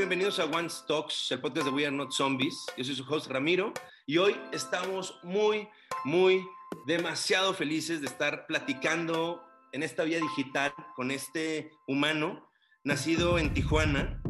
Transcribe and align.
bienvenidos 0.00 0.38
a 0.38 0.46
One 0.46 0.68
Talks, 0.88 1.30
el 1.30 1.42
podcast 1.42 1.66
de 1.66 1.72
We 1.74 1.86
Are 1.86 1.94
Not 1.94 2.12
Zombies. 2.12 2.64
Yo 2.74 2.84
soy 2.84 2.94
su 2.94 3.04
host 3.04 3.26
Ramiro 3.26 3.74
y 4.06 4.16
hoy 4.16 4.34
estamos 4.50 5.20
muy, 5.22 5.68
muy, 6.06 6.42
demasiado 6.86 7.52
felices 7.52 8.00
de 8.00 8.06
estar 8.06 8.46
platicando 8.46 9.42
en 9.72 9.82
esta 9.82 10.04
vía 10.04 10.18
digital 10.18 10.72
con 10.96 11.10
este 11.10 11.70
humano 11.86 12.48
nacido 12.82 13.38
en 13.38 13.52
Tijuana, 13.52 14.22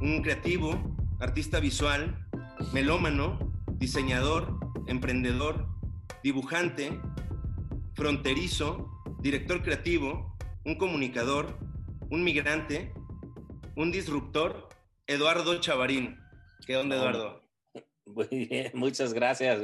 un 0.00 0.22
creativo, 0.22 0.96
artista 1.20 1.60
visual, 1.60 2.26
melómano, 2.72 3.38
diseñador, 3.74 4.58
emprendedor, 4.86 5.68
dibujante, 6.24 6.98
fronterizo, 7.94 8.88
director 9.20 9.62
creativo, 9.62 10.38
un 10.64 10.76
comunicador, 10.76 11.58
un 12.08 12.24
migrante, 12.24 12.94
un 13.76 13.92
disruptor 13.92 14.71
Eduardo 15.06 15.60
Chavarín. 15.60 16.18
¿Qué 16.66 16.76
onda, 16.76 16.96
Eduardo? 16.96 17.42
Muy 18.06 18.46
bien, 18.46 18.70
muchas 18.74 19.12
gracias. 19.12 19.60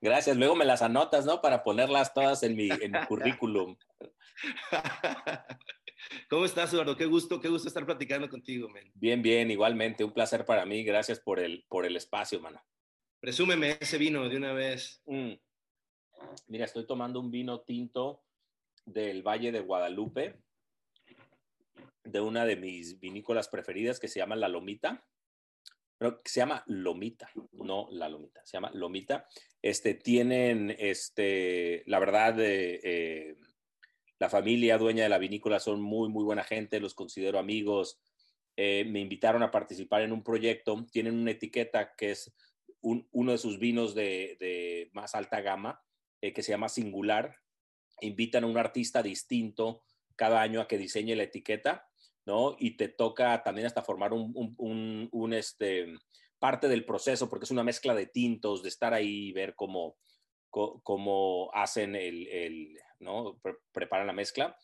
Gracias. 0.00 0.36
Luego 0.36 0.56
me 0.56 0.64
las 0.64 0.82
anotas, 0.82 1.26
¿no? 1.26 1.40
Para 1.40 1.62
ponerlas 1.62 2.14
todas 2.14 2.42
en 2.42 2.56
mi, 2.56 2.68
currículum. 3.08 3.76
¿Cómo 6.30 6.44
estás, 6.44 6.72
Eduardo? 6.72 6.96
Qué 6.96 7.06
gusto, 7.06 7.40
qué 7.40 7.48
gusto 7.48 7.68
estar 7.68 7.84
platicando 7.84 8.28
contigo, 8.28 8.68
man. 8.68 8.90
Bien, 8.94 9.20
bien, 9.20 9.50
igualmente. 9.50 10.04
Un 10.04 10.12
placer 10.12 10.44
para 10.44 10.64
mí. 10.64 10.82
Gracias 10.82 11.20
por 11.20 11.40
el, 11.40 11.64
por 11.68 11.84
el 11.84 11.96
espacio, 11.96 12.40
mano. 12.40 12.62
Presúmeme 13.20 13.76
ese 13.80 13.98
vino 13.98 14.28
de 14.28 14.36
una 14.36 14.54
vez. 14.54 15.02
Mm. 15.04 15.32
Mira, 16.48 16.64
estoy 16.64 16.86
tomando 16.86 17.20
un 17.20 17.30
vino 17.30 17.60
tinto 17.60 18.22
del 18.86 19.22
Valle 19.22 19.52
de 19.52 19.60
Guadalupe 19.60 20.40
de 22.04 22.20
una 22.20 22.44
de 22.44 22.56
mis 22.56 22.98
vinícolas 22.98 23.48
preferidas 23.48 24.00
que 24.00 24.08
se 24.08 24.20
llama 24.20 24.36
La 24.36 24.48
Lomita. 24.48 25.04
Pero 25.98 26.22
se 26.24 26.40
llama 26.40 26.64
Lomita, 26.66 27.30
no 27.52 27.88
La 27.90 28.08
Lomita, 28.08 28.40
se 28.44 28.56
llama 28.56 28.70
Lomita. 28.72 29.26
Este, 29.60 29.94
tienen, 29.94 30.74
este, 30.78 31.82
la 31.86 31.98
verdad, 31.98 32.36
eh, 32.38 33.36
la 34.18 34.30
familia 34.30 34.78
dueña 34.78 35.02
de 35.02 35.10
la 35.10 35.18
vinícola 35.18 35.60
son 35.60 35.82
muy, 35.82 36.08
muy 36.08 36.24
buena 36.24 36.42
gente, 36.42 36.80
los 36.80 36.94
considero 36.94 37.38
amigos. 37.38 38.00
Eh, 38.56 38.86
me 38.86 39.00
invitaron 39.00 39.42
a 39.42 39.50
participar 39.50 40.00
en 40.00 40.12
un 40.12 40.22
proyecto, 40.22 40.86
tienen 40.90 41.18
una 41.18 41.32
etiqueta 41.32 41.94
que 41.94 42.12
es 42.12 42.34
uno 42.80 43.32
de 43.32 43.38
sus 43.38 43.58
vinos 43.58 43.94
de, 43.94 44.88
más 44.94 45.14
alta 45.14 45.42
gama, 45.42 45.82
eh, 46.22 46.32
que 46.32 46.42
se 46.42 46.52
llama 46.52 46.70
Singular. 46.70 47.36
Invitan 48.00 48.44
a 48.44 48.46
un 48.46 48.56
artista 48.56 49.02
distinto 49.02 49.82
cada 50.16 50.40
año 50.40 50.62
a 50.62 50.68
que 50.68 50.78
diseñe 50.78 51.14
la 51.14 51.24
etiqueta 51.24 51.89
¿no? 52.26 52.56
Y 52.58 52.76
te 52.76 52.88
toca 52.88 53.42
también 53.42 53.66
hasta 53.66 53.82
formar 53.82 54.12
un, 54.12 55.32
este, 55.32 55.94
parte 56.38 56.68
del 56.68 56.84
proceso, 56.84 57.28
porque 57.28 57.44
es 57.44 57.50
una 57.50 57.64
mezcla 57.64 57.94
de 57.94 58.06
tintos, 58.06 58.62
de 58.62 58.68
estar 58.68 58.94
ahí 58.94 59.28
y 59.28 59.32
ver 59.32 59.54
cómo, 59.54 59.96
cómo 60.50 61.50
hacen 61.52 61.94
el, 61.96 62.76
¿no? 62.98 63.40
preparan 63.72 64.06
la 64.06 64.12
mezcla. 64.12 64.56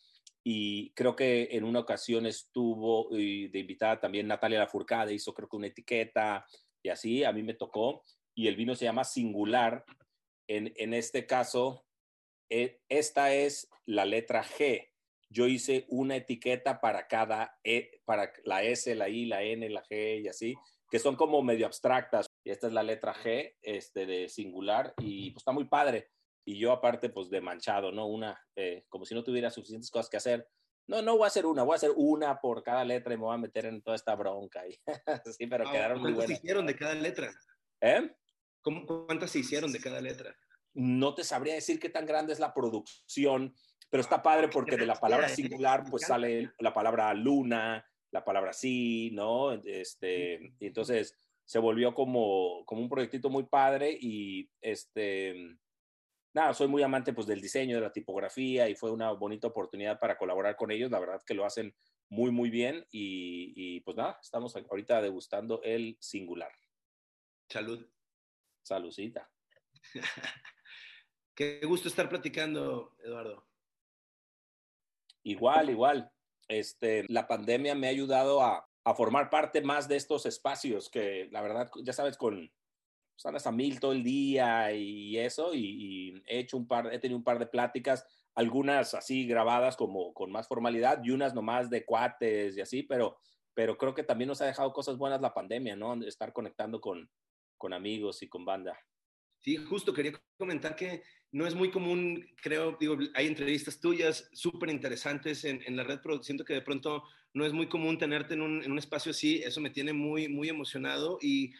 Y 0.48 0.92
creo 0.92 1.16
que 1.16 1.48
en 1.50 1.64
una 1.64 1.80
ocasión 1.80 2.24
estuvo 2.24 3.08
de 3.10 3.50
invitada 3.52 3.98
también 3.98 4.28
Natalia 4.28 4.60
Lafourcade, 4.60 5.12
hizo 5.12 5.34
creo 5.34 5.48
que 5.48 5.56
una 5.56 5.66
etiqueta 5.66 6.46
y 6.82 6.88
así, 6.88 7.24
a 7.24 7.32
mí 7.32 7.42
me 7.42 7.54
tocó. 7.54 8.04
Y 8.32 8.46
el 8.46 8.54
vino 8.54 8.76
se 8.76 8.84
llama 8.84 9.02
Singular. 9.02 9.84
En, 10.46 10.94
este 10.94 11.26
caso, 11.26 11.84
e, 12.48 12.80
esta 12.88 13.34
es 13.34 13.68
la 13.86 14.04
letra 14.04 14.44
G 14.44 14.88
yo 15.28 15.46
hice 15.46 15.86
una 15.88 16.16
etiqueta 16.16 16.80
para 16.80 17.06
cada, 17.06 17.58
e, 17.64 18.00
para 18.04 18.32
la 18.44 18.62
S, 18.62 18.94
la 18.94 19.08
I, 19.08 19.26
la 19.26 19.42
N, 19.42 19.68
la 19.70 19.82
G 19.84 20.22
y 20.22 20.28
así, 20.28 20.54
que 20.90 20.98
son 20.98 21.16
como 21.16 21.42
medio 21.42 21.66
abstractas. 21.66 22.26
Y 22.44 22.50
esta 22.50 22.68
es 22.68 22.72
la 22.72 22.82
letra 22.82 23.14
G, 23.14 23.54
este, 23.62 24.06
de 24.06 24.28
singular, 24.28 24.94
y 24.98 25.30
pues 25.30 25.40
está 25.40 25.52
muy 25.52 25.64
padre. 25.64 26.10
Y 26.44 26.58
yo 26.58 26.70
aparte, 26.70 27.08
pues 27.08 27.28
de 27.28 27.40
manchado, 27.40 27.90
¿no? 27.90 28.06
Una, 28.06 28.40
eh, 28.54 28.84
como 28.88 29.04
si 29.04 29.14
no 29.14 29.24
tuviera 29.24 29.50
suficientes 29.50 29.90
cosas 29.90 30.08
que 30.08 30.16
hacer. 30.16 30.48
No, 30.86 31.02
no 31.02 31.16
voy 31.16 31.24
a 31.24 31.26
hacer 31.26 31.44
una, 31.44 31.64
voy 31.64 31.72
a 31.72 31.76
hacer 31.76 31.90
una 31.96 32.40
por 32.40 32.62
cada 32.62 32.84
letra 32.84 33.12
y 33.12 33.16
me 33.16 33.24
voy 33.24 33.34
a 33.34 33.38
meter 33.38 33.66
en 33.66 33.82
toda 33.82 33.96
esta 33.96 34.14
bronca. 34.14 34.62
sí, 35.36 35.46
pero 35.48 35.66
ah, 35.66 35.72
quedaron 35.72 36.00
muy 36.00 36.12
buenas. 36.12 36.26
¿Cuántas 36.26 36.44
hicieron 36.44 36.66
de 36.66 36.76
cada 36.76 36.94
letra? 36.94 37.32
¿Eh? 37.80 38.16
¿Cuántas 38.62 39.30
se 39.30 39.38
hicieron 39.40 39.72
de 39.72 39.80
cada 39.80 40.00
letra? 40.00 40.36
No 40.74 41.14
te 41.14 41.24
sabría 41.24 41.54
decir 41.54 41.80
qué 41.80 41.88
tan 41.88 42.06
grande 42.06 42.32
es 42.32 42.38
la 42.38 42.54
producción, 42.54 43.54
pero 43.90 44.00
está 44.00 44.22
padre 44.22 44.48
porque 44.48 44.76
de 44.76 44.86
la 44.86 44.96
palabra 44.96 45.28
singular 45.28 45.84
pues 45.88 46.06
sale 46.06 46.52
la 46.58 46.72
palabra 46.72 47.12
luna, 47.14 47.84
la 48.10 48.24
palabra 48.24 48.52
sí, 48.52 49.10
¿no? 49.12 49.52
Este, 49.52 50.54
y 50.58 50.66
entonces 50.66 51.16
se 51.44 51.58
volvió 51.58 51.94
como, 51.94 52.64
como 52.66 52.82
un 52.82 52.88
proyectito 52.88 53.30
muy 53.30 53.44
padre 53.44 53.96
y 54.00 54.50
este, 54.60 55.56
nada, 56.34 56.52
soy 56.54 56.68
muy 56.68 56.82
amante 56.82 57.12
pues 57.12 57.26
del 57.26 57.40
diseño, 57.40 57.76
de 57.76 57.82
la 57.82 57.92
tipografía 57.92 58.68
y 58.68 58.74
fue 58.74 58.90
una 58.90 59.12
bonita 59.12 59.46
oportunidad 59.46 59.98
para 60.00 60.18
colaborar 60.18 60.56
con 60.56 60.70
ellos, 60.70 60.90
la 60.90 61.00
verdad 61.00 61.22
que 61.24 61.34
lo 61.34 61.44
hacen 61.44 61.74
muy, 62.08 62.30
muy 62.30 62.50
bien 62.50 62.86
y, 62.90 63.52
y 63.54 63.80
pues 63.80 63.96
nada, 63.96 64.18
estamos 64.20 64.56
ahorita 64.56 65.00
degustando 65.00 65.60
el 65.62 65.96
singular. 66.00 66.52
Salud. 67.48 67.86
Saludcita. 68.62 69.30
Qué 71.34 71.60
gusto 71.64 71.88
estar 71.88 72.08
platicando, 72.08 72.96
Eduardo. 73.04 73.46
Igual, 75.26 75.70
igual. 75.70 76.08
Este, 76.46 77.04
la 77.08 77.26
pandemia 77.26 77.74
me 77.74 77.88
ha 77.88 77.90
ayudado 77.90 78.42
a, 78.42 78.64
formar 78.96 79.28
parte 79.28 79.60
más 79.60 79.88
de 79.88 79.96
estos 79.96 80.26
espacios 80.26 80.88
que 80.88 81.28
la 81.32 81.42
verdad, 81.42 81.68
ya 81.82 81.92
sabes, 81.92 82.16
con 82.16 82.52
salas 83.16 83.44
a 83.48 83.50
mil 83.50 83.80
todo 83.80 83.90
el 83.90 84.04
día 84.04 84.70
y 84.70 85.18
eso, 85.18 85.52
y, 85.52 86.22
he 86.28 86.38
hecho 86.38 86.56
un 86.56 86.68
par, 86.68 86.94
he 86.94 87.00
tenido 87.00 87.18
un 87.18 87.24
par 87.24 87.40
de 87.40 87.48
pláticas, 87.48 88.06
algunas 88.36 88.94
así 88.94 89.26
grabadas 89.26 89.76
como 89.76 90.14
con 90.14 90.30
más 90.30 90.46
formalidad 90.46 91.02
y 91.02 91.10
unas 91.10 91.34
nomás 91.34 91.68
de 91.68 91.84
cuates 91.84 92.56
y 92.56 92.60
así, 92.60 92.84
pero, 92.84 93.18
pero 93.52 93.76
creo 93.76 93.92
que 93.92 94.04
también 94.04 94.28
nos 94.28 94.40
ha 94.40 94.46
dejado 94.46 94.72
cosas 94.72 94.96
buenas 94.96 95.20
la 95.20 95.34
pandemia, 95.34 95.74
¿no? 95.74 95.94
Estar 96.04 96.32
conectando 96.32 96.80
con, 96.80 97.10
con 97.58 97.72
amigos 97.72 98.22
y 98.22 98.28
con 98.28 98.44
banda. 98.44 98.78
Sí, 99.46 99.56
justo 99.58 99.94
quería 99.94 100.12
comentar 100.36 100.74
que 100.74 101.04
no 101.30 101.46
es 101.46 101.54
muy 101.54 101.70
común, 101.70 102.26
creo, 102.42 102.76
digo, 102.80 102.98
hay 103.14 103.28
entrevistas 103.28 103.78
tuyas 103.78 104.28
súper 104.32 104.70
interesantes 104.70 105.44
en, 105.44 105.62
en, 105.64 105.76
la 105.76 105.84
red, 105.84 106.00
pero 106.02 106.20
siento 106.20 106.44
que 106.44 106.54
de 106.54 106.62
pronto 106.62 107.04
no 107.32 107.46
es 107.46 107.52
muy 107.52 107.68
común 107.68 107.96
tenerte 107.96 108.34
en 108.34 108.42
un, 108.42 108.64
en 108.64 108.72
un, 108.72 108.78
espacio 108.78 109.12
así, 109.12 109.40
eso 109.44 109.60
me 109.60 109.70
tiene 109.70 109.92
muy, 109.92 110.26
muy 110.26 110.48
emocionado 110.48 111.18
y 111.22 111.52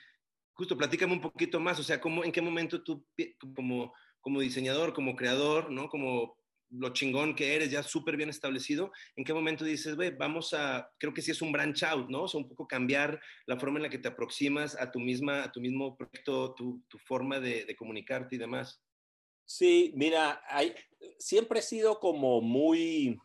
justo 0.55 0.77
platícame 0.77 1.13
un 1.13 1.21
poquito 1.21 1.61
más, 1.61 1.79
o 1.79 1.85
sea, 1.85 2.01
¿cómo, 2.01 2.25
¿en 2.25 2.33
qué 2.33 2.41
momento 2.41 2.83
tú 2.83 3.07
como, 3.55 3.95
como 4.21 4.41
diseñador, 4.41 4.93
como 4.93 5.15
creador, 5.15 5.71
¿no? 5.71 5.89
Como 5.89 6.36
lo 6.71 6.93
chingón 6.93 7.35
que 7.35 7.55
eres, 7.55 7.71
ya 7.71 7.83
súper 7.83 8.17
bien 8.17 8.29
establecido, 8.29 8.93
¿en 9.17 9.25
qué 9.25 9.33
momento 9.33 9.65
dices, 9.65 9.97
güey, 9.97 10.11
vamos 10.11 10.53
a, 10.55 10.91
creo 10.99 11.15
que 11.15 11.23
sí 11.23 11.31
es 11.31 11.43
un 11.43 11.53
branch 11.53 11.83
out, 11.85 12.09
¿no? 12.09 12.23
O 12.23 12.29
sea, 12.29 12.41
un 12.41 12.49
poco 12.49 12.67
cambiar 12.67 13.21
la 13.47 13.59
forma 13.59 13.79
en 13.79 13.85
la 13.85 13.91
que 13.91 13.99
te 13.99 14.09
aproximas 14.09 14.79
a 14.81 14.91
tu 14.91 14.99
misma, 14.99 15.45
a 15.45 15.53
tu 15.53 15.61
mismo 15.61 15.97
proyecto, 15.97 16.55
tu, 16.55 16.83
tu 16.89 16.99
forma 16.99 17.41
de, 17.41 17.75
comunicarte 17.77 18.37
y 18.37 18.39
demás. 18.39 18.81
Sí, 19.45 19.93
mira, 19.95 20.43
hay, 20.49 20.75
siempre 21.19 21.61
he 21.61 21.63
sido 21.63 22.01
como 22.01 22.41
muy 22.41 23.17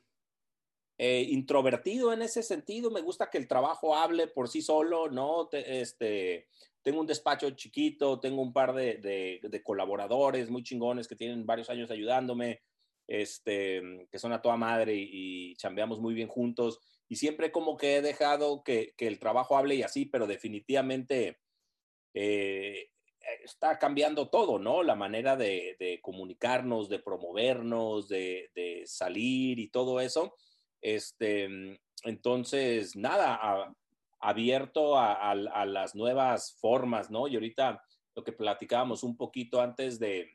eh, 0.98 1.26
introvertido 1.30 2.14
en 2.14 2.22
ese 2.22 2.44
sentido, 2.44 2.92
me 2.92 3.02
gusta 3.02 3.30
que 3.30 3.40
el 3.40 3.48
trabajo 3.48 3.96
hable 3.96 4.28
por 4.28 4.50
sí 4.50 4.62
solo, 4.62 5.10
¿no? 5.10 5.50
este, 5.52 6.48
tengo 6.84 7.00
un 7.00 7.08
despacho 7.08 7.50
chiquito, 7.52 8.20
tengo 8.20 8.42
un 8.42 8.54
par 8.54 8.74
de, 8.74 8.98
de, 8.98 9.40
de 9.42 9.64
colaboradores 9.64 10.50
muy 10.50 10.64
chingones 10.64 11.08
que 11.08 11.16
tienen 11.16 11.46
varios 11.46 11.70
años 11.70 11.90
ayudándome, 11.90 12.62
este, 13.12 14.08
que 14.10 14.20
son 14.20 14.32
a 14.32 14.42
toda 14.42 14.56
madre 14.56 14.96
y, 14.96 15.54
chambeamos 15.58 16.00
muy 16.00 16.14
bien 16.14 16.30
juntos. 16.30 16.80
Y 17.10 17.18
siempre 17.18 17.52
como 17.52 17.76
que 17.76 17.98
he 17.98 18.02
dejado 18.02 18.64
que, 18.64 18.94
el 18.98 19.20
trabajo 19.20 19.58
hable 19.58 19.76
y 19.76 19.84
así, 19.84 20.06
pero 20.06 20.28
definitivamente 20.28 21.42
eh, 22.14 22.88
está 23.44 23.78
cambiando 23.78 24.30
todo, 24.30 24.60
¿no? 24.60 24.82
La 24.82 24.96
manera 24.96 25.36
de, 25.36 26.00
comunicarnos, 26.02 26.88
de 26.88 27.00
promovernos, 27.00 28.08
de, 28.08 28.84
salir 28.86 29.60
y 29.60 29.68
todo 29.68 30.00
eso. 30.00 30.38
Este, 30.80 31.50
entonces, 32.06 32.96
nada, 32.96 33.76
abierto 34.22 34.98
a, 34.98 35.36
las 35.36 35.96
nuevas 35.96 36.56
formas, 36.62 37.12
¿no? 37.12 37.28
Y 37.28 37.36
ahorita 37.36 37.84
lo 38.16 38.24
que 38.24 38.32
platicábamos 38.32 39.04
un 39.04 39.18
poquito 39.18 39.60
antes 39.60 40.00
de, 40.00 40.30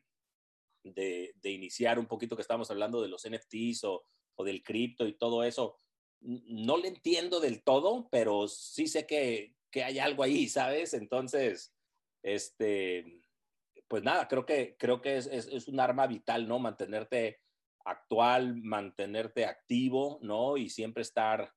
de, 0.95 1.35
iniciar 1.45 1.99
un 1.99 2.07
poquito 2.07 2.37
que 2.37 2.43
estábamos 2.43 2.71
hablando 2.71 3.01
de 3.03 3.09
los 3.09 3.27
NFTs 3.29 3.85
o, 3.85 4.05
del 4.45 4.63
cripto 4.63 5.07
y 5.07 5.17
todo 5.17 5.45
eso, 5.45 5.81
no 6.21 6.77
le 6.77 6.89
entiendo 6.89 7.41
del 7.41 7.63
todo, 7.63 8.09
pero 8.11 8.49
sí 8.49 8.87
sé 8.87 9.07
que, 9.07 9.55
hay 9.75 9.99
algo 9.99 10.23
ahí, 10.23 10.49
¿sabes? 10.49 10.95
Entonces, 10.95 11.75
este, 12.23 13.21
pues 13.89 14.03
nada, 14.03 14.27
creo 14.27 14.47
que, 14.47 14.77
creo 14.79 15.03
que 15.03 15.19
es, 15.19 15.27
es, 15.27 15.69
un 15.69 15.81
arma 15.81 16.07
vital, 16.07 16.49
¿no? 16.49 16.59
Mantenerte 16.59 17.41
actual, 17.85 18.57
mantenerte 18.57 19.45
activo, 19.45 20.19
¿no? 20.23 20.57
Y 20.57 20.71
siempre 20.71 21.03
estar 21.03 21.53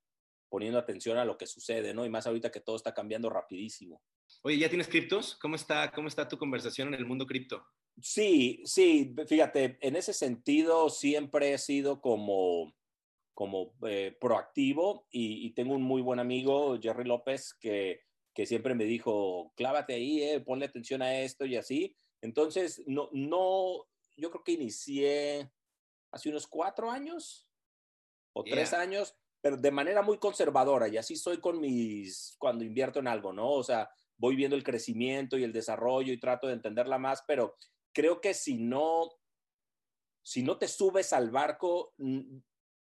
poniendo 0.49 0.79
atención 0.79 1.17
a 1.17 1.25
lo 1.25 1.37
que 1.37 1.47
sucede, 1.47 1.93
¿no? 1.93 2.05
Y 2.05 2.09
más 2.09 2.27
ahorita 2.27 2.51
que 2.51 2.59
todo 2.59 2.75
está 2.75 2.93
cambiando 2.93 3.29
rapidísimo. 3.29 4.01
Oye, 4.43 4.57
¿ya 4.57 4.69
tienes 4.69 4.87
criptos? 4.87 5.35
¿Cómo 5.35 5.55
está, 5.55 5.91
cómo 5.91 6.07
está 6.07 6.27
tu 6.27 6.37
conversación 6.37 6.89
en 6.89 6.95
el 6.95 7.05
mundo 7.05 7.25
cripto? 7.25 7.65
Sí, 8.01 8.61
sí, 8.65 9.15
fíjate, 9.27 9.77
en 9.81 9.95
ese 9.95 10.13
sentido 10.13 10.89
siempre 10.89 11.53
he 11.53 11.57
sido 11.57 12.01
como, 12.01 12.73
como 13.33 13.73
eh, 13.87 14.15
proactivo 14.19 15.07
y, 15.11 15.51
tengo 15.53 15.75
un 15.75 15.81
muy 15.81 16.01
buen 16.01 16.19
amigo, 16.19 16.77
Jerry 16.79 17.05
López, 17.05 17.53
que, 17.59 18.01
que 18.33 18.45
siempre 18.45 18.75
me 18.75 18.85
dijo, 18.85 19.53
clávate 19.55 19.95
ahí, 19.95 20.23
eh, 20.23 20.39
ponle 20.39 20.65
atención 20.65 21.01
a 21.01 21.19
esto 21.19 21.45
y 21.45 21.55
así. 21.55 21.95
Entonces, 22.21 22.83
no, 22.85 23.09
no, 23.11 23.85
yo 24.17 24.29
creo 24.31 24.43
que 24.43 24.53
inicié 24.53 25.51
hace 26.11 26.29
unos 26.29 26.47
cuatro 26.47 26.91
años 26.91 27.47
o 28.33 28.43
tres 28.43 28.73
años, 28.73 29.15
pero 29.41 29.57
de 29.57 29.71
manera 29.71 30.01
muy 30.01 30.17
conservadora 30.17 30.87
y 30.87 30.97
así 30.97 31.15
soy 31.15 31.39
con 31.39 31.59
mis, 31.59 32.35
cuando 32.37 32.63
invierto 32.63 32.99
en 32.99 33.07
algo, 33.07 33.33
¿no? 33.33 33.51
O 33.51 33.63
sea, 33.63 33.89
voy 34.17 34.35
viendo 34.35 34.55
el 34.55 34.63
crecimiento 34.63 35.37
y 35.37 35.43
el 35.43 35.53
desarrollo 35.53 36.11
y 36.11 36.19
trato 36.19 36.47
de 36.47 36.53
entenderla 36.53 36.97
más, 36.97 37.23
pero 37.27 37.55
creo 37.99 38.21
que 38.21 38.33
si 38.33 38.57
no, 38.57 39.11
si 40.23 40.41
no 40.41 40.57
te 40.57 40.69
subes 40.69 41.11
al 41.11 41.31
barco, 41.31 41.93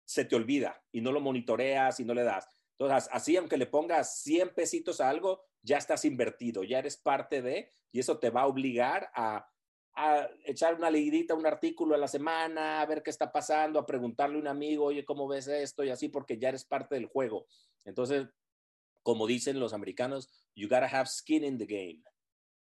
se 0.06 0.26
te 0.26 0.36
olvida 0.36 0.80
y 0.92 1.02
no 1.02 1.12
lo 1.12 1.20
monitoreas 1.20 2.00
y 2.00 2.06
no 2.06 2.14
le 2.14 2.22
das. 2.22 2.48
Entonces, 2.78 3.10
así 3.12 3.36
aunque 3.36 3.58
le 3.58 3.66
pongas 3.66 4.22
100 4.22 4.54
pesitos 4.54 5.02
a 5.02 5.10
algo, 5.10 5.42
ya 5.64 5.80
estás 5.80 6.06
invertido, 6.06 6.64
ya 6.64 6.78
eres 6.78 6.98
parte 6.98 7.42
de, 7.42 7.72
y 7.92 8.00
eso 8.00 8.20
te 8.20 8.30
va 8.30 8.42
a 8.42 8.46
obligar 8.48 9.10
a, 9.16 9.50
a 9.96 10.30
echar 10.46 10.76
una 10.76 10.92
leidita, 10.92 11.34
un 11.34 11.48
artículo 11.48 11.96
a 11.96 11.98
la 11.98 12.08
semana, 12.08 12.80
a 12.80 12.86
ver 12.86 13.02
qué 13.02 13.10
está 13.10 13.32
pasando, 13.32 13.80
a 13.80 13.88
preguntarle 13.88 14.36
a 14.38 14.42
un 14.42 14.48
amigo, 14.48 14.86
oye, 14.86 15.04
¿cómo 15.04 15.28
ves 15.28 15.48
esto? 15.48 15.84
Y 15.84 15.90
así, 15.90 16.10
porque 16.10 16.38
ya 16.38 16.50
eres 16.50 16.64
parte 16.64 16.94
del 16.94 17.08
juego. 17.08 17.48
Entonces, 17.86 18.28
como 19.02 19.26
dicen 19.26 19.60
los 19.60 19.74
americanos, 19.74 20.30
you 20.54 20.68
gotta 20.68 20.86
have 20.86 21.08
skin 21.10 21.44
in 21.44 21.58
the 21.58 21.66
game, 21.66 22.04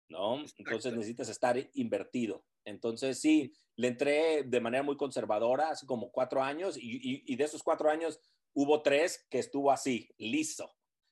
¿no? 0.10 0.44
Entonces 0.58 0.94
necesitas 0.94 1.30
estar 1.30 1.58
invertido. 1.74 2.46
Entonces, 2.64 3.20
sí, 3.20 3.54
le 3.76 3.90
entré 3.90 4.44
de 4.44 4.60
manera 4.62 4.84
muy 4.84 4.98
conservadora, 4.98 5.70
hace 5.70 5.86
como 5.86 6.12
cuatro 6.12 6.42
años, 6.42 6.78
y, 6.80 7.36
de 7.36 7.44
esos 7.44 7.64
cuatro 7.64 7.90
años 7.90 8.20
hubo 8.54 8.82
tres 8.82 9.26
que 9.30 9.40
estuvo 9.40 9.72
así, 9.72 10.10
listo. 10.18 10.72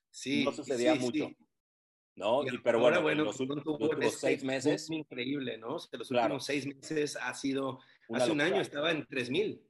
Sí. 0.09 0.43
No 0.43 0.51
sucedía 0.51 0.95
mucho. 0.95 1.29
¿no? 2.15 2.43
pero 2.63 2.79
bueno, 2.79 3.01
bueno, 3.01 3.23
los 3.23 3.39
últimos 3.39 4.19
seis 4.19 4.43
meses. 4.43 4.89
increíble, 4.89 5.57
¿no? 5.57 5.77
los 5.91 6.11
últimos 6.11 6.45
seis 6.45 6.67
meses 6.67 7.15
ha 7.15 7.33
sido, 7.33 7.79
hace 8.13 8.31
un 8.31 8.41
año 8.41 8.61
estaba 8.61 8.91
en 8.91 9.05
3000. 9.07 9.61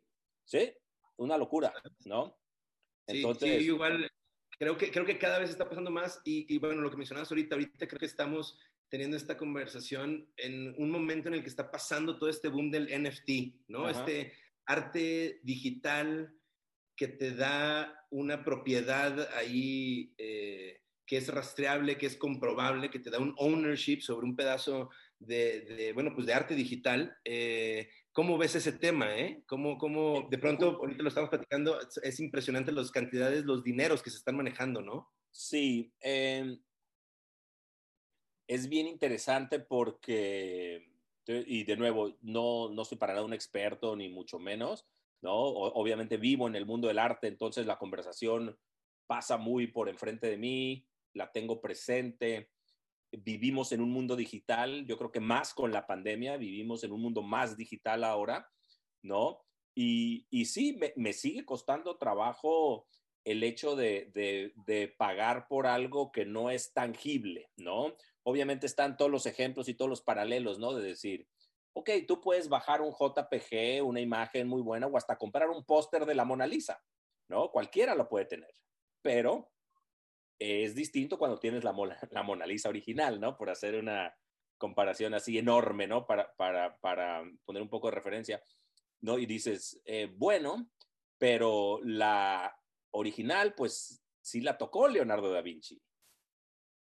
Sí, 0.46 0.74
una 1.16 1.38
locura, 1.38 1.74
¿no? 2.06 2.38
Entonces, 3.08 3.60
sí, 3.60 3.66
igual 3.66 4.10
creo 4.58 4.78
que, 4.78 4.92
creo 4.92 5.06
que 5.06 5.18
cada 5.18 5.40
vez 5.40 5.50
está 5.50 5.68
pasando 5.68 5.92
más 5.92 6.22
y, 6.24 6.58
bueno, 6.58 6.82
lo 6.82 6.90
que 6.90 6.98
mencionabas 6.98 7.32
ahorita, 7.32 7.56
ahorita 7.56 7.88
creo 7.88 8.00
que 8.00 8.06
estamos 8.06 8.58
teniendo 8.94 9.18
esta 9.18 9.40
conversación 9.40 10.30
en 10.38 10.76
un 10.78 10.92
momento 10.92 11.28
en 11.28 11.34
el 11.34 11.42
que 11.42 11.50
está 11.50 11.72
pasando 11.72 12.20
todo 12.20 12.30
este 12.30 12.48
boom 12.48 12.70
del 12.70 12.90
NFT, 12.90 13.68
¿no? 13.70 13.90
Este 13.90 14.34
arte 14.68 15.40
digital 15.42 16.32
que 16.96 17.08
te 17.08 17.34
da 17.34 18.06
una 18.12 18.44
propiedad 18.44 19.28
ahí 19.36 20.14
eh, 20.20 20.80
que 21.08 21.18
es 21.18 21.28
rastreable, 21.28 21.98
que 21.98 22.06
es 22.06 22.16
comprobable, 22.16 22.92
que 22.92 23.00
te 23.00 23.10
da 23.10 23.18
un 23.18 23.34
ownership 23.38 24.02
sobre 24.02 24.28
un 24.28 24.36
pedazo 24.36 24.92
de, 25.18 25.90
bueno, 25.96 26.14
pues 26.14 26.28
de 26.28 26.36
arte 26.36 26.54
digital. 26.54 27.18
Eh, 27.26 27.90
¿Cómo 28.12 28.38
ves 28.38 28.54
ese 28.54 28.74
tema? 28.74 29.18
Eh? 29.18 29.42
¿Cómo, 29.48 29.80
¿Cómo, 29.80 30.28
de 30.30 30.38
pronto, 30.38 30.78
ahorita 30.80 31.02
lo 31.02 31.10
estamos 31.10 31.32
platicando, 31.32 31.80
es 32.04 32.20
impresionante 32.20 32.72
las 32.72 32.92
cantidades, 32.92 33.44
los 33.44 33.64
dineros 33.64 34.04
que 34.04 34.12
se 34.12 34.18
están 34.18 34.38
manejando, 34.38 34.84
¿no? 34.84 35.10
Sí, 35.32 35.92
em, 36.00 36.60
es 38.48 38.70
bien 38.70 38.88
interesante 38.88 39.60
porque, 39.60 40.90
y 41.28 41.64
de 41.64 41.78
nuevo, 41.78 42.16
no, 42.22 42.70
no 42.70 42.86
soy 42.86 42.98
para 42.98 43.14
nada 43.14 43.26
un 43.26 43.34
experto, 43.34 43.96
ni 43.96 44.10
mucho 44.10 44.40
menos, 44.40 44.86
¿no? 45.22 45.34
obviamente 45.34 46.18
vivo 46.18 46.48
en 46.48 46.56
el 46.56 46.66
mundo 46.66 46.88
del 46.88 47.00
arte, 47.00 47.28
entonces 47.28 47.66
la 47.66 47.78
conversación 47.78 48.58
pasa 49.08 49.38
muy 49.38 49.68
por 49.68 49.90
enfrente 49.90 50.28
de 50.28 50.38
mí, 50.38 50.88
la 51.14 51.32
tengo 51.32 51.62
presente. 51.62 52.50
Vivimos 53.12 53.72
en 53.72 53.82
un 53.82 53.92
mundo 53.92 54.16
digital, 54.16 54.86
yo 54.88 54.98
creo 54.98 55.12
que 55.12 55.20
más 55.20 55.54
con 55.54 55.72
la 55.72 55.86
pandemia, 55.86 56.38
vivimos 56.38 56.84
en 56.84 56.92
un 56.92 57.02
mundo 57.02 57.22
más 57.22 57.56
digital 57.56 58.04
ahora, 58.04 58.50
¿no? 59.04 59.44
Y, 59.76 60.26
y 60.30 60.46
sí, 60.46 60.80
me, 60.96 61.14
sigue 61.14 61.46
costando 61.46 61.98
trabajo 61.98 62.88
el 63.26 63.44
hecho 63.44 63.76
de, 63.76 64.12
de, 64.14 64.88
pagar 64.98 65.48
por 65.48 65.66
algo 65.66 66.12
que 66.12 66.26
no 66.26 66.50
es 66.50 66.74
tangible, 66.74 67.50
¿no? 67.58 67.96
Obviamente 68.24 68.66
están 68.66 68.98
todos 68.98 69.12
los 69.12 69.26
ejemplos 69.26 69.70
y 69.70 69.74
todos 69.74 69.90
los 69.90 70.02
paralelos, 70.02 70.60
¿no? 70.60 70.74
De 70.74 70.84
decir, 70.84 71.28
ok, 71.74 71.90
tú 72.08 72.22
puedes 72.22 72.50
bajar 72.50 72.82
un 72.82 72.92
JPG, 72.92 73.84
una 73.84 74.02
imagen 74.02 74.48
muy 74.48 74.62
buena, 74.62 74.88
o 74.88 74.98
hasta 74.98 75.18
comprar 75.18 75.50
un 75.50 75.64
póster 75.66 76.06
de 76.06 76.16
la 76.16 76.26
Mona 76.26 76.46
Lisa, 76.46 76.84
¿no? 77.30 77.50
Cualquiera 77.52 77.96
lo 77.96 78.10
puede 78.10 78.26
tener, 78.26 78.54
pero 79.02 79.52
es 80.40 80.76
distinto 80.76 81.18
cuando 81.18 81.40
tienes 81.40 81.64
la, 81.64 81.74
la 82.12 82.24
Mona 82.24 82.46
Lisa 82.46 82.70
original, 82.70 83.20
¿no? 83.20 83.38
Por 83.38 83.50
hacer 83.50 83.76
una 83.76 84.14
comparación 84.58 85.14
así 85.14 85.38
enorme, 85.38 85.88
¿no? 85.88 86.06
Para, 86.06 86.34
para, 86.36 86.78
para 86.80 87.24
poner 87.46 87.62
un 87.62 87.70
poco 87.70 87.88
de 87.88 87.96
referencia, 87.96 88.42
¿no? 89.02 89.18
Y 89.18 89.26
dices, 89.26 89.82
eh, 89.86 90.12
bueno, 90.14 90.70
pero 91.18 91.80
la 91.84 92.54
original, 92.94 93.54
pues 93.56 94.04
sí 94.22 94.42
la 94.42 94.58
tocó 94.58 94.88
Leonardo 94.88 95.32
da 95.32 95.42
Vinci, 95.42 95.82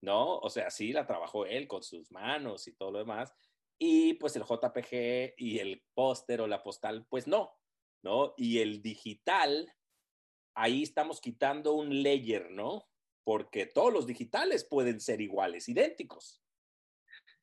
¿no? 0.01 0.39
O 0.39 0.49
sea, 0.49 0.69
sí 0.69 0.91
la 0.91 1.05
trabajó 1.05 1.45
él 1.45 1.67
con 1.67 1.83
sus 1.83 2.11
manos 2.11 2.67
y 2.67 2.75
todo 2.75 2.91
lo 2.91 2.99
demás. 2.99 3.33
Y 3.79 4.15
pues 4.15 4.35
el 4.35 4.43
JPG 4.43 5.35
y 5.37 5.59
el 5.59 5.83
póster 5.93 6.41
o 6.41 6.47
la 6.47 6.63
postal, 6.63 7.05
pues 7.07 7.27
no, 7.27 7.53
¿no? 8.03 8.33
Y 8.35 8.59
el 8.59 8.81
digital, 8.81 9.71
ahí 10.55 10.83
estamos 10.83 11.21
quitando 11.21 11.73
un 11.73 12.01
layer, 12.01 12.49
¿no? 12.49 12.87
porque 13.27 13.65
todos 13.65 13.91
los 13.91 14.07
digitales 14.07 14.63
pueden 14.63 15.01
ser 15.01 15.19
iguales, 15.19 15.67
idénticos. 15.67 16.41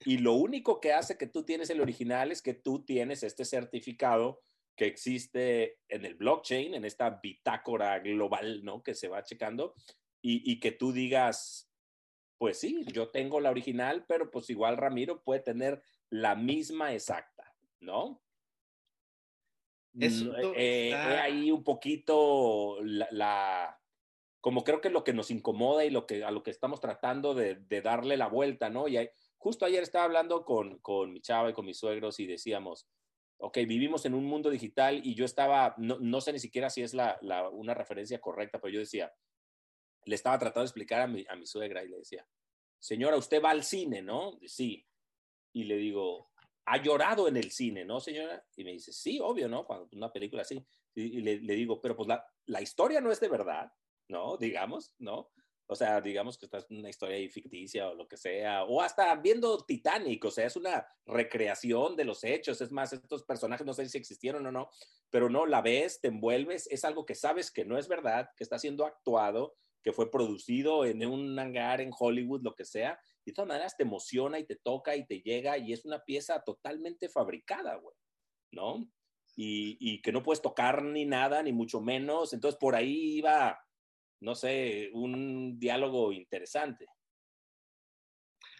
Y 0.00 0.16
lo 0.16 0.32
único 0.32 0.80
que 0.80 0.94
hace 0.94 1.18
que 1.18 1.26
tú 1.26 1.44
tienes 1.44 1.68
el 1.68 1.82
original 1.82 2.32
es 2.32 2.40
que 2.40 2.54
tú 2.54 2.86
tienes 2.86 3.22
este 3.22 3.44
certificado 3.44 4.40
que 4.76 4.86
existe 4.86 5.78
en 5.88 6.04
el 6.04 6.14
blockchain, 6.14 6.74
en 6.74 6.84
esta 6.84 7.10
bitácora 7.10 7.98
global, 8.00 8.64
¿no? 8.64 8.82
Que 8.82 8.94
se 8.94 9.08
va 9.08 9.24
checando 9.24 9.74
y, 10.26 10.58
que 10.58 10.72
tú 10.72 10.92
digas, 10.92 11.70
pues 12.38 12.58
sí, 12.58 12.84
yo 12.86 13.10
tengo 13.10 13.40
la 13.40 13.50
original, 13.50 14.06
pero 14.08 14.30
pues 14.30 14.48
igual 14.48 14.78
Ramiro 14.78 15.22
puede 15.22 15.40
tener 15.40 15.82
la 16.08 16.34
misma 16.34 16.94
exacta, 16.94 17.54
¿no? 17.80 18.22
Eso 20.00 20.34
eh, 20.56 20.94
ahí 20.94 21.52
un 21.52 21.62
poquito 21.62 22.78
la, 22.82 23.78
como 24.40 24.64
creo 24.64 24.80
que 24.80 24.90
lo 24.90 25.04
que 25.04 25.12
nos 25.12 25.30
incomoda 25.30 25.84
y 25.84 25.90
lo 25.90 26.06
que, 26.06 26.24
a 26.24 26.30
lo 26.30 26.42
que 26.42 26.50
estamos 26.50 26.80
tratando 26.80 27.34
de, 27.34 27.56
darle 27.82 28.16
la 28.16 28.28
vuelta, 28.28 28.70
¿no? 28.70 28.88
Y 28.88 28.98
justo 29.36 29.66
ayer 29.66 29.82
estaba 29.82 30.04
hablando 30.04 30.44
con, 30.44 30.78
con 30.78 31.12
mi 31.12 31.20
chava 31.20 31.50
y 31.50 31.52
con 31.52 31.66
mis 31.66 31.78
suegros 31.78 32.18
y 32.18 32.26
decíamos, 32.26 32.88
ok, 33.44 33.58
vivimos 33.66 34.04
en 34.06 34.14
un 34.14 34.24
mundo 34.24 34.50
digital 34.50 35.00
y 35.04 35.14
yo 35.14 35.24
estaba, 35.24 35.74
no, 35.78 36.20
sé 36.20 36.32
ni 36.32 36.38
siquiera 36.38 36.70
si 36.70 36.82
es 36.82 36.94
la, 36.94 37.18
una 37.52 37.74
referencia 37.74 38.20
correcta, 38.20 38.60
pero 38.60 38.74
yo 38.74 38.80
decía, 38.80 39.12
le 40.06 40.14
estaba 40.14 40.38
tratando 40.38 40.60
de 40.60 40.66
explicar 40.66 41.02
a 41.02 41.06
mi, 41.06 41.24
a 41.28 41.36
mi 41.36 41.46
suegra 41.46 41.84
y 41.84 41.88
le 41.88 41.98
decía, 41.98 42.26
señora, 42.78 43.16
usted 43.16 43.42
va 43.42 43.50
al 43.50 43.62
cine, 43.62 44.02
¿no? 44.02 44.38
Sí. 44.46 44.86
Y 45.52 45.64
le 45.64 45.76
digo, 45.76 46.30
¿ha 46.66 46.82
llorado 46.82 47.28
en 47.28 47.36
el 47.36 47.50
cine, 47.50 47.84
no, 47.84 48.00
señora? 48.00 48.44
Y 48.56 48.64
me 48.64 48.72
dice, 48.72 48.92
sí, 48.92 49.18
obvio, 49.20 49.48
¿no? 49.48 49.64
Cuando 49.64 49.88
una 49.92 50.12
película 50.12 50.42
así. 50.42 50.64
Y, 50.94 51.20
le, 51.20 51.40
le, 51.40 51.54
digo, 51.54 51.80
pero 51.80 51.96
pues 51.96 52.08
la, 52.08 52.24
la 52.46 52.60
historia 52.60 53.00
no 53.00 53.10
es 53.10 53.20
de 53.20 53.28
verdad. 53.28 53.70
¿no? 54.08 54.36
Digamos, 54.36 54.94
¿no? 54.98 55.30
O 55.66 55.74
sea, 55.74 56.00
digamos 56.00 56.36
que 56.36 56.44
esta 56.44 56.58
es 56.58 56.66
una 56.70 56.90
historia 56.90 57.16
ficticia 57.30 57.88
o 57.88 57.94
lo 57.94 58.06
que 58.06 58.18
sea, 58.18 58.64
o 58.64 58.82
hasta 58.82 59.14
viendo 59.16 59.64
Titanic, 59.64 60.22
o 60.26 60.30
sea, 60.30 60.46
es 60.46 60.56
una 60.56 60.86
recreación 61.06 61.96
de 61.96 62.04
los 62.04 62.22
hechos, 62.22 62.60
es 62.60 62.70
más, 62.70 62.92
estos 62.92 63.24
personajes 63.24 63.66
no 63.66 63.72
sé 63.72 63.88
si 63.88 63.96
existieron 63.96 64.46
o 64.46 64.52
no, 64.52 64.68
pero 65.08 65.30
no, 65.30 65.46
la 65.46 65.62
ves, 65.62 66.00
te 66.00 66.08
envuelves, 66.08 66.66
es 66.70 66.84
algo 66.84 67.06
que 67.06 67.14
sabes 67.14 67.50
que 67.50 67.64
no 67.64 67.78
es 67.78 67.88
verdad, 67.88 68.28
que 68.36 68.44
está 68.44 68.58
siendo 68.58 68.84
actuado, 68.84 69.54
que 69.82 69.92
fue 69.92 70.10
producido 70.10 70.84
en 70.84 71.04
un 71.06 71.38
hangar 71.38 71.80
en 71.80 71.92
Hollywood, 71.98 72.42
lo 72.42 72.54
que 72.54 72.66
sea, 72.66 72.98
y 73.24 73.30
de 73.30 73.34
todas 73.34 73.48
maneras 73.48 73.76
te 73.76 73.84
emociona 73.84 74.38
y 74.38 74.44
te 74.44 74.56
toca 74.56 74.96
y 74.96 75.06
te 75.06 75.20
llega 75.22 75.56
y 75.56 75.72
es 75.72 75.86
una 75.86 76.04
pieza 76.04 76.42
totalmente 76.42 77.08
fabricada, 77.08 77.76
güey, 77.76 77.96
¿no? 78.52 78.86
Y, 79.34 79.78
y 79.80 80.02
que 80.02 80.12
no 80.12 80.22
puedes 80.22 80.42
tocar 80.42 80.82
ni 80.82 81.06
nada, 81.06 81.42
ni 81.42 81.52
mucho 81.52 81.80
menos, 81.80 82.34
entonces 82.34 82.58
por 82.58 82.74
ahí 82.74 83.16
iba 83.16 83.58
no 84.24 84.34
sé, 84.34 84.90
un 84.92 85.58
diálogo 85.58 86.12
interesante. 86.12 86.86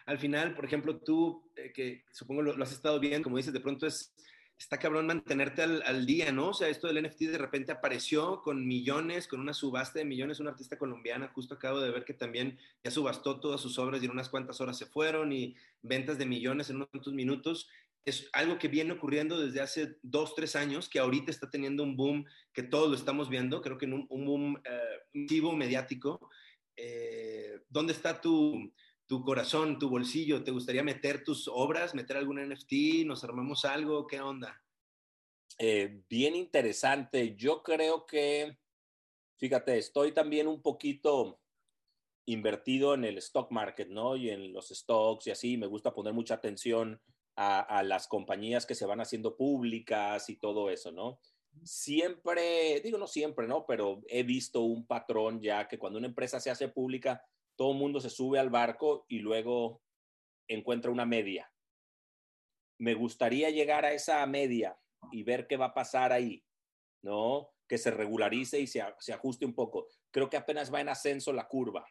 Al 0.07 0.19
final, 0.19 0.55
por 0.55 0.67
ejemplo, 0.67 1.01
tú, 1.01 1.51
eh, 1.57 1.73
que 1.73 2.05
supongo 2.13 2.43
lo, 2.43 2.63
has 2.63 2.73
estado 2.73 3.01
viendo, 3.01 3.25
como 3.25 3.39
dices, 3.39 3.55
de 3.55 3.61
pronto 3.61 3.87
es, 3.87 4.15
está 4.59 4.79
cabrón 4.79 5.07
mantenerte 5.07 5.63
al, 5.63 6.05
día, 6.05 6.31
¿no? 6.31 6.49
O 6.49 6.55
sea, 6.55 6.69
esto 6.69 6.87
del 6.87 7.03
NFT 7.03 7.23
de 7.23 7.39
repente 7.39 7.73
apareció 7.73 8.43
con 8.43 8.67
millones, 8.67 9.27
con 9.27 9.41
una 9.41 9.55
subasta 9.55 9.99
de 9.99 10.05
millones, 10.05 10.41
una 10.41 10.51
artista 10.51 10.79
colombiana, 10.79 11.33
justo 11.35 11.55
acabo 11.55 11.81
de 11.81 11.91
ver 11.91 12.05
que 12.05 12.13
también 12.13 12.59
ya 12.85 12.91
subastó 12.91 13.41
todas 13.41 13.63
sus 13.63 13.79
obras 13.79 14.03
y 14.03 14.05
en 14.05 14.13
unas 14.13 14.29
cuantas 14.29 14.61
horas 14.61 14.77
se 14.77 14.87
fueron 14.87 15.33
y 15.33 15.57
ventas 15.81 16.19
de 16.19 16.27
millones 16.27 16.69
en 16.69 16.77
unos 16.77 17.07
minutos. 17.15 17.69
Es 18.05 18.29
algo 18.33 18.59
que 18.59 18.69
viene 18.69 18.93
ocurriendo 18.93 19.39
desde 19.39 19.61
hace 19.61 19.97
dos, 20.03 20.35
tres 20.35 20.57
años, 20.57 20.89
que 20.89 20.99
ahorita 20.99 21.31
está 21.31 21.51
teniendo 21.51 21.83
un 21.83 21.97
boom 21.97 22.25
que 22.53 22.63
todos 22.63 22.91
lo 22.91 22.97
estamos 22.97 23.31
viendo, 23.31 23.63
creo 23.63 23.79
que 23.79 23.87
en 23.87 24.07
un, 24.09 24.25
boom 24.27 24.63
eh, 24.65 25.57
mediático. 25.57 26.29
Eh, 26.77 27.61
¿Dónde 27.69 27.93
está 27.93 28.21
tu, 28.21 28.73
tu 29.07 29.23
corazón, 29.23 29.79
tu 29.79 29.89
bolsillo? 29.89 30.45
¿Te 30.45 30.51
gustaría 30.51 30.83
meter 30.83 31.25
tus 31.25 31.49
obras, 31.49 31.95
meter 31.95 32.17
algún 32.17 32.41
NFT? 32.47 33.07
¿Nos 33.07 33.25
armamos 33.25 33.65
algo? 33.65 34.07
¿Qué 34.07 34.21
onda? 34.21 34.63
Eh, 35.59 36.03
bien 36.09 36.35
interesante. 36.35 37.37
Yo 37.37 37.63
creo 37.63 38.07
que, 38.07 38.59
fíjate, 39.39 39.79
estoy 39.79 40.13
también 40.13 40.47
un 40.47 40.63
poquito 40.63 41.41
invertido 42.27 42.95
en 42.95 43.05
el 43.05 43.19
stock 43.19 43.51
market, 43.51 43.89
¿no? 43.89 44.17
Y 44.17 44.31
en 44.31 44.53
los 44.53 44.69
stocks 44.69 45.27
y 45.27 45.31
así. 45.31 45.57
Me 45.57 45.67
gusta 45.67 45.95
poner 45.95 46.13
mucha 46.13 46.35
atención 46.35 47.01
a, 47.37 47.61
a 47.61 47.83
las 47.83 48.09
compañías 48.09 48.67
que 48.67 48.75
se 48.75 48.87
van 48.87 49.01
haciendo 49.01 49.37
públicas 49.37 50.29
y 50.31 50.37
todo 50.37 50.71
eso, 50.71 50.93
¿no? 50.93 51.21
Siempre, 51.63 52.81
digo 52.81 52.99
no 52.99 53.07
siempre, 53.07 53.47
¿no? 53.47 53.65
Pero 53.67 54.03
he 54.09 54.23
visto 54.23 54.63
un 54.63 54.87
patrón 54.87 55.41
ya 55.41 55.69
que 55.69 55.79
cuando 55.79 55.99
una 55.99 56.09
empresa 56.09 56.41
se 56.41 56.51
hace 56.51 56.69
pública, 56.69 57.25
todo 57.57 57.73
el 57.73 57.79
mundo 57.79 58.01
se 58.01 58.11
sube 58.11 58.39
al 58.39 58.51
barco 58.51 59.07
y 59.09 59.21
luego 59.21 59.83
encuentra 60.49 60.91
una 60.91 61.07
media. 61.07 61.51
Me 62.79 62.95
gustaría 62.95 63.51
llegar 63.51 63.85
a 63.85 63.93
esa 63.93 64.25
media 64.27 64.79
y 65.13 65.23
ver 65.23 65.47
qué 65.47 65.57
va 65.57 65.67
a 65.67 65.75
pasar 65.75 66.13
ahí, 66.13 66.45
¿no? 67.03 67.51
Que 67.69 67.79
se 67.79 67.91
regularice 67.91 68.61
y 68.61 68.67
se, 68.67 68.83
ajuste 68.83 69.47
un 69.47 69.55
poco. 69.55 69.87
Creo 70.11 70.29
que 70.29 70.37
apenas 70.37 70.73
va 70.73 70.81
en 70.81 70.89
ascenso 70.89 71.33
la 71.33 71.47
curva. 71.47 71.87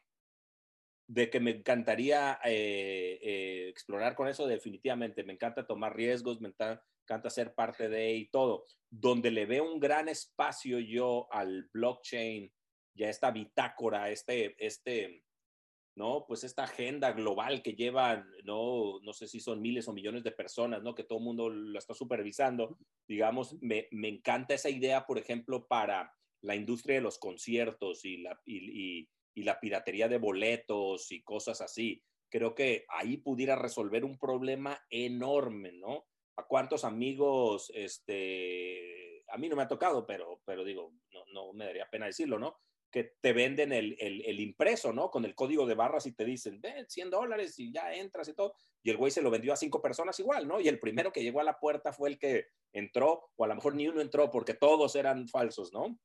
De 1.08 1.30
que 1.30 1.40
me 1.40 1.52
encantaría 1.52 2.40
eh, 2.46 3.20
eh, 3.22 3.68
explorar 3.70 4.16
con 4.16 4.28
eso, 4.28 4.48
definitivamente. 4.48 5.24
Me 5.24 5.34
encanta 5.34 5.68
tomar 5.68 5.96
riesgos, 5.96 6.40
me 6.40 6.50
encanta 6.50 7.30
ser 7.30 7.54
parte 7.54 7.90
de 7.90 8.14
y 8.14 8.30
todo. 8.30 8.66
Donde 8.90 9.32
le 9.32 9.46
veo 9.46 9.72
un 9.72 9.80
gran 9.80 10.08
espacio 10.08 10.80
yo 10.80 11.28
al 11.32 11.70
blockchain 11.74 12.52
y 12.96 13.04
a 13.04 13.10
esta 13.10 13.32
bitácora, 13.32 14.10
este, 14.10 14.56
este, 14.64 15.24
¿no? 15.96 16.26
Pues 16.28 16.44
esta 16.44 16.64
agenda 16.64 17.12
global 17.12 17.62
que 17.62 17.74
llevan, 17.74 18.28
¿no? 18.44 19.00
No 19.02 19.14
sé 19.14 19.28
si 19.28 19.40
son 19.40 19.62
miles 19.62 19.88
o 19.88 19.94
millones 19.94 20.24
de 20.24 20.32
personas, 20.32 20.82
¿no? 20.82 20.96
Que 20.96 21.04
todo 21.04 21.20
el 21.20 21.26
mundo 21.26 21.50
lo 21.50 21.78
está 21.78 21.94
supervisando. 21.94 22.78
Digamos, 23.08 23.58
me, 23.62 23.88
encanta 23.92 24.56
esa 24.56 24.70
idea, 24.70 25.06
por 25.06 25.18
ejemplo, 25.18 25.68
para 25.68 26.12
la 26.42 26.56
industria 26.56 26.96
de 26.96 27.02
los 27.02 27.20
conciertos 27.20 28.06
y 28.06 28.18
la, 28.18 28.40
y, 28.46 29.08
la 29.42 29.60
piratería 29.60 30.08
de 30.08 30.20
boletos 30.20 31.12
y 31.12 31.24
cosas 31.24 31.62
así. 31.62 32.04
Creo 32.30 32.54
que 32.54 32.86
ahí 32.90 33.18
pudiera 33.18 33.56
resolver 33.56 34.06
un 34.06 34.20
problema 34.20 34.80
enorme, 34.92 35.72
¿no? 35.72 36.06
¿A 36.36 36.46
cuántos 36.46 36.84
amigos, 36.84 37.72
este, 37.74 39.24
a 39.30 39.38
mí 39.38 39.50
no 39.50 39.56
me 39.56 39.64
ha 39.64 39.68
tocado, 39.68 40.06
pero, 40.06 40.42
pero 40.46 40.64
digo, 40.64 40.94
no, 41.12 41.26
no 41.34 41.54
me 41.54 41.66
daría 41.66 41.90
pena 41.90 42.06
decirlo, 42.06 42.38
¿no? 42.38 42.60
que 42.94 43.16
te 43.20 43.34
venden 43.34 43.74
el, 43.74 43.98
el, 44.00 44.40
impreso, 44.40 44.94
¿no? 44.94 45.10
Con 45.10 45.26
el 45.26 45.34
código 45.34 45.66
de 45.66 45.74
barras 45.74 46.06
y 46.06 46.12
te 46.12 46.24
dicen, 46.24 46.62
ven, 46.62 46.88
100 46.88 47.10
dólares 47.10 47.58
y 47.58 47.74
ya 47.74 47.92
entras 47.92 48.28
y 48.28 48.36
todo. 48.36 48.54
Y 48.84 48.92
el 48.92 48.98
güey 48.98 49.12
se 49.12 49.24
lo 49.24 49.32
vendió 49.32 49.52
a 49.52 49.56
cinco 49.56 49.82
personas 49.82 50.20
igual, 50.20 50.48
¿no? 50.48 50.62
Y 50.62 50.68
el 50.68 50.78
primero 50.78 51.12
que 51.12 51.24
llegó 51.24 51.40
a 51.40 51.44
la 51.44 51.60
puerta 51.60 51.92
fue 51.92 52.10
el 52.10 52.20
que 52.20 52.46
entró, 52.72 53.32
o 53.36 53.44
a 53.44 53.48
lo 53.48 53.56
mejor 53.56 53.74
ni 53.74 53.88
uno 53.88 54.00
entró 54.00 54.30
porque 54.30 54.54
todos 54.54 54.96
eran 54.96 55.28
falsos, 55.28 55.74
¿no? 55.74 55.98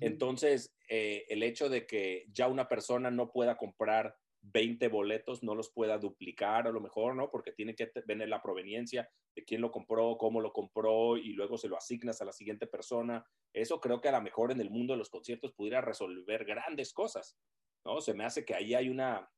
Entonces, 0.00 0.72
eh, 0.88 1.24
el 1.28 1.42
hecho 1.42 1.68
de 1.68 1.86
que 1.86 2.26
ya 2.30 2.46
una 2.46 2.68
persona 2.68 3.10
no 3.10 3.32
pueda 3.32 3.56
comprar 3.56 4.16
20 4.42 4.88
boletos 4.88 5.42
no 5.42 5.54
los 5.54 5.70
pueda 5.70 5.98
duplicar 5.98 6.66
a 6.66 6.70
lo 6.70 6.80
mejor, 6.80 7.14
¿no? 7.14 7.30
Porque 7.30 7.52
tiene 7.52 7.74
que 7.74 7.86
tener 7.86 8.28
la 8.28 8.42
proveniencia 8.42 9.08
de 9.34 9.44
quién 9.44 9.60
lo 9.60 9.70
compró, 9.70 10.16
cómo 10.16 10.40
lo 10.40 10.52
compró 10.52 11.16
y 11.16 11.32
luego 11.32 11.58
se 11.58 11.68
lo 11.68 11.76
asignas 11.76 12.20
a 12.20 12.24
la 12.24 12.32
siguiente 12.32 12.66
persona. 12.66 13.24
Eso 13.52 13.80
creo 13.80 14.00
que 14.00 14.08
a 14.08 14.12
lo 14.12 14.22
mejor 14.22 14.52
en 14.52 14.60
el 14.60 14.70
mundo 14.70 14.94
de 14.94 14.98
los 14.98 15.10
conciertos 15.10 15.52
pudiera 15.52 15.80
resolver 15.80 16.44
grandes 16.44 16.92
cosas, 16.92 17.36
¿no? 17.84 18.00
Se 18.00 18.14
me 18.14 18.24
hace 18.24 18.44
que 18.44 18.54
ahí 18.54 18.74
hay 18.74 18.88
una, 18.88 19.30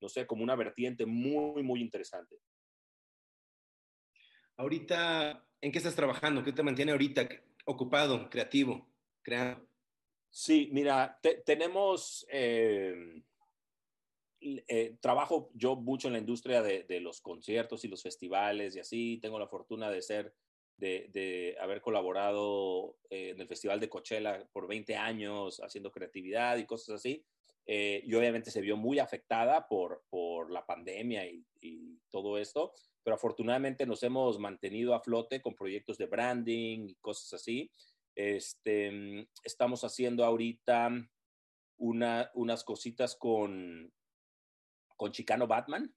no 0.00 0.08
sé, 0.08 0.26
como 0.26 0.42
una 0.42 0.56
vertiente 0.56 1.06
muy, 1.06 1.62
muy 1.62 1.80
interesante. 1.80 2.36
Ahorita, 4.56 5.48
¿en 5.60 5.72
qué 5.72 5.78
estás 5.78 5.94
trabajando? 5.94 6.42
¿Qué 6.42 6.52
te 6.52 6.62
mantiene 6.62 6.92
ahorita 6.92 7.28
ocupado, 7.64 8.28
creativo, 8.28 8.92
creando? 9.22 9.67
Sí, 10.38 10.68
mira, 10.70 11.18
tenemos... 11.44 12.24
Eh, 12.30 12.94
eh, 14.40 14.96
trabajo 15.00 15.50
yo 15.54 15.74
mucho 15.74 16.06
en 16.06 16.12
la 16.12 16.20
industria 16.20 16.62
de, 16.62 17.00
los 17.00 17.20
conciertos 17.20 17.84
y 17.84 17.88
los 17.88 18.04
festivales 18.04 18.76
y 18.76 18.78
así. 18.78 19.18
Tengo 19.20 19.40
la 19.40 19.48
fortuna 19.48 19.90
de 19.90 20.00
ser, 20.00 20.32
de, 20.76 21.56
haber 21.60 21.80
colaborado 21.80 22.98
eh, 23.10 23.30
en 23.30 23.40
el 23.40 23.48
Festival 23.48 23.80
de 23.80 23.88
Coachella 23.88 24.48
por 24.52 24.68
20 24.68 24.94
años 24.94 25.58
haciendo 25.58 25.90
creatividad 25.90 26.56
y 26.56 26.66
cosas 26.66 26.94
así. 26.94 27.24
Eh, 27.66 28.02
y 28.06 28.14
obviamente 28.14 28.52
se 28.52 28.60
vio 28.60 28.76
muy 28.76 29.00
afectada 29.00 29.66
por, 29.66 30.04
por 30.08 30.52
la 30.52 30.64
pandemia 30.64 31.26
y, 31.26 31.44
todo 32.10 32.38
esto, 32.38 32.72
pero 33.02 33.16
afortunadamente 33.16 33.84
nos 33.84 34.02
hemos 34.02 34.38
mantenido 34.38 34.94
a 34.94 35.00
flote 35.00 35.42
con 35.42 35.54
proyectos 35.54 35.98
de 35.98 36.06
branding 36.06 36.88
y 36.88 36.94
cosas 36.94 37.34
así. 37.34 37.70
Este, 38.18 39.28
estamos 39.44 39.84
haciendo 39.84 40.24
ahorita 40.24 40.90
una, 41.76 42.32
unas 42.34 42.64
cositas 42.64 43.14
con, 43.14 43.94
con 44.96 45.12
Chicano 45.12 45.46
Batman, 45.46 45.94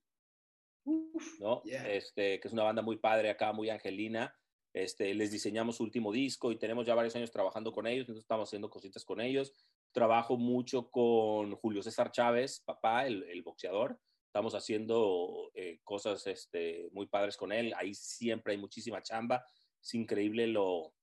¿no? 1.39 1.63
Este, 1.65 2.39
que 2.39 2.47
es 2.47 2.53
una 2.53 2.61
banda 2.61 2.83
muy 2.83 2.97
padre 2.97 3.31
acá, 3.31 3.53
muy 3.53 3.71
angelina. 3.71 4.35
Este, 4.71 5.15
les 5.15 5.31
diseñamos 5.31 5.77
su 5.77 5.83
último 5.83 6.11
disco 6.11 6.51
y 6.51 6.59
tenemos 6.59 6.85
ya 6.85 6.93
varios 6.93 7.15
años 7.15 7.31
trabajando 7.31 7.71
con 7.71 7.87
ellos, 7.87 8.01
entonces 8.01 8.21
estamos 8.21 8.49
haciendo 8.49 8.69
cositas 8.69 9.03
con 9.03 9.19
ellos. 9.19 9.51
Trabajo 9.91 10.37
mucho 10.37 10.91
con 10.91 11.55
Julio 11.55 11.81
César 11.81 12.11
Chávez, 12.11 12.59
papá, 12.59 13.07
el, 13.07 13.41
boxeador. 13.41 13.99
Estamos 14.27 14.53
haciendo 14.53 15.49
eh, 15.55 15.79
cosas 15.83 16.27
este, 16.27 16.87
muy 16.91 17.07
padres 17.07 17.35
con 17.35 17.51
él. 17.51 17.73
Ahí 17.77 17.95
siempre 17.95 18.53
hay 18.53 18.59
muchísima 18.59 19.01
chamba. 19.01 19.43
Es 19.81 19.95
increíble 19.95 20.45
lo, 20.45 20.93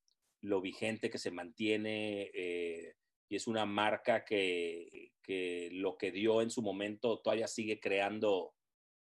lo 0.40 0.60
vigente 0.60 1.10
que 1.10 1.18
se 1.18 1.30
mantiene. 1.30 2.30
Eh, 2.34 2.94
y 3.28 3.36
es 3.36 3.46
una 3.46 3.66
marca 3.66 4.24
que, 4.24 5.12
que, 5.22 5.68
lo 5.72 5.98
que 5.98 6.10
dio 6.10 6.40
en 6.40 6.50
su 6.50 6.62
momento 6.62 7.20
todavía 7.20 7.46
sigue 7.46 7.78
creando 7.78 8.54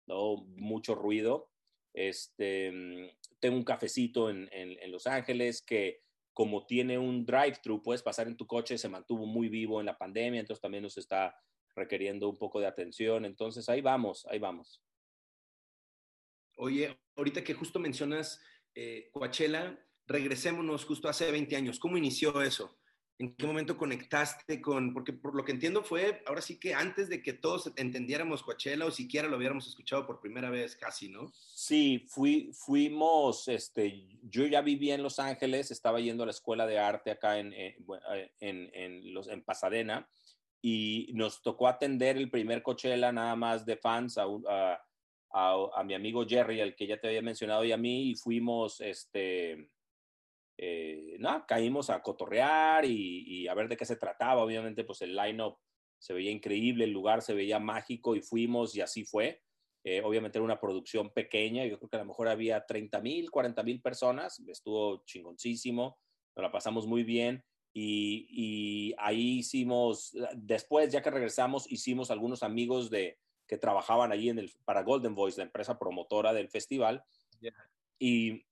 ¿no? 0.06 0.38
mucho 0.56 0.96
ruido. 0.96 1.50
Este, 1.94 2.72
mm, 2.72 3.10
tengo 3.40 3.58
un 3.58 3.64
cafecito 3.64 4.30
en, 4.30 4.50
en, 4.52 4.92
Los 4.92 5.08
Ángeles 5.08 5.62
que 5.62 6.02
como 6.34 6.66
tiene 6.66 6.98
un 6.98 7.26
drive-thru, 7.26 7.84
puedes 7.84 8.02
pasar 8.02 8.28
en 8.28 8.38
tu 8.38 8.48
coche, 8.48 8.78
se 8.78 8.90
mantuvo 8.90 9.28
muy 9.28 9.50
vivo 9.50 9.80
en 9.80 9.86
la 9.86 9.98
pandemia, 9.98 10.40
entonces 10.40 10.62
también 10.62 10.82
nos 10.82 10.98
está 10.98 11.36
requiriendo 11.76 12.28
un 12.28 12.38
poco 12.38 12.60
de 12.60 12.66
atención. 12.66 13.26
Entonces 13.26 13.70
ahí 13.70 13.82
vamos, 13.82 14.26
ahí 14.30 14.40
vamos. 14.40 14.82
Oye, 16.58 17.00
ahorita 17.16 17.44
que 17.44 17.54
justo 17.54 17.80
mencionas 17.80 18.42
eh, 18.76 19.10
Coachella, 19.12 19.80
regresémonos 20.08 20.86
justo 20.86 21.10
hace 21.10 21.32
20 21.32 21.56
años. 21.56 21.80
¿Cómo 21.80 21.98
inició 21.98 22.42
eso? 22.42 22.78
¿En 23.20 23.36
qué 23.36 23.46
momento 23.46 23.78
conectaste 23.78 24.60
con, 24.60 24.92
porque 24.94 25.14
por 25.14 25.36
lo 25.36 25.46
que 25.46 25.52
entiendo 25.52 25.84
fue, 25.84 26.24
ahora 26.26 26.42
sí 26.42 26.60
que 26.60 26.74
antes 26.74 27.10
de 27.10 27.22
que 27.22 27.34
todos 27.34 27.72
entendiéramos 27.76 28.42
Coachella 28.42 28.86
o 28.86 28.92
siquiera 28.92 29.28
lo 29.28 29.38
hubiéramos 29.38 29.68
escuchado 29.68 30.08
por 30.08 30.20
primera 30.20 30.50
vez 30.50 30.76
casi, 30.76 31.10
¿no? 31.10 31.32
Sí, 31.34 32.08
fui, 32.10 32.52
fuimos, 32.54 33.48
este, 33.48 34.08
yo 34.24 34.48
ya 34.48 34.62
vivía 34.62 34.96
en 34.96 35.04
Los 35.04 35.20
Ángeles, 35.20 35.70
estaba 35.70 36.00
yendo 36.00 36.24
a 36.24 36.26
la 36.26 36.32
escuela 36.32 36.66
de 36.66 36.80
arte 36.80 37.12
acá 37.12 37.38
en, 37.38 37.54
eh, 37.54 37.78
en, 38.40 38.72
en, 38.74 39.14
los, 39.14 39.28
en 39.28 39.44
Pasadena 39.44 40.10
y 40.60 41.12
nos 41.14 41.44
tocó 41.44 41.68
atender 41.68 42.18
el 42.18 42.32
primer 42.32 42.64
Coachella 42.64 43.12
nada 43.12 43.36
más 43.36 43.64
de 43.64 43.78
fans 43.78 44.18
a, 44.18 44.24
a, 44.24 44.82
a, 45.34 45.56
a 45.76 45.84
mi 45.84 45.94
amigo 45.94 46.26
Jerry, 46.26 46.62
el 46.62 46.76
que 46.76 46.88
ya 46.88 47.00
te 47.00 47.08
había 47.08 47.22
mencionado, 47.22 47.64
y 47.64 47.72
a 47.72 47.78
mí, 47.78 48.10
y 48.10 48.16
fuimos, 48.16 48.82
este, 48.82 49.70
eh, 50.58 51.16
no, 51.20 51.46
caímos 51.48 51.90
a 51.90 52.02
cotorrear 52.02 52.86
y, 52.86 53.48
a 53.48 53.54
ver 53.54 53.68
de 53.68 53.78
qué 53.78 53.86
se 53.86 53.96
trataba. 53.96 54.44
Obviamente, 54.44 54.84
pues 54.84 55.02
el 55.02 55.16
line-up 55.16 55.58
se 55.98 56.14
veía 56.14 56.32
increíble, 56.32 56.84
el 56.84 56.92
lugar 56.92 57.22
se 57.22 57.34
veía 57.34 57.60
mágico 57.60 58.16
y 58.16 58.22
fuimos 58.22 58.76
y 58.76 58.82
así 58.82 59.06
fue. 59.06 59.42
Eh, 59.86 60.02
obviamente 60.02 60.38
era 60.38 60.46
una 60.46 60.60
producción 60.60 61.12
pequeña, 61.12 61.66
yo 61.66 61.78
creo 61.78 61.90
que 61.90 61.98
a 61.98 62.00
lo 62.00 62.06
mejor 62.06 62.30
había 62.30 62.66
30 62.66 63.02
mil, 63.02 63.30
40 63.30 63.64
mil 63.64 63.82
personas, 63.82 64.40
estuvo 64.48 65.04
chingoncísimo, 65.06 66.00
nos 66.38 66.44
la 66.44 66.52
pasamos 66.54 66.88
muy 66.88 67.04
bien 67.04 67.44
y, 67.74 68.28
y, 68.30 68.96
ahí 68.98 69.40
hicimos, 69.40 70.16
después 70.36 70.90
ya 70.90 71.02
que 71.02 71.12
regresamos, 71.12 71.70
hicimos 71.70 72.12
algunos 72.12 72.44
amigos 72.44 72.90
de, 72.90 73.18
que 73.48 73.58
trabajaban 73.58 74.12
allí 74.12 74.30
en 74.30 74.40
el, 74.40 74.52
para 74.66 74.84
Golden 74.84 75.16
Voice, 75.16 75.38
la 75.38 75.46
empresa 75.46 75.78
promotora 75.78 76.34
del 76.34 76.50
festival. 76.50 77.04
Y 78.00 78.46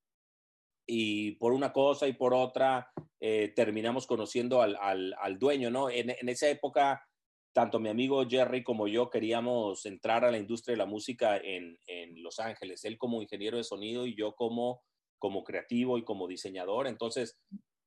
y 0.85 1.31
por 1.35 1.53
una 1.53 1.71
cosa 1.71 2.07
y 2.07 2.13
por 2.13 2.33
otra 2.33 2.91
eh, 3.19 3.53
terminamos 3.55 4.07
conociendo 4.07 4.61
al, 4.61 5.37
dueño, 5.39 5.69
¿no? 5.69 5.89
En, 5.89 6.09
esa 6.27 6.49
época, 6.49 7.05
tanto 7.53 7.79
mi 7.79 7.89
amigo 7.89 8.25
Jerry 8.27 8.63
como 8.63 8.87
yo 8.87 9.09
queríamos 9.09 9.85
entrar 9.85 10.25
a 10.25 10.31
la 10.31 10.37
industria 10.37 10.73
de 10.73 10.79
la 10.79 10.85
música 10.85 11.37
en, 11.37 11.77
Los 12.21 12.39
Ángeles, 12.39 12.83
él 12.85 12.97
como 12.97 13.21
ingeniero 13.21 13.57
de 13.57 13.63
sonido 13.63 14.05
y 14.05 14.15
yo 14.15 14.35
como, 14.35 14.81
como 15.19 15.43
creativo 15.43 15.97
y 15.97 16.03
como 16.03 16.27
diseñador. 16.27 16.87
Entonces, 16.87 17.39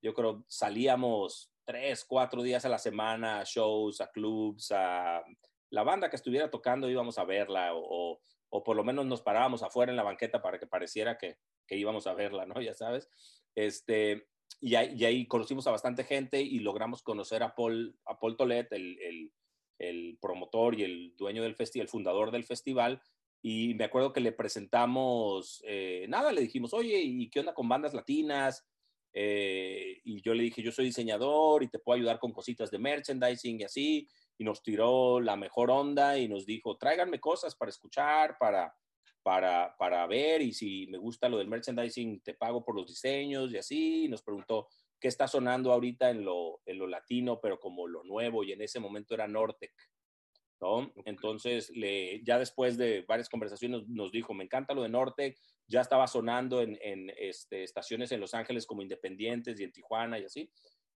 yo 0.03 0.15
creo 0.15 0.45
salíamos 0.49 1.51
tres, 1.65 2.05
cuatro 2.05 2.43
días 2.43 2.65
a 2.65 2.69
la 2.69 2.79
semana 2.79 3.41
a 3.41 3.45
shows, 3.45 4.01
a 4.01 4.11
clubs, 4.11 4.71
a 4.71 5.23
la 5.71 5.83
banda 5.83 6.11
que 6.11 6.17
estuviera 6.17 6.51
tocando 6.51 6.89
íbamos 6.89 7.19
a 7.19 7.25
verla 7.25 7.71
o, 7.75 8.21
o 8.51 8.63
por 8.63 8.77
lo 8.77 8.85
menos 8.85 9.07
nos 9.07 9.23
parábamos 9.23 9.63
afuera 9.63 9.91
en 9.91 9.97
la 9.97 10.05
banqueta 10.05 10.41
para 10.41 10.59
que 10.61 10.67
pareciera 10.67 11.19
que, 11.19 11.39
que 11.67 11.77
íbamos 11.77 12.07
a 12.07 12.15
verla, 12.15 12.47
¿no? 12.47 12.55
Ya 12.63 12.75
sabes. 12.75 13.09
Este, 13.55 14.27
y, 14.61 14.75
ahí, 14.75 15.05
ahí 15.05 15.27
conocimos 15.27 15.67
a 15.67 15.71
bastante 15.71 16.05
gente 16.05 16.41
y 16.41 16.61
logramos 16.61 17.03
conocer 17.03 17.43
a 17.43 17.55
Paul, 17.55 17.99
a 18.07 18.19
Paul 18.19 18.37
Tolet, 18.37 18.73
el, 18.73 18.99
el, 19.01 19.33
el 19.79 20.19
promotor 20.21 20.79
y 20.79 20.85
el 20.85 21.17
dueño 21.17 21.43
del 21.43 21.55
festival, 21.55 21.85
el 21.85 21.91
fundador 21.91 22.31
del 22.31 22.45
festival. 22.45 23.01
Y 23.43 23.75
me 23.75 23.85
acuerdo 23.85 24.13
que 24.13 24.21
le 24.21 24.33
presentamos, 24.33 25.63
eh, 25.67 26.07
nada, 26.09 26.33
le 26.33 26.41
dijimos, 26.41 26.73
oye, 26.73 26.99
¿y 26.99 27.29
qué 27.29 27.41
onda 27.41 27.53
con 27.53 27.69
bandas 27.69 27.93
latinas? 27.93 28.67
Eh, 29.13 30.01
y 30.03 30.23
yo 30.23 30.33
le 30.35 30.45
dije, 30.45 30.63
yo 30.63 30.73
soy 30.73 30.87
diseñador 30.87 31.63
y 31.63 31.69
te 31.69 31.79
puedo 31.79 31.97
ayudar 31.97 32.19
con 32.19 32.33
cositas 32.33 32.71
de 32.71 32.79
merchandising 32.79 33.61
y 33.61 33.65
así. 33.65 34.09
Y 34.39 34.45
nos 34.45 34.63
tiró 34.63 35.21
la 35.21 35.37
mejor 35.37 35.71
onda 35.71 36.19
y 36.19 36.27
nos 36.27 36.47
dijo, 36.47 36.79
tráiganme 36.79 37.21
cosas 37.21 37.55
para 37.55 37.69
escuchar, 37.69 38.39
para, 38.39 38.75
para, 39.25 39.75
para 39.79 40.07
ver 40.07 40.43
y 40.43 40.53
si 40.53 40.87
me 40.89 40.99
gusta 40.99 41.31
lo 41.31 41.39
del 41.39 41.49
merchandising, 41.49 42.21
te 42.21 42.35
pago 42.35 42.63
por 42.63 42.77
los 42.77 42.87
diseños 42.87 43.51
y 43.51 43.57
así. 43.57 44.07
nos 44.07 44.23
preguntó 44.23 44.69
qué 45.01 45.09
está 45.09 45.27
sonando 45.27 45.73
ahorita 45.73 46.11
en 46.11 46.25
lo, 46.27 46.61
en 46.67 46.79
lo 46.79 46.87
latino, 46.87 47.41
pero 47.41 47.59
como 47.59 47.89
lo 47.89 48.05
nuevo 48.05 48.45
y 48.45 48.53
en 48.53 48.61
ese 48.61 48.81
momento 48.81 49.15
era 49.15 49.27
Nortec. 49.27 49.73
¿no? 50.61 50.93
Entonces, 51.07 51.71
le, 51.71 52.23
ya 52.23 52.39
después 52.39 52.77
de 52.77 53.03
varias 53.09 53.31
conversaciones 53.31 53.89
nos 53.89 54.13
dijo, 54.13 54.35
me 54.35 54.45
encanta 54.45 54.75
lo 54.75 54.83
de 54.83 54.91
Nortec, 54.91 55.39
ya 55.67 55.81
estaba 55.81 56.07
sonando 56.07 56.61
en, 56.61 56.79
en 56.83 57.11
este, 57.17 57.63
estaciones 57.63 58.13
en 58.13 58.21
Los 58.21 58.35
Ángeles 58.35 58.67
como 58.67 58.83
independientes 58.83 59.59
y 59.59 59.65
en 59.65 59.73
Tijuana 59.73 60.19
y 60.19 60.25
así, 60.27 60.51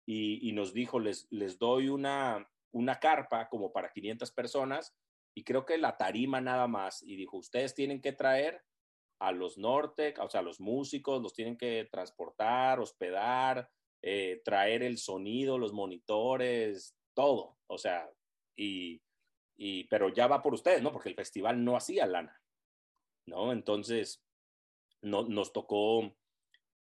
y, 0.07 0.47
y 0.47 0.53
nos 0.53 0.75
dijo, 0.75 1.01
les, 1.01 1.27
les 1.31 1.59
doy 1.59 1.89
una, 1.89 2.47
una 2.73 3.01
carpa 3.01 3.49
como 3.49 3.73
para 3.73 3.91
500 3.91 4.31
personas 4.33 4.95
y 5.39 5.45
creo 5.45 5.65
que 5.65 5.79
la 5.79 5.97
tarima 5.97 6.41
nada 6.41 6.67
más. 6.67 7.01
Y 7.01 7.15
dijo, 7.15 7.37
ustedes 7.37 7.73
tienen 7.73 8.01
que 8.01 8.11
traer 8.11 8.61
a 9.21 9.31
los 9.31 9.57
norte, 9.57 10.13
o 10.19 10.29
sea, 10.29 10.41
a 10.41 10.43
los 10.43 10.59
músicos, 10.59 11.23
los 11.23 11.33
tienen 11.33 11.57
que 11.57 11.89
transportar, 11.93 12.81
hospedar, 12.81 13.71
eh, 14.03 14.43
traer 14.45 14.83
el 14.83 14.99
sonido, 14.99 15.57
los 15.57 15.73
monitores, 15.73 16.97
todo. 17.15 17.57
O 17.69 17.79
sea, 17.79 18.11
y, 18.57 19.01
y, 19.57 19.85
pero 19.85 20.09
ya 20.13 20.27
va 20.27 20.43
por 20.43 20.55
ustedes, 20.55 20.83
¿no? 20.83 20.91
Porque 20.91 21.11
el 21.11 21.15
festival 21.15 21.65
no 21.65 21.77
hacía 21.77 22.05
lana, 22.05 22.43
¿no? 23.29 23.53
Entonces, 23.53 24.21
no, 25.03 25.23
nos 25.23 25.53
tocó, 25.53 26.17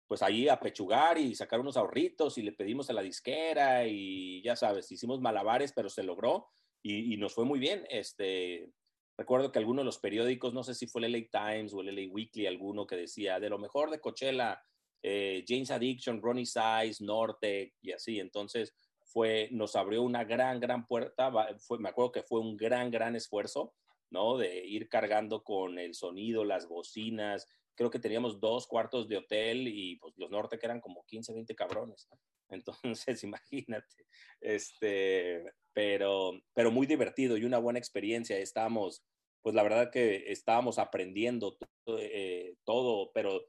pues 0.06 0.20
ahí 0.22 0.46
apechugar 0.46 1.16
y 1.16 1.34
sacar 1.34 1.58
unos 1.58 1.78
ahorritos 1.78 2.36
y 2.36 2.42
le 2.42 2.52
pedimos 2.52 2.90
a 2.90 2.92
la 2.92 3.00
disquera 3.00 3.86
y 3.86 4.42
ya 4.42 4.56
sabes, 4.56 4.92
hicimos 4.92 5.22
malabares, 5.22 5.72
pero 5.72 5.88
se 5.88 6.02
logró 6.02 6.50
y, 6.82 7.16
nos 7.16 7.34
fue 7.34 7.44
muy 7.44 7.58
bien. 7.58 7.86
Este, 7.88 8.70
recuerdo 9.16 9.52
que 9.52 9.58
algunos 9.58 9.82
de 9.82 9.86
los 9.86 9.98
periódicos, 9.98 10.52
no 10.52 10.64
sé 10.64 10.74
si 10.74 10.86
fue 10.86 11.04
el 11.04 11.12
LA 11.12 11.28
Times 11.30 11.72
o 11.74 11.80
el 11.80 11.94
LA 11.94 12.12
Weekly, 12.12 12.46
alguno 12.46 12.86
que 12.86 12.96
decía 12.96 13.38
de 13.38 13.50
lo 13.50 13.58
mejor 13.58 13.90
de 13.90 14.00
Coachella, 14.00 14.60
eh, 15.02 15.44
James 15.46 15.70
Addiction, 15.70 16.20
Ronnie 16.22 16.46
Size, 16.46 17.04
Norte 17.04 17.74
y 17.80 17.92
así. 17.92 18.18
Entonces, 18.18 18.74
fue, 19.04 19.48
nos 19.52 19.76
abrió 19.76 20.02
una 20.02 20.24
gran, 20.24 20.58
gran 20.58 20.86
puerta. 20.86 21.30
Fue, 21.58 21.78
me 21.78 21.88
acuerdo 21.88 22.12
que 22.12 22.22
fue 22.22 22.40
un 22.40 22.56
gran, 22.56 22.90
gran 22.90 23.14
esfuerzo, 23.14 23.74
¿no? 24.10 24.38
De 24.38 24.64
ir 24.66 24.88
cargando 24.88 25.42
con 25.42 25.78
el 25.78 25.94
sonido, 25.94 26.44
las 26.44 26.66
bocinas. 26.66 27.48
Creo 27.74 27.90
que 27.90 27.98
teníamos 27.98 28.40
dos 28.40 28.66
cuartos 28.66 29.08
de 29.08 29.18
hotel 29.18 29.68
y 29.68 29.96
pues 29.96 30.14
los 30.16 30.30
Norte 30.30 30.58
que 30.58 30.66
eran 30.66 30.80
como 30.80 31.04
15, 31.04 31.32
20 31.32 31.54
cabrones. 31.54 32.08
Entonces, 32.48 33.22
imagínate, 33.24 34.06
este, 34.40 35.52
pero, 35.72 36.40
pero 36.54 36.70
muy 36.70 36.86
divertido 36.86 37.36
y 37.36 37.44
una 37.44 37.58
buena 37.58 37.78
experiencia. 37.78 38.38
Estábamos, 38.38 39.02
pues 39.42 39.54
la 39.54 39.62
verdad 39.62 39.90
que 39.90 40.30
estábamos 40.32 40.78
aprendiendo 40.78 41.56
eh, 41.86 42.54
todo, 42.64 43.10
pero 43.12 43.42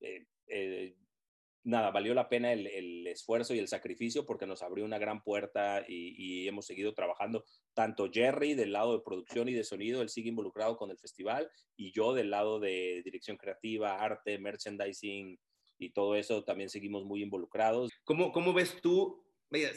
eh, 0.00 0.26
eh, 0.48 0.96
nada, 1.64 1.90
valió 1.90 2.14
la 2.14 2.28
pena 2.28 2.52
el, 2.52 3.06
esfuerzo 3.06 3.54
y 3.54 3.58
el 3.58 3.68
sacrificio 3.68 4.26
porque 4.26 4.46
nos 4.46 4.62
abrió 4.62 4.84
una 4.84 4.98
gran 4.98 5.22
puerta 5.22 5.84
y, 5.86 6.14
y, 6.16 6.48
hemos 6.48 6.66
seguido 6.66 6.94
trabajando. 6.94 7.44
Tanto 7.74 8.10
Jerry 8.10 8.54
del 8.54 8.72
lado 8.72 8.96
de 8.96 9.04
producción 9.04 9.48
y 9.48 9.52
de 9.52 9.64
sonido, 9.64 10.02
él 10.02 10.08
sigue 10.08 10.30
involucrado 10.30 10.76
con 10.76 10.90
el 10.90 10.98
festival 10.98 11.48
y 11.76 11.92
yo 11.92 12.12
del 12.12 12.30
lado 12.30 12.58
de 12.58 13.02
dirección 13.04 13.36
creativa, 13.36 14.02
arte, 14.02 14.38
merchandising, 14.38 15.38
y 15.78 15.90
todo 15.90 16.16
eso 16.16 16.44
también 16.44 16.70
seguimos 16.70 17.04
muy 17.04 17.22
involucrados. 17.22 17.90
¿Cómo, 18.04 18.32
cómo 18.32 18.52
ves 18.52 18.80
tú? 18.80 19.23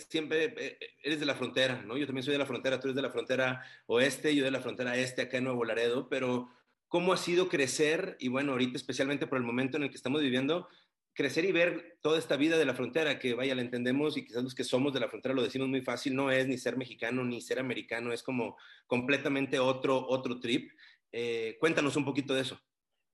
Siempre 0.09 0.45
eh, 0.45 0.53
eh, 0.57 0.79
eres 1.03 1.19
de 1.19 1.25
la 1.25 1.35
frontera, 1.35 1.81
¿no? 1.83 1.97
Yo 1.97 2.05
también 2.05 2.23
soy 2.23 2.33
de 2.33 2.39
la 2.39 2.45
frontera, 2.45 2.79
tú 2.79 2.87
eres 2.87 2.95
de 2.95 3.01
la 3.01 3.11
frontera 3.11 3.63
oeste, 3.87 4.35
yo 4.35 4.43
de 4.43 4.51
la 4.51 4.61
frontera 4.61 4.97
este, 4.97 5.23
acá 5.23 5.37
en 5.37 5.45
Nuevo 5.45 5.65
Laredo, 5.65 6.09
pero 6.09 6.49
¿cómo 6.87 7.13
ha 7.13 7.17
sido 7.17 7.49
crecer? 7.49 8.17
Y 8.19 8.27
bueno, 8.27 8.53
ahorita 8.53 8.77
especialmente 8.77 9.27
por 9.27 9.37
el 9.37 9.43
momento 9.43 9.77
en 9.77 9.83
el 9.83 9.89
que 9.89 9.97
estamos 9.97 10.21
viviendo, 10.21 10.67
crecer 11.13 11.45
y 11.45 11.51
ver 11.51 11.97
toda 12.01 12.19
esta 12.19 12.37
vida 12.37 12.57
de 12.57 12.65
la 12.65 12.75
frontera, 12.75 13.19
que 13.19 13.33
vaya, 13.33 13.55
la 13.55 13.61
entendemos 13.61 14.17
y 14.17 14.25
quizás 14.25 14.43
los 14.43 14.53
que 14.53 14.63
somos 14.63 14.93
de 14.93 14.99
la 14.99 15.09
frontera 15.09 15.33
lo 15.33 15.41
decimos 15.41 15.67
muy 15.67 15.81
fácil, 15.81 16.15
no 16.15 16.31
es 16.31 16.47
ni 16.47 16.57
ser 16.57 16.77
mexicano 16.77 17.23
ni 17.23 17.41
ser 17.41 17.59
americano, 17.59 18.13
es 18.13 18.21
como 18.21 18.55
completamente 18.85 19.59
otro, 19.59 20.07
otro 20.07 20.39
trip. 20.39 20.71
Eh, 21.11 21.57
cuéntanos 21.59 21.95
un 21.95 22.05
poquito 22.05 22.33
de 22.33 22.41
eso. 22.41 22.59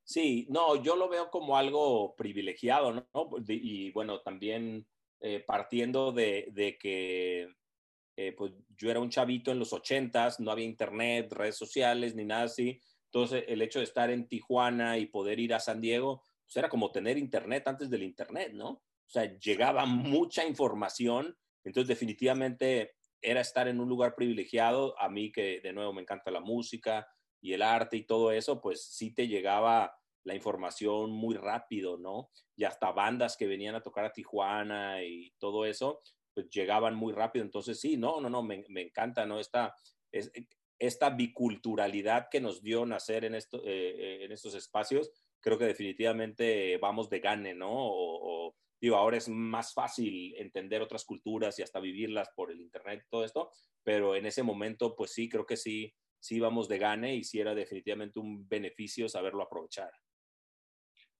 Sí, 0.03 0.47
no, 0.49 0.83
yo 0.83 0.97
lo 0.97 1.07
veo 1.07 1.29
como 1.29 1.57
algo 1.57 2.15
privilegiado, 2.17 2.91
¿no? 2.93 3.29
Y 3.47 3.91
bueno, 3.91 4.19
también 4.19 4.85
eh, 5.25 5.39
partiendo 5.39 6.11
de, 6.11 6.77
que 6.79 7.47
eh, 8.17 8.33
pues 8.33 8.51
yo 8.77 8.91
era 8.91 8.99
un 8.99 9.09
chavito 9.09 9.51
en 9.51 9.57
los 9.57 9.73
ochentas, 9.73 10.39
no 10.39 10.51
había 10.51 10.65
internet, 10.65 11.31
redes 11.31 11.57
sociales, 11.57 12.13
ni 12.13 12.25
nada 12.25 12.43
así. 12.43 12.79
Entonces, 13.05 13.45
el 13.47 13.61
hecho 13.61 13.79
de 13.79 13.85
estar 13.85 14.11
en 14.11 14.27
Tijuana 14.27 14.97
y 14.97 15.05
poder 15.05 15.39
ir 15.39 15.53
a 15.53 15.59
San 15.59 15.81
Diego, 15.81 16.21
pues 16.45 16.57
era 16.57 16.69
como 16.69 16.91
tener 16.91 17.17
internet 17.17 17.67
antes 17.67 17.89
del 17.89 18.03
internet, 18.03 18.51
¿no? 18.53 18.69
O 18.69 19.09
sea, 19.09 19.37
llegaba 19.39 19.85
mucha 19.85 20.45
información, 20.45 21.35
entonces 21.63 21.87
definitivamente 21.87 22.95
era 23.21 23.41
estar 23.41 23.67
en 23.67 23.79
un 23.79 23.87
lugar 23.89 24.15
privilegiado. 24.15 24.99
A 24.99 25.09
mí 25.09 25.31
que 25.31 25.61
de 25.61 25.73
nuevo 25.73 25.93
me 25.93 26.01
encanta 26.01 26.31
la 26.31 26.41
música, 26.41 27.07
y 27.43 27.51
el 27.51 27.61
arte 27.61 27.97
y 27.97 28.03
todo 28.03 28.31
eso, 28.31 28.61
pues 28.61 28.85
sí 28.85 29.13
te 29.13 29.27
llegaba 29.27 29.93
la 30.23 30.35
información 30.35 31.11
muy 31.11 31.35
rápido, 31.35 31.97
¿no? 31.97 32.29
Y 32.55 32.63
hasta 32.63 32.91
bandas 32.91 33.37
que 33.37 33.47
venían 33.47 33.75
a 33.75 33.83
tocar 33.83 34.05
a 34.05 34.13
Tijuana 34.13 35.03
y 35.03 35.31
todo 35.37 35.65
eso, 35.65 36.01
pues 36.33 36.49
llegaban 36.49 36.95
muy 36.95 37.13
rápido. 37.13 37.43
Entonces, 37.43 37.79
sí, 37.79 37.97
no, 37.97 38.21
no, 38.21 38.29
no, 38.29 38.43
me, 38.43 38.63
encanta, 38.75 39.25
¿no? 39.25 39.39
Esta, 39.39 39.73
es, 40.11 40.31
esta 40.79 41.09
biculturalidad 41.09 42.27
que 42.29 42.41
nos 42.41 42.61
dio 42.61 42.85
nacer 42.85 43.25
en, 43.25 43.35
esto, 43.35 43.61
eh, 43.63 43.95
eh, 43.97 44.25
en 44.25 44.31
estos 44.31 44.53
espacios, 44.55 45.11
creo 45.39 45.57
que 45.57 45.65
definitivamente 45.65 46.77
vamos 46.77 47.09
de 47.09 47.19
gane, 47.19 47.53
¿no? 47.53 47.71
O, 47.71 48.55
digo, 48.81 48.97
ahora 48.97 49.17
es 49.17 49.29
más 49.29 49.73
fácil 49.73 50.35
entender 50.37 50.81
otras 50.81 51.05
culturas 51.05 51.57
y 51.57 51.61
hasta 51.61 51.79
vivirlas 51.79 52.29
por 52.35 52.51
el 52.51 52.59
Internet 52.59 53.03
y 53.05 53.09
todo 53.09 53.23
esto, 53.23 53.49
pero 53.81 54.15
en 54.15 54.25
ese 54.25 54.43
momento, 54.43 54.95
pues 54.95 55.11
sí, 55.11 55.29
creo 55.29 55.45
que 55.45 55.55
sí, 55.55 55.93
sí 56.19 56.35
íbamos 56.35 56.67
de 56.67 56.79
gane 56.79 57.15
y 57.15 57.23
sí 57.23 57.39
era 57.39 57.55
definitivamente 57.55 58.19
un 58.19 58.47
beneficio 58.47 59.07
saberlo 59.07 59.43
aprovechar. 59.43 59.91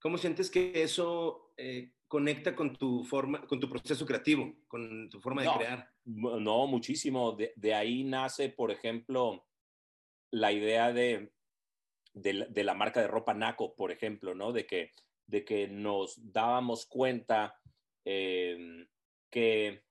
¿Cómo 0.04 0.18
sientes 0.18 0.52
que 0.52 0.84
eso 0.84 1.54
eh, 1.56 1.94
conecta 2.10 2.54
con 2.58 2.76
tu 2.76 3.06
forma, 3.06 3.48
con 3.48 3.62
tu 3.62 3.70
proceso 3.70 4.06
creativo, 4.06 4.54
con 4.68 5.10
tu 5.10 5.22
forma 5.22 5.44
de 5.44 5.50
crear? 5.58 5.90
No, 6.04 6.68
muchísimo. 6.68 7.38
De, 7.56 7.74
ahí 7.74 8.04
nace, 8.04 8.50
por 8.50 8.70
ejemplo, 8.70 9.48
la 10.30 10.52
idea 10.52 10.92
de, 10.92 11.32
de, 12.14 12.64
la 12.66 12.74
marca 12.74 13.00
de 13.00 13.08
ropa 13.08 13.34
Naco, 13.34 13.78
por 13.78 13.94
ejemplo, 13.94 14.36
¿no? 14.36 14.52
De 14.52 14.68
que, 14.68 14.92
de 15.26 15.46
que 15.46 15.70
nos 15.70 16.34
dábamos 16.34 16.86
cuenta 16.86 17.58
eh, 18.04 18.86
que 19.30 19.86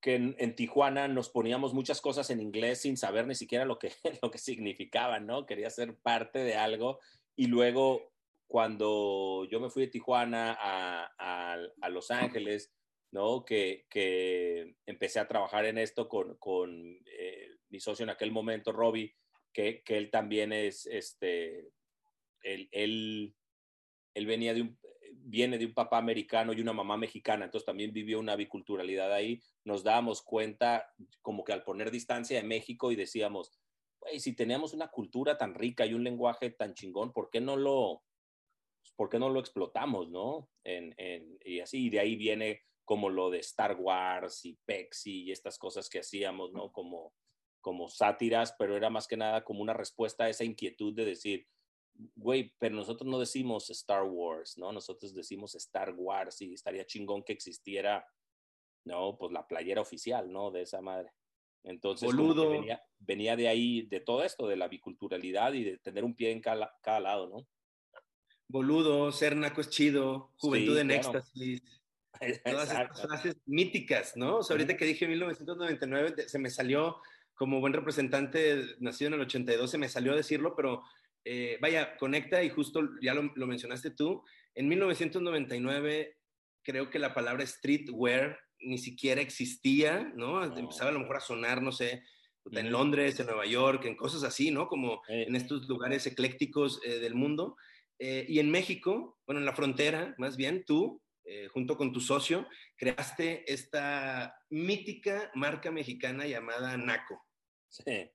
que 0.00 0.16
en, 0.16 0.54
Tijuana 0.54 1.08
nos 1.08 1.30
poníamos 1.30 1.72
muchas 1.72 2.02
cosas 2.02 2.28
en 2.28 2.38
inglés 2.38 2.82
sin 2.82 2.98
saber 2.98 3.26
ni 3.26 3.34
siquiera 3.34 3.64
lo 3.64 3.78
que, 3.78 3.90
lo 4.22 4.30
que 4.30 4.38
significaban, 4.38 5.26
¿no? 5.26 5.44
Quería 5.44 5.68
ser 5.68 5.96
parte 5.98 6.38
de 6.40 6.56
algo 6.56 7.00
y 7.36 7.46
luego 7.46 8.13
cuando 8.54 9.48
yo 9.50 9.58
me 9.58 9.68
fui 9.68 9.82
de 9.82 9.90
Tijuana 9.90 10.56
a, 10.60 11.56
a, 11.80 11.88
Los 11.88 12.12
Ángeles, 12.12 12.72
¿no? 13.10 13.44
Que, 13.44 13.84
que, 13.90 14.76
empecé 14.86 15.18
a 15.18 15.26
trabajar 15.26 15.64
en 15.64 15.76
esto 15.76 16.08
con, 16.08 16.36
con 16.36 16.70
eh, 17.04 17.48
mi 17.70 17.80
socio 17.80 18.04
en 18.04 18.10
aquel 18.10 18.30
momento, 18.30 18.70
Robbie, 18.70 19.12
que, 19.52 19.82
que 19.82 19.96
él 19.96 20.08
también 20.08 20.52
es, 20.52 20.86
este, 20.86 21.72
él, 22.42 22.68
él, 22.70 23.34
él 24.14 24.26
venía 24.26 24.54
de 24.54 24.62
un, 24.62 24.78
viene 25.14 25.58
de 25.58 25.66
un 25.66 25.74
papá 25.74 25.98
americano 25.98 26.52
y 26.52 26.60
una 26.60 26.72
mamá 26.72 26.96
mexicana, 26.96 27.46
entonces 27.46 27.66
también 27.66 27.92
vivió 27.92 28.20
una 28.20 28.36
biculturalidad 28.36 29.12
ahí, 29.12 29.42
nos 29.64 29.82
dábamos 29.82 30.22
cuenta 30.22 30.86
como 31.22 31.42
que 31.42 31.52
al 31.52 31.64
poner 31.64 31.90
distancia 31.90 32.40
de 32.40 32.46
México 32.46 32.92
y 32.92 32.94
decíamos, 32.94 33.50
si 34.16 34.36
tenemos 34.36 34.74
una 34.74 34.92
cultura 34.92 35.36
tan 35.36 35.56
rica 35.56 35.84
y 35.86 35.94
un 35.94 36.04
lenguaje 36.04 36.50
tan 36.50 36.72
chingón, 36.74 37.12
¿por 37.12 37.30
qué 37.30 37.40
no 37.40 37.56
lo, 37.56 38.04
¿por 38.96 39.08
qué 39.08 39.18
no 39.18 39.28
lo 39.28 39.40
explotamos, 39.40 40.08
no? 40.10 40.48
En, 40.64 40.94
en, 40.96 41.38
y 41.44 41.60
así, 41.60 41.86
y 41.86 41.90
de 41.90 42.00
ahí 42.00 42.16
viene 42.16 42.62
como 42.84 43.08
lo 43.08 43.30
de 43.30 43.38
Star 43.38 43.76
Wars 43.76 44.44
y 44.44 44.58
Pexi 44.66 45.24
y 45.24 45.32
estas 45.32 45.58
cosas 45.58 45.88
que 45.88 46.00
hacíamos, 46.00 46.52
¿no? 46.52 46.70
Como, 46.70 47.14
como 47.60 47.88
sátiras, 47.88 48.54
pero 48.58 48.76
era 48.76 48.90
más 48.90 49.06
que 49.06 49.16
nada 49.16 49.42
como 49.42 49.62
una 49.62 49.72
respuesta 49.72 50.24
a 50.24 50.28
esa 50.28 50.44
inquietud 50.44 50.94
de 50.94 51.06
decir, 51.06 51.46
güey, 52.14 52.54
pero 52.58 52.74
nosotros 52.74 53.10
no 53.10 53.18
decimos 53.18 53.70
Star 53.70 54.04
Wars, 54.04 54.58
¿no? 54.58 54.72
Nosotros 54.72 55.14
decimos 55.14 55.54
Star 55.54 55.94
Wars 55.96 56.40
y 56.42 56.54
estaría 56.54 56.84
chingón 56.84 57.22
que 57.22 57.32
existiera, 57.32 58.06
¿no? 58.84 59.16
Pues 59.16 59.32
la 59.32 59.46
playera 59.46 59.80
oficial, 59.80 60.30
¿no? 60.30 60.50
De 60.50 60.62
esa 60.62 60.80
madre. 60.80 61.10
Entonces, 61.62 62.14
venía, 62.14 62.84
venía, 62.98 63.36
de 63.36 63.48
ahí, 63.48 63.86
de 63.86 64.00
todo 64.00 64.22
esto, 64.22 64.46
de 64.46 64.56
la 64.56 64.68
biculturalidad 64.68 65.54
y 65.54 65.64
de 65.64 65.78
tener 65.78 66.04
un 66.04 66.14
pie 66.14 66.30
en 66.30 66.42
cada, 66.42 66.76
cada 66.82 67.00
lado, 67.00 67.28
¿no? 67.28 67.46
Boludo, 68.48 69.10
ser 69.12 69.36
naco 69.36 69.60
es 69.60 69.70
chido, 69.70 70.32
juventud 70.36 70.78
en 70.78 70.90
éxtasis. 70.90 71.62
Todas 72.44 72.70
estas 72.70 73.02
frases 73.02 73.36
míticas, 73.46 74.16
¿no? 74.16 74.36
O 74.38 74.42
sea, 74.42 74.54
ahorita 74.54 74.76
que 74.76 74.84
dije 74.84 75.08
1999, 75.08 76.28
se 76.28 76.38
me 76.38 76.48
salió 76.48 76.96
como 77.34 77.60
buen 77.60 77.72
representante 77.72 78.76
nacido 78.78 79.08
en 79.08 79.14
el 79.14 79.20
82, 79.22 79.70
se 79.70 79.78
me 79.78 79.88
salió 79.88 80.12
a 80.12 80.16
decirlo, 80.16 80.54
pero 80.54 80.82
eh, 81.24 81.58
vaya, 81.60 81.96
conecta 81.96 82.42
y 82.42 82.50
justo 82.50 82.88
ya 83.00 83.14
lo, 83.14 83.46
mencionaste 83.46 83.90
tú, 83.90 84.22
en 84.54 84.68
1999 84.68 86.16
creo 86.62 86.90
que 86.90 86.98
la 86.98 87.14
palabra 87.14 87.46
streetwear 87.46 88.38
ni 88.60 88.78
siquiera 88.78 89.20
existía, 89.20 90.12
¿no? 90.14 90.42
Empezaba 90.44 90.90
a 90.90 90.92
lo 90.92 91.00
mejor 91.00 91.16
a 91.16 91.20
sonar, 91.20 91.60
no 91.60 91.72
sé, 91.72 92.02
en 92.50 92.70
Londres, 92.70 93.18
en 93.20 93.26
Nueva 93.26 93.46
York, 93.46 93.84
en 93.84 93.96
cosas 93.96 94.22
así, 94.22 94.50
¿no? 94.50 94.68
Como 94.68 95.02
en 95.08 95.34
estos 95.34 95.66
lugares 95.68 96.06
eclécticos 96.06 96.80
eh, 96.84 96.98
del 97.00 97.14
mundo. 97.14 97.56
Eh, 97.98 98.26
y 98.28 98.38
en 98.38 98.50
México, 98.50 99.18
bueno, 99.26 99.40
en 99.40 99.46
la 99.46 99.54
frontera, 99.54 100.14
más 100.18 100.36
bien, 100.36 100.64
tú, 100.64 101.00
junto 101.52 101.78
con 101.78 101.90
tu 101.90 102.00
socio, 102.00 102.46
creaste 102.76 103.50
esta 103.50 104.36
mítica 104.50 105.30
marca 105.34 105.70
mexicana 105.70 106.26
llamada 106.26 106.76
Naco. 106.76 107.24
Sí 107.68 108.10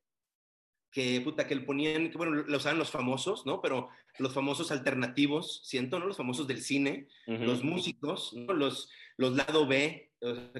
que, 0.91 1.21
puta, 1.21 1.47
que 1.47 1.55
le 1.55 1.61
ponían, 1.61 2.09
que 2.09 2.17
bueno, 2.17 2.33
lo 2.33 2.57
usaban 2.57 2.79
los 2.79 2.91
famosos, 2.91 3.45
¿no? 3.45 3.61
Pero 3.61 3.89
los 4.17 4.33
famosos 4.33 4.71
alternativos, 4.71 5.61
siento, 5.63 5.99
¿no? 5.99 6.07
Los 6.07 6.17
famosos 6.17 6.47
del 6.47 6.61
cine, 6.61 7.07
los 7.27 7.63
músicos, 7.63 8.33
¿no? 8.33 8.53
Los, 8.53 8.89
los 9.17 9.35
lado 9.35 9.67
B, 9.67 10.11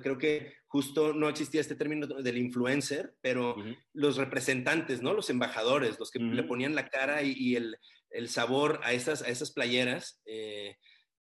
creo 0.01 0.17
que 0.17 0.53
justo 0.67 1.13
no 1.13 1.29
existía 1.29 1.61
este 1.61 1.75
término 1.75 2.05
del 2.05 2.37
influencer, 2.37 3.15
pero 3.21 3.55
los 3.93 4.17
representantes, 4.17 5.01
¿no? 5.01 5.13
Los 5.13 5.29
embajadores, 5.29 5.97
los 5.99 6.11
que 6.11 6.19
le 6.19 6.43
ponían 6.43 6.75
la 6.75 6.89
cara 6.89 7.23
y, 7.23 7.55
el, 7.55 7.77
el, 8.09 8.29
sabor 8.29 8.79
a 8.83 8.93
esas, 8.93 9.21
a 9.21 9.29
esas 9.29 9.51
playeras. 9.51 10.21
Eh, 10.25 10.77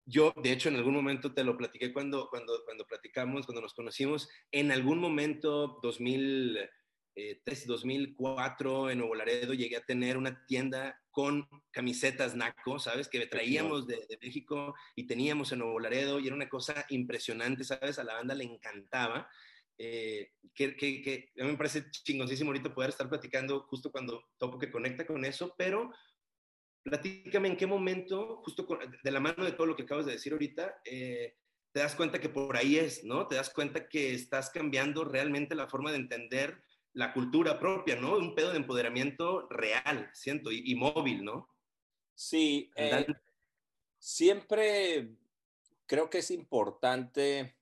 yo, 0.05 0.33
de 0.42 0.53
hecho, 0.53 0.68
en 0.68 0.77
algún 0.77 0.95
momento 0.95 1.33
te 1.33 1.45
lo 1.45 1.57
platiqué 1.57 1.92
cuando, 1.92 2.29
cuando, 2.29 2.62
cuando 2.64 2.87
platicamos, 2.87 3.47
cuando 3.47 3.62
nos 3.62 3.75
conocimos, 3.75 4.29
en 4.51 4.73
algún 4.73 4.99
momento, 4.99 5.79
2000 5.83 6.59
eh, 7.14 7.42
2004 7.45 8.90
en 8.90 8.99
Nuevo 8.99 9.14
Laredo 9.14 9.53
llegué 9.53 9.77
a 9.77 9.85
tener 9.85 10.16
una 10.16 10.47
tienda 10.47 10.99
con 11.11 11.47
camisetas 11.71 12.35
Naco, 12.35 12.79
¿sabes? 12.79 13.09
Que 13.09 13.27
traíamos 13.27 13.87
de, 13.87 14.07
México 14.23 14.75
y 14.97 15.07
teníamos 15.07 15.53
en 15.53 15.59
Nuevo 15.59 15.79
Laredo 15.79 16.18
y 16.18 16.27
era 16.27 16.37
una 16.37 16.49
cosa 16.49 16.87
impresionante, 16.88 17.64
¿sabes? 17.64 17.99
A 17.99 18.05
la 18.05 18.14
banda 18.14 18.35
le 18.35 18.45
encantaba. 18.45 19.29
Eh, 19.77 20.31
que, 20.55 20.75
que, 20.75 21.33
a 21.38 21.45
mí 21.45 21.51
me 21.51 21.59
parece 21.59 21.90
chingoncísimo 21.90 22.51
ahorita 22.51 22.75
poder 22.75 22.90
estar 22.90 23.09
platicando 23.09 23.61
justo 23.68 23.90
cuando 23.90 24.25
topo 24.38 24.59
que 24.59 24.71
conecta 24.71 25.07
con 25.07 25.25
eso, 25.25 25.55
pero 25.59 25.92
platícame 26.83 27.49
en 27.49 27.57
qué 27.57 27.66
momento, 27.66 28.37
justo 28.45 28.66
de 29.03 29.11
la 29.11 29.21
mano 29.21 29.45
de 29.45 29.53
todo 29.53 29.66
lo 29.66 29.77
que 29.77 29.85
acabas 29.85 30.07
de 30.07 30.12
decir 30.12 30.33
ahorita, 30.33 30.81
eh, 30.85 31.37
te 31.73 31.81
das 31.81 31.95
cuenta 31.95 32.21
que 32.21 32.29
por 32.29 32.57
ahí 32.57 32.77
es, 32.77 33.05
¿no? 33.05 33.27
Te 33.27 33.37
das 33.37 33.51
cuenta 33.51 33.88
que 33.88 34.14
estás 34.14 34.51
cambiando 34.51 35.05
realmente 35.05 35.55
la 35.55 35.68
forma 35.68 35.90
de 35.90 35.99
entender 35.99 36.62
la 36.92 37.14
cultura 37.14 37.59
propia, 37.59 37.97
¿no? 37.97 38.16
Un 38.16 38.35
pedo 38.35 38.51
de 38.51 38.59
empoderamiento 38.59 39.49
real, 39.49 40.11
siento, 40.12 40.53
y, 40.53 40.75
móvil, 40.75 41.25
¿no? 41.25 41.49
Sí, 42.14 42.71
eh, 42.77 43.07
siempre 43.99 45.16
creo 45.87 46.11
que 46.11 46.18
es 46.18 46.31
importante 46.31 47.57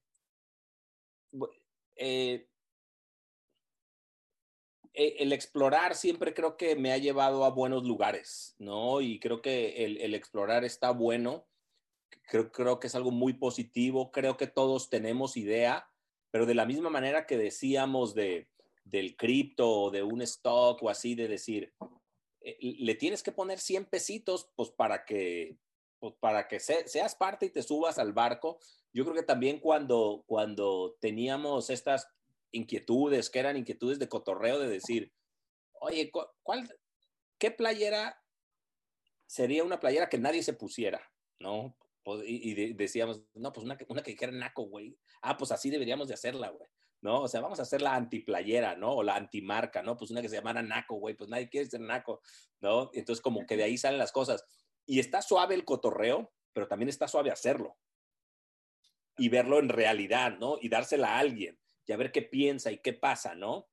eh, 1.94 2.49
el 4.94 5.32
explorar 5.32 5.94
siempre 5.94 6.34
creo 6.34 6.56
que 6.56 6.76
me 6.76 6.92
ha 6.92 6.98
llevado 6.98 7.44
a 7.44 7.50
buenos 7.50 7.84
lugares, 7.84 8.54
¿no? 8.58 9.00
Y 9.00 9.20
creo 9.20 9.40
que 9.40 9.84
el, 9.84 10.14
explorar 10.14 10.64
está 10.64 10.90
bueno, 10.90 11.46
creo, 12.22 12.50
creo 12.50 12.80
que 12.80 12.88
es 12.88 12.94
algo 12.94 13.10
muy 13.10 13.34
positivo, 13.34 14.10
creo 14.10 14.36
que 14.36 14.46
todos 14.46 14.90
tenemos 14.90 15.36
idea, 15.36 15.88
pero 16.30 16.46
de 16.46 16.54
la 16.54 16.66
misma 16.66 16.90
manera 16.90 17.26
que 17.26 17.36
decíamos 17.36 18.14
de, 18.14 18.48
del 18.84 19.16
cripto 19.16 19.70
o 19.70 19.90
de 19.90 20.02
un 20.02 20.22
stock 20.22 20.82
o 20.82 20.90
así, 20.90 21.14
de 21.14 21.28
decir, 21.28 21.72
eh, 22.40 22.58
le 22.60 22.94
tienes 22.94 23.22
que 23.22 23.32
poner 23.32 23.58
100 23.58 23.86
pesitos, 23.86 24.50
pues 24.56 24.70
para 24.70 25.04
que, 25.04 25.56
pues, 25.98 26.14
para 26.20 26.48
que 26.48 26.60
seas 26.60 27.14
parte 27.14 27.46
y 27.46 27.50
te 27.50 27.62
subas 27.62 27.98
al 27.98 28.12
barco. 28.12 28.58
Yo 28.92 29.04
creo 29.04 29.14
que 29.14 29.22
también 29.22 29.60
cuando, 29.60 30.24
cuando 30.26 30.96
teníamos 31.00 31.70
estas 31.70 32.08
inquietudes, 32.52 33.30
que 33.30 33.38
eran 33.38 33.56
inquietudes 33.56 33.98
de 33.98 34.08
cotorreo, 34.08 34.58
de 34.58 34.68
decir, 34.68 35.12
oye, 35.80 36.10
¿cuál, 36.10 36.68
¿qué 37.38 37.50
playera 37.50 38.20
sería 39.26 39.64
una 39.64 39.80
playera 39.80 40.08
que 40.08 40.18
nadie 40.18 40.42
se 40.42 40.52
pusiera? 40.52 41.00
¿No? 41.38 41.76
Pues, 42.02 42.22
y, 42.26 42.72
decíamos, 42.74 43.22
no, 43.34 43.52
pues 43.52 43.64
una, 43.64 43.78
una 43.88 44.02
que 44.02 44.12
dijera 44.12 44.32
naco, 44.32 44.64
güey. 44.64 44.98
Ah, 45.22 45.36
pues 45.36 45.52
así 45.52 45.70
deberíamos 45.70 46.08
de 46.08 46.14
hacerla, 46.14 46.50
güey. 46.50 46.68
¿no? 47.02 47.22
O 47.22 47.28
sea, 47.28 47.40
vamos 47.40 47.58
a 47.58 47.62
hacer 47.62 47.80
la 47.82 47.94
antiplayera, 47.94 48.76
¿no? 48.76 48.92
O 48.92 49.02
la 49.02 49.16
antimarca, 49.16 49.82
¿no? 49.82 49.96
Pues 49.96 50.10
una 50.10 50.20
que 50.20 50.28
se 50.28 50.36
llamara 50.36 50.62
Naco, 50.62 50.96
güey, 50.96 51.14
pues 51.14 51.30
nadie 51.30 51.48
quiere 51.48 51.68
ser 51.68 51.80
Naco, 51.80 52.20
¿no? 52.60 52.90
Entonces 52.92 53.22
como 53.22 53.46
que 53.46 53.56
de 53.56 53.64
ahí 53.64 53.78
salen 53.78 53.98
las 53.98 54.12
cosas. 54.12 54.44
Y 54.86 55.00
está 55.00 55.22
suave 55.22 55.54
el 55.54 55.64
cotorreo, 55.64 56.32
pero 56.52 56.68
también 56.68 56.88
está 56.88 57.08
suave 57.08 57.30
hacerlo. 57.30 57.78
Y 59.16 59.28
verlo 59.28 59.58
en 59.58 59.68
realidad, 59.68 60.36
¿no? 60.38 60.58
Y 60.60 60.68
dársela 60.68 61.14
a 61.14 61.18
alguien 61.18 61.59
y 61.86 61.92
a 61.92 61.96
ver 61.96 62.12
qué 62.12 62.22
piensa 62.22 62.70
y 62.70 62.78
qué 62.78 62.92
pasa, 62.92 63.34
¿no? 63.34 63.68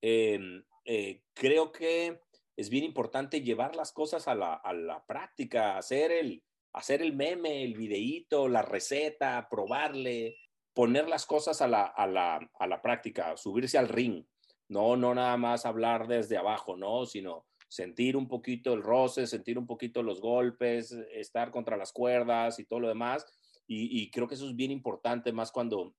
Em, 0.00 0.64
eh, 0.84 1.22
creo 1.34 1.72
que 1.72 2.20
es 2.56 2.70
bien 2.70 2.84
importante 2.84 3.40
llevar 3.40 3.76
las 3.76 3.92
cosas 3.92 4.28
a 4.28 4.34
la, 4.34 4.54
a 4.54 4.72
la 4.72 5.04
práctica, 5.06 5.76
hacer 5.76 6.12
el, 6.12 6.42
hacer 6.72 7.02
el 7.02 7.14
meme, 7.14 7.64
el 7.64 7.74
videíto, 7.74 8.48
la 8.48 8.62
receta, 8.62 9.48
probarle, 9.50 10.36
poner 10.74 11.08
las 11.08 11.26
cosas 11.26 11.60
a 11.60 11.68
la, 11.68 11.84
a 11.84 12.06
la, 12.06 12.50
a 12.58 12.66
la 12.66 12.80
práctica, 12.80 13.36
subirse 13.36 13.78
al 13.78 13.88
ring, 13.88 14.24
no, 14.68 14.96
no 14.96 15.14
nada 15.14 15.36
más 15.36 15.66
hablar 15.66 16.06
desde 16.06 16.36
abajo, 16.36 16.76
¿no? 16.76 17.06
Sino 17.06 17.46
sentir 17.68 18.16
un 18.16 18.28
poquito 18.28 18.74
el 18.74 18.82
roce, 18.82 19.26
sentir 19.26 19.58
un 19.58 19.66
poquito 19.66 20.02
los 20.02 20.20
golpes, 20.20 20.92
estar 21.12 21.50
contra 21.50 21.76
las 21.76 21.92
cuerdas 21.92 22.58
y 22.58 22.64
todo 22.64 22.80
lo 22.80 22.88
demás. 22.88 23.26
Y, 23.70 24.10
creo 24.10 24.26
que 24.26 24.34
eso 24.34 24.48
es 24.48 24.56
bien 24.56 24.70
importante, 24.70 25.30
más 25.30 25.52
cuando, 25.52 25.94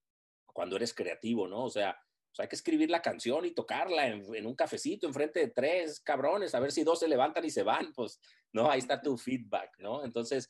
cuando 0.53 0.75
eres 0.75 0.93
creativo, 0.93 1.47
¿no? 1.47 1.65
O 1.65 1.69
sea, 1.69 1.97
hay 2.37 2.47
que 2.47 2.55
escribir 2.55 2.89
la 2.89 3.01
canción 3.01 3.45
y 3.45 3.51
tocarla 3.51 4.07
en, 4.07 4.33
en, 4.33 4.45
un 4.45 4.55
cafecito 4.55 5.07
enfrente 5.07 5.39
de 5.41 5.47
tres 5.49 5.99
cabrones, 5.99 6.55
a 6.55 6.59
ver 6.59 6.71
si 6.71 6.83
dos 6.83 6.99
se 6.99 7.07
levantan 7.07 7.43
y 7.43 7.49
se 7.49 7.63
van, 7.63 7.91
pues, 7.93 8.19
¿no? 8.53 8.69
Ahí 8.71 8.79
está 8.79 9.01
tu 9.01 9.17
feedback, 9.17 9.77
¿no? 9.79 10.05
Entonces, 10.05 10.49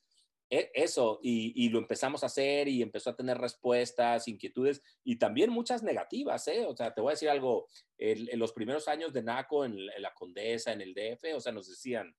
e, 0.51 0.71
eso, 0.73 1.19
y, 1.21 1.69
lo 1.69 1.77
empezamos 1.77 2.23
a 2.23 2.25
hacer 2.25 2.67
y 2.67 2.81
empezó 2.81 3.11
a 3.11 3.15
tener 3.15 3.37
respuestas, 3.37 4.27
inquietudes 4.27 4.81
y 5.03 5.17
también 5.17 5.51
muchas 5.51 5.83
negativas, 5.83 6.47
¿eh? 6.47 6.65
O 6.65 6.75
sea, 6.75 6.93
te 6.93 7.01
voy 7.01 7.11
a 7.11 7.13
decir 7.13 7.29
algo, 7.29 7.67
en, 7.97 8.39
los 8.39 8.51
primeros 8.53 8.87
años 8.87 9.13
de 9.13 9.21
NACO, 9.21 9.65
en, 9.65 9.85
la 9.85 10.13
Condesa, 10.13 10.73
en 10.73 10.81
el 10.81 10.95
DF, 10.95 11.35
o 11.35 11.39
sea, 11.39 11.51
nos 11.51 11.67
decían, 11.67 12.15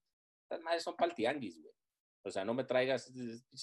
las 0.49 0.61
madres 0.61 0.85
son 0.85 0.97
paltianguis, 0.97 1.61
güey. 1.61 1.75
O 2.23 2.31
sea, 2.31 2.45
no 2.45 2.55
me 2.55 2.65
traigas 2.65 3.13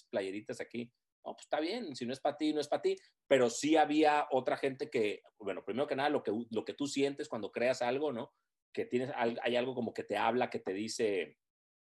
playeritas 0.09 0.59
aquí. 0.59 0.91
No, 1.27 1.33
pues 1.33 1.43
está 1.43 1.59
bien, 1.59 1.93
si 1.93 2.05
no 2.05 2.13
es 2.13 2.21
para 2.21 2.37
ti, 2.37 2.53
no 2.53 2.61
es 2.61 2.69
para 2.69 2.81
ti. 2.81 2.95
Pero 3.27 3.49
sí 3.49 3.75
había 3.75 4.27
otra 4.31 4.55
gente 4.55 4.89
que, 4.89 5.23
bueno, 5.39 5.61
primero 5.65 5.85
que 5.85 5.95
nada, 5.97 6.09
lo 6.09 6.23
que, 6.23 6.31
lo 6.49 6.63
que 6.63 6.73
tú 6.73 6.87
sientes 6.87 7.27
cuando 7.27 7.51
creas 7.51 7.81
algo, 7.81 8.13
¿no? 8.13 8.31
Que 8.73 8.85
tienes, 8.85 9.11
hay 9.15 9.55
algo 9.57 9.75
como 9.75 9.93
que 9.93 10.05
te 10.05 10.15
habla, 10.15 10.49
que 10.49 10.59
te 10.59 10.71
dice, 10.71 11.37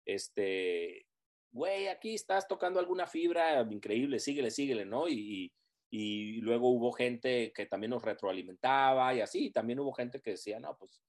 este, 0.04 1.06
güey, 1.52 1.90
aquí 1.90 2.16
estás 2.16 2.48
tocando 2.48 2.80
alguna 2.80 3.06
fibra 3.06 3.62
increíble, 3.70 4.18
síguele, 4.18 4.50
síguele, 4.50 4.84
¿no? 4.84 5.08
Y, 5.08 5.54
y, 5.92 6.42
luego 6.42 6.70
hubo 6.70 6.92
gente 6.92 7.54
que 7.54 7.68
también 7.68 7.92
nos 7.92 8.02
retroalimentaba 8.02 9.14
y 9.14 9.22
así, 9.22 9.52
también 9.52 9.80
hubo 9.80 9.94
gente 9.94 10.22
que 10.22 10.32
decía, 10.32 10.60
no, 10.60 10.76
pues, 10.76 11.04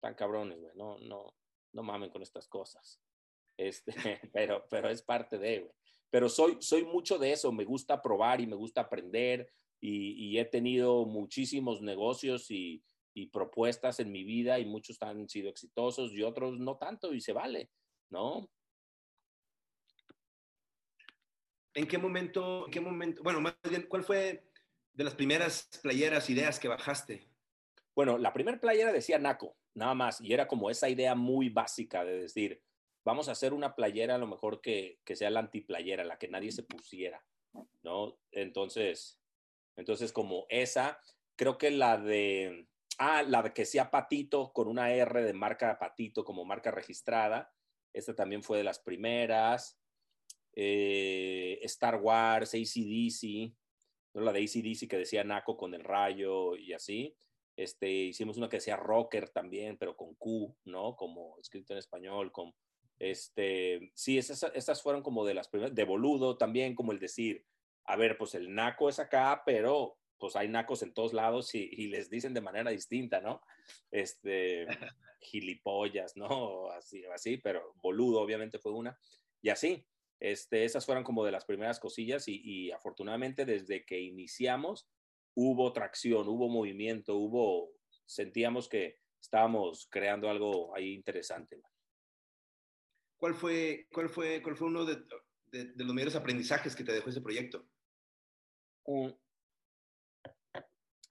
tan 0.00 0.14
cabrones, 0.14 0.58
güey, 0.58 0.74
no, 0.74 0.98
no, 1.00 1.34
no 1.74 1.82
mamen 1.82 2.08
con 2.08 2.22
estas 2.22 2.48
cosas. 2.48 2.98
Este, 3.58 3.92
pero, 4.32 4.66
pero 4.70 4.88
es 4.88 5.02
parte 5.02 5.36
de, 5.36 5.58
güey. 5.60 5.77
Pero 6.10 6.28
soy, 6.28 6.56
soy 6.60 6.84
mucho 6.84 7.18
de 7.18 7.32
eso, 7.32 7.52
me 7.52 7.64
gusta 7.64 8.00
probar 8.00 8.40
y 8.40 8.46
me 8.46 8.56
gusta 8.56 8.82
aprender 8.82 9.52
y, 9.80 10.38
he 10.38 10.44
tenido 10.44 11.04
muchísimos 11.04 11.80
negocios 11.80 12.50
y, 12.50 12.82
y, 13.14 13.26
propuestas 13.26 14.00
en 14.00 14.10
mi 14.10 14.24
vida 14.24 14.58
y 14.58 14.66
muchos 14.66 15.00
han 15.02 15.28
sido 15.28 15.50
exitosos 15.50 16.12
y 16.12 16.22
otros 16.22 16.58
no 16.58 16.76
tanto 16.76 17.14
y 17.14 17.20
se 17.20 17.32
vale, 17.32 17.70
¿no? 18.10 18.50
¿En 21.74 21.86
qué 21.86 21.96
momento, 21.96 22.66
en 22.66 22.72
qué 22.72 22.80
momento, 22.80 23.22
bueno, 23.22 23.40
más 23.40 23.54
bien, 23.68 23.86
cuál 23.88 24.02
fue 24.02 24.50
de 24.92 25.04
las 25.04 25.14
primeras 25.14 25.68
playeras, 25.80 26.28
ideas 26.28 26.58
que 26.58 26.66
bajaste? 26.66 27.28
Bueno, 27.94 28.18
la 28.18 28.32
primera 28.32 28.58
playera 28.58 28.92
decía 28.92 29.18
Naco, 29.18 29.56
nada 29.74 29.94
más, 29.94 30.20
y 30.20 30.32
era 30.32 30.48
como 30.48 30.70
esa 30.70 30.88
idea 30.88 31.14
muy 31.14 31.50
básica 31.50 32.04
de 32.04 32.22
decir, 32.22 32.60
vamos 33.08 33.30
a 33.30 33.32
hacer 33.32 33.54
una 33.54 33.74
playera 33.74 34.16
a 34.16 34.18
lo 34.18 34.26
mejor 34.26 34.60
que, 34.60 35.00
que 35.02 35.16
sea 35.16 35.30
la 35.30 35.40
antiplayera, 35.40 36.04
la 36.04 36.18
que 36.18 36.28
nadie 36.28 36.52
se 36.52 36.62
pusiera, 36.62 37.24
¿no? 37.82 38.18
Entonces, 38.32 39.18
entonces 39.76 40.12
como 40.12 40.44
esa, 40.50 41.00
creo 41.34 41.56
que 41.56 41.70
la 41.70 41.96
de, 41.96 42.68
ah, 42.98 43.22
la 43.22 43.42
de 43.42 43.54
que 43.54 43.64
sea 43.64 43.90
Patito 43.90 44.52
con 44.52 44.68
una 44.68 44.92
R 44.92 45.22
de 45.22 45.32
marca 45.32 45.78
Patito 45.78 46.22
como 46.22 46.44
marca 46.44 46.70
registrada, 46.70 47.50
esta 47.94 48.14
también 48.14 48.42
fue 48.42 48.58
de 48.58 48.64
las 48.64 48.78
primeras. 48.78 49.80
Eh, 50.54 51.58
Star 51.62 51.96
Wars, 51.96 52.52
ACDC, 52.52 53.54
¿no? 54.12 54.20
la 54.20 54.32
de 54.34 54.40
ACDC 54.40 54.86
que 54.86 54.98
decía 54.98 55.24
Naco 55.24 55.56
con 55.56 55.72
el 55.72 55.82
rayo 55.82 56.56
y 56.56 56.74
así. 56.74 57.16
Este, 57.56 57.90
hicimos 57.90 58.36
una 58.36 58.50
que 58.50 58.58
decía 58.58 58.76
Rocker 58.76 59.30
también, 59.30 59.78
pero 59.78 59.96
con 59.96 60.14
Q, 60.16 60.54
¿no? 60.66 60.94
Como 60.94 61.38
escrito 61.38 61.72
en 61.72 61.78
español, 61.78 62.30
con, 62.32 62.52
este, 62.98 63.92
sí, 63.94 64.18
esas, 64.18 64.50
esas 64.54 64.82
fueron 64.82 65.02
como 65.02 65.24
de 65.24 65.34
las 65.34 65.48
primeras, 65.48 65.74
de 65.74 65.84
boludo 65.84 66.36
también, 66.36 66.74
como 66.74 66.92
el 66.92 66.98
decir, 66.98 67.44
a 67.84 67.96
ver, 67.96 68.18
pues 68.18 68.34
el 68.34 68.54
naco 68.54 68.88
es 68.88 68.98
acá, 68.98 69.42
pero 69.46 69.98
pues 70.18 70.34
hay 70.36 70.48
nacos 70.48 70.82
en 70.82 70.92
todos 70.92 71.12
lados 71.12 71.54
y, 71.54 71.68
y 71.72 71.86
les 71.86 72.10
dicen 72.10 72.34
de 72.34 72.40
manera 72.40 72.70
distinta, 72.70 73.20
¿no? 73.20 73.40
Este, 73.90 74.66
gilipollas, 75.20 76.16
¿no? 76.16 76.70
Así, 76.70 77.04
así, 77.06 77.36
pero 77.36 77.74
boludo 77.82 78.20
obviamente 78.20 78.58
fue 78.58 78.72
una. 78.72 78.98
Y 79.40 79.50
así, 79.50 79.86
este, 80.20 80.64
esas 80.64 80.84
fueron 80.84 81.04
como 81.04 81.24
de 81.24 81.32
las 81.32 81.44
primeras 81.44 81.78
cosillas 81.78 82.24
y, 82.26 82.70
afortunadamente 82.72 83.44
desde 83.44 83.84
que 83.84 84.00
iniciamos 84.00 84.88
hubo 85.34 85.72
tracción, 85.72 86.28
hubo 86.28 86.48
movimiento, 86.48 87.16
hubo, 87.16 87.70
sentíamos 88.06 88.68
que 88.68 88.98
estábamos 89.20 89.86
creando 89.88 90.28
algo 90.28 90.74
ahí 90.74 90.92
interesante. 90.92 91.62
¿Cuál 93.18 93.34
fue, 93.34 93.88
cuál 93.92 94.08
fue, 94.08 94.40
cuál 94.42 94.56
fue 94.56 94.68
uno 94.68 94.84
de, 94.84 95.04
los 95.76 95.94
mayores 95.94 96.16
aprendizajes 96.16 96.74
que 96.74 96.84
te 96.84 96.92
dejó 96.92 97.10
ese 97.10 97.20
proyecto? 97.20 97.66
Mm. 98.86 99.10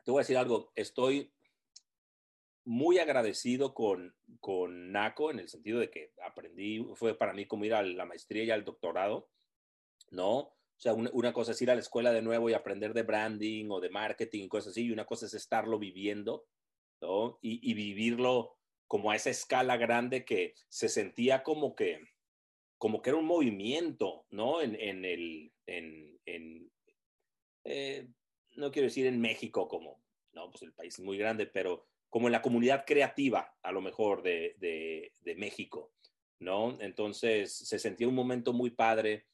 te 0.03 0.11
voy 0.11 0.19
a 0.19 0.23
decir 0.23 0.37
algo, 0.37 0.71
estoy 0.75 1.31
muy 2.65 2.97
agradecido 2.97 3.73
con, 3.73 4.15
con 4.39 4.91
NACO 4.91 5.31
en 5.31 5.39
el 5.39 5.47
sentido 5.47 5.79
de 5.79 5.91
que 5.91 6.13
aprendí, 6.25 6.83
fue 6.95 7.17
para 7.17 7.33
mí 7.33 7.45
como 7.45 7.65
ir 7.65 7.73
a 7.73 7.83
la 7.83 8.05
maestría 8.05 8.43
y 8.43 8.51
al 8.51 8.65
doctorado, 8.65 9.29
¿no? 10.09 10.57
O 10.77 10.79
sea, 10.79 10.93
una, 10.93 11.33
cosa 11.33 11.53
es 11.53 11.61
ir 11.61 11.71
a 11.71 11.75
la 11.75 11.81
escuela 11.81 12.11
de 12.11 12.21
nuevo 12.21 12.49
y 12.49 12.53
aprender 12.53 12.93
de 12.93 13.01
branding 13.01 13.69
o 13.71 13.79
de 13.79 13.89
marketing 13.89 14.43
y 14.43 14.47
cosas 14.47 14.71
así, 14.71 14.85
y 14.85 14.91
una 14.91 15.05
cosa 15.05 15.25
es 15.25 15.33
estarlo 15.33 15.79
viviendo, 15.79 16.45
¿no? 17.01 17.39
Y, 17.41 17.73
vivirlo 17.73 18.56
como 18.87 19.11
a 19.11 19.15
esa 19.15 19.29
escala 19.29 19.77
grande 19.77 20.25
que 20.25 20.55
se 20.69 20.89
sentía 20.89 21.43
como 21.43 21.75
que, 21.75 21.99
como 22.77 23.01
que 23.01 23.09
era 23.09 23.19
un 23.19 23.25
movimiento, 23.25 24.25
¿no? 24.29 24.61
En, 24.61 24.75
en 24.75 25.05
el, 25.05 25.51
en, 25.65 26.19
en 26.25 26.71
eh, 27.65 28.07
no 28.55 28.71
quiero 28.71 28.87
decir 28.87 29.05
en 29.05 29.19
México 29.19 29.67
como, 29.67 30.01
no, 30.33 30.49
pues 30.49 30.63
el 30.63 30.73
país 30.73 30.97
es 30.97 31.03
muy 31.03 31.17
grande, 31.17 31.45
pero 31.45 31.85
como 32.09 32.27
en 32.27 32.31
la 32.31 32.41
comunidad 32.41 32.85
creativa, 32.85 33.55
a 33.61 33.71
lo 33.71 33.81
mejor, 33.81 34.23
de, 34.23 34.55
de, 34.59 35.35
México, 35.35 35.91
¿no? 36.39 36.77
Entonces 36.81 37.55
se 37.55 37.77
sentía 37.77 38.07
un 38.07 38.15
momento 38.15 38.53
muy 38.53 38.71
padre 38.71 39.27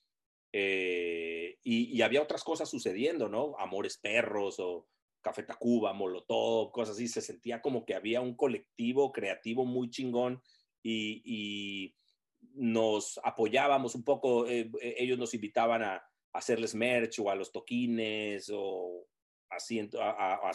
eh, 0.51 1.57
y, 1.63 2.01
había 2.01 2.21
otras 2.21 2.43
cosas 2.43 2.69
sucediendo, 2.69 3.29
¿no? 3.29 3.55
Amores 3.57 3.97
Perros 3.97 4.59
o 4.59 4.87
Café 5.23 5.43
Tacuba, 5.43 5.93
Molotov, 5.93 6.71
cosas 6.71 6.95
así. 6.95 7.07
Se 7.07 7.21
sentía 7.21 7.61
como 7.61 7.85
que 7.85 7.95
había 7.95 8.21
un 8.21 8.35
colectivo 8.35 9.11
creativo 9.11 9.65
muy 9.65 9.89
chingón 9.89 10.41
y, 10.83 11.95
nos 12.55 13.19
apoyábamos 13.23 13.95
un 13.95 14.03
poco. 14.03 14.47
Eh, 14.47 14.69
ellos 14.81 15.17
nos 15.17 15.33
invitaban 15.33 15.81
a, 15.81 16.03
hacerles 16.33 16.75
merch 16.75 17.19
o 17.19 17.29
a 17.29 17.35
los 17.35 17.51
toquines 17.51 18.51
o 18.53 19.07
así, 19.49 19.89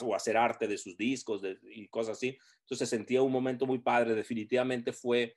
o 0.03 0.15
hacer 0.15 0.37
arte 0.37 0.67
de 0.67 0.77
sus 0.77 0.97
discos 0.97 1.41
y 1.63 1.89
cosas 1.89 2.19
así. 2.19 2.37
Entonces 2.61 2.89
sentía 2.89 3.23
un 3.23 3.33
momento 3.33 3.65
muy 3.65 3.79
padre. 3.79 4.15
Definitivamente 4.15 4.93
fue, 4.93 5.35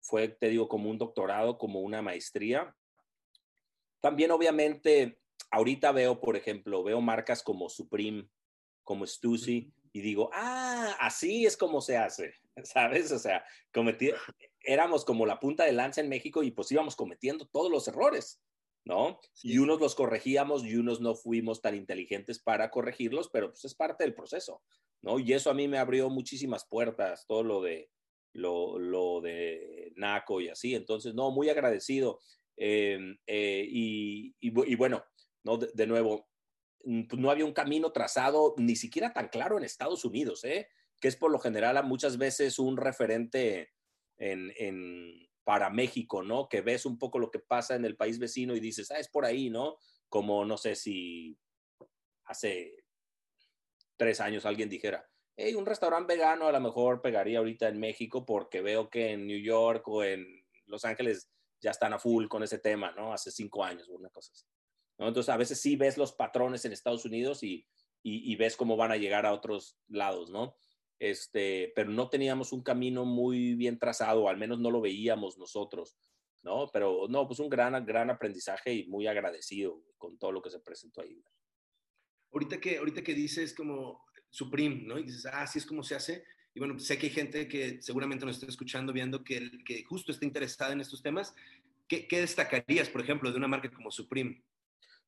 fue, 0.00 0.28
te 0.28 0.48
digo, 0.48 0.68
como 0.68 0.90
un 0.90 0.98
doctorado, 0.98 1.56
como 1.56 1.80
una 1.80 2.02
maestría. 2.02 2.76
También, 4.00 4.30
obviamente, 4.30 5.20
ahorita 5.50 5.92
veo, 5.92 6.20
por 6.20 6.36
ejemplo, 6.36 6.82
veo 6.82 7.00
marcas 7.00 7.42
como 7.42 7.68
Supreme, 7.68 8.28
como 8.86 9.06
Stussy, 9.06 9.70
y 9.92 10.00
digo, 10.00 10.30
ah, 10.32 10.96
así 11.00 11.44
es 11.44 11.56
como 11.56 11.82
se 11.82 11.98
hace, 11.98 12.32
¿sabes? 12.64 13.12
O 13.12 13.18
sea, 13.18 13.44
cometí, 13.72 14.10
éramos 14.60 15.04
como 15.04 15.26
la 15.26 15.38
punta 15.38 15.64
de 15.64 15.72
lanza 15.72 16.00
en 16.00 16.08
México 16.08 16.42
y 16.42 16.52
pues 16.52 16.72
íbamos 16.72 16.96
cometiendo 16.96 17.46
todos 17.46 17.70
los 17.70 17.86
errores. 17.88 18.40
¿no? 18.84 19.18
Y 19.42 19.58
unos 19.58 19.80
los 19.80 19.96
corregíamos 19.96 20.64
y 20.64 20.76
unos 20.76 21.00
no 21.00 21.16
fuimos 21.16 21.60
tan 21.60 21.74
inteligentes 21.74 22.38
para 22.38 22.70
corregirlos, 22.70 23.28
pero 23.28 23.48
pues 23.50 23.64
es 23.64 23.74
parte 23.74 24.04
del 24.04 24.14
proceso, 24.14 24.62
¿no? 25.02 25.18
Y 25.18 25.32
eso 25.32 25.50
a 25.50 25.54
mí 25.54 25.66
me 25.66 25.78
abrió 25.78 26.08
muchísimas 26.08 26.68
puertas, 26.68 27.26
todo 27.26 27.42
lo 27.42 27.60
de, 27.60 27.90
lo, 28.32 28.78
lo 28.78 29.20
de 29.20 29.92
NACO 29.96 30.40
y 30.40 30.50
así, 30.50 30.76
entonces, 30.76 31.14
no, 31.14 31.32
muy 31.32 31.48
agradecido. 31.48 32.20
Em, 32.56 33.18
eh, 33.26 33.66
y, 33.68 34.36
y, 34.38 34.76
bueno, 34.76 35.04
¿no? 35.42 35.58
De, 35.58 35.86
nuevo, 35.88 36.18
mm, 36.18 36.24
pues, 36.24 36.35
no 36.86 37.30
había 37.30 37.44
un 37.44 37.52
camino 37.52 37.90
trazado 37.90 38.54
ni 38.56 38.76
siquiera 38.76 39.12
tan 39.12 39.28
claro 39.28 39.58
en 39.58 39.64
Estados 39.64 40.04
Unidos, 40.04 40.44
¿eh? 40.44 40.68
Que 41.00 41.08
es 41.08 41.16
por 41.16 41.30
lo 41.30 41.38
general 41.38 41.82
muchas 41.84 42.16
veces 42.16 42.58
un 42.58 42.76
referente 42.76 43.72
en, 44.16 44.52
en 44.56 45.28
para 45.44 45.68
México, 45.70 46.22
¿no? 46.22 46.48
Que 46.48 46.60
ves 46.60 46.86
un 46.86 46.98
poco 46.98 47.18
lo 47.18 47.30
que 47.30 47.40
pasa 47.40 47.74
en 47.74 47.84
el 47.84 47.96
país 47.96 48.18
vecino 48.18 48.54
y 48.54 48.60
dices, 48.60 48.90
ah, 48.90 48.98
es 48.98 49.08
por 49.08 49.24
ahí, 49.24 49.50
¿no? 49.50 49.78
Como 50.08 50.44
no 50.44 50.56
sé 50.56 50.76
si 50.76 51.38
hace 52.24 52.84
tres 53.96 54.20
años 54.20 54.46
alguien 54.46 54.68
dijera, 54.68 55.08
hey, 55.36 55.54
un 55.54 55.66
restaurante 55.66 56.14
vegano 56.14 56.46
a 56.46 56.52
lo 56.52 56.60
mejor 56.60 57.02
pegaría 57.02 57.38
ahorita 57.38 57.68
en 57.68 57.78
México 57.78 58.24
porque 58.24 58.60
veo 58.60 58.88
que 58.88 59.12
en 59.12 59.26
New 59.26 59.40
York 59.40 59.86
o 59.88 60.02
en 60.02 60.24
Los 60.66 60.84
Ángeles 60.84 61.30
ya 61.60 61.70
están 61.70 61.92
a 61.92 61.98
full 61.98 62.26
con 62.28 62.42
ese 62.42 62.58
tema, 62.58 62.92
¿no? 62.92 63.12
Hace 63.12 63.30
cinco 63.30 63.64
años, 63.64 63.88
una 63.88 64.08
cosa 64.10 64.32
así. 64.32 64.46
Entonces, 64.98 65.28
a 65.28 65.36
veces 65.36 65.60
sí 65.60 65.76
ves 65.76 65.98
los 65.98 66.12
patrones 66.12 66.64
en 66.64 66.72
Estados 66.72 67.04
Unidos 67.04 67.42
y, 67.42 67.66
y, 68.02 68.32
y 68.32 68.36
ves 68.36 68.56
cómo 68.56 68.76
van 68.76 68.92
a 68.92 68.96
llegar 68.96 69.26
a 69.26 69.32
otros 69.32 69.78
lados, 69.88 70.30
¿no? 70.30 70.56
este, 70.98 71.72
pero 71.74 71.90
no 71.90 72.08
teníamos 72.08 72.52
un 72.52 72.62
camino 72.62 73.04
muy 73.04 73.54
bien 73.54 73.78
trazado, 73.78 74.28
al 74.28 74.36
menos 74.36 74.58
no 74.58 74.70
lo 74.70 74.80
veíamos 74.80 75.38
nosotros, 75.38 75.96
¿no? 76.42 76.70
Pero 76.72 77.06
no, 77.08 77.26
pues 77.26 77.38
un 77.40 77.50
gran, 77.50 77.84
gran 77.84 78.10
aprendizaje 78.10 78.72
y 78.72 78.86
muy 78.86 79.06
agradecido 79.06 79.82
con 79.98 80.18
todo 80.18 80.32
lo 80.32 80.42
que 80.42 80.50
se 80.50 80.60
presentó 80.60 81.02
ahí. 81.02 81.22
Ahorita 82.32 82.60
que, 82.60 82.78
ahorita 82.78 83.02
que 83.02 83.14
dices 83.14 83.54
como 83.54 84.04
Supreme, 84.30 84.82
¿no? 84.84 84.98
Y 84.98 85.04
dices, 85.04 85.26
ah, 85.26 85.42
así 85.42 85.58
es 85.58 85.66
como 85.66 85.82
se 85.82 85.94
hace. 85.94 86.24
Y 86.54 86.58
bueno, 86.58 86.78
sé 86.78 86.98
que 86.98 87.06
hay 87.06 87.12
gente 87.12 87.48
que 87.48 87.82
seguramente 87.82 88.24
nos 88.24 88.36
está 88.36 88.46
escuchando, 88.46 88.92
viendo 88.92 89.22
que, 89.22 89.50
que 89.64 89.84
justo 89.84 90.12
está 90.12 90.24
interesada 90.24 90.72
en 90.72 90.80
estos 90.80 91.02
temas. 91.02 91.34
¿Qué, 91.86 92.08
¿Qué, 92.08 92.20
destacarías, 92.20 92.88
por 92.88 93.02
ejemplo, 93.02 93.30
de 93.30 93.36
una 93.36 93.48
marca 93.48 93.70
como 93.70 93.90
Supreme? 93.90 94.42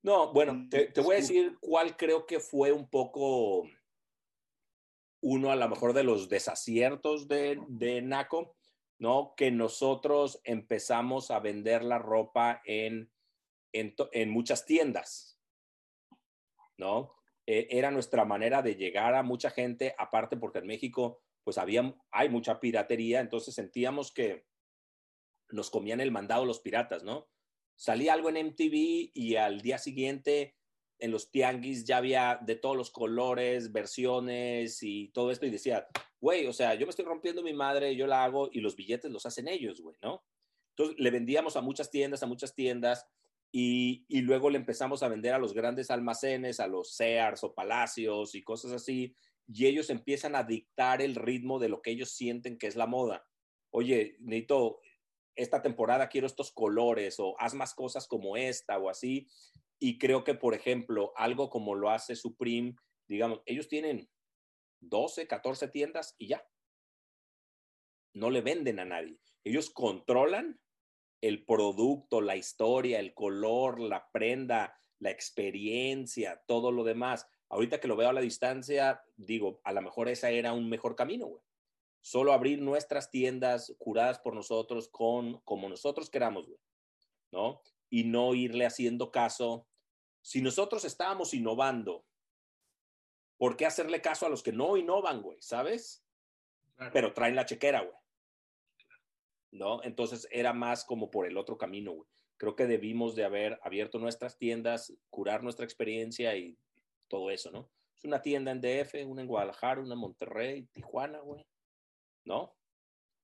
No, 0.03 0.33
bueno, 0.33 0.67
te, 0.71 0.87
te 0.87 1.01
voy 1.01 1.17
a 1.17 1.19
decir 1.19 1.59
cuál 1.61 1.97
creo 1.97 2.27
que 2.27 2.41
fue 2.41 2.73
un 2.73 2.89
poco 2.89 3.65
uno 5.21 5.51
a 5.51 5.57
lo 5.57 5.69
mejor 5.69 5.93
de 5.93 6.05
los 6.05 6.29
desaciertos 6.29 7.29
de, 7.29 7.61
de 7.69 8.03
NACO, 8.03 8.57
¿no? 8.99 9.35
Que 9.37 9.51
nosotros 9.51 10.41
empezamos 10.45 11.31
a 11.31 11.41
vender 11.41 11.85
la 11.85 11.99
ropa 11.99 12.63
en, 12.65 13.11
en, 13.73 14.31
muchas 14.31 14.65
tiendas, 14.65 15.39
¿no? 16.77 17.15
E, 17.47 17.67
era 17.71 17.91
nuestra 17.91 18.25
manera 18.25 18.63
de 18.63 18.77
llegar 18.77 19.15
a 19.15 19.23
mucha 19.23 19.51
gente, 19.51 19.95
aparte 19.99 20.37
porque 20.37 20.59
en 20.59 20.67
México 20.67 21.23
pues 21.43 21.59
había, 21.59 21.95
hay 22.11 22.29
mucha 22.29 22.61
piratería, 22.61 23.21
entonces 23.21 23.55
sentíamos 23.55 24.13
que 24.13 24.47
nos 25.51 25.71
comían 25.71 26.01
el 26.01 26.11
mandado 26.11 26.45
los 26.45 26.61
piratas, 26.61 27.03
¿no? 27.03 27.29
Salía 27.79 28.13
algo 28.13 28.29
en 28.29 28.49
MTV 28.49 29.13
y 29.15 29.37
al 29.37 29.61
día 29.61 29.79
siguiente 29.79 30.57
en 30.99 31.13
los 31.13 31.31
tianguis 31.31 31.85
ya 31.85 31.99
había 31.99 32.41
de 32.43 32.57
todos 32.57 32.77
los 32.77 32.91
colores, 32.91 33.71
versiones 33.71 34.83
y 34.83 35.11
todo 35.11 35.31
esto 35.31 35.47
y 35.47 35.51
decía, 35.51 35.87
güey, 36.21 36.49
o 36.49 36.53
sea, 36.53 36.75
yo 36.75 36.87
me 36.87 36.91
estoy 36.91 37.05
rompiendo 37.05 37.41
mi 37.41 37.53
madre, 37.53 37.95
yo 37.95 38.09
la 38.09 38.25
hago 38.25 38.51
y 38.53 38.61
los 38.61 38.75
billetes 38.75 39.13
los 39.13 39.27
hacen 39.27 39.47
ellos, 39.47 39.81
güey, 39.81 39.97
¿no? 40.03 40.25
Entonces 40.71 40.99
le 40.99 41.13
vendíamos 41.13 41.55
a 41.55 41.61
muchas 41.61 41.89
tiendas, 41.89 42.25
a 42.25 42.27
muchas 42.27 42.53
tiendas 42.53 43.07
y, 43.53 44.05
y, 44.09 44.23
luego 44.23 44.51
le 44.51 44.59
empezamos 44.59 45.05
a 45.05 45.09
vender 45.09 45.35
a 45.35 45.39
los 45.39 45.55
grandes 45.55 45.93
almacenes, 45.93 46.59
a 46.59 46.67
los 46.67 46.97
Sears 46.97 47.45
o 47.45 47.55
Palacios 47.55 48.35
y 48.35 48.43
cosas 48.43 48.73
así, 48.73 49.15
y 49.47 49.67
ellos 49.67 49.89
empiezan 49.89 50.35
a 50.35 50.43
dictar 50.43 51.01
el 51.01 51.15
ritmo 51.15 51.61
de 51.61 51.69
lo 51.69 51.81
que 51.81 51.93
ellos 51.93 52.11
sienten 52.11 52.59
que 52.59 52.67
es 52.67 52.75
la 52.75 52.87
moda. 52.87 53.25
Oye, 53.71 54.17
necesito, 54.19 54.81
esta 55.39 55.63
temporada 55.63 56.09
quiero 56.09 56.27
estos 56.27 56.51
colores 56.53 57.21
o 57.21 57.37
haz 57.39 57.55
más 57.55 57.73
cosas 57.73 58.09
como 58.09 58.37
esta 58.37 58.77
o 58.77 58.91
así. 58.91 59.29
Y 59.79 59.99
creo 59.99 60.25
que, 60.25 60.35
por 60.35 60.55
ejemplo, 60.55 61.13
algo 61.17 61.49
como 61.49 61.77
lo 61.77 61.91
hace 61.91 62.17
Supreme, 62.17 62.75
digamos, 63.07 63.41
ellos 63.47 63.69
tienen 63.69 64.11
12, 64.81 65.29
14 65.29 65.69
tiendas 65.69 66.17
y 66.19 66.29
ya. 66.29 66.45
No 68.15 68.31
le 68.31 68.41
venden 68.41 68.81
a 68.81 68.85
nadie. 68.85 69.21
Ellos 69.45 69.71
controlan 69.71 70.61
el 71.21 71.45
producto, 71.45 72.21
la 72.21 72.37
historia, 72.37 72.99
el 72.99 73.15
color, 73.15 73.79
la 73.81 74.11
prenda, 74.11 74.77
la 74.99 75.11
experiencia, 75.11 76.43
todo 76.47 76.73
lo 76.73 76.83
demás. 76.83 77.29
Ahorita 77.49 77.79
que 77.79 77.89
lo 77.89 77.97
veo 77.97 78.09
a 78.09 78.13
la 78.13 78.21
distancia, 78.21 79.03
digo, 79.17 79.61
a 79.63 79.73
lo 79.73 79.83
mejor 79.83 80.09
ese 80.09 80.37
era 80.37 80.53
un 80.53 80.69
mejor 80.69 80.97
camino, 80.97 81.27
güey. 81.27 81.43
Solo 82.09 82.33
abrir 82.33 82.63
nuestras 82.63 83.11
tiendas 83.11 83.75
curadas 83.77 84.19
por 84.19 84.35
nosotros 84.35 84.89
con 84.89 85.41
como 85.41 85.69
nosotros 85.69 86.09
queramos, 86.09 86.47
güey. 86.47 86.59
¿No? 87.31 87.61
Y 87.91 88.05
no 88.05 88.35
irle 88.35 88.65
haciendo 88.65 89.11
caso. 89.11 89.69
Si 90.23 90.41
nosotros 90.41 90.87
estábamos 90.87 91.35
innovando, 91.35 92.07
¿por 93.37 93.59
qué 93.59 93.67
hacerle 93.67 94.01
caso 94.01 94.25
a 94.25 94.31
los 94.31 94.43
que 94.43 94.53
no 94.53 94.79
innovan, 94.79 95.21
güey? 95.21 95.37
¿Sabes? 95.43 96.03
Pero 96.95 97.13
traen 97.13 97.37
la 97.37 97.45
chequera, 97.45 97.83
güey. 97.83 97.97
¿No? 99.51 99.83
Entonces 99.83 100.27
era 100.31 100.55
más 100.55 100.87
como 100.87 101.11
por 101.11 101.27
el 101.27 101.37
otro 101.37 101.59
camino, 101.59 101.93
güey. 101.93 102.09
Creo 102.39 102.57
que 102.57 102.65
debimos 102.65 103.17
de 103.17 103.27
haber 103.27 103.61
abierto 103.63 103.99
nuestras 103.99 104.39
tiendas, 104.39 104.95
curar 105.11 105.43
nuestra 105.43 105.67
experiencia 105.67 106.35
y 106.39 106.57
todo 107.07 107.31
eso, 107.31 107.51
¿no? 107.51 107.69
Es 107.99 108.05
una 108.07 108.23
tienda 108.23 108.51
en 108.51 108.63
DF, 108.63 108.95
una 109.07 109.21
en 109.21 109.29
Guadalajara, 109.29 109.83
una 109.83 109.93
en 109.93 110.01
Monterrey, 110.01 110.63
Tijuana, 110.73 111.19
güey, 111.19 111.45
¿no? 112.29 112.55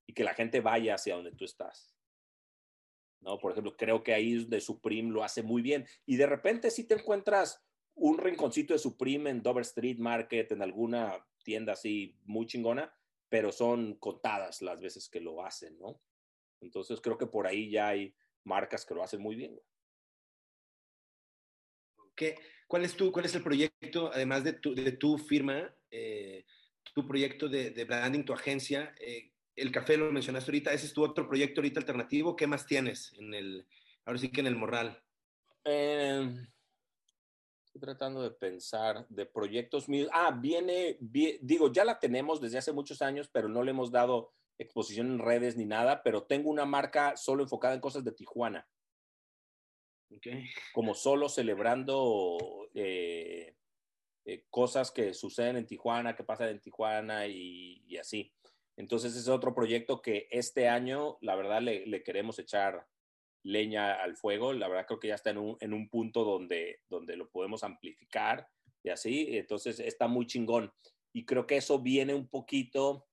Y 0.09 0.15
que 0.15 0.25
la 0.25 0.35
gente 0.35 0.61
vaya 0.61 0.97
hacia 0.97 1.15
donde 1.15 1.33
tú 1.33 1.45
estás. 1.45 1.95
¿No? 3.21 3.39
Por 3.39 3.53
ejemplo, 3.53 3.77
creo 3.77 4.03
que 4.03 4.13
ahí 4.13 4.45
de 4.45 4.61
Supreme 4.61 5.13
lo 5.13 5.23
hace 5.23 5.43
muy 5.43 5.63
bien. 5.63 5.87
Y 6.05 6.17
de 6.17 6.27
repente 6.27 6.71
si 6.71 6.85
te 6.85 6.95
encuentras 6.95 7.63
un 7.95 8.19
rinconcito 8.19 8.73
de 8.73 8.81
Supreme 8.81 9.31
en 9.31 9.43
Dover 9.43 9.63
Street 9.63 9.99
Market, 9.99 10.51
en 10.51 10.63
alguna 10.63 11.25
tienda 11.45 11.75
así 11.75 12.19
muy 12.25 12.47
chingona, 12.47 12.93
pero 13.29 13.53
son 13.53 13.95
contadas 13.97 14.63
las 14.63 14.81
veces 14.81 15.09
que 15.09 15.21
lo 15.21 15.45
hacen, 15.45 15.79
¿no? 15.79 16.01
Entonces 16.61 17.01
creo 17.01 17.19
que 17.19 17.27
por 17.27 17.47
ahí 17.47 17.71
ya 17.71 17.89
hay 17.89 18.15
marcas 18.45 18.85
que 18.85 18.95
lo 18.95 19.03
hacen 19.03 19.21
muy 19.21 19.37
bien. 19.37 19.61
¿Qué, 22.17 22.39
cuál, 22.67 22.85
es 22.85 22.97
tu, 22.97 23.11
¿Cuál 23.11 23.27
es 23.27 23.35
el 23.35 23.43
proyecto, 23.43 24.11
además 24.13 24.45
de 24.45 24.55
tu, 24.55 24.75
de 24.75 24.93
tu 24.93 25.19
firma, 25.19 25.75
eh, 25.91 26.45
tu 26.93 27.07
proyecto 27.07 27.49
de, 27.49 27.71
de, 27.71 27.85
branding, 27.85 28.25
tu 28.25 28.33
agencia? 28.33 28.95
Eh, 29.01 29.31
el 29.57 29.71
café 29.71 29.97
lo 29.97 30.11
mencionaste 30.11 30.51
ahorita, 30.51 30.73
ese 30.73 30.87
es 30.87 30.93
tu 30.93 31.05
otro 31.05 31.29
proyecto 31.29 31.61
ahorita 31.61 31.81
alternativo. 31.81 32.37
¿Qué 32.37 32.47
más 32.47 32.67
tienes 32.67 33.13
en 33.19 33.35
el, 33.35 33.67
ahora 34.05 34.19
sí 34.19 34.31
que 34.31 34.41
en 34.41 34.49
el 34.49 34.57
Morral? 34.57 35.01
Eh, 35.65 36.47
estoy 37.65 37.81
tratando 37.81 38.23
de 38.23 38.31
pensar 38.31 39.07
de 39.09 39.27
proyectos 39.27 39.89
míos. 39.89 40.09
Ah, 40.13 40.31
viene, 40.31 40.99
digo, 41.01 41.73
ya 41.73 41.85
la 41.85 41.99
tenemos 41.99 42.41
desde 42.41 42.59
hace 42.59 42.73
muchos 42.73 43.01
años, 43.03 43.29
pero 43.33 43.49
no 43.49 43.63
le 43.63 43.71
hemos 43.71 43.91
dado 43.91 44.33
exposición 44.59 45.09
en 45.11 45.19
redes 45.19 45.57
ni 45.57 45.65
nada, 45.65 46.03
pero 46.03 46.25
tengo 46.25 46.51
una 46.51 46.65
marca 46.65 47.17
solo 47.17 47.43
enfocada 47.43 47.75
en 47.75 47.81
cosas 47.81 48.05
de 48.05 48.13
Tijuana. 48.13 48.69
Como 50.73 50.95
solo 50.95 51.29
celebrando 51.29 52.39
eh, 52.75 53.57
eh, 54.27 54.45
cosas 54.51 54.91
que 54.91 55.13
suceden 55.13 55.57
en 55.57 55.67
Tijuana, 55.67 56.17
que 56.17 56.25
pasan 56.25 56.49
en 56.49 56.61
Tijuana 56.61 57.27
y, 57.27 57.97
así. 57.99 58.33
Entonces 58.77 59.15
es 59.17 59.29
otro 59.29 59.55
proyecto 59.55 60.03
que 60.03 60.29
este 60.31 60.69
año, 60.69 61.19
la 61.21 61.37
verdad, 61.37 61.63
le, 61.63 62.03
queremos 62.03 62.39
echar 62.39 62.87
leña 63.45 63.95
al 64.03 64.17
fuego. 64.17 64.53
La 64.53 64.69
verdad 64.69 64.87
creo 64.87 64.99
que 64.99 65.09
ya 65.09 65.15
está 65.15 65.31
en 65.31 65.39
un, 65.39 65.57
en 65.61 65.75
un 65.75 65.89
punto 65.89 66.25
donde, 66.25 66.81
donde 66.89 67.17
lo 67.17 67.31
podemos 67.31 67.63
amplificar 67.63 68.49
y 68.83 68.91
así. 68.91 69.37
Entonces 69.37 69.79
está 69.79 70.09
muy 70.09 70.27
chingón. 70.27 70.73
Y 71.13 71.25
creo 71.25 71.47
que 71.47 71.57
eso 71.57 71.79
viene 71.79 72.15
un 72.15 72.27
poquito 72.27 73.07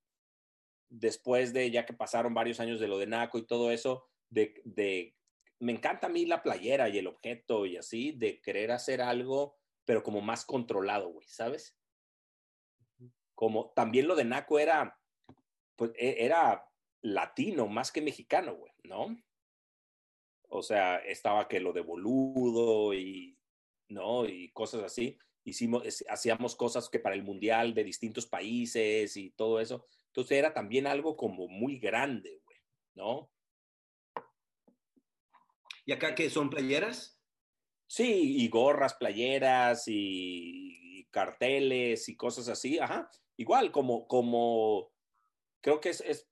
después 0.89 1.53
de 1.53 1.71
ya 1.71 1.85
que 1.85 1.93
pasaron 1.93 2.33
varios 2.33 2.59
años 2.59 2.79
de 2.79 2.87
lo 2.87 2.97
de 2.97 3.07
NACO 3.07 3.37
y 3.37 3.45
todo 3.45 3.71
eso, 3.71 4.07
de, 4.29 4.61
de 4.65 5.15
me 5.59 5.71
encanta 5.71 6.07
a 6.07 6.09
mí 6.09 6.25
la 6.25 6.43
playera 6.43 6.89
y 6.89 6.97
el 6.97 7.07
objeto 7.07 7.65
y 7.65 7.77
así, 7.77 8.11
de 8.11 8.41
querer 8.41 8.71
hacer 8.71 9.01
algo, 9.01 9.60
pero 9.85 10.03
como 10.03 10.21
más 10.21 10.45
controlado, 10.45 11.09
güey, 11.09 11.27
¿sabes? 11.27 11.77
Como 13.35 13.71
también 13.75 14.07
lo 14.07 14.15
de 14.15 14.25
Naco 14.25 14.59
era, 14.59 14.99
pues 15.75 15.91
e, 15.95 16.23
era 16.25 16.67
latino 17.01 17.67
más 17.67 17.91
que 17.91 18.01
mexicano, 18.01 18.55
güey, 18.55 18.73
¿no? 18.83 19.17
O 20.49 20.61
sea, 20.61 20.97
estaba 20.97 21.47
que 21.47 21.59
lo 21.59 21.73
de 21.73 21.81
boludo 21.81 22.93
y, 22.93 23.37
¿no? 23.87 24.25
Y 24.25 24.51
cosas 24.51 24.83
así. 24.83 25.17
Hicimos, 25.43 25.83
hacíamos 26.09 26.55
cosas 26.55 26.89
que 26.89 26.99
para 26.99 27.15
el 27.15 27.23
mundial 27.23 27.73
de 27.73 27.83
distintos 27.83 28.27
países 28.27 29.17
y 29.17 29.31
todo 29.31 29.59
eso. 29.59 29.87
Entonces 30.07 30.37
era 30.37 30.53
también 30.53 30.87
algo 30.87 31.15
como 31.15 31.47
muy 31.47 31.79
grande, 31.79 32.41
güey, 32.43 32.57
¿no? 32.95 33.31
¿Y 35.85 35.93
acá 35.93 36.13
qué 36.13 36.29
son 36.29 36.49
playeras? 36.49 37.20
Sí, 37.91 38.37
y 38.37 38.47
gorras, 38.47 38.93
playeras 38.93 39.83
y, 39.87 41.05
carteles 41.11 42.07
y 42.07 42.15
cosas 42.15 42.47
así, 42.47 42.79
ajá. 42.79 43.11
Igual, 43.35 43.73
como, 43.73 44.07
como 44.07 44.93
creo 45.59 45.81
que 45.81 45.89
es, 45.89 45.99
es, 45.99 46.25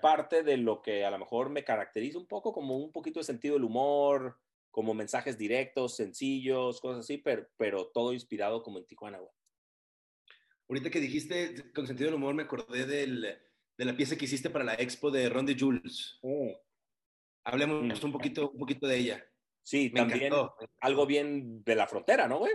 parte 0.00 0.44
de 0.44 0.56
lo 0.58 0.82
que 0.82 1.04
a 1.04 1.10
lo 1.10 1.18
mejor 1.18 1.50
me 1.50 1.64
caracteriza 1.64 2.18
un 2.18 2.28
poco, 2.28 2.52
como 2.52 2.76
un 2.76 2.92
poquito 2.92 3.18
de 3.18 3.24
sentido 3.24 3.54
del 3.54 3.64
humor, 3.64 4.38
como 4.70 4.94
mensajes 4.94 5.36
directos, 5.36 5.96
sencillos, 5.96 6.80
cosas 6.80 7.00
así, 7.00 7.18
pero, 7.18 7.48
pero 7.56 7.88
todo 7.88 8.12
inspirado 8.12 8.62
como 8.62 8.78
en 8.78 8.86
Tijuana, 8.86 9.18
güey. 9.18 9.32
Ahorita 10.68 10.90
que 10.90 11.00
dijiste 11.00 11.72
con 11.72 11.88
sentido 11.88 12.10
del 12.10 12.20
humor, 12.20 12.36
me 12.36 12.44
acordé 12.44 12.86
del, 12.86 13.22
de 13.76 13.84
la 13.84 13.96
pieza 13.96 14.14
que 14.14 14.26
hiciste 14.26 14.50
para 14.50 14.64
la 14.64 14.74
expo 14.74 15.10
de 15.10 15.28
Ron 15.30 15.46
de 15.46 15.56
Jules. 15.58 16.20
Oh. 16.22 16.56
Hablemos 17.42 17.82
mm. 17.82 18.06
un 18.06 18.12
poquito, 18.12 18.50
un 18.50 18.58
poquito 18.60 18.86
de 18.86 18.98
ella. 18.98 19.26
Sí, 19.66 19.90
también 19.90 20.32
algo 20.80 21.06
bien 21.06 21.64
de 21.64 21.74
la 21.74 21.88
frontera, 21.88 22.28
¿no, 22.28 22.38
güey? 22.38 22.52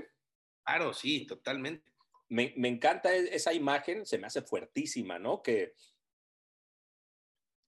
Claro, 0.64 0.94
sí, 0.94 1.28
totalmente. 1.28 1.92
Me, 2.30 2.54
me, 2.56 2.70
encanta 2.70 3.14
e, 3.14 3.36
esa 3.36 3.52
imagen, 3.52 4.06
se 4.06 4.18
me 4.18 4.28
hace 4.28 4.42
fuertísima, 4.42 5.20
¿no? 5.20 5.42
Que 5.42 5.74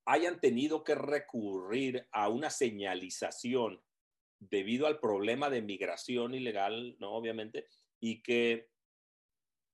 hayan 0.06 0.40
tenido 0.40 0.86
que 0.86 0.96
recurrir 0.96 2.08
a 2.14 2.30
una 2.30 2.50
señalización 2.50 3.84
debido 4.40 4.88
al 4.88 5.02
problema 5.02 5.50
de 5.50 5.62
migración 5.62 6.34
ilegal, 6.34 6.96
¿no? 7.00 7.12
Obviamente, 7.12 7.68
y 8.00 8.24
que, 8.24 8.70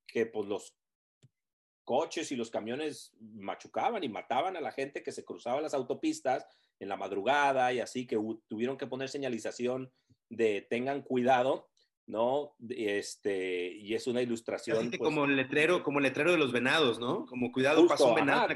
que 0.08 0.26
pues 0.26 0.48
los 0.48 0.76
coches 1.84 2.32
y 2.32 2.36
los 2.36 2.50
camiones 2.50 3.16
machucaban 3.20 4.04
y 4.04 4.10
mataban 4.10 4.58
a 4.58 4.62
la 4.62 4.72
gente 4.72 5.04
que 5.04 5.12
se 5.12 5.24
cruzaba 5.24 5.62
las 5.62 5.76
autopistas 5.76 6.48
en 6.80 6.90
la 6.90 6.98
madrugada 6.98 7.74
y 7.74 7.80
así 7.80 8.08
que 8.08 8.18
tuvieron 8.48 8.78
que 8.78 8.88
poner 8.88 9.10
señalización 9.10 9.92
de 10.30 10.66
tengan 10.70 11.02
cuidado, 11.02 11.70
¿no? 12.08 12.56
Este, 12.70 13.72
y 13.74 13.94
es 13.94 14.08
una 14.08 14.22
ilustración. 14.22 14.90
Pues 14.90 15.00
como 15.00 15.26
el 15.26 15.36
letrero, 15.36 15.84
como 15.84 16.00
el 16.00 16.04
letrero 16.04 16.32
de 16.32 16.38
los 16.38 16.52
venados, 16.52 17.00
¿no? 17.00 17.26
Como 17.26 17.52
cuidado, 17.52 17.86
pasó 17.88 18.10
un 18.10 18.16
venado 18.16 18.48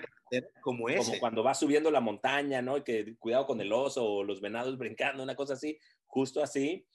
como 0.61 0.89
ese. 0.89 1.05
Como 1.05 1.19
cuando 1.19 1.43
va 1.43 1.53
subiendo 1.53 1.91
la 1.91 1.99
montaña, 1.99 2.61
¿no? 2.61 2.77
Y 2.77 2.83
que 2.83 3.15
cuidado 3.17 3.45
con 3.45 3.61
el 3.61 3.71
oso 3.71 4.05
o 4.05 4.23
los 4.23 4.41
venados 4.41 4.77
brincando, 4.77 5.21
una 5.21 5.35
cosa 5.35 5.53
así, 5.53 5.77
justo 6.05 6.41
así. 6.41 6.85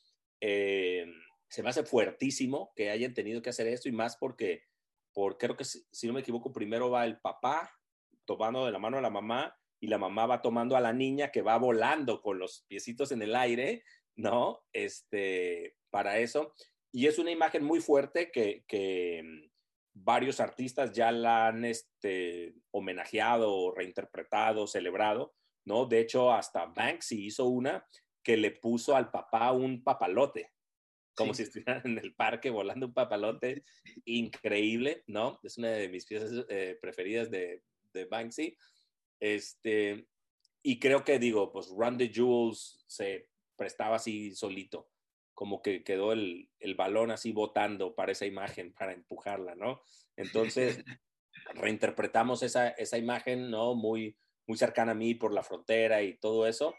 Eh, 0.40 1.07
se 1.48 1.62
me 1.62 1.70
hace 1.70 1.82
fuertísimo 1.82 2.72
que 2.76 2.90
hayan 2.90 3.14
tenido 3.14 3.42
que 3.42 3.50
hacer 3.50 3.66
esto 3.66 3.88
y 3.88 3.92
más 3.92 4.16
porque, 4.16 4.64
porque 5.12 5.46
creo 5.46 5.57
que 5.57 5.64
si 5.64 6.07
no 6.07 6.12
me 6.12 6.20
equivoco, 6.20 6.53
primero 6.53 6.90
va 6.90 7.07
el 7.07 7.18
papá 7.18 7.70
tomando 8.24 8.66
de 8.66 8.72
la 8.72 8.78
mano 8.78 8.98
a 8.98 9.00
la 9.00 9.11
mamá 9.11 9.57
y 9.81 9.89
la 9.89 9.99
mamá 9.99 10.26
va 10.26 10.43
tomando 10.43 10.76
a 10.76 10.81
la 10.81 10.93
niña 10.93 11.31
que 11.31 11.43
va 11.43 11.57
volando 11.57 12.20
con 12.20 12.39
los 12.39 12.64
piecitos 12.68 13.12
en 13.12 13.22
el 13.22 13.35
aire, 13.35 13.85
¿no? 14.16 14.64
Este, 14.72 15.76
para 15.91 16.18
eso. 16.18 16.55
Y 16.93 17.07
es 17.07 17.18
una 17.18 17.31
imagen 17.31 17.64
muy 17.64 17.81
fuerte 17.81 18.31
que, 18.31 18.64
que 18.66 19.22
mm, 19.22 19.49
varios 19.95 20.41
artistas 20.41 20.93
ya 20.93 21.12
la 21.12 21.49
han 21.49 21.64
este, 21.64 22.55
homenajeado, 22.70 23.72
reinterpretado, 23.72 24.66
celebrado, 24.66 25.35
¿no? 25.64 25.87
De 25.87 26.01
hecho, 26.01 26.33
hasta 26.33 26.66
Banksy 26.66 27.26
hizo 27.26 27.47
una 27.47 27.87
que 28.22 28.37
le 28.37 28.51
puso 28.51 28.97
al 28.97 29.11
papá 29.11 29.53
un 29.53 29.83
papalote, 29.83 30.53
como 31.14 31.35
si 31.35 31.45
estuviera 31.45 31.81
en 31.85 31.99
el 31.99 32.14
parque 32.14 32.51
volando 32.51 32.87
un 32.87 32.95
papalote, 32.95 33.64
increíble, 34.05 35.05
¿no? 35.07 35.39
Es 35.43 35.59
una 35.59 35.70
de 35.70 35.89
mis 35.89 36.07
piezas 36.07 36.45
eh, 36.49 36.79
preferidas 36.81 37.31
de, 37.31 37.62
de 37.93 38.05
Banksy. 38.07 38.57
Este, 39.20 40.06
y 40.62 40.78
creo 40.78 41.04
que 41.04 41.18
digo, 41.18 41.52
pues 41.52 41.68
Run 41.68 41.98
the 41.98 42.08
Jewels 42.08 42.84
se 42.86 43.28
prestaba 43.56 43.96
así 43.96 44.34
solito, 44.34 44.90
como 45.34 45.62
que 45.62 45.82
quedó 45.82 46.12
el, 46.12 46.50
el 46.58 46.74
balón 46.74 47.10
así 47.10 47.32
botando 47.32 47.94
para 47.94 48.12
esa 48.12 48.26
imagen, 48.26 48.72
para 48.72 48.92
empujarla, 48.92 49.54
¿no? 49.54 49.80
Entonces, 50.16 50.84
reinterpretamos 51.54 52.42
esa, 52.42 52.68
esa 52.70 52.98
imagen, 52.98 53.50
¿no? 53.50 53.74
Muy, 53.74 54.16
muy 54.46 54.58
cercana 54.58 54.92
a 54.92 54.94
mí 54.94 55.14
por 55.14 55.32
la 55.32 55.42
frontera 55.42 56.02
y 56.02 56.18
todo 56.18 56.46
eso, 56.46 56.74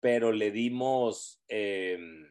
pero 0.00 0.32
le 0.32 0.50
dimos, 0.50 1.40
em, 1.48 2.26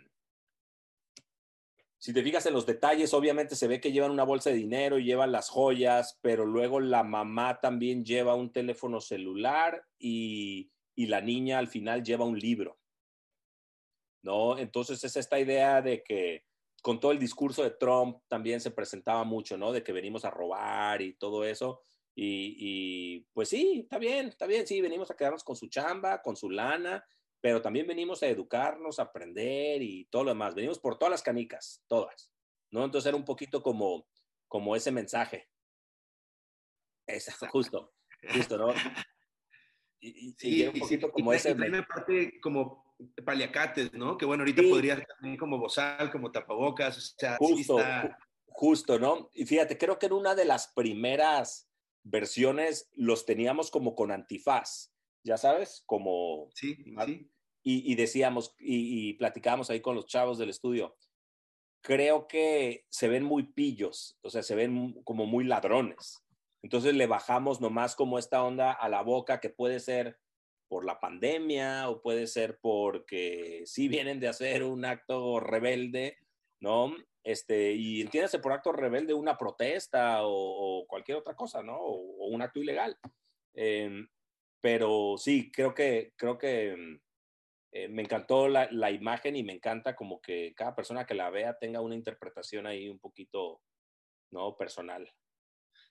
si 2.01 2.13
te 2.13 2.23
fijas 2.23 2.47
en 2.47 2.53
los 2.53 2.65
detalles, 2.65 3.13
obviamente 3.13 3.55
se 3.55 3.67
ve 3.67 3.79
que 3.79 3.91
llevan 3.91 4.09
una 4.09 4.23
bolsa 4.23 4.49
de 4.49 4.55
dinero 4.55 4.97
y 4.97 5.03
llevan 5.03 5.31
las 5.31 5.49
joyas, 5.49 6.17
pero 6.23 6.47
luego 6.47 6.79
la 6.79 7.03
mamá 7.03 7.59
también 7.61 8.03
lleva 8.03 8.33
un 8.33 8.51
teléfono 8.51 8.99
celular 8.99 9.85
y, 9.99 10.71
y 10.95 11.05
la 11.05 11.21
niña 11.21 11.59
al 11.59 11.67
final 11.67 12.03
lleva 12.03 12.25
un 12.25 12.39
libro. 12.39 12.79
¿No? 14.23 14.57
Entonces 14.57 15.03
es 15.03 15.15
esta 15.15 15.39
idea 15.39 15.83
de 15.83 16.01
que 16.01 16.45
con 16.81 16.99
todo 16.99 17.11
el 17.11 17.19
discurso 17.19 17.61
de 17.61 17.69
Trump 17.69 18.17
también 18.27 18.61
se 18.61 18.71
presentaba 18.71 19.23
mucho, 19.23 19.55
¿no? 19.55 19.71
De 19.71 19.83
que 19.83 19.91
venimos 19.93 20.25
a 20.25 20.31
robar 20.31 21.03
y 21.03 21.13
todo 21.13 21.45
eso. 21.45 21.83
Y, 22.15 23.19
pues 23.31 23.49
sí, 23.49 23.81
está 23.83 23.99
bien, 23.99 24.29
está 24.29 24.47
bien, 24.47 24.65
sí, 24.65 24.81
venimos 24.81 25.11
a 25.11 25.15
quedarnos 25.15 25.43
con 25.43 25.55
su 25.55 25.67
chamba, 25.67 26.23
con 26.23 26.35
su 26.35 26.49
lana, 26.49 27.05
pero 27.41 27.61
también 27.61 27.87
venimos 27.87 28.21
a 28.21 28.27
educarnos, 28.27 28.99
a 28.99 29.03
aprender 29.03 29.81
y 29.81 30.05
todo 30.05 30.25
lo 30.25 30.29
demás. 30.29 30.55
Venimos 30.55 30.79
por 30.79 30.97
todas 30.97 31.11
las 31.11 31.23
canicas, 31.23 31.83
todas, 31.87 32.31
¿no? 32.69 32.85
Entonces 32.85 33.09
era 33.09 33.17
un 33.17 33.25
poquito 33.25 33.63
como, 33.63 34.07
como 34.47 34.75
ese 34.75 34.91
mensaje. 34.91 35.49
Es 37.07 37.35
justo, 37.51 37.93
justo, 38.33 38.57
¿no? 38.57 38.73
Y, 39.99 40.33
sí, 40.37 40.67
un 40.67 40.79
poquito 40.79 41.11
como 41.11 41.33
ese. 41.33 41.51
Y 41.51 41.81
parte 41.81 42.39
como 42.41 42.95
paliacates, 43.25 43.93
¿no? 43.93 44.17
Que 44.17 44.25
bueno, 44.25 44.41
ahorita 44.41 44.61
podría 44.63 45.03
también 45.03 45.37
como 45.37 45.57
bozal, 45.57 46.11
como 46.11 46.31
tapabocas, 46.31 46.97
o 46.97 47.01
sea, 47.01 47.37
justo, 47.37 47.77
justo, 48.47 48.99
¿no? 48.99 49.29
Y 49.33 49.45
fíjate, 49.45 49.77
creo 49.77 49.97
que 49.97 50.05
en 50.05 50.13
una 50.13 50.35
de 50.35 50.45
las 50.45 50.71
primeras 50.73 51.67
versiones 52.03 52.89
los 52.93 53.25
teníamos 53.25 53.71
como 53.71 53.95
con 53.95 54.11
antifaz, 54.11 54.91
ya 55.23 55.37
sabes, 55.37 55.83
como... 55.85 56.49
Sí, 56.53 56.75
sí. 56.75 57.30
Y, 57.63 57.93
decíamos, 57.93 58.55
y, 58.57 59.09
y 59.09 59.13
platicábamos 59.13 59.69
ahí 59.69 59.81
con 59.81 59.95
los 59.95 60.07
chavos 60.07 60.39
del 60.39 60.49
estudio, 60.49 60.95
creo 61.81 62.27
que 62.27 62.85
se 62.89 63.07
ven 63.07 63.23
muy 63.23 63.43
pillos, 63.43 64.17
o 64.21 64.29
sea, 64.29 64.43
se 64.43 64.55
ven 64.55 64.93
como 65.03 65.25
muy 65.25 65.43
ladrones. 65.43 66.23
Entonces 66.63 66.93
le 66.93 67.07
bajamos 67.07 67.59
nomás 67.59 67.95
como 67.95 68.19
esta 68.19 68.43
onda 68.43 68.71
a 68.71 68.87
la 68.87 69.01
boca 69.01 69.39
que 69.39 69.49
puede 69.49 69.79
ser 69.79 70.17
por 70.67 70.85
la 70.85 70.99
pandemia 70.99 71.89
o 71.89 72.01
puede 72.01 72.27
ser 72.27 72.59
porque 72.61 73.63
sí 73.65 73.87
vienen 73.87 74.19
de 74.19 74.27
hacer 74.29 74.63
un 74.63 74.85
acto 74.85 75.39
rebelde, 75.39 76.17
¿no? 76.61 76.95
Este, 77.23 77.73
y 77.73 78.01
entiéndase 78.01 78.39
por 78.39 78.53
acto 78.53 78.71
rebelde 78.71 79.13
una 79.13 79.37
protesta 79.37 80.19
o, 80.21 80.85
cualquier 80.87 81.17
otra 81.17 81.35
cosa, 81.35 81.61
¿no? 81.61 81.77
O, 81.77 82.27
un 82.27 82.41
acto 82.41 82.61
ilegal. 82.61 82.97
Em, 83.53 84.07
pero 84.61 85.15
sí, 85.17 85.51
creo 85.51 85.73
que, 85.73 86.13
creo 86.15 86.37
que 86.37 86.99
eh, 87.71 87.87
me 87.87 88.01
encantó 88.01 88.47
la, 88.47 88.69
la, 88.71 88.91
imagen 88.91 89.35
y 89.35 89.43
me 89.43 89.53
encanta 89.53 89.95
como 89.95 90.21
que 90.21 90.53
cada 90.55 90.75
persona 90.75 91.05
que 91.05 91.13
la 91.13 91.29
vea 91.29 91.57
tenga 91.57 91.79
una 91.79 91.95
interpretación 91.95 92.67
ahí 92.67 92.89
un 92.89 92.99
poquito, 92.99 93.61
¿no? 94.31 94.57
Personal. 94.57 95.09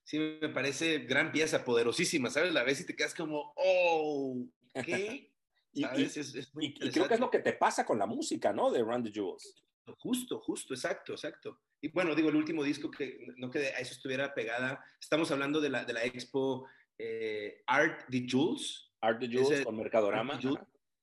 Sí, 0.05 0.19
me 0.19 0.49
parece 0.49 0.99
gran 1.01 1.33
pieza, 1.33 1.65
poderosísima, 1.65 2.31
¿sabes? 2.31 2.53
La 2.53 2.65
ves 2.65 2.81
y 2.81 2.87
te 2.87 2.97
quedas 2.97 3.15
como, 3.15 3.53
oh, 3.57 4.37
¿qué? 4.85 5.33
y, 5.73 5.85
y, 5.85 6.91
creo 6.91 7.09
que 7.09 7.15
es 7.15 7.21
lo 7.21 7.31
que 7.31 7.39
te 7.39 7.53
pasa 7.55 7.87
con 7.87 7.99
la 7.99 8.07
música, 8.07 8.53
¿no? 8.53 8.71
De 8.71 8.83
Run 8.83 9.05
the 9.05 9.13
Jewels. 9.13 9.63
Justo, 9.99 10.41
justo, 10.41 10.75
exacto, 10.75 11.13
exacto. 11.13 11.61
Y 11.81 11.89
bueno, 11.89 12.15
digo, 12.15 12.29
el 12.29 12.37
último 12.37 12.63
disco 12.63 12.91
que 12.91 13.27
no 13.37 13.51
que 13.51 13.59
a 13.59 13.79
eso 13.79 13.95
estuviera 13.95 14.35
pegada, 14.35 14.85
estamos 15.01 15.31
hablando 15.31 15.61
de 15.61 15.71
la, 15.71 15.85
de 15.85 15.93
la 15.93 16.05
expo 16.05 16.67
eh, 16.99 17.63
Art 17.67 18.07
the 18.11 18.27
Jules. 18.29 18.91
Art 19.01 19.19
the 19.19 19.29
Jules 19.29 19.65
con 19.65 19.77
Mercadorama. 19.77 20.39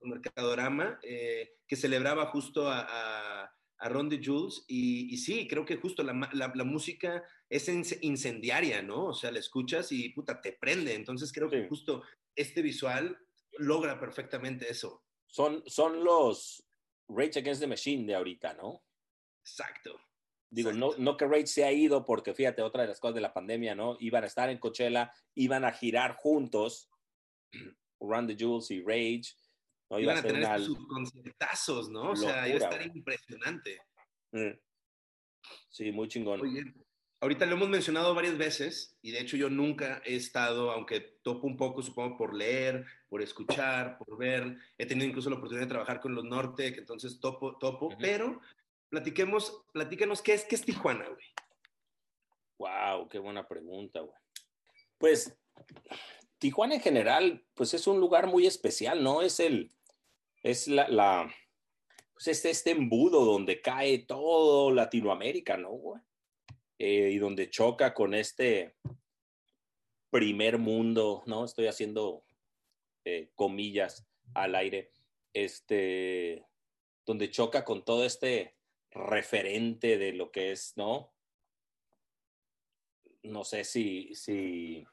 Mercadorama, 0.01 0.99
eh, 1.03 1.55
que 1.67 1.75
celebraba 1.75 2.27
justo 2.27 2.69
a, 2.69 2.85
a, 2.87 3.51
a 3.77 3.89
Ron 3.89 4.09
de 4.09 4.21
Jules. 4.23 4.63
Y, 4.67 5.13
y, 5.13 5.17
sí, 5.17 5.47
creo 5.47 5.65
que 5.65 5.77
justo 5.77 6.03
la, 6.03 6.13
la, 6.33 6.51
la, 6.53 6.63
música 6.63 7.23
es 7.49 7.67
incendiaria, 8.01 8.81
¿no? 8.81 9.07
O 9.07 9.13
sea, 9.13 9.31
la 9.31 9.39
escuchas 9.39 9.91
y 9.91 10.09
puta, 10.09 10.41
te 10.41 10.53
prende. 10.53 10.93
Entonces 10.93 11.31
creo 11.31 11.49
que 11.49 11.67
justo 11.67 12.03
este 12.35 12.61
visual 12.61 13.17
logra 13.57 13.99
perfectamente 13.99 14.69
eso. 14.69 15.03
Son, 15.27 15.63
son 15.65 16.03
los, 16.03 16.63
Rage 17.09 17.39
Against 17.39 17.61
the 17.61 17.67
Machine 17.67 18.05
de 18.05 18.15
ahorita, 18.15 18.53
¿no? 18.53 18.83
Exacto. 19.41 19.99
Digo, 20.49 20.71
No, 20.71 20.91
no 20.97 21.17
que 21.17 21.25
Rage 21.25 21.47
se 21.47 21.63
ha 21.63 21.71
ido 21.71 22.05
porque 22.05 22.33
fíjate, 22.33 22.61
otra 22.61 22.83
de 22.83 22.89
las 22.89 22.99
cosas 22.99 23.15
de 23.15 23.21
la 23.21 23.33
pandemia, 23.33 23.75
¿no? 23.75 23.97
Iban 23.99 24.23
a 24.23 24.27
estar 24.27 24.49
en 24.49 24.59
Coachella, 24.59 25.11
iban 25.35 25.65
a 25.65 25.71
girar 25.71 26.15
juntos, 26.15 26.89
Run 27.99 28.27
the 28.27 28.35
Jewels 28.35 28.71
y 28.71 28.81
Rage. 28.81 29.35
¿No? 29.89 29.99
Iban 29.99 30.17
a, 30.17 30.21
tener 30.21 30.59
sus 30.61 30.77
conciertazos, 30.87 31.89
¿no? 31.89 32.11
O 32.11 32.15
sea, 32.15 32.47
iba 32.47 32.57
a 32.57 32.69
estar 32.69 32.85
impresionante. 32.85 33.81
Mm. 34.31 34.51
Sí, 35.69 35.91
muy 35.91 36.07
chingón. 36.07 36.41
Oye, 36.41 36.63
ahorita 37.21 37.45
lo 37.45 37.55
hemos 37.55 37.69
mencionado 37.69 38.13
varias 38.13 38.37
veces 38.37 38.97
y 39.01 39.11
de 39.11 39.21
hecho 39.21 39.37
yo 39.37 39.49
nunca 39.49 40.01
he 40.05 40.15
estado, 40.15 40.71
aunque 40.71 40.99
topo 41.21 41.47
un 41.47 41.57
poco, 41.57 41.81
supongo, 41.81 42.17
por 42.17 42.33
leer, 42.33 42.85
por 43.09 43.21
escuchar, 43.21 43.97
por 43.97 44.17
ver, 44.17 44.57
he 44.77 44.85
tenido 44.85 45.07
incluso 45.07 45.29
la 45.29 45.37
oportunidad 45.37 45.65
de 45.65 45.71
trabajar 45.71 45.99
con 45.99 46.15
los 46.15 46.25
Norte, 46.25 46.73
que 46.73 46.79
entonces 46.79 47.19
topo, 47.19 47.57
topo, 47.57 47.89
pero 47.99 48.41
platiquemos, 48.89 49.65
platícanos, 49.71 50.21
¿qué 50.21 50.33
es, 50.33 50.45
qué 50.45 50.55
es 50.55 50.63
Tijuana, 50.63 51.05
güey? 51.07 51.25
Wow, 52.59 53.07
qué 53.09 53.19
buena 53.19 53.47
pregunta, 53.47 54.01
güey. 54.01 54.17
Pues 54.97 55.37
Tijuana 56.39 56.75
en 56.75 56.81
general, 56.81 57.45
pues 57.53 57.73
es 57.73 57.87
un 57.87 57.99
lugar 57.99 58.27
muy 58.27 58.45
especial, 58.45 59.03
¿no? 59.03 59.21
Es 59.21 59.39
el, 59.39 59.73
es 60.43 60.67
la, 60.67 60.87
la 60.87 61.33
pues 62.13 62.29
este, 62.29 62.49
este 62.49 62.71
embudo 62.71 63.25
donde 63.25 63.61
cae 63.61 63.99
todo 63.99 64.71
Latinoamérica, 64.71 65.55
¿no? 65.55 66.03
Eh, 66.79 67.11
y 67.13 67.17
donde 67.19 67.49
choca 67.49 67.93
con 67.93 68.15
este 68.15 68.75
primer 70.09 70.57
mundo, 70.57 71.21
¿no? 71.27 71.45
Estoy 71.45 71.67
haciendo 71.67 72.23
eh, 73.05 73.29
comillas 73.35 74.07
al 74.33 74.55
aire, 74.55 74.91
este, 75.31 76.43
donde 77.05 77.29
choca 77.29 77.63
con 77.63 77.85
todo 77.85 78.03
este 78.03 78.55
referente 78.89 79.99
de 79.99 80.13
lo 80.13 80.31
que 80.31 80.51
es, 80.51 80.75
¿no? 80.75 81.13
No 83.21 83.43
sé 83.43 83.63
si, 83.63 84.15
si, 84.15 84.87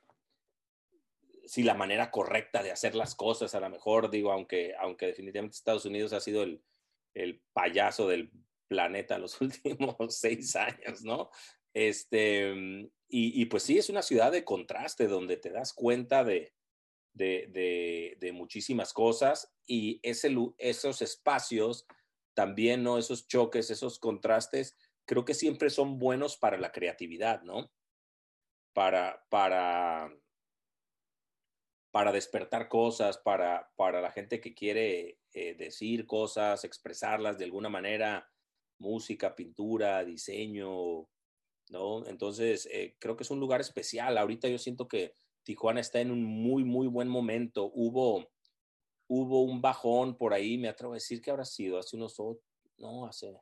si 1.47 1.63
la 1.63 1.75
manera 1.75 2.11
correcta 2.11 2.63
de 2.63 2.73
hacer 2.73 2.95
las 2.95 3.15
cosas, 3.15 3.55
a 3.55 3.61
lo 3.61 3.71
mejor 3.71 4.11
digo, 4.11 4.33
aunque, 4.33 4.75
aunque 4.79 5.07
definitivamente 5.07 5.57
Estados 5.57 5.85
Unidos 5.85 6.13
ha 6.13 6.21
sido 6.21 6.43
el, 6.43 6.63
el 7.15 7.43
payaso 7.53 8.09
del 8.09 8.31
planeta 8.69 9.19
los 9.19 9.41
últimos 9.41 9.97
seis 10.09 10.57
años, 10.57 11.03
¿no? 11.03 11.31
Este, 11.73 12.55
mm, 12.55 12.91
y, 13.17 13.45
pues 13.47 13.63
sí, 13.63 13.79
es 13.79 13.91
una 13.91 14.03
ciudad 14.03 14.33
de 14.33 14.45
contraste 14.45 15.07
donde 15.07 15.37
te 15.37 15.51
das 15.51 15.73
cuenta 15.73 16.25
de, 16.25 16.53
de, 17.13 18.31
muchísimas 18.33 18.93
cosas 18.93 19.55
y 19.67 20.01
ese, 20.03 20.35
esos 20.59 21.01
espacios 21.01 21.87
también, 22.35 22.83
¿no? 22.83 22.99
Esos 22.99 23.29
choques, 23.29 23.71
esos 23.71 24.01
contrastes, 24.01 24.77
creo 25.07 25.25
que 25.25 25.35
siempre 25.35 25.71
son 25.71 26.01
buenos 26.01 26.37
para 26.37 26.59
la 26.59 26.73
creatividad, 26.73 27.43
¿no? 27.43 27.71
Para, 28.73 29.25
para, 29.31 30.13
para 31.95 32.11
despertar 32.11 32.69
cosas, 32.69 33.19
para, 33.19 33.71
para 33.77 34.01
la 34.01 34.11
gente 34.11 34.41
que 34.41 34.53
quiere 34.53 35.21
eh, 35.33 35.55
decir 35.55 36.07
cosas, 36.07 36.65
expresarlas 36.65 37.39
de 37.39 37.45
alguna 37.45 37.69
manera, 37.69 38.29
música, 38.81 39.37
pintura, 39.37 40.05
diseño, 40.05 41.09
¿no? 41.69 42.05
Entonces, 42.09 42.69
eh, 42.73 42.97
creo 42.99 43.15
que 43.17 43.23
es 43.23 43.31
un 43.31 43.39
lugar 43.39 43.61
especial. 43.61 44.19
Ahorita 44.19 44.49
yo 44.49 44.59
siento 44.59 44.89
que 44.89 45.15
Tijuana 45.45 45.79
está 45.79 46.01
en 46.01 46.11
un 46.11 46.25
muy, 46.25 46.65
muy 46.65 46.89
buen 46.89 47.07
momento. 47.07 47.71
Hubo, 47.73 48.29
hubo 49.07 49.45
un 49.45 49.63
bajón 49.63 50.19
por 50.19 50.35
ahí, 50.35 50.59
me 50.59 50.67
atrevo 50.67 50.95
a 50.95 50.97
decir 50.97 51.23
que 51.23 51.31
habrá 51.31 51.45
sido 51.45 51.79
hace 51.79 51.95
unos, 51.95 52.17
no, 52.77 53.07
hace 53.07 53.33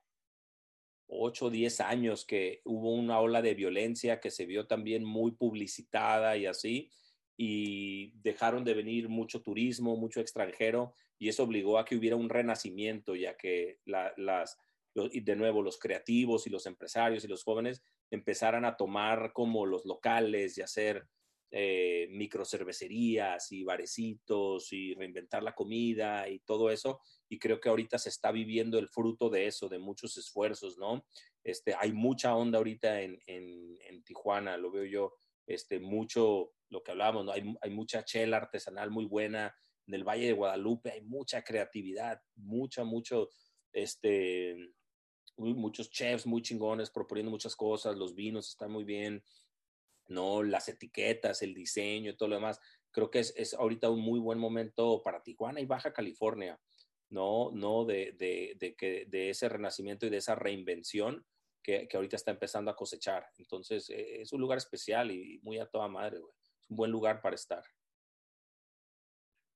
8 1.07 1.47
o 1.47 1.51
10 1.51 1.81
años 1.81 2.27
que 2.27 2.61
hubo 2.67 2.93
una 2.93 3.19
ola 3.19 3.41
de 3.41 3.55
violencia 3.55 4.21
que 4.21 4.31
se 4.31 4.45
vio 4.45 4.67
también 4.67 5.05
muy 5.05 5.31
publicitada 5.31 6.37
y 6.37 6.45
así, 6.45 6.91
y 7.37 8.13
dejaron 8.21 8.65
de 8.65 8.75
venir 8.75 9.09
mucho 9.09 9.43
turismo, 9.43 9.97
mucho 9.97 10.21
extranjero, 10.21 10.95
y 11.19 11.29
eso 11.29 11.45
obligó 11.45 11.79
a 11.79 11.85
que 11.85 11.97
hubiera 11.97 12.17
un 12.17 12.29
renacimiento, 12.29 13.15
ya 13.15 13.37
que 13.37 13.79
las, 13.85 14.59
y 14.95 15.21
de 15.21 15.37
nuevo 15.37 15.63
los 15.63 15.79
creativos 15.79 16.47
y 16.47 16.51
los 16.51 16.67
empresarios 16.67 17.25
y 17.25 17.29
los 17.29 17.45
jóvenes 17.45 17.83
empezaran 18.11 18.65
a 18.65 18.77
tomar 18.77 19.33
como 19.33 19.65
los 19.65 19.87
locales 19.87 20.59
y 20.59 20.63
hacer 20.63 21.07
eh, 21.55 22.09
microcervecerías 22.11 23.53
y 23.53 23.63
barecitos 23.63 24.73
y 24.73 24.95
reinventar 24.95 25.43
la 25.43 25.55
comida 25.55 26.27
y 26.27 26.39
todo 26.39 26.71
eso. 26.71 27.01
Y 27.29 27.39
creo 27.39 27.61
que 27.61 27.69
ahorita 27.69 27.99
se 27.99 28.09
está 28.09 28.33
viviendo 28.33 28.79
el 28.79 28.89
fruto 28.89 29.29
de 29.29 29.47
eso, 29.47 29.69
de 29.69 29.79
muchos 29.79 30.17
esfuerzos, 30.17 30.79
¿no? 30.79 31.05
Este, 31.45 31.75
hay 31.79 31.93
mucha 31.93 32.35
onda 32.35 32.57
ahorita 32.57 33.03
en, 33.03 33.19
en, 33.27 34.03
Tijuana, 34.03 34.57
lo 34.57 34.71
veo 34.71 34.85
yo, 34.85 35.15
este, 35.47 35.79
mucho, 35.79 36.53
lo 36.73 36.83
que 36.83 36.91
hablábamos, 36.91 37.27
¿no? 37.27 37.33
Hay, 37.33 37.55
hay 37.61 37.71
mucha 37.71 38.05
chela 38.05 38.39
artesanal 38.39 38.91
muy 38.91 39.05
buena. 39.05 39.55
En 39.87 39.95
el 39.95 40.05
Valle 40.05 40.27
de 40.27 40.33
Guadalupe 40.33 40.91
hay 40.91 41.03
mucha 41.03 41.43
creatividad, 41.43 42.21
mucha, 42.35 42.83
mucho, 42.83 43.29
este, 43.73 44.57
muchos 45.37 45.91
chefs 45.91 46.27
muy 46.27 46.41
chingones 46.41 46.91
proponiendo 46.91 47.31
muchas 47.31 47.55
cosas, 47.55 47.97
los 47.97 48.15
vinos 48.15 48.49
están 48.49 48.73
muy 48.73 48.85
bien, 48.85 49.23
¿no? 50.09 50.43
Las 50.43 50.69
etiquetas, 50.69 51.43
el 51.43 51.55
diseño 51.55 52.17
todo 52.17 52.31
lo 52.31 52.37
demás. 52.37 52.59
Creo 52.91 53.11
que 53.11 53.21
es, 53.21 53.35
es 53.37 53.55
ahorita 53.55 53.91
un 53.91 54.01
muy 54.01 54.19
buen 54.19 54.39
momento 54.39 55.03
para 55.03 55.23
Tijuana 55.23 55.61
y 55.61 55.67
Baja 55.67 55.93
California, 55.93 56.59
¿no? 57.11 57.51
No 57.53 57.85
de, 57.85 58.13
de, 58.13 58.55
de, 58.59 58.75
que, 58.75 59.05
de 59.07 59.29
ese 59.31 59.49
renacimiento 59.49 60.07
y 60.07 60.11
de 60.11 60.19
esa 60.19 60.35
reinvención 60.35 61.27
que, 61.63 61.87
que, 61.87 61.97
ahorita 61.97 62.17
está 62.17 62.31
empezando 62.31 62.71
a 62.71 62.77
cosechar. 62.77 63.27
Entonces, 63.37 63.91
e, 63.91 64.23
es 64.23 64.33
un 64.33 64.41
lugar 64.41 64.59
especial 64.59 65.11
y 65.11 65.39
muy 65.43 65.59
a 65.59 65.67
toda 65.67 65.89
madre, 65.89 66.19
güey. 66.19 66.33
Un 66.73 66.77
buen 66.77 66.91
lugar 66.91 67.21
para 67.21 67.35
estar. 67.35 67.63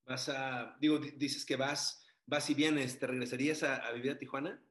Vas 0.05 0.29
a, 0.29 0.77
digo, 0.79 0.99
dices 0.99 1.43
que 1.43 1.55
vas, 1.55 2.05
vas 2.27 2.47
y 2.51 2.53
vienes, 2.53 2.99
¿te 2.99 3.07
regresarías 3.07 3.63
a, 3.63 3.77
a 3.77 3.91
vivir 3.91 4.11
a 4.11 4.19
Tijuana? 4.19 4.63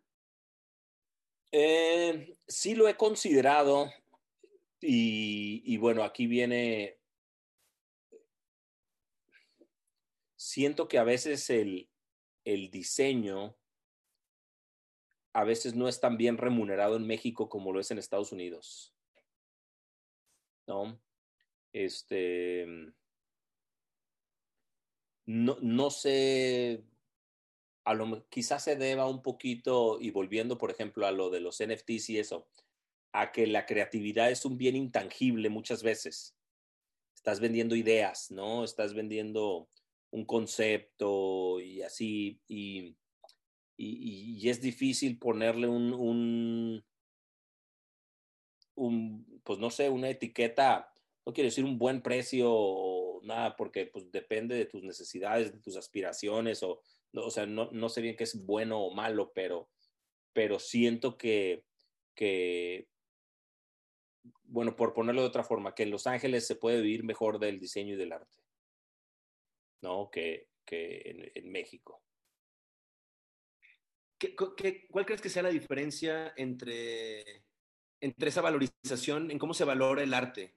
Eh, 1.51 2.38
sí 2.47 2.76
lo 2.76 2.86
he 2.86 2.97
considerado 2.97 3.92
y, 4.80 5.76
bueno, 5.78 6.05
aquí 6.05 6.28
viene, 6.28 7.01
siento 10.36 10.86
que 10.86 10.99
a 10.99 11.05
veces 11.05 11.51
el, 11.51 11.90
el 12.44 12.70
diseño 12.70 13.57
a 15.32 15.42
veces 15.42 15.74
no 15.74 15.88
es 15.88 15.99
tan 15.99 16.16
bien 16.16 16.38
remunerado 16.38 16.94
en 16.94 17.09
México 17.09 17.49
como 17.49 17.72
lo 17.72 17.80
es 17.80 17.90
en 17.90 17.99
Estados 17.99 18.30
Unidos. 18.30 18.94
¿No? 20.68 21.01
Este. 21.77 22.66
No, 25.27 25.59
no 25.61 25.91
sé 25.91 26.85
a 27.85 27.93
lo, 27.95 28.27
quizás 28.31 28.64
se 28.64 28.77
deba 28.77 29.07
un 29.09 29.22
poquito, 29.22 29.99
y 30.01 30.11
volviendo, 30.11 30.57
por 30.57 30.70
ejemplo, 30.70 31.07
a 31.07 31.12
lo 31.12 31.31
de 31.31 31.41
los 31.41 31.61
NFTs 31.61 32.11
y 32.11 32.18
eso, 32.18 32.49
a 33.12 33.31
que 33.31 33.47
la 33.47 33.66
creatividad 33.66 34.31
es 34.31 34.45
un 34.45 34.57
bien 34.57 34.74
intangible 34.74 35.51
muchas 35.51 35.83
veces. 35.83 36.35
Estás 37.14 37.41
vendiendo 37.41 37.77
ideas, 37.77 38.31
¿no? 38.31 38.64
Estás 38.64 38.95
vendiendo 38.95 39.68
un 40.11 40.24
concepto 40.24 41.61
y 41.61 41.83
así, 41.83 42.41
y, 42.49 42.97
y, 43.77 44.49
es 44.49 44.61
difícil 44.62 45.18
ponerle 45.18 45.68
un, 45.68 45.93
un, 45.93 46.85
un, 48.74 49.41
pues 49.45 49.59
no 49.59 49.70
sé, 49.70 49.91
una 49.91 50.09
etiqueta, 50.09 50.93
no 51.27 51.33
quiero 51.33 51.49
decir 51.49 51.64
un 51.64 51.77
buen 51.77 52.01
precio 52.03 52.49
o 52.51 53.20
nada, 53.24 53.57
porque 53.57 53.87
pues 53.87 54.11
depende 54.12 54.55
de 54.55 54.66
tus 54.66 54.83
necesidades, 54.85 55.53
de 55.53 55.59
tus 55.59 55.77
aspiraciones 55.77 56.62
o 56.62 56.81
o 57.16 57.31
sea, 57.31 57.47
no, 57.47 57.70
no, 57.72 57.89
sé 57.89 58.01
bien 58.01 58.16
qué 58.16 58.24
es 58.24 58.45
bueno 58.45 58.81
o 58.81 58.95
malo, 58.95 59.33
pero, 59.35 59.70
pero 60.33 60.59
siento 60.59 61.16
que, 61.16 61.64
que, 62.14 62.89
bueno, 64.45 64.77
por 64.77 64.93
ponerlo 64.93 65.22
de 65.22 65.29
otra 65.29 65.45
forma, 65.45 65.74
que 65.74 65.85
en 65.85 65.91
Los 65.91 66.07
Ángeles 66.07 66.47
se 66.47 66.57
puede 66.57 66.81
vivir 66.81 67.05
mejor 67.05 67.39
del 67.39 67.59
diseño 67.59 67.95
y 67.95 67.97
del 67.97 68.12
arte, 68.12 68.43
¿no? 69.83 70.11
Que, 70.11 70.49
que 70.64 71.33
en, 71.35 71.51
México. 71.51 72.03
¿Qué, 74.18 74.35
qué, 74.57 74.87
cuál 74.89 75.07
crees 75.07 75.20
que 75.20 75.29
sea 75.29 75.43
la 75.43 75.51
diferencia 75.51 76.33
entre, 76.37 77.45
entre 78.01 78.29
esa 78.29 78.41
valorización 78.41 79.31
en 79.31 79.39
cómo 79.39 79.55
se 79.55 79.64
valora 79.64 80.03
el 80.03 80.14
arte 80.14 80.55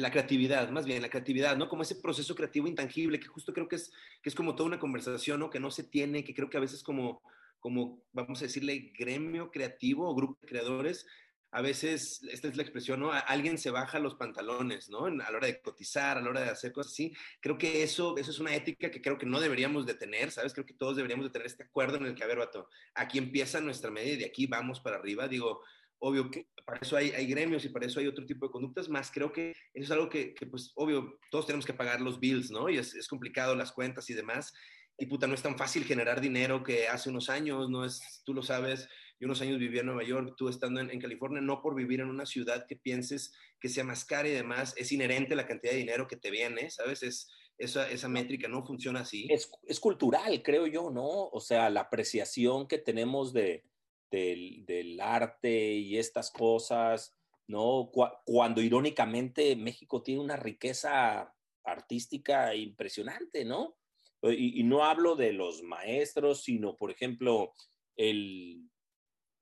la 0.00 0.10
creatividad, 0.10 0.70
más 0.70 0.86
bien 0.86 1.02
la 1.02 1.10
creatividad, 1.10 1.56
¿no? 1.56 1.68
Como 1.68 1.82
ese 1.82 1.96
proceso 1.96 2.34
creativo 2.34 2.66
intangible, 2.66 3.20
que 3.20 3.26
justo 3.26 3.52
creo 3.52 3.68
que 3.68 3.76
es, 3.76 3.92
que 4.22 4.28
es 4.28 4.34
como 4.34 4.54
toda 4.54 4.68
una 4.68 4.80
conversación, 4.80 5.40
¿no? 5.40 5.50
Que 5.50 5.60
no 5.60 5.70
se 5.70 5.84
tiene, 5.84 6.24
que 6.24 6.34
creo 6.34 6.48
que 6.48 6.56
a 6.56 6.60
veces 6.60 6.82
como, 6.82 7.22
como, 7.60 8.02
vamos 8.12 8.40
a 8.40 8.44
decirle, 8.44 8.92
gremio 8.98 9.50
creativo 9.50 10.08
o 10.08 10.14
grupo 10.14 10.38
de 10.40 10.48
creadores, 10.48 11.06
a 11.54 11.60
veces, 11.60 12.22
esta 12.30 12.48
es 12.48 12.56
la 12.56 12.62
expresión, 12.62 13.00
¿no? 13.00 13.12
Alguien 13.12 13.58
se 13.58 13.70
baja 13.70 13.98
los 13.98 14.14
pantalones, 14.14 14.88
¿no? 14.88 15.04
A 15.04 15.10
la 15.10 15.28
hora 15.28 15.46
de 15.46 15.60
cotizar, 15.60 16.16
a 16.16 16.22
la 16.22 16.30
hora 16.30 16.40
de 16.40 16.48
hacer 16.48 16.72
cosas 16.72 16.94
así. 16.94 17.14
Creo 17.40 17.58
que 17.58 17.82
eso, 17.82 18.16
eso 18.16 18.30
es 18.30 18.38
una 18.38 18.54
ética 18.54 18.90
que 18.90 19.02
creo 19.02 19.18
que 19.18 19.26
no 19.26 19.38
deberíamos 19.38 19.84
de 19.84 19.92
tener, 19.92 20.30
¿sabes? 20.30 20.54
Creo 20.54 20.64
que 20.64 20.72
todos 20.72 20.96
deberíamos 20.96 21.26
de 21.26 21.30
tener 21.30 21.46
este 21.46 21.64
acuerdo 21.64 21.98
en 21.98 22.06
el 22.06 22.14
que, 22.14 22.24
a 22.24 22.26
ver, 22.26 22.38
vato, 22.38 22.70
aquí 22.94 23.18
empieza 23.18 23.60
nuestra 23.60 23.90
media 23.90 24.14
y 24.14 24.16
de 24.16 24.24
aquí 24.24 24.46
vamos 24.46 24.80
para 24.80 24.96
arriba. 24.96 25.28
Digo, 25.28 25.62
obvio 26.02 26.30
que 26.30 26.48
para 26.66 26.80
eso 26.80 26.96
hay, 26.96 27.10
hay, 27.10 27.26
gremios 27.26 27.64
y 27.64 27.68
para 27.68 27.86
eso 27.86 28.00
hay 28.00 28.08
otro 28.08 28.26
tipo 28.26 28.46
de 28.46 28.52
conductas, 28.52 28.88
más 28.88 29.10
creo 29.10 29.32
que 29.32 29.50
eso 29.50 29.84
es 29.84 29.90
algo 29.90 30.08
que, 30.08 30.34
que 30.34 30.46
pues, 30.46 30.72
obvio, 30.74 31.18
todos 31.30 31.46
tenemos 31.46 31.64
que 31.64 31.74
pagar 31.74 32.00
los 32.00 32.18
bills, 32.18 32.50
¿no? 32.50 32.68
Y 32.68 32.76
es, 32.76 32.94
es, 32.94 33.06
complicado 33.06 33.54
las 33.54 33.72
cuentas 33.72 34.10
y 34.10 34.14
demás. 34.14 34.52
Y 34.98 35.06
puta, 35.06 35.26
no 35.26 35.34
es 35.34 35.42
tan 35.42 35.56
fácil 35.56 35.84
generar 35.84 36.20
dinero 36.20 36.64
que 36.64 36.88
hace 36.88 37.08
unos 37.08 37.30
años, 37.30 37.70
no 37.70 37.84
es, 37.84 38.22
tú 38.24 38.34
lo 38.34 38.42
sabes, 38.42 38.88
yo 39.20 39.26
unos 39.26 39.40
años 39.42 39.58
viví 39.58 39.78
en 39.78 39.86
Nueva 39.86 40.02
York, 40.02 40.34
tú 40.36 40.48
estando 40.48 40.80
en, 40.80 40.90
en, 40.90 41.00
California, 41.00 41.40
no 41.40 41.62
por 41.62 41.76
vivir 41.76 42.00
en 42.00 42.08
una 42.08 42.26
ciudad 42.26 42.66
que 42.68 42.76
pienses 42.76 43.32
que 43.60 43.68
sea 43.68 43.84
más 43.84 44.04
cara 44.04 44.28
y 44.28 44.32
demás, 44.32 44.74
es 44.76 44.90
inherente 44.90 45.36
la 45.36 45.46
cantidad 45.46 45.72
de 45.72 45.78
dinero 45.78 46.08
que 46.08 46.16
te 46.16 46.32
viene, 46.32 46.68
¿sabes? 46.70 47.04
Es, 47.04 47.30
esa, 47.58 47.88
esa 47.88 48.08
métrica 48.08 48.48
no 48.48 48.66
funciona 48.66 49.00
así. 49.00 49.28
Es, 49.30 49.50
es 49.68 49.78
cultural, 49.78 50.42
creo 50.42 50.66
yo, 50.66 50.90
¿no? 50.90 51.28
O 51.28 51.40
sea, 51.40 51.70
la 51.70 51.82
apreciación 51.82 52.66
que 52.66 52.78
tenemos 52.78 53.32
de, 53.32 53.64
del, 54.12 55.00
arte 55.00 55.72
y 55.74 55.98
estas 55.98 56.30
cosas, 56.30 57.14
¿no? 57.46 57.90
Cuando 58.24 58.60
irónicamente 58.60 59.56
México 59.56 60.02
tiene 60.02 60.20
una 60.20 60.36
riqueza 60.36 61.34
artística 61.64 62.54
impresionante, 62.54 63.44
¿no? 63.44 63.76
Y, 64.22 64.62
no 64.62 64.84
hablo 64.84 65.16
de 65.16 65.32
los 65.32 65.62
maestros, 65.62 66.44
sino, 66.44 66.76
por 66.76 66.92
ejemplo, 66.92 67.52
el, 67.96 68.70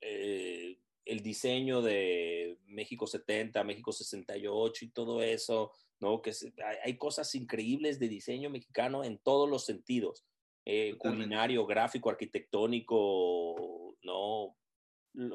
eh, 0.01 0.79
el 1.05 1.23
diseño 1.23 1.83
de 1.83 2.59
México 2.67 3.07
70, 3.07 3.63
México 3.65 3.93
68 3.93 4.85
y 4.85 4.89
todo 4.89 5.23
eso, 5.23 5.73
¿no? 5.99 6.23
Que 6.23 6.33
hay, 6.83 6.97
cosas 6.97 7.35
increíbles 7.35 7.99
de 7.99 8.09
diseño 8.09 8.49
mexicano 8.49 9.05
en 9.05 9.19
todos 9.19 9.51
los 9.51 9.67
sentidos, 9.67 10.25
eh, 10.65 10.95
culinario, 10.97 11.67
gráfico, 11.67 12.09
arquitectónico, 12.09 13.90
¿no? 14.03 14.57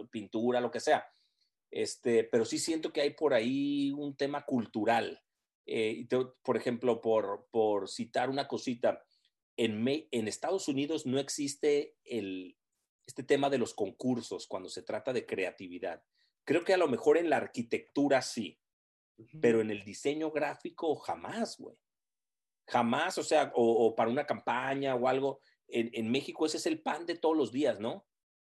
pintura, 0.10 0.62
lo 0.62 0.72
que 0.72 0.80
sea. 0.80 1.06
Este, 1.70 2.24
pero 2.24 2.46
sí 2.46 2.58
siento 2.58 2.94
que 2.94 3.02
hay 3.02 3.12
por 3.12 3.34
ahí 3.34 3.92
un 3.92 4.16
tema 4.16 4.46
cultural. 4.46 5.22
Eh, 5.66 6.08
por 6.44 6.58
ejemplo, 6.58 7.02
por, 7.02 7.48
por 7.52 7.90
citar 7.90 8.30
una 8.30 8.48
cosita, 8.48 9.04
en, 9.58 9.86
en 10.12 10.28
Estados 10.28 10.68
Unidos 10.68 11.06
no 11.06 11.20
existe 11.20 11.98
el, 12.04 12.58
este 13.06 13.24
tema 13.24 13.50
de 13.50 13.58
los 13.58 13.74
concursos 13.74 14.48
cuando 14.48 14.70
se 14.70 14.84
trata 14.84 15.14
de 15.14 15.26
creatividad. 15.26 16.04
Creo 16.44 16.64
que 16.64 16.74
a 16.74 16.78
lo 16.78 16.88
mejor 16.88 17.18
en 17.18 17.30
la 17.30 17.38
arquitectura 17.38 18.22
sí, 18.22 18.60
pero 19.42 19.62
en 19.62 19.72
el 19.72 19.84
diseño 19.84 20.32
gráfico 20.32 20.96
jamás, 20.96 21.58
güey. 21.58 21.78
Jamás, 22.68 23.18
o 23.18 23.24
sea, 23.24 23.52
o, 23.56 23.96
para 23.96 24.10
una 24.10 24.26
campaña 24.26 24.96
o 24.96 25.08
algo. 25.08 25.40
En, 25.68 25.90
en, 25.94 26.12
México 26.12 26.46
ese 26.46 26.58
es 26.58 26.66
el 26.66 26.82
pan 26.82 27.06
de 27.06 27.16
todos 27.16 27.38
los 27.38 27.52
días, 27.52 27.80
¿no? 27.80 28.06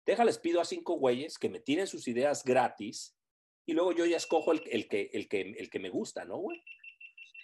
Déjales, 0.06 0.38
pido 0.38 0.62
a 0.62 0.66
cinco 0.66 0.94
güeyes 0.94 1.38
que 1.40 1.50
me 1.50 1.60
tiren 1.60 1.88
sus 1.88 2.08
ideas 2.08 2.44
gratis 2.44 3.18
y 3.66 3.74
luego 3.74 3.92
yo 3.92 4.06
ya 4.06 4.18
escojo 4.18 4.52
el, 4.52 4.62
el, 4.68 4.88
que, 4.88 5.10
el, 5.14 5.28
que, 5.28 5.42
el 5.42 5.70
que 5.70 5.80
me 5.80 5.90
gusta, 5.90 6.26
¿no, 6.26 6.38
güey? 6.38 6.64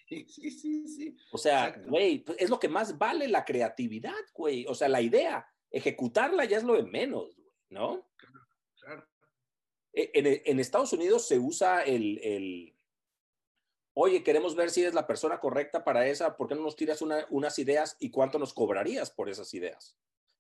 Sí, 0.07 0.26
sí, 0.28 0.51
sí, 0.51 0.88
sí. 0.88 1.18
O 1.32 1.38
sea, 1.38 1.72
güey, 1.88 2.20
pues, 2.20 2.38
es 2.39 2.49
lo 2.49 2.59
que 2.59 2.70
más 2.70 2.97
vale 2.97 3.28
la 3.28 3.45
creatividad, 3.45 4.14
güey. 4.34 4.66
O 4.68 4.76
sea, 4.76 4.89
la 4.89 5.01
idea, 5.01 5.47
ejecutarla 5.72 6.45
ya 6.45 6.57
es 6.57 6.64
lo 6.64 6.76
de 6.76 6.84
menos, 6.84 7.36
güey, 7.36 7.49
¿no? 7.70 8.07
Claro. 8.80 9.07
E, 9.93 10.12
en, 10.14 10.41
en, 10.45 10.59
Estados 10.59 10.93
Unidos 10.93 11.28
se 11.28 11.39
usa 11.39 11.82
el, 11.84 12.20
el, 12.20 12.78
oye, 13.93 14.24
queremos 14.24 14.55
ver 14.55 14.70
si 14.70 14.82
eres 14.82 14.93
la 14.93 15.07
persona 15.07 15.39
correcta 15.39 15.84
para 15.84 16.07
esa, 16.07 16.38
¿por 16.38 16.47
qué 16.47 16.55
no 16.55 16.62
nos 16.62 16.76
tiras 16.76 17.01
una, 17.01 17.26
unas 17.30 17.57
ideas 17.59 17.97
y 17.99 18.12
cuánto 18.12 18.38
nos 18.38 18.53
cobrarías 18.53 19.12
por 19.12 19.30
esas 19.30 19.53
ideas? 19.53 19.97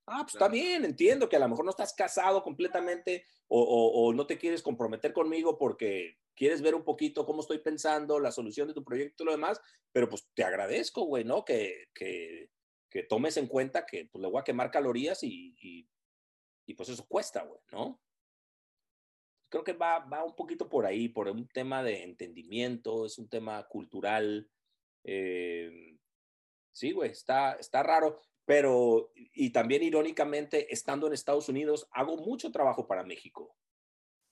Ah, 0.07 0.23
pues 0.23 0.33
está 0.35 0.47
bien, 0.47 0.83
entiendo 0.83 1.29
que 1.29 1.35
a 1.35 1.39
lo 1.39 1.47
mejor 1.47 1.63
no 1.63 1.71
estás 1.71 1.93
casado 1.93 2.41
completamente 2.43 3.25
o, 3.47 4.13
no 4.13 4.25
te 4.25 4.37
quieres 4.37 4.63
comprometer 4.63 5.13
conmigo 5.13 5.57
porque 5.57 6.17
quieres 6.35 6.61
ver 6.61 6.73
un 6.73 6.83
poquito 6.83 7.25
cómo 7.25 7.41
estoy 7.41 7.59
pensando, 7.59 8.19
la 8.19 8.31
solución 8.31 8.67
de 8.67 8.73
tu 8.73 8.83
proyecto 8.83 9.23
y 9.23 9.25
lo 9.25 9.31
demás, 9.33 9.61
pero 9.91 10.09
pues 10.09 10.27
te 10.33 10.43
agradezco, 10.43 11.03
güey, 11.03 11.25
¿no? 11.25 11.43
Que, 11.43 11.89
que, 11.93 12.49
que, 12.89 13.03
tomes 13.03 13.37
en 13.37 13.47
cuenta 13.47 13.85
que 13.85 14.05
pues, 14.05 14.21
le 14.21 14.29
voy 14.29 14.39
a 14.39 14.43
quemar 14.43 14.71
calorías 14.71 15.21
y, 15.23 15.55
y, 15.61 15.87
y 16.65 16.73
pues 16.73 16.89
eso 16.89 17.05
cuesta, 17.07 17.43
güey, 17.43 17.59
¿no? 17.71 18.01
Creo 19.49 19.65
que 19.65 19.73
va, 19.73 19.99
va 19.99 20.23
un 20.23 20.35
poquito 20.35 20.69
por 20.69 20.85
ahí, 20.85 21.09
por 21.09 21.27
un 21.27 21.47
tema 21.49 21.83
de 21.83 22.03
entendimiento, 22.03 23.05
es 23.05 23.17
un 23.17 23.29
tema 23.29 23.67
cultural, 23.67 24.49
Eh, 25.03 25.97
sí, 26.71 26.91
güey, 26.91 27.11
está, 27.11 27.53
está 27.53 27.83
raro, 27.83 28.21
pero, 28.51 29.13
y 29.15 29.51
también 29.51 29.81
irónicamente, 29.81 30.73
estando 30.73 31.07
en 31.07 31.13
Estados 31.13 31.47
Unidos, 31.47 31.87
hago 31.93 32.17
mucho 32.17 32.51
trabajo 32.51 32.85
para 32.85 33.01
México. 33.01 33.55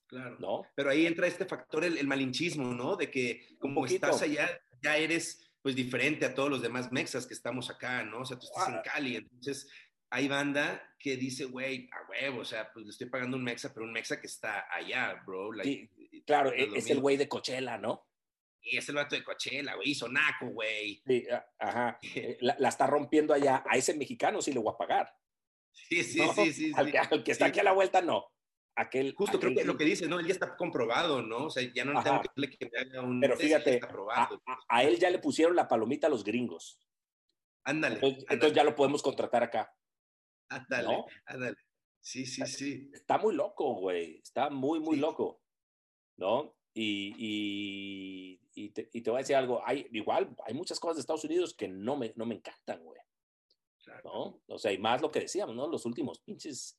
Claro. 0.07 0.35
¿No? 0.39 0.63
Pero 0.75 0.89
ahí 0.89 1.05
entra 1.05 1.25
este 1.25 1.45
factor, 1.45 1.85
el, 1.85 2.05
malinchismo, 2.05 2.73
¿no? 2.73 2.97
De 2.97 3.09
que 3.09 3.47
como 3.59 3.85
estás 3.85 4.21
allá, 4.21 4.49
ya 4.83 4.97
eres 4.97 5.49
pues 5.61 5.73
diferente 5.73 6.25
a 6.25 6.35
todos 6.35 6.49
los 6.49 6.61
demás 6.61 6.91
mexas 6.91 7.25
que 7.25 7.33
estamos 7.33 7.69
acá, 7.69 8.03
¿no? 8.03 8.19
O 8.19 8.25
sea, 8.25 8.37
tú 8.37 8.45
estás 8.47 8.67
en 8.67 8.75
ah. 8.75 8.81
Cali, 8.83 9.15
entonces 9.15 9.71
hay 10.09 10.27
banda 10.27 10.83
que 10.99 11.15
dice, 11.15 11.45
güey, 11.45 11.89
a 11.93 12.09
huevo, 12.11 12.41
o 12.41 12.45
sea, 12.45 12.73
pues 12.73 12.87
le 12.87 12.91
estoy 12.91 13.07
pagando 13.07 13.37
un 13.37 13.43
mexa, 13.45 13.73
pero 13.73 13.85
un 13.85 13.93
mexa 13.93 14.19
que 14.19 14.27
está 14.27 14.65
allá, 14.69 15.23
bro. 15.25 15.51
sí, 15.63 15.89
claro, 16.25 16.51
e, 16.51 16.67
es, 16.75 16.89
el 16.89 16.99
güey 16.99 17.15
de 17.15 17.29
Coachella, 17.29 17.77
¿no? 17.77 18.08
Y 18.61 18.77
es 18.77 18.89
el 18.89 18.95
vato 18.95 19.15
de 19.15 19.23
Coachella, 19.23 19.75
güey, 19.75 19.91
hizo 19.91 20.07
naco, 20.09 20.47
güey. 20.47 21.01
Sí, 21.05 21.25
ajá. 21.57 21.99
Eh, 22.15 22.37
la, 22.41 22.67
está 22.67 22.87
rompiendo 22.87 23.33
allá. 23.33 23.63
A 23.69 23.77
ese 23.77 23.93
mexicano 23.93 24.41
sí 24.41 24.51
le 24.51 24.59
voy 24.59 24.73
a 24.73 24.77
pagar. 24.77 25.13
Sí, 25.71 26.03
sí, 26.03 26.21
sí, 26.35 26.53
sí. 26.53 26.71
Al, 26.75 27.23
que, 27.23 27.31
está 27.31 27.47
aquí 27.47 27.59
a 27.59 27.63
la 27.63 27.71
vuelta, 27.71 28.01
no. 28.01 28.25
Aquel, 28.75 29.13
Justo 29.13 29.39
creo 29.39 29.53
que 29.53 29.65
lo 29.65 29.75
que 29.75 29.83
dice, 29.83 30.07
¿no? 30.07 30.19
Él 30.19 30.27
ya 30.27 30.33
está 30.33 30.55
comprobado, 30.55 31.21
¿no? 31.21 31.45
O 31.45 31.49
sea, 31.49 31.63
ya 31.73 31.83
no 31.83 32.01
tengo 32.01 32.21
que, 32.21 32.57
que 32.57 32.69
me 32.71 32.79
haga 32.79 33.01
un. 33.01 33.19
Pero 33.19 33.35
fíjate, 33.35 33.79
a, 34.69 34.83
él 34.83 34.97
ya 34.97 35.09
le 35.09 35.19
pusieron 35.19 35.55
la 35.55 35.67
palomita 35.67 36.07
a 36.07 36.09
los 36.09 36.23
gringos. 36.23 36.79
Ándale. 37.65 37.99
Entonces, 38.01 38.53
ya 38.53 38.63
lo 38.63 38.75
podemos 38.75 39.01
contratar 39.01 39.43
acá. 39.43 39.73
Ándale, 40.49 41.03
ándale. 41.25 41.57
Sí, 41.99 42.25
sí, 42.25 42.45
sí. 42.45 42.89
Está 42.93 43.17
muy 43.17 43.35
loco, 43.35 43.75
güey. 43.75 44.19
Está 44.23 44.49
muy, 44.49 44.79
muy 44.79 44.97
loco. 44.97 45.41
¿No? 46.17 46.55
Y, 46.73 47.13
y, 47.17 48.41
te, 48.67 48.89
y, 48.91 49.01
te, 49.01 49.09
voy 49.09 49.19
a 49.19 49.21
decir 49.21 49.37
algo. 49.37 49.65
Hay, 49.65 49.87
igual, 49.91 50.35
hay 50.45 50.53
muchas 50.53 50.77
cosas 50.79 50.97
de 50.97 51.01
Estados 51.01 51.23
Unidos 51.23 51.53
que 51.53 51.69
no 51.69 51.95
me, 51.95 52.11
no 52.17 52.25
me 52.25 52.35
encantan, 52.35 52.83
güey. 52.83 52.99
¿No? 54.03 54.41
O 54.47 54.59
sea, 54.59 54.73
y 54.73 54.77
más 54.77 55.01
lo 55.01 55.09
que 55.09 55.21
decíamos, 55.21 55.55
¿no? 55.55 55.67
Los 55.67 55.85
últimos 55.85 56.19
pinches 56.19 56.77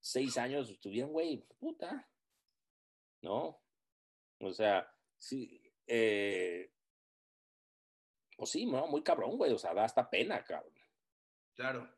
seis 0.00 0.36
años 0.38 0.70
estuvieron, 0.70 1.12
güey, 1.12 1.46
puta. 1.58 2.08
¿No? 3.20 3.60
O 4.40 4.52
sea, 4.52 4.90
sí, 5.16 5.62
eh, 5.86 6.72
pues 8.36 8.50
sí, 8.50 8.66
¿no? 8.66 8.86
Muy 8.86 9.02
cabrón, 9.02 9.36
güey. 9.36 9.52
O 9.52 9.58
sea, 9.58 9.74
da 9.74 9.84
hasta 9.84 10.08
pena, 10.08 10.42
cabrón. 10.44 10.74
Claro. 11.54 11.88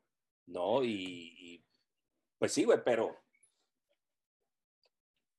¿No? 0.47 0.85
Y, 0.85 1.65
pues 2.39 2.53
sí, 2.53 2.65
güey, 2.65 2.79
pero 2.85 3.17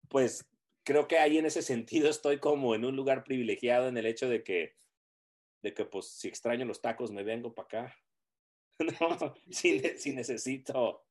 pues 0.09 0.45
creo 0.87 1.05
que 1.05 1.17
ahí 1.17 1.37
en 1.37 1.45
ese 1.45 1.61
sentido 1.61 2.09
estoy 2.09 2.39
como 2.39 2.73
en 2.73 2.85
un 2.85 2.95
lugar 2.95 3.25
privilegiado 3.25 3.89
en 3.89 3.97
el 3.97 4.05
hecho 4.05 4.29
de 4.29 4.41
que, 4.41 4.77
de 5.61 5.73
que 5.73 5.83
pues 5.83 6.07
si 6.07 6.29
extraño 6.29 6.63
los 6.63 6.81
tacos 6.81 7.11
me 7.11 7.23
vengo 7.23 7.53
para 7.53 7.65
acá. 7.65 7.95
No, 9.01 9.33
si, 9.49 9.79
si 9.97 10.13
necesito 10.13 11.03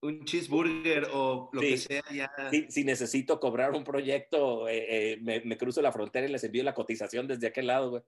un 0.00 0.24
cheeseburger 0.24 1.08
o 1.12 1.50
lo 1.52 1.60
que 1.60 1.76
sea 1.76 2.02
ya. 2.10 2.32
Si, 2.68 2.84
necesito 2.84 3.38
cobrar 3.38 3.72
un 3.72 3.84
proyecto, 3.84 4.66
eh, 4.66 5.12
eh, 5.12 5.20
me, 5.20 5.58
cruzo 5.58 5.82
la 5.82 5.92
frontera 5.92 6.26
y 6.26 6.32
les 6.32 6.42
envío 6.42 6.64
la 6.64 6.72
cotización 6.72 7.28
desde 7.28 7.48
aquel 7.48 7.66
lado, 7.66 7.90
güey. 7.90 8.02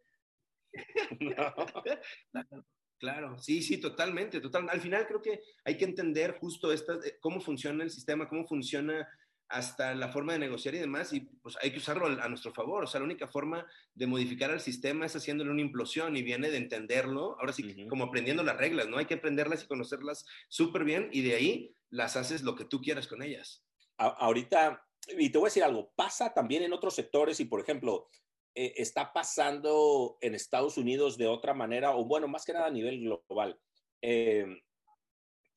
Claro, 2.98 3.36
sí, 3.36 3.60
sí, 3.60 3.76
totalmente, 3.76 4.40
total. 4.40 4.70
Al 4.70 4.80
final 4.80 5.06
creo 5.06 5.20
que 5.20 5.42
hay 5.64 5.76
que 5.76 5.84
entender 5.84 6.38
justo 6.38 6.72
esta, 6.72 6.94
eh, 6.94 7.18
cómo 7.20 7.42
funciona 7.42 7.84
el 7.84 7.90
sistema, 7.90 8.26
cómo 8.26 8.46
funciona 8.46 9.06
hasta 9.48 9.94
la 9.94 10.08
forma 10.08 10.32
de 10.32 10.40
negociar 10.40 10.74
y 10.74 10.78
demás, 10.78 11.12
y 11.12 11.20
pues 11.20 11.56
hay 11.62 11.70
que 11.70 11.78
usarlo 11.78 12.06
a 12.06 12.28
nuestro 12.28 12.52
favor. 12.52 12.84
O 12.84 12.86
sea, 12.86 13.00
la 13.00 13.06
única 13.06 13.28
forma 13.28 13.66
de 13.94 14.06
modificar 14.06 14.50
el 14.50 14.60
sistema 14.60 15.06
es 15.06 15.14
haciéndole 15.14 15.50
una 15.50 15.60
implosión 15.60 16.16
y 16.16 16.22
viene 16.22 16.50
de 16.50 16.58
entenderlo, 16.58 17.36
ahora 17.38 17.52
sí, 17.52 17.86
como 17.88 18.04
aprendiendo 18.04 18.42
las 18.42 18.56
reglas, 18.56 18.88
¿no? 18.88 18.98
Hay 18.98 19.06
que 19.06 19.14
aprenderlas 19.14 19.62
y 19.62 19.68
conocerlas 19.68 20.26
súper 20.48 20.84
bien 20.84 21.08
y 21.12 21.22
de 21.22 21.34
ahí 21.36 21.76
las 21.90 22.16
haces 22.16 22.42
lo 22.42 22.56
que 22.56 22.64
tú 22.64 22.80
quieras 22.80 23.06
con 23.06 23.22
ellas. 23.22 23.64
ahorita, 23.98 24.84
y 25.16 25.30
te 25.30 25.38
voy 25.38 25.46
a 25.46 25.50
decir 25.50 25.64
algo, 25.64 25.92
pasa 25.94 26.34
también 26.34 26.62
en 26.62 26.72
otros 26.72 26.94
sectores 26.94 27.38
y, 27.40 27.44
por 27.44 27.60
ejemplo, 27.60 28.08
eh, 28.54 28.74
está 28.76 29.12
pasando 29.12 30.18
en 30.20 30.34
Estados 30.34 30.76
Unidos 30.76 31.16
de 31.16 31.28
otra 31.28 31.54
manera, 31.54 31.96
o 31.96 32.04
bueno, 32.04 32.26
más 32.26 32.44
que 32.44 32.52
nada 32.52 32.66
a 32.66 32.70
nivel 32.70 33.00
global. 33.00 33.58
Eh, 34.02 34.46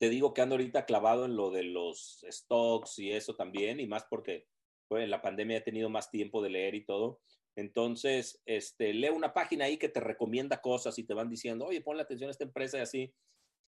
te 0.00 0.08
digo 0.08 0.32
que 0.32 0.40
ando 0.40 0.54
ahorita 0.54 0.86
clavado 0.86 1.26
en 1.26 1.36
lo 1.36 1.50
de 1.50 1.62
los 1.62 2.24
stocks 2.26 2.98
y 2.98 3.12
eso 3.12 3.36
también, 3.36 3.80
y 3.80 3.86
más 3.86 4.06
porque 4.08 4.46
pues, 4.88 5.04
en 5.04 5.10
la 5.10 5.20
pandemia 5.20 5.58
he 5.58 5.60
tenido 5.60 5.90
más 5.90 6.10
tiempo 6.10 6.42
de 6.42 6.48
leer 6.48 6.74
y 6.74 6.86
todo. 6.86 7.20
Entonces, 7.54 8.40
este, 8.46 8.94
leo 8.94 9.14
una 9.14 9.34
página 9.34 9.66
ahí 9.66 9.76
que 9.76 9.90
te 9.90 10.00
recomienda 10.00 10.62
cosas 10.62 10.98
y 10.98 11.04
te 11.04 11.12
van 11.12 11.28
diciendo, 11.28 11.66
oye, 11.66 11.82
ponle 11.82 12.02
atención 12.02 12.28
a 12.28 12.30
esta 12.30 12.44
empresa 12.44 12.78
y 12.78 12.80
así. 12.80 13.14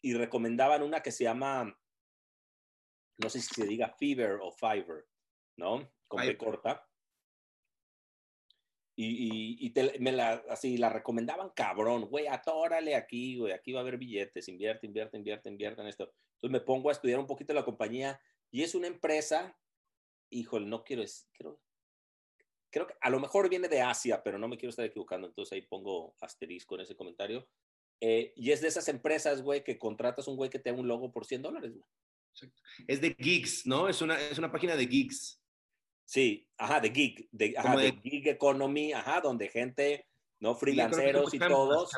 Y 0.01 0.13
recomendaban 0.13 0.83
una 0.83 1.01
que 1.01 1.11
se 1.11 1.25
llama, 1.25 1.77
no 3.17 3.29
sé 3.29 3.41
si 3.41 3.53
se 3.53 3.65
diga 3.65 3.93
Fever 3.99 4.39
o 4.41 4.53
Fiverr, 4.53 5.05
¿no? 5.57 5.91
Con 6.07 6.25
B 6.25 6.37
corta. 6.37 6.89
Y, 9.03 9.57
y, 9.67 9.99
me 9.99 10.11
la, 10.11 10.43
así, 10.49 10.77
la 10.77 10.89
recomendaban 10.89 11.49
cabrón, 11.55 12.05
güey, 12.05 12.27
atórale 12.27 12.95
aquí, 12.95 13.37
güey, 13.37 13.51
aquí 13.51 13.71
va 13.71 13.79
a 13.79 13.81
haber 13.81 13.97
billetes, 13.97 14.47
invierte, 14.47 14.85
invierte, 14.85 15.17
invierte, 15.17 15.49
invierte 15.49 15.81
en 15.81 15.87
esto. 15.87 16.13
Entonces 16.35 16.51
me 16.51 16.61
pongo 16.61 16.89
a 16.89 16.91
estudiar 16.91 17.19
un 17.19 17.25
poquito 17.25 17.53
la 17.53 17.65
compañía 17.65 18.21
y 18.51 18.61
es 18.61 18.75
una 18.75 18.85
empresa, 18.85 19.57
híjole, 20.29 20.67
no 20.67 20.83
quiero, 20.83 21.03
creo, 21.33 21.59
creo 22.69 22.85
que 22.85 22.93
a 23.01 23.09
lo 23.09 23.19
mejor 23.19 23.49
viene 23.49 23.67
de 23.67 23.81
Asia, 23.81 24.21
pero 24.23 24.37
no 24.37 24.47
me 24.47 24.57
quiero 24.57 24.69
estar 24.69 24.85
equivocando, 24.85 25.27
entonces 25.27 25.53
ahí 25.53 25.61
pongo 25.63 26.15
asterisco 26.21 26.75
en 26.75 26.81
ese 26.81 26.95
comentario. 26.95 27.47
Eh, 28.01 28.33
y 28.35 28.51
es 28.51 28.61
de 28.61 28.67
esas 28.67 28.87
empresas, 28.87 29.41
güey, 29.41 29.63
que 29.63 29.79
contratas 29.79 30.27
un 30.27 30.35
güey 30.35 30.49
que 30.49 30.59
te 30.59 30.71
da 30.71 30.77
un 30.77 30.87
logo 30.87 31.11
por 31.11 31.25
100 31.25 31.41
dólares, 31.41 31.73
güey. 31.73 31.85
Es 32.87 33.01
de 33.01 33.15
gigs, 33.19 33.65
¿no? 33.65 33.89
Es 33.89 34.01
una, 34.01 34.19
es 34.19 34.37
una 34.37 34.51
página 34.51 34.75
de 34.75 34.87
gigs. 34.87 35.40
Sí, 36.11 36.45
ajá, 36.57 36.81
de 36.81 36.91
gig, 36.91 37.29
de, 37.31 37.53
ajá, 37.55 37.77
de, 37.77 37.93
gig 38.03 38.27
economy, 38.27 38.91
ajá, 38.91 39.21
donde 39.21 39.47
gente, 39.47 40.09
¿no? 40.41 40.55
Freelanceros 40.55 41.33
y 41.33 41.39
todos. 41.39 41.89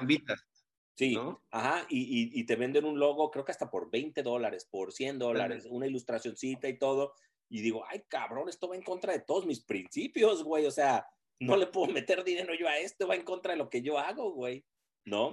Sí, 0.95 1.17
ajá, 1.49 1.87
y, 1.89 2.39
y, 2.39 2.43
te 2.45 2.55
venden 2.55 2.85
un 2.85 2.99
logo, 2.99 3.31
creo 3.31 3.43
que 3.43 3.51
hasta 3.51 3.71
por 3.71 3.89
20 3.89 4.21
dólares, 4.21 4.67
por 4.69 4.93
100 4.93 5.17
dólares, 5.17 5.65
una 5.67 5.87
ilustracioncita 5.87 6.69
y 6.69 6.77
todo. 6.77 7.15
Y 7.49 7.61
digo, 7.61 7.85
ay, 7.87 8.03
cabrón, 8.07 8.49
esto 8.49 8.67
va 8.67 8.75
en 8.75 8.83
contra 8.83 9.13
de 9.13 9.21
todos 9.21 9.47
mis 9.47 9.61
principios, 9.61 10.43
güey. 10.43 10.67
O 10.67 10.71
sea, 10.71 11.07
no 11.39 11.57
le 11.57 11.65
puedo 11.65 11.91
meter 11.91 12.23
dinero 12.23 12.53
yo 12.53 12.67
a 12.67 12.77
esto, 12.77 13.07
va 13.07 13.15
en 13.15 13.23
contra 13.23 13.53
de 13.53 13.57
lo 13.57 13.71
que 13.71 13.81
yo 13.81 13.97
hago, 13.97 14.31
güey. 14.31 14.63
¿No? 15.05 15.31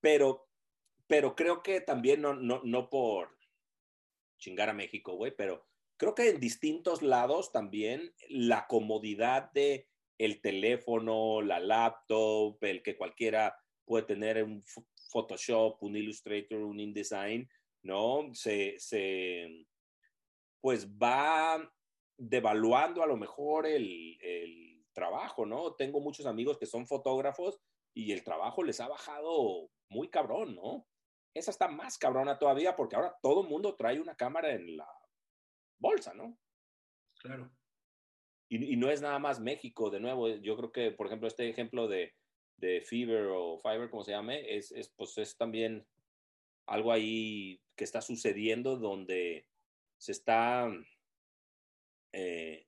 Pero, 0.00 0.48
pero 1.06 1.36
creo 1.36 1.62
que 1.62 1.80
también 1.80 2.22
no, 2.22 2.34
no, 2.34 2.60
no 2.64 2.90
por 2.90 3.38
chingar 4.36 4.68
a 4.68 4.74
México, 4.74 5.14
güey, 5.14 5.30
pero 5.30 5.65
creo 5.96 6.14
que 6.14 6.30
en 6.30 6.40
distintos 6.40 7.02
lados 7.02 7.52
también 7.52 8.14
la 8.28 8.66
comodidad 8.66 9.50
de 9.52 9.88
el 10.18 10.40
teléfono, 10.40 11.42
la 11.42 11.60
laptop, 11.60 12.56
el 12.62 12.82
que 12.82 12.96
cualquiera 12.96 13.56
puede 13.84 14.04
tener 14.04 14.42
un 14.42 14.64
Photoshop, 15.10 15.82
un 15.82 15.96
Illustrator, 15.96 16.58
un 16.58 16.80
InDesign, 16.80 17.48
¿no? 17.82 18.30
Se, 18.32 18.78
se 18.78 19.66
pues 20.60 20.88
va 20.88 21.70
devaluando 22.18 23.02
a 23.02 23.06
lo 23.06 23.16
mejor 23.16 23.66
el, 23.66 24.18
el 24.20 24.84
trabajo, 24.92 25.44
¿no? 25.46 25.74
Tengo 25.74 26.00
muchos 26.00 26.26
amigos 26.26 26.58
que 26.58 26.66
son 26.66 26.86
fotógrafos 26.86 27.60
y 27.94 28.12
el 28.12 28.24
trabajo 28.24 28.62
les 28.62 28.80
ha 28.80 28.88
bajado 28.88 29.70
muy 29.88 30.08
cabrón, 30.08 30.54
¿no? 30.54 30.86
Esa 31.34 31.50
está 31.50 31.68
más 31.68 31.98
cabrona 31.98 32.38
todavía 32.38 32.74
porque 32.74 32.96
ahora 32.96 33.14
todo 33.22 33.42
el 33.42 33.48
mundo 33.48 33.76
trae 33.76 34.00
una 34.00 34.16
cámara 34.16 34.54
en 34.54 34.76
la 34.76 34.88
bolsa, 35.78 36.14
¿no? 36.14 36.38
Claro. 37.18 37.50
Y, 38.48 38.76
no 38.76 38.90
es 38.90 39.00
nada 39.00 39.18
más 39.18 39.40
México, 39.40 39.90
de 39.90 40.00
nuevo, 40.00 40.28
yo 40.28 40.56
creo 40.56 40.70
que, 40.70 40.90
por 40.92 41.06
ejemplo, 41.06 41.26
este 41.26 41.48
ejemplo 41.48 41.88
de, 41.88 42.14
de 42.56 42.80
Fever 42.80 43.26
o 43.32 43.58
Fiverr, 43.58 43.90
como 43.90 44.04
se 44.04 44.12
llame, 44.12 44.56
es, 44.56 44.70
es, 44.70 44.88
pues 44.90 45.18
es 45.18 45.36
también 45.36 45.84
algo 46.66 46.92
ahí 46.92 47.60
que 47.74 47.84
está 47.84 48.00
sucediendo 48.00 48.76
donde 48.76 49.48
se 49.98 50.12
está, 50.12 50.70
eh, 52.12 52.66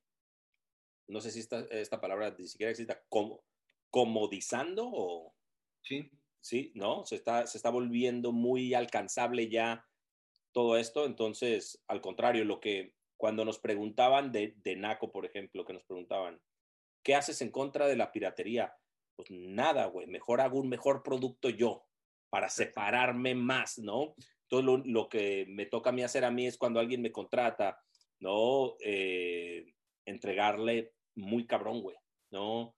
no 1.07 1.21
sé 1.21 1.31
si 1.31 1.39
esta, 1.39 1.61
esta 1.71 2.01
palabra 2.01 2.35
ni 2.37 2.47
siquiera 2.47 2.71
existe, 2.71 2.97
como, 3.07 3.43
comodizando 3.89 4.89
o... 4.91 5.33
Sí. 5.81 6.11
Sí, 6.41 6.71
¿no? 6.75 7.05
Se 7.05 7.15
está, 7.15 7.45
se 7.47 7.57
está 7.57 7.69
volviendo 7.69 8.31
muy 8.31 8.73
alcanzable 8.73 9.49
ya 9.49 9.85
todo 10.53 10.77
esto. 10.77 11.05
Entonces, 11.05 11.83
al 11.87 11.99
contrario, 11.99 12.45
lo 12.45 12.61
que 12.61 12.95
cuando 13.19 13.43
nos 13.43 13.59
preguntaban 13.59 14.31
de, 14.31 14.55
de 14.63 14.77
NACO, 14.77 15.11
por 15.11 15.25
ejemplo, 15.25 15.65
que 15.65 15.73
nos 15.73 15.83
preguntaban, 15.83 16.41
¿qué 17.03 17.15
haces 17.15 17.41
en 17.41 17.51
contra 17.51 17.85
de 17.85 17.97
la 17.97 18.13
piratería? 18.13 18.73
Pues 19.17 19.29
nada, 19.29 19.87
güey, 19.87 20.07
mejor 20.07 20.39
hago 20.39 20.57
un 20.57 20.69
mejor 20.69 21.03
producto 21.03 21.49
yo 21.49 21.85
para 22.29 22.47
separarme 22.47 23.35
más, 23.35 23.77
¿no? 23.77 24.15
Todo 24.47 24.77
lo, 24.77 25.09
que 25.09 25.45
me 25.49 25.65
toca 25.65 25.89
a 25.89 25.93
mí 25.93 26.01
hacer 26.01 26.23
a 26.23 26.31
mí 26.31 26.47
es 26.47 26.57
cuando 26.57 26.79
alguien 26.79 27.01
me 27.01 27.11
contrata, 27.11 27.83
¿no? 28.21 28.77
Eh, 28.79 29.73
entregarle 30.05 30.93
muy 31.15 31.45
cabrón, 31.45 31.81
güey, 31.81 31.97
¿no? 32.31 32.73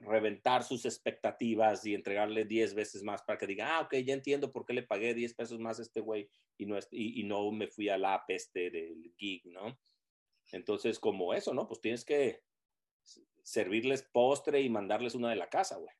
Reventar 0.00 0.62
sus 0.62 0.84
expectativas 0.84 1.84
y 1.86 1.94
entregarle 1.94 2.44
10 2.44 2.74
veces 2.74 3.02
más 3.02 3.22
para 3.22 3.38
que 3.38 3.46
diga, 3.46 3.76
ah, 3.76 3.80
ok, 3.82 3.96
ya 3.96 4.14
entiendo 4.14 4.52
por 4.52 4.64
qué 4.64 4.72
le 4.72 4.82
pagué 4.82 5.14
10 5.14 5.34
pesos 5.34 5.58
más 5.58 5.78
a 5.78 5.82
este 5.82 6.00
güey 6.00 6.28
y 6.58 6.66
no, 6.66 6.78
y, 6.90 7.24
no 7.24 7.50
me 7.52 7.68
fui 7.68 7.88
al 7.88 8.04
app 8.04 8.28
este 8.28 8.70
del 8.70 9.14
gig, 9.16 9.46
¿no? 9.46 9.78
Entonces, 10.52 10.98
como 10.98 11.32
eso, 11.32 11.54
¿no? 11.54 11.66
Pues 11.66 11.80
tienes 11.80 12.04
que 12.04 12.42
servirles 13.42 14.02
postre 14.12 14.60
y 14.60 14.68
mandarles 14.68 15.14
una 15.14 15.30
de 15.30 15.36
la 15.36 15.48
casa, 15.48 15.76
güey. 15.76 15.94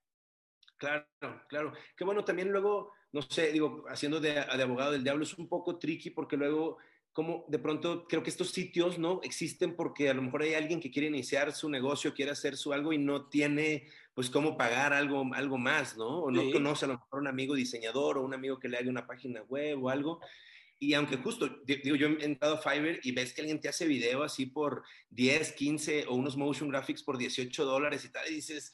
Claro, 0.77 1.07
claro. 1.49 1.73
Que 1.97 2.05
bueno, 2.05 2.25
también 2.25 2.51
luego, 2.51 2.93
no 3.13 3.23
sé, 3.23 3.53
digo, 3.53 3.85
haciendo 3.89 4.21
de, 4.21 4.39
abogado 4.39 4.93
del 4.93 5.05
diablo 5.05 5.25
es 5.25 5.35
un 5.35 5.49
poco 5.49 5.79
tricky 5.79 6.11
porque 6.11 6.37
luego, 6.37 6.79
como 7.13 7.45
de 7.49 7.59
pronto, 7.59 8.07
creo 8.09 8.23
que 8.23 8.31
estos 8.31 8.51
sitios, 8.51 8.99
¿no? 8.99 9.21
Existen 9.23 9.75
porque 9.75 10.09
a 10.09 10.15
lo 10.15 10.23
mejor 10.23 10.43
hay 10.43 10.55
alguien 10.55 10.81
que 10.81 10.91
quiere 10.91 11.09
iniciar 11.09 11.53
su 11.53 11.69
negocio, 11.69 12.15
quiere 12.15 12.31
hacer 12.31 12.57
su 12.57 12.73
algo 12.73 12.93
y 12.93 12.99
no 12.99 13.29
tiene, 13.29 13.89
pues, 14.15 14.31
cómo 14.31 14.57
pagar 14.57 14.93
algo, 14.93 15.25
algo 15.35 15.59
más, 15.59 15.97
¿no? 15.97 16.23
O 16.23 16.31
no 16.31 16.43
sí. 16.43 16.53
conoce 16.53 16.85
a 16.85 16.89
lo 16.89 16.95
mejor 16.95 17.21
un 17.21 17.27
amigo 17.27 17.55
diseñador 17.55 18.19
o 18.19 18.25
un 18.25 18.35
amigo 18.35 18.59
que 18.59 18.69
le 18.69 18.79
haga 18.79 18.89
una 18.89 19.07
página 19.07 19.43
web 19.43 19.83
o 19.83 19.89
algo. 19.89 20.21
Y 20.79 20.95
aunque 20.95 21.19
justo, 21.19 21.61
digo, 21.67 21.97
yo 21.97 22.09
he 22.09 22.25
entrado 22.25 22.55
a 22.55 22.59
Fiverr 22.59 23.01
y 23.03 23.13
ves 23.13 23.35
que 23.35 23.43
alguien 23.43 23.61
te 23.61 23.69
hace 23.69 23.87
video 23.87 24.23
así 24.23 24.47
por 24.47 24.83
10, 25.11 25.53
15 25.53 26.07
o 26.09 26.15
unos 26.15 26.39
motion 26.39 26.71
graphics 26.71 27.03
por 27.03 27.19
18 27.19 27.65
dólares 27.67 28.05
y 28.07 28.09
tal, 28.11 28.27
y 28.31 28.37
dices, 28.37 28.73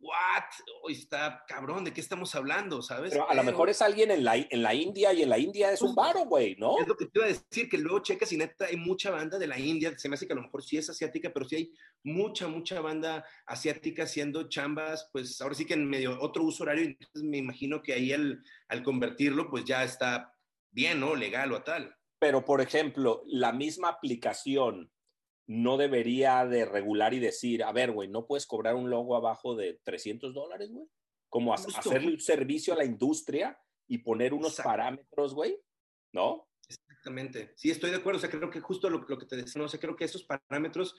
what? 0.00 0.44
Hoy 0.82 0.94
está 0.94 1.44
cabrón, 1.46 1.84
¿de 1.84 1.92
qué 1.92 2.00
estamos 2.00 2.34
hablando? 2.34 2.82
¿Sabes? 2.82 3.10
Pero 3.10 3.28
a 3.28 3.34
lo 3.34 3.42
mejor 3.42 3.68
es 3.68 3.82
alguien 3.82 4.10
en 4.10 4.24
la, 4.24 4.36
en 4.36 4.62
la 4.62 4.74
India 4.74 5.12
y 5.12 5.22
en 5.22 5.28
la 5.28 5.38
India 5.38 5.72
es 5.72 5.82
un 5.82 5.94
varo, 5.94 6.24
güey, 6.24 6.56
¿no? 6.56 6.78
Es 6.80 6.86
lo 6.86 6.96
que 6.96 7.06
te 7.06 7.18
iba 7.18 7.26
a 7.26 7.28
decir, 7.28 7.68
que 7.68 7.78
luego 7.78 8.00
checas 8.00 8.32
y 8.32 8.36
neta 8.36 8.66
hay 8.66 8.76
mucha 8.76 9.10
banda 9.10 9.38
de 9.38 9.46
la 9.46 9.58
India, 9.58 9.96
se 9.98 10.08
me 10.08 10.14
hace 10.14 10.26
que 10.26 10.32
a 10.32 10.36
lo 10.36 10.42
mejor 10.42 10.62
sí 10.62 10.76
es 10.76 10.88
asiática, 10.88 11.30
pero 11.32 11.48
sí 11.48 11.56
hay 11.56 11.72
mucha, 12.04 12.48
mucha 12.48 12.80
banda 12.80 13.24
asiática 13.46 14.04
haciendo 14.04 14.48
chambas, 14.48 15.08
pues 15.12 15.40
ahora 15.40 15.54
sí 15.54 15.64
que 15.64 15.74
en 15.74 15.88
medio 15.88 16.20
otro 16.20 16.44
uso 16.44 16.64
horario, 16.64 16.84
entonces 16.84 17.22
me 17.22 17.38
imagino 17.38 17.82
que 17.82 17.92
ahí 17.92 18.12
el, 18.12 18.42
al 18.68 18.82
convertirlo, 18.82 19.50
pues 19.50 19.64
ya 19.64 19.84
está 19.84 20.34
bien, 20.70 21.00
¿no? 21.00 21.14
Legal 21.14 21.52
o 21.52 21.62
tal. 21.62 21.94
Pero, 22.20 22.44
por 22.44 22.60
ejemplo, 22.60 23.22
la 23.26 23.52
misma 23.52 23.88
aplicación 23.88 24.90
no 25.48 25.78
debería 25.78 26.44
de 26.46 26.66
regular 26.66 27.14
y 27.14 27.18
decir, 27.18 27.64
a 27.64 27.72
ver, 27.72 27.90
güey, 27.90 28.08
no 28.08 28.26
puedes 28.26 28.46
cobrar 28.46 28.74
un 28.74 28.90
logo 28.90 29.16
abajo 29.16 29.56
de 29.56 29.80
300 29.82 30.34
dólares, 30.34 30.70
güey. 30.70 30.86
Como 31.30 31.56
Justo. 31.56 31.78
hacerle 31.78 32.12
un 32.12 32.20
servicio 32.20 32.74
a 32.74 32.76
la 32.76 32.84
industria 32.84 33.58
y 33.86 33.98
poner 33.98 34.34
unos 34.34 34.56
parámetros, 34.56 35.34
güey, 35.34 35.58
¿no? 36.12 36.48
Exactamente. 36.68 37.52
Sí, 37.56 37.70
estoy 37.70 37.90
de 37.90 37.96
acuerdo. 37.96 38.18
O 38.18 38.20
sea, 38.20 38.30
creo 38.30 38.50
que 38.50 38.60
justo 38.60 38.90
lo, 38.90 38.98
lo 39.08 39.18
que 39.18 39.24
te 39.24 39.36
decía, 39.36 39.58
no 39.58 39.64
o 39.64 39.68
sea, 39.68 39.80
creo 39.80 39.96
que 39.96 40.04
esos 40.04 40.22
parámetros 40.22 40.96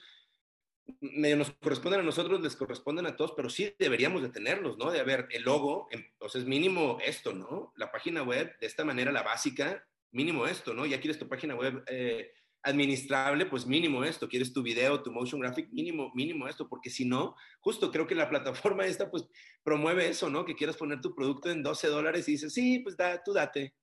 medio 1.00 1.36
nos 1.36 1.52
corresponden 1.52 2.00
a 2.00 2.04
nosotros, 2.04 2.40
les 2.40 2.56
corresponden 2.56 3.06
a 3.06 3.16
todos, 3.16 3.32
pero 3.36 3.48
sí 3.48 3.72
deberíamos 3.78 4.22
de 4.22 4.30
tenerlos, 4.30 4.76
¿no? 4.78 4.90
De 4.90 4.98
haber 4.98 5.28
el 5.30 5.42
logo, 5.42 5.88
entonces 5.90 6.44
mínimo 6.44 6.98
esto, 7.04 7.32
¿no? 7.32 7.72
La 7.76 7.92
página 7.92 8.22
web, 8.22 8.58
de 8.58 8.66
esta 8.66 8.84
manera, 8.84 9.12
la 9.12 9.22
básica, 9.22 9.86
mínimo 10.10 10.46
esto, 10.46 10.74
¿no? 10.74 10.86
Ya 10.86 11.00
quieres 11.00 11.18
tu 11.18 11.28
página 11.28 11.54
web 11.54 11.84
eh, 11.86 12.32
administrable, 12.62 13.46
pues 13.46 13.66
mínimo 13.66 14.04
esto, 14.04 14.28
quieres 14.28 14.52
tu 14.52 14.62
video, 14.62 15.02
tu 15.02 15.10
motion 15.10 15.40
graphic, 15.40 15.70
mínimo, 15.70 16.10
mínimo 16.14 16.46
esto, 16.46 16.68
porque 16.68 16.90
si 16.90 17.04
no, 17.04 17.34
justo 17.60 17.90
creo 17.90 18.06
que 18.06 18.14
la 18.14 18.28
plataforma 18.28 18.84
esta, 18.86 19.10
pues 19.10 19.26
promueve 19.62 20.08
eso, 20.08 20.28
¿no? 20.30 20.44
Que 20.44 20.54
quieras 20.54 20.76
poner 20.76 21.00
tu 21.00 21.14
producto 21.14 21.50
en 21.50 21.62
12 21.62 21.88
dólares 21.88 22.28
y 22.28 22.32
dices, 22.32 22.52
sí, 22.52 22.80
pues 22.80 22.96
da, 22.96 23.22
tú 23.22 23.32
date. 23.32 23.74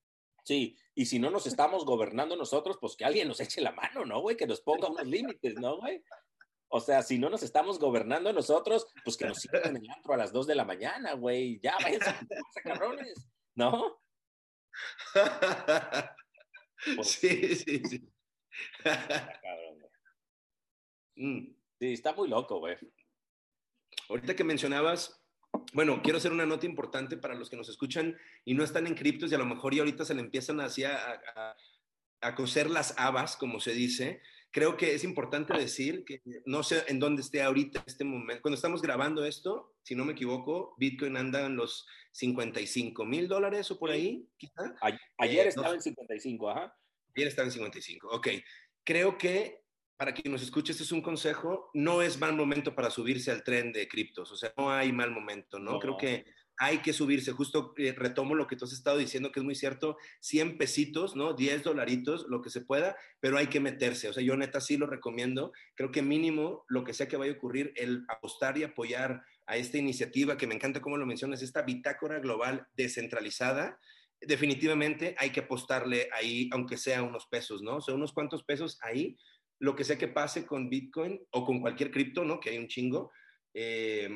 Sí, 0.44 0.78
y 0.96 1.06
si 1.06 1.20
no 1.20 1.30
nos 1.30 1.46
estamos 1.46 1.84
gobernando 1.84 2.36
nosotros, 2.38 2.78
pues 2.80 2.96
que 2.96 3.04
alguien 3.04 3.28
nos 3.28 3.42
eche 3.42 3.60
la 3.60 3.74
mano, 3.74 4.06
¿no, 4.06 4.22
güey? 4.22 4.38
Que 4.38 4.48
nos 4.48 4.62
ponga 4.62 4.88
unos 4.88 5.06
límites, 5.06 5.56
¿no, 5.56 5.78
güey? 5.78 6.02
O 6.70 6.80
sea, 6.80 7.02
si 7.02 7.18
no 7.18 7.30
nos 7.30 7.44
estamos 7.44 7.80
gobernando 7.80 8.32
nosotros, 8.32 8.88
pues 9.04 9.18
que 9.18 9.26
nos 9.26 9.40
sigan 9.40 9.66
en 9.66 9.78
el 9.78 9.90
antro 9.90 10.14
a 10.14 10.18
las 10.18 10.32
2 10.32 10.48
de 10.48 10.56
la 10.56 10.66
mañana, 10.66 11.14
güey. 11.14 11.60
Ya, 11.62 11.76
váyanse 11.82 12.10
a 12.10 12.62
cabrones, 12.64 13.30
¿no? 13.56 14.00
Pues, 16.96 17.08
sí, 17.08 17.56
sí, 17.56 17.82
sí. 17.86 18.10
mm. 21.16 21.56
Sí, 21.80 21.94
está 21.94 22.14
muy 22.14 22.28
loco, 22.28 22.60
güey. 22.60 22.76
Ahorita 24.10 24.36
que 24.36 24.44
mencionabas, 24.44 25.22
bueno, 25.74 26.02
quiero 26.02 26.18
hacer 26.18 26.32
una 26.32 26.46
nota 26.46 26.66
importante 26.66 27.18
para 27.18 27.36
los 27.36 27.50
que 27.50 27.58
nos 27.58 27.70
escuchan 27.70 28.18
y 28.46 28.54
no 28.54 28.64
están 28.64 28.88
en 28.88 28.96
criptos 28.96 29.32
y 29.32 29.36
a 29.36 29.38
lo 29.38 29.46
mejor 29.46 29.74
y 29.74 29.80
ahorita 29.80 30.06
se 30.06 30.16
le 30.16 30.22
empiezan 30.22 30.60
así 30.60 30.84
a, 30.84 31.22
a, 31.36 31.56
a 32.22 32.36
coser 32.36 32.70
las 32.70 32.98
habas, 32.98 33.38
como 33.38 33.60
se 33.60 33.74
dice 33.74 34.22
creo 34.52 34.76
que 34.76 34.96
es 34.96 35.04
importante 35.04 35.56
decir 35.56 36.04
que 36.04 36.22
no 36.46 36.64
sé 36.64 36.84
en 36.88 37.00
dónde 37.00 37.22
esté 37.22 37.44
ahorita 37.44 37.84
este 37.86 38.04
momento. 38.04 38.42
Cuando 38.42 38.56
estamos 38.56 38.82
grabando 38.82 39.24
esto, 39.24 39.76
si 39.84 39.94
no 39.94 40.04
me 40.04 40.14
equivoco, 40.14 40.74
Bitcoin 40.78 41.18
anda 41.18 41.46
en 41.46 41.56
los 41.56 41.86
55 42.14 43.06
mil 43.06 43.28
dólares 43.28 43.70
o 43.70 43.78
por 43.78 43.92
ahí, 43.92 44.28
quizá. 44.38 44.74
Ayer 45.20 45.46
eh, 45.46 45.50
estaba 45.50 45.68
no, 45.68 45.74
en 45.76 45.82
55, 45.82 46.50
ajá. 46.50 46.76
Ayer 47.18 47.30
estaba 47.30 47.48
en 47.48 47.52
55, 47.52 48.10
ok. 48.10 48.28
Creo 48.84 49.18
que 49.18 49.64
para 49.98 50.14
quien 50.14 50.32
nos 50.32 50.44
escuche, 50.44 50.72
este 50.72 50.84
es 50.84 50.92
un 50.92 51.02
consejo, 51.02 51.72
no 51.74 52.04
es 52.04 52.20
mal 52.20 52.36
momento 52.36 52.76
para 52.76 52.92
subirse 52.92 53.32
al 53.32 53.44
tren 53.44 53.74
de 53.74 53.88
criptos, 53.88 54.32
o 54.32 54.36
sea, 54.36 54.54
no 54.56 54.72
hay 54.72 54.94
mal 54.94 55.10
momento, 55.10 55.58
¿no? 55.58 55.72
no. 55.72 55.80
Creo 55.80 55.98
que 55.98 56.26
hay 56.60 56.80
que 56.80 56.94
subirse. 56.94 57.32
Justo 57.32 57.74
eh, 57.78 57.94
retomo 57.94 58.36
lo 58.36 58.46
que 58.46 58.56
tú 58.56 58.66
has 58.66 58.74
estado 58.74 58.98
diciendo, 58.98 59.32
que 59.32 59.40
es 59.40 59.44
muy 59.44 59.56
cierto, 59.56 59.98
100 60.22 60.60
pesitos, 60.60 61.16
¿no? 61.16 61.34
10 61.34 61.64
dolaritos, 61.64 62.28
lo 62.30 62.44
que 62.44 62.52
se 62.52 62.62
pueda, 62.62 62.96
pero 63.20 63.40
hay 63.40 63.48
que 63.48 63.60
meterse. 63.60 64.10
O 64.10 64.14
sea, 64.14 64.24
yo 64.24 64.38
neta 64.38 64.62
sí 64.62 64.78
lo 64.78 64.86
recomiendo. 64.86 65.52
Creo 65.76 65.92
que 65.92 66.04
mínimo, 66.04 66.66
lo 66.68 66.84
que 66.84 66.94
sea 66.94 67.08
que 67.08 67.18
vaya 67.18 67.32
a 67.32 67.36
ocurrir, 67.36 67.74
el 67.76 68.06
apostar 68.10 68.58
y 68.60 68.64
apoyar 68.64 69.24
a 69.48 69.58
esta 69.58 69.78
iniciativa, 69.78 70.38
que 70.38 70.46
me 70.46 70.56
encanta 70.56 70.82
cómo 70.82 70.98
lo 70.98 71.06
mencionas, 71.06 71.42
esta 71.42 71.64
bitácora 71.64 72.20
global 72.20 72.68
descentralizada, 72.76 73.80
definitivamente 74.22 75.16
hay 75.18 75.32
que 75.32 75.42
apostarle 75.42 76.10
ahí, 76.14 76.50
aunque 76.52 76.78
sea 76.78 77.04
unos 77.04 77.28
pesos, 77.28 77.62
¿no? 77.62 77.78
O 77.78 77.82
sea, 77.82 77.94
unos 77.94 78.14
cuantos 78.14 78.44
pesos 78.44 78.78
ahí, 78.82 79.18
lo 79.60 79.76
que 79.76 79.84
sea 79.84 79.98
que 79.98 80.08
pase 80.08 80.46
con 80.46 80.70
Bitcoin 80.70 81.20
o 81.32 81.46
con 81.46 81.62
cualquier 81.62 81.92
cripto, 81.92 82.24
¿no? 82.24 82.40
Que 82.40 82.52
hay 82.52 82.58
un 82.58 82.68
chingo. 82.68 83.12
Eh, 83.54 84.10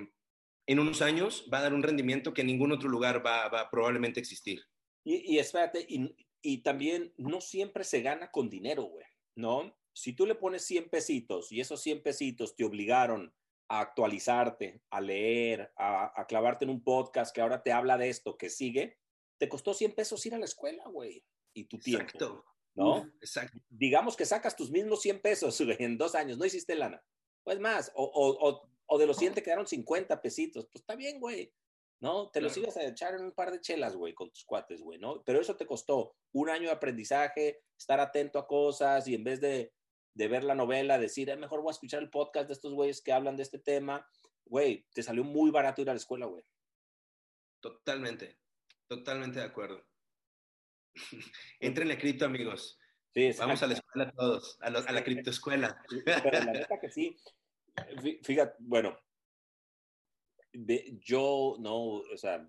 en 0.67 0.79
unos 0.79 1.01
años 1.01 1.47
va 1.51 1.59
a 1.59 1.63
dar 1.63 1.73
un 1.73 1.83
rendimiento 1.83 2.33
que 2.33 2.41
en 2.41 2.47
ningún 2.47 2.71
otro 2.71 2.89
lugar 2.89 3.25
va, 3.25 3.47
va 3.49 3.61
a 3.61 3.69
probablemente 3.69 4.19
existir. 4.19 4.61
Y, 5.03 5.35
y 5.35 5.39
espérate, 5.39 5.85
y, 5.87 6.15
y, 6.41 6.59
también 6.59 7.13
no 7.17 7.41
siempre 7.41 7.83
se 7.83 8.01
gana 8.01 8.29
con 8.29 8.49
dinero, 8.49 8.83
güey, 8.83 9.05
¿no? 9.35 9.75
Si 9.93 10.13
tú 10.13 10.25
le 10.25 10.35
pones 10.35 10.63
100 10.65 10.89
pesitos 10.89 11.51
y 11.51 11.59
esos 11.59 11.81
100 11.81 12.03
pesitos 12.03 12.55
te 12.55 12.63
obligaron 12.63 13.33
a 13.67 13.81
actualizarte, 13.81 14.81
a 14.91 15.01
leer, 15.01 15.71
a, 15.75 16.13
a 16.15 16.27
clavarte 16.27 16.65
en 16.65 16.71
un 16.71 16.83
podcast 16.83 17.33
que 17.33 17.41
ahora 17.41 17.63
te 17.63 17.71
habla 17.71 17.97
de 17.97 18.09
esto, 18.09 18.37
que 18.37 18.49
sigue, 18.49 19.00
te 19.41 19.49
costó 19.49 19.73
100 19.73 19.95
pesos 19.95 20.23
ir 20.27 20.35
a 20.35 20.37
la 20.37 20.45
escuela, 20.45 20.83
güey, 20.85 21.25
y 21.53 21.65
tu 21.65 21.79
tiempo. 21.79 22.03
Exacto. 22.03 22.45
¿No? 22.75 23.11
Exacto. 23.19 23.57
Digamos 23.69 24.15
que 24.15 24.23
sacas 24.25 24.55
tus 24.55 24.69
mismos 24.69 25.01
100 25.01 25.19
pesos 25.19 25.59
en 25.79 25.97
dos 25.97 26.13
años, 26.13 26.37
no 26.37 26.45
hiciste 26.45 26.75
lana. 26.75 27.03
Pues 27.43 27.59
más, 27.59 27.91
o, 27.95 28.03
o, 28.03 28.49
o 28.49 28.71
o 28.93 28.97
de 28.97 29.07
los 29.07 29.17
100 29.17 29.35
te 29.35 29.41
quedaron 29.43 29.65
50 29.65 30.21
pesitos, 30.21 30.65
pues 30.65 30.81
está 30.81 30.95
bien, 30.95 31.19
güey, 31.21 31.53
¿no? 32.01 32.29
Te 32.29 32.41
los 32.41 32.57
ibas 32.57 32.75
a 32.75 32.83
echar 32.83 33.15
en 33.15 33.23
un 33.23 33.31
par 33.31 33.49
de 33.49 33.61
chelas, 33.61 33.95
güey, 33.95 34.13
con 34.13 34.29
tus 34.29 34.43
cuates, 34.43 34.81
güey, 34.81 34.99
¿no? 34.99 35.23
Pero 35.23 35.39
eso 35.39 35.55
te 35.55 35.65
costó 35.65 36.13
un 36.33 36.49
año 36.49 36.65
de 36.65 36.73
aprendizaje, 36.73 37.63
estar 37.77 38.01
atento 38.01 38.37
a 38.37 38.45
cosas 38.45 39.07
y 39.07 39.15
en 39.15 39.23
vez 39.23 39.39
de, 39.39 39.73
de 40.13 40.27
ver 40.27 40.43
la 40.43 40.55
novela, 40.55 40.99
decir, 40.99 41.29
eh, 41.29 41.37
mejor 41.37 41.61
voy 41.61 41.69
a 41.69 41.71
escuchar 41.71 42.03
el 42.03 42.09
podcast 42.09 42.47
de 42.47 42.53
estos 42.53 42.73
güeyes 42.73 43.01
que 43.01 43.13
hablan 43.13 43.37
de 43.37 43.43
este 43.43 43.59
tema, 43.59 44.05
güey, 44.45 44.85
te 44.93 45.01
salió 45.01 45.23
muy 45.23 45.51
barato 45.51 45.81
ir 45.81 45.89
a 45.89 45.93
la 45.93 45.99
escuela, 45.99 46.25
güey. 46.25 46.43
Totalmente, 47.61 48.39
totalmente 48.91 49.39
de 49.39 49.45
acuerdo. 49.45 49.85
Entren 51.61 51.91
a 51.91 51.97
cripto, 51.97 52.25
amigos. 52.25 52.77
Sí, 53.13 53.31
Vamos 53.39 53.63
a 53.63 53.67
la 53.67 53.73
escuela 53.75 54.11
todos, 54.11 54.57
a, 54.61 54.69
lo, 54.69 54.79
a 54.79 54.91
la 54.91 55.03
criptoescuela. 55.03 55.81
Pero 56.05 56.31
la 56.31 56.51
neta 56.51 56.79
que 56.79 56.89
sí, 56.89 57.17
fíjate, 58.21 58.55
bueno, 58.59 58.97
de, 60.51 60.97
yo 60.99 61.55
no, 61.59 61.77
o 61.77 62.17
sea, 62.17 62.45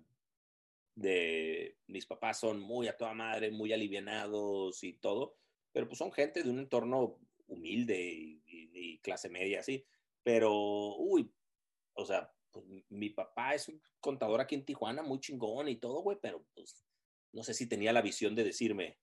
de 0.95 1.77
mis 1.87 2.05
papás 2.05 2.41
son 2.41 2.59
muy 2.59 2.89
a 2.89 2.97
toda 2.97 3.13
madre, 3.13 3.51
muy 3.51 3.71
alivianados 3.71 4.83
y 4.83 4.93
todo, 4.93 5.37
pero 5.71 5.87
pues 5.87 5.97
son 5.97 6.11
gente 6.11 6.43
de 6.43 6.49
un 6.49 6.59
entorno 6.59 7.19
humilde 7.47 8.01
y, 8.01 8.43
y, 8.45 8.69
y 8.73 8.99
clase 8.99 9.29
media, 9.29 9.61
así. 9.61 9.85
Pero, 10.23 10.51
uy, 10.97 11.33
o 11.93 12.05
sea, 12.05 12.33
pues, 12.53 12.65
mi 12.89 13.09
papá 13.09 13.55
es 13.55 13.67
un 13.67 13.81
contador 13.99 14.39
aquí 14.39 14.55
en 14.55 14.63
Tijuana, 14.63 15.01
muy 15.01 15.19
chingón 15.19 15.67
y 15.67 15.75
todo, 15.75 16.01
güey, 16.01 16.17
pero 16.21 16.45
pues 16.53 16.85
no 17.33 17.43
sé 17.43 17.53
si 17.53 17.67
tenía 17.67 17.91
la 17.91 18.01
visión 18.01 18.35
de 18.35 18.43
decirme 18.43 18.99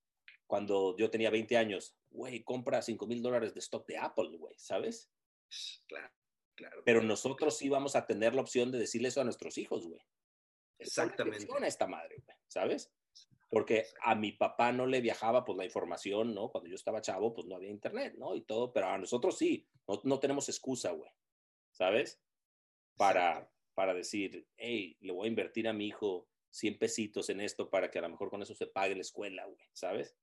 cuando 0.47 0.97
yo 0.97 1.11
tenía 1.11 1.31
20 1.31 1.57
años, 1.57 1.97
güey, 2.11 2.43
compra 2.43 2.83
5 2.83 3.07
mil 3.07 3.23
dólares 3.23 3.55
de 3.55 3.61
stock 3.61 3.87
de 3.87 3.99
Apple, 3.99 4.37
güey, 4.37 4.55
¿sabes? 4.59 5.11
Claro, 5.87 6.13
claro. 6.57 6.83
Pero 6.85 7.03
nosotros 7.03 7.57
sí 7.57 7.69
vamos 7.69 7.95
a 7.95 8.07
tener 8.07 8.35
la 8.35 8.41
opción 8.41 8.73
de 8.73 8.79
decirle 8.79 9.09
eso 9.09 9.21
a 9.21 9.25
nuestros 9.25 9.59
hijos, 9.59 9.87
güey. 9.87 10.01
Exactamente. 10.79 11.47
A 11.53 11.67
esta 11.67 11.87
madre, 11.87 12.17
güey, 12.25 12.37
¿sabes? 12.49 12.93
Porque 13.49 13.87
a 14.03 14.15
mi 14.15 14.33
papá 14.33 14.73
no 14.73 14.87
le 14.87 15.01
viajaba 15.01 15.45
pues 15.45 15.57
la 15.57 15.65
información, 15.65 16.35
¿no? 16.35 16.51
Cuando 16.51 16.69
yo 16.69 16.77
estaba 16.77 17.01
chavo, 17.01 17.33
pues 17.33 17.47
no 17.47 17.57
había 17.57 17.71
internet, 17.71 18.15
¿no? 18.17 18.35
Y 18.35 18.43
todo, 18.43 18.73
pero 18.73 18.89
a 18.89 18.99
nosotros 18.99 19.39
sí, 19.39 19.69
no, 19.87 20.01
no 20.05 20.19
tenemos 20.19 20.49
excusa, 20.49 20.91
güey, 20.93 21.11
¿sabes? 21.71 22.21
Para, 23.01 23.51
para 23.75 23.95
decir, 23.95 24.47
hey, 24.59 24.97
le 25.01 25.13
voy 25.13 25.27
a 25.27 25.31
invertir 25.31 25.67
a 25.67 25.73
mi 25.73 25.87
hijo 25.87 26.29
100 26.51 26.79
pesitos 26.79 27.31
en 27.31 27.41
esto 27.41 27.71
para 27.71 27.91
que 27.91 27.99
a 27.99 28.03
lo 28.03 28.11
mejor 28.11 28.29
con 28.29 28.43
eso 28.43 28.55
se 28.55 28.67
pague 28.67 28.95
la 28.95 29.01
escuela, 29.01 29.47
güey, 29.47 29.67
¿sabes? 29.73 30.17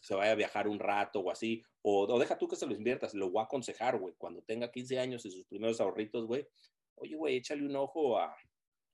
Se 0.00 0.14
vaya 0.14 0.32
a 0.32 0.34
viajar 0.34 0.66
un 0.66 0.78
rato 0.78 1.20
o 1.20 1.30
así. 1.30 1.62
O, 1.82 2.06
o, 2.06 2.18
deja 2.18 2.36
tú 2.38 2.48
que 2.48 2.56
se 2.56 2.66
lo 2.66 2.74
inviertas. 2.74 3.14
Lo 3.14 3.30
voy 3.30 3.42
a 3.42 3.44
aconsejar, 3.44 3.98
güey. 3.98 4.14
Cuando 4.16 4.42
tenga 4.42 4.70
15 4.70 4.98
años 4.98 5.24
y 5.26 5.30
sus 5.30 5.44
primeros 5.44 5.80
ahorritos, 5.80 6.26
güey. 6.26 6.48
Oye, 6.96 7.14
güey, 7.14 7.36
échale 7.36 7.64
un 7.64 7.76
ojo 7.76 8.18
a, 8.18 8.34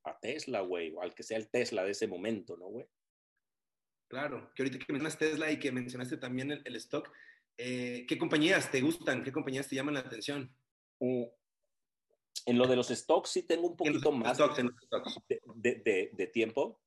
a 0.04 0.18
Tesla, 0.20 0.60
güey. 0.60 0.92
O 0.92 1.00
al 1.00 1.14
que 1.14 1.22
sea 1.22 1.38
el 1.38 1.48
Tesla 1.48 1.84
de 1.84 1.92
ese 1.92 2.08
momento, 2.08 2.56
¿no, 2.56 2.66
güey? 2.66 2.86
Claro. 4.08 4.52
Que 4.54 4.62
ahorita 4.62 4.84
que 4.84 4.92
mencionaste 4.92 5.28
Tesla 5.28 5.50
y 5.50 5.58
que 5.58 5.72
mencionaste 5.72 6.16
también 6.16 6.50
el, 6.50 6.62
el 6.64 6.76
stock. 6.76 7.10
Eh, 7.56 8.04
¿Qué 8.08 8.18
compañías 8.18 8.70
te 8.70 8.80
gustan? 8.80 9.22
¿Qué 9.22 9.30
compañías 9.30 9.68
te 9.68 9.76
llaman 9.76 9.94
la 9.94 10.00
atención? 10.00 10.54
Uh, 10.98 11.28
en 12.46 12.58
lo 12.58 12.66
de 12.66 12.76
los 12.76 12.88
stocks 12.88 13.30
sí 13.30 13.42
tengo 13.42 13.68
un 13.68 13.76
poquito 13.76 14.12
más 14.12 14.38
de, 14.38 15.40
de, 15.56 16.10
de, 16.12 16.26
tiempo 16.26 16.80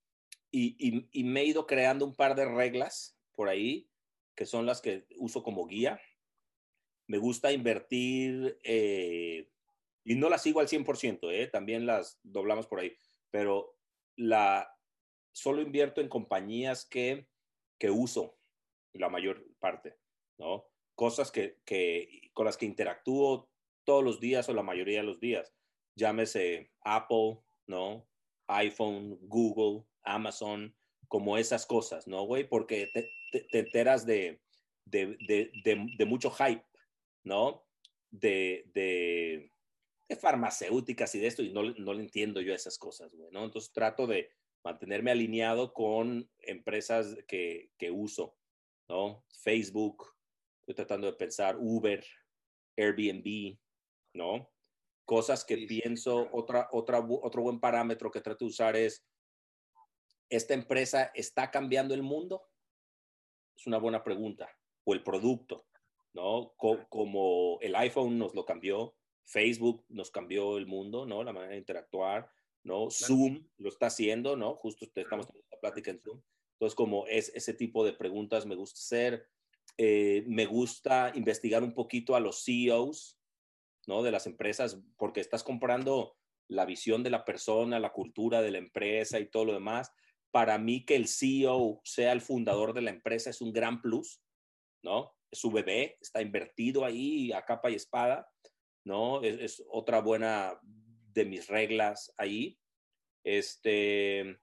y, 0.52 0.76
y, 0.80 1.08
y 1.12 1.24
me 1.24 1.42
he 1.42 1.46
ido 1.46 1.66
creando 1.66 2.06
un 2.06 2.16
par 2.16 2.36
de 2.36 2.46
reglas 2.46 3.18
por 3.36 3.50
ahí, 3.50 3.90
que 4.36 4.46
son 4.46 4.66
las 4.66 4.82
que 4.82 5.06
uso 5.18 5.44
como 5.44 5.68
guía. 5.68 6.02
Me 7.08 7.20
gusta 7.20 7.52
invertir, 7.52 8.60
eh, 8.64 9.50
y 10.04 10.16
no 10.16 10.30
las 10.30 10.42
sigo 10.42 10.60
al 10.60 10.68
100%, 10.68 11.32
eh, 11.32 11.48
también 11.48 11.86
las 11.86 12.20
doblamos 12.24 12.68
por 12.68 12.80
ahí, 12.80 12.98
pero 13.30 13.78
la, 14.16 14.76
solo 15.32 15.62
invierto 15.62 16.02
en 16.02 16.10
compañías 16.10 16.86
que, 16.86 17.30
que 17.78 17.92
uso 17.92 18.38
la 18.94 19.10
mayor 19.10 19.46
parte, 19.60 19.98
¿no? 20.38 20.66
Cosas 20.96 21.32
que, 21.32 21.60
que, 21.64 22.32
con 22.34 22.46
las 22.46 22.58
que 22.58 22.66
interactúo 22.66 23.50
todos 23.88 24.04
los 24.04 24.20
días 24.20 24.50
o 24.50 24.54
la 24.54 24.64
mayoría 24.64 25.00
de 25.00 25.06
los 25.06 25.22
días. 25.22 25.56
Llámese 25.96 26.74
Apple, 26.82 27.40
¿no? 27.68 28.06
iPhone, 28.48 29.18
Google, 29.22 29.86
Amazon, 30.04 30.76
como 31.08 31.38
esas 31.38 31.66
cosas, 31.66 32.06
¿no, 32.06 32.24
güey? 32.26 32.48
Porque 32.48 32.90
te, 32.94 33.10
te, 33.32 33.60
enteras 33.60 34.06
de, 34.06 34.42
de, 34.86 35.18
de, 35.26 35.52
de, 35.98 36.06
mucho 36.06 36.32
hype, 36.32 36.66
¿no? 37.24 37.66
De, 38.12 39.52
farmacéuticas 40.20 41.16
y 41.16 41.20
de 41.20 41.28
esto, 41.28 41.44
y 41.44 41.52
no, 41.52 41.64
no 41.64 41.94
le 41.94 42.02
entiendo 42.02 42.42
yo 42.42 42.54
esas 42.54 42.78
cosas, 42.78 43.14
güey, 43.14 43.32
¿no? 43.32 43.46
Entonces 43.46 43.72
trato 43.72 44.06
de 44.06 44.30
mantenerme 44.64 45.12
alineado 45.12 45.74
con 45.74 46.30
empresas 46.40 47.18
que, 47.28 47.72
que 47.78 47.92
uso, 47.92 48.38
¿no? 48.90 49.26
Facebook, 49.30 50.14
estoy 50.60 50.76
tratando 50.76 51.08
de 51.08 51.18
pensar, 51.18 51.58
Uber, 51.58 52.06
Airbnb, 52.78 53.58
¿no? 54.14 54.50
Cosas 55.06 55.46
que 55.46 55.58
pienso, 55.58 56.28
otra, 56.32 56.68
otra, 56.72 57.00
otro 57.00 57.42
buen 57.42 57.60
parámetro 57.60 58.12
que 58.12 58.22
trato 58.22 58.46
de 58.46 58.50
usar 58.50 58.76
es, 58.76 59.06
¿esta 60.30 60.54
empresa 60.54 61.12
está 61.14 61.50
cambiando 61.50 61.94
el 61.94 62.04
mundo? 62.04 62.50
Es 63.56 63.66
una 63.68 63.78
buena 63.78 64.04
pregunta. 64.04 64.50
O 64.84 64.94
el 64.94 65.04
producto, 65.04 65.68
¿no? 66.14 66.54
como 66.58 67.60
el 67.62 67.76
iPhone 67.76 68.18
nos 68.18 68.34
lo 68.34 68.46
cambió, 68.46 68.96
Facebook 69.28 69.86
nos 69.90 70.10
cambió 70.10 70.58
el 70.58 70.66
mundo, 70.66 71.06
¿no? 71.06 71.24
La 71.24 71.34
manera 71.34 71.52
de 71.52 71.60
interactuar, 71.60 72.32
¿no? 72.64 72.90
Zoom 72.90 73.46
lo 73.58 73.70
está 73.70 73.88
haciendo, 73.88 74.38
¿no? 74.38 74.56
Justo 74.56 74.86
estamos 74.86 75.28
teniendo 75.28 75.50
la 75.52 75.60
plática 75.60 75.92
en 75.92 76.00
Zoom. 76.00 76.22
Entonces, 76.54 76.76
como 76.76 77.06
es 77.08 77.32
ese 77.36 77.54
tipo 77.54 77.86
de 77.86 77.94
preguntas 77.94 78.46
me 78.46 78.56
gusta 78.56 78.80
hacer. 78.80 79.28
Eh, 79.78 80.24
me 80.28 80.46
gusta 80.46 81.12
investigar 81.14 81.62
un 81.62 81.74
poquito 81.74 82.16
a 82.16 82.20
los 82.20 82.44
CEOs, 82.44 83.17
¿no? 83.88 84.04
De 84.04 84.12
las 84.12 84.28
empresas, 84.28 84.80
porque 84.98 85.22
estás 85.22 85.44
comprando 85.44 86.16
la 86.48 86.66
visión 86.66 87.02
de 87.04 87.10
la 87.10 87.26
persona, 87.26 87.80
la 87.80 87.92
cultura 87.92 88.42
de 88.42 88.52
la 88.52 88.60
empresa 88.60 89.20
y 89.20 89.30
todo 89.30 89.46
lo 89.46 89.54
demás 89.54 89.92
para 90.32 90.58
mí 90.58 90.86
que 90.86 90.96
el 90.96 91.08
CEO 91.08 91.82
sea 91.84 92.12
el 92.12 92.22
fundador 92.22 92.74
de 92.74 92.82
la 92.82 92.92
empresa 92.92 93.30
es 93.30 93.42
un 93.42 93.52
gran 93.52 93.82
plus, 93.82 94.22
¿no? 94.84 95.16
Su 95.32 95.52
bebé, 95.52 95.98
está 96.02 96.22
invertido 96.22 96.86
ahí 96.86 97.32
a 97.32 97.44
capa 97.44 97.70
y 97.70 97.76
espada, 97.76 98.30
¿no? 98.86 99.22
Es, 99.24 99.64
otra 99.70 100.02
buena 100.02 100.60
de 100.62 101.26
mis 101.26 101.48
reglas 101.48 102.14
ahí. 102.18 102.60
Este, 103.24 104.38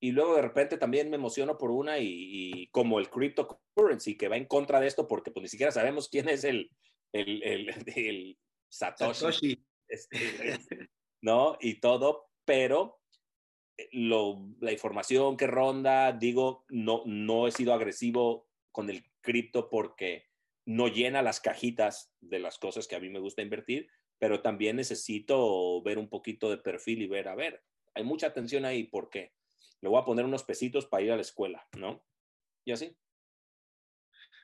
y 0.00 0.12
luego 0.12 0.36
de 0.36 0.42
repente 0.42 0.78
también 0.78 1.10
me 1.10 1.16
emociono 1.16 1.58
por 1.58 1.70
una 1.70 1.98
y, 1.98 2.68
como 2.72 2.98
el 2.98 3.10
cryptocurrency 3.10 4.16
que 4.16 4.28
va 4.28 4.36
en 4.36 4.46
contra 4.46 4.80
de 4.80 4.86
esto 4.86 5.06
porque 5.06 5.30
pues 5.30 5.42
ni 5.42 5.48
siquiera 5.48 5.70
sabemos 5.70 6.08
quién 6.08 6.28
es 6.28 6.44
el 6.44 6.70
Satoshi, 8.68 9.14
Satoshi. 9.14 9.64
Este, 9.88 10.18
¿no? 11.22 11.56
Y 11.60 11.80
todo, 11.80 12.30
pero 12.44 13.00
lo, 13.92 14.48
la 14.60 14.72
información 14.72 15.36
que 15.36 15.46
ronda, 15.46 16.12
digo, 16.12 16.64
no, 16.68 17.02
no 17.06 17.46
he 17.46 17.52
sido 17.52 17.72
agresivo 17.72 18.48
con 18.72 18.90
el 18.90 19.04
cripto 19.20 19.68
porque 19.68 20.26
no 20.64 20.88
llena 20.88 21.22
las 21.22 21.40
cajitas 21.40 22.12
de 22.20 22.38
las 22.38 22.58
cosas 22.58 22.86
que 22.88 22.96
a 22.96 23.00
mí 23.00 23.08
me 23.08 23.20
gusta 23.20 23.42
invertir, 23.42 23.88
pero 24.18 24.42
también 24.42 24.76
necesito 24.76 25.82
ver 25.82 25.98
un 25.98 26.08
poquito 26.08 26.50
de 26.50 26.58
perfil 26.58 27.02
y 27.02 27.06
ver, 27.06 27.28
a 27.28 27.34
ver, 27.34 27.62
hay 27.94 28.04
mucha 28.04 28.28
atención 28.28 28.64
ahí, 28.64 28.84
¿por 28.84 29.10
qué? 29.10 29.32
Le 29.80 29.88
voy 29.88 30.00
a 30.00 30.04
poner 30.04 30.24
unos 30.24 30.44
pesitos 30.44 30.86
para 30.86 31.02
ir 31.02 31.12
a 31.12 31.16
la 31.16 31.22
escuela, 31.22 31.66
¿no? 31.78 32.04
Y 32.64 32.72
así. 32.72 32.96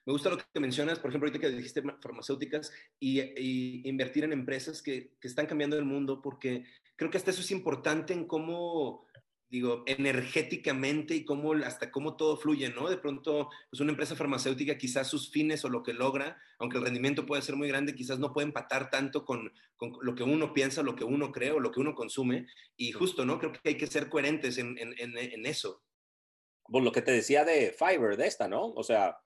Me 0.05 0.13
gusta 0.13 0.31
lo 0.31 0.39
que 0.39 0.61
mencionas, 0.61 0.99
por 0.99 1.11
ejemplo, 1.11 1.29
ahorita 1.29 1.41
que 1.41 1.55
dijiste 1.55 1.83
farmacéuticas 2.01 2.73
y, 2.99 3.21
y 3.21 3.89
invertir 3.89 4.25
en 4.25 4.33
empresas 4.33 4.83
que, 4.83 5.13
que, 5.21 5.29
están 5.29 5.47
cambiando 5.47 5.77
el 5.77 5.85
mundo, 5.85 6.21
porque 6.21 6.65
creo 6.97 7.11
que 7.11 7.19
hasta 7.19 7.31
eso 7.31 7.41
es 7.41 7.51
importante 7.51 8.13
en 8.13 8.27
cómo 8.27 9.07
digo, 9.53 9.83
energéticamente 9.85 11.15
y 11.15 11.27
cómo, 11.27 11.53
hasta 11.53 11.91
cómo 11.91 12.17
todo 12.17 12.39
fluye, 12.39 12.71
¿no? 12.71 12.89
De 12.89 12.97
pronto, 12.97 13.51
pues 13.69 13.81
una 13.81 13.91
empresa 13.91 14.17
farmacéutica 14.17 14.79
quizás 14.79 15.09
sus 15.09 15.31
fines 15.31 15.63
o 15.67 15.69
lo 15.69 15.83
que 15.83 15.93
logra, 15.93 16.39
aunque 16.59 16.79
el 16.79 16.85
rendimiento 16.85 17.27
puede 17.27 17.43
ser 17.43 17.55
muy 17.57 17.69
grande, 17.69 17.95
quizás 17.95 18.19
no 18.19 18.33
puede 18.33 18.47
empatar 18.47 18.89
tanto 18.89 19.27
con, 19.27 19.53
con 19.77 19.93
lo 20.01 20.15
que 20.15 20.23
uno 20.23 20.55
piensa, 20.55 20.83
lo 20.83 20.97
que 20.97 21.05
uno 21.05 21.31
cree 21.31 21.51
o 21.51 21.61
lo 21.61 21.71
que 21.71 21.81
uno 21.81 21.95
consume. 21.95 22.47
Y 22.79 22.93
justo, 22.93 23.27
¿no? 23.27 23.39
Creo 23.39 23.53
que 23.53 23.61
hay 23.69 23.77
que 23.77 23.87
ser 23.87 24.09
coherentes 24.09 24.57
en, 24.57 24.79
en, 24.79 24.95
en, 24.97 25.45
eso. 25.45 25.83
Pues 26.65 26.83
lo 26.83 26.91
que 26.91 27.03
te 27.03 27.13
decía 27.13 27.45
de 27.45 27.77
Fiverr, 27.79 28.17
de 28.17 28.29
esta, 28.29 28.49
¿no? 28.49 28.73
O 28.73 28.83
sea, 28.83 29.19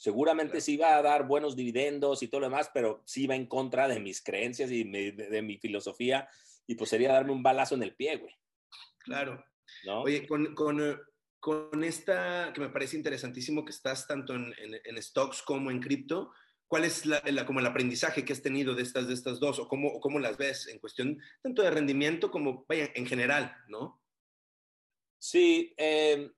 seguramente 0.00 0.62
sí 0.62 0.78
va 0.78 0.96
a 0.96 1.02
dar 1.02 1.26
buenos 1.26 1.54
dividendos 1.54 2.22
y 2.22 2.28
todo 2.28 2.40
lo 2.40 2.46
demás, 2.46 2.70
pero 2.72 3.02
sí 3.04 3.26
va 3.26 3.36
en 3.36 3.44
contra 3.44 3.86
de 3.86 4.00
mis 4.00 4.22
creencias 4.22 4.70
y 4.70 4.82
de, 4.84 5.12
de 5.12 5.42
mi 5.42 5.58
filosofía 5.58 6.26
y 6.66 6.74
pues 6.74 6.88
sería 6.88 7.12
darme 7.12 7.32
un 7.32 7.42
balazo 7.42 7.74
en 7.74 7.82
el 7.82 7.94
pie, 7.94 8.16
güey. 8.16 8.34
Claro. 9.00 9.44
Oye, 10.02 10.26
con, 10.26 10.54
con, 10.54 10.80
eh, 10.80 10.96
con, 11.38 11.84
esta 11.84 12.50
que 12.54 12.62
me 12.62 12.70
parece 12.70 12.96
interesantísimo 12.96 13.62
que 13.62 13.72
estás 13.72 14.06
tanto 14.06 14.34
en, 14.34 14.54
en, 14.56 15.02
stocks 15.02 15.42
como 15.42 15.70
en 15.70 15.80
cripto, 15.80 16.32
¿cuál 16.66 16.86
es 16.86 17.04
la, 17.04 17.20
como 17.44 17.60
el 17.60 17.66
aprendizaje 17.66 18.24
que 18.24 18.32
has 18.32 18.40
tenido 18.40 18.74
de 18.74 18.82
estas, 18.82 19.06
de 19.06 19.12
estas 19.12 19.38
dos 19.38 19.58
o 19.58 19.68
cómo, 19.68 20.00
cómo 20.00 20.18
las 20.18 20.38
ves 20.38 20.66
en 20.68 20.78
cuestión 20.78 21.20
tanto 21.42 21.60
de 21.60 21.70
rendimiento 21.70 22.30
como 22.30 22.64
vaya, 22.66 22.90
en 22.94 23.04
general, 23.04 23.54
¿no? 23.68 24.00
Sí, 25.18 25.74
eh, 25.76 26.30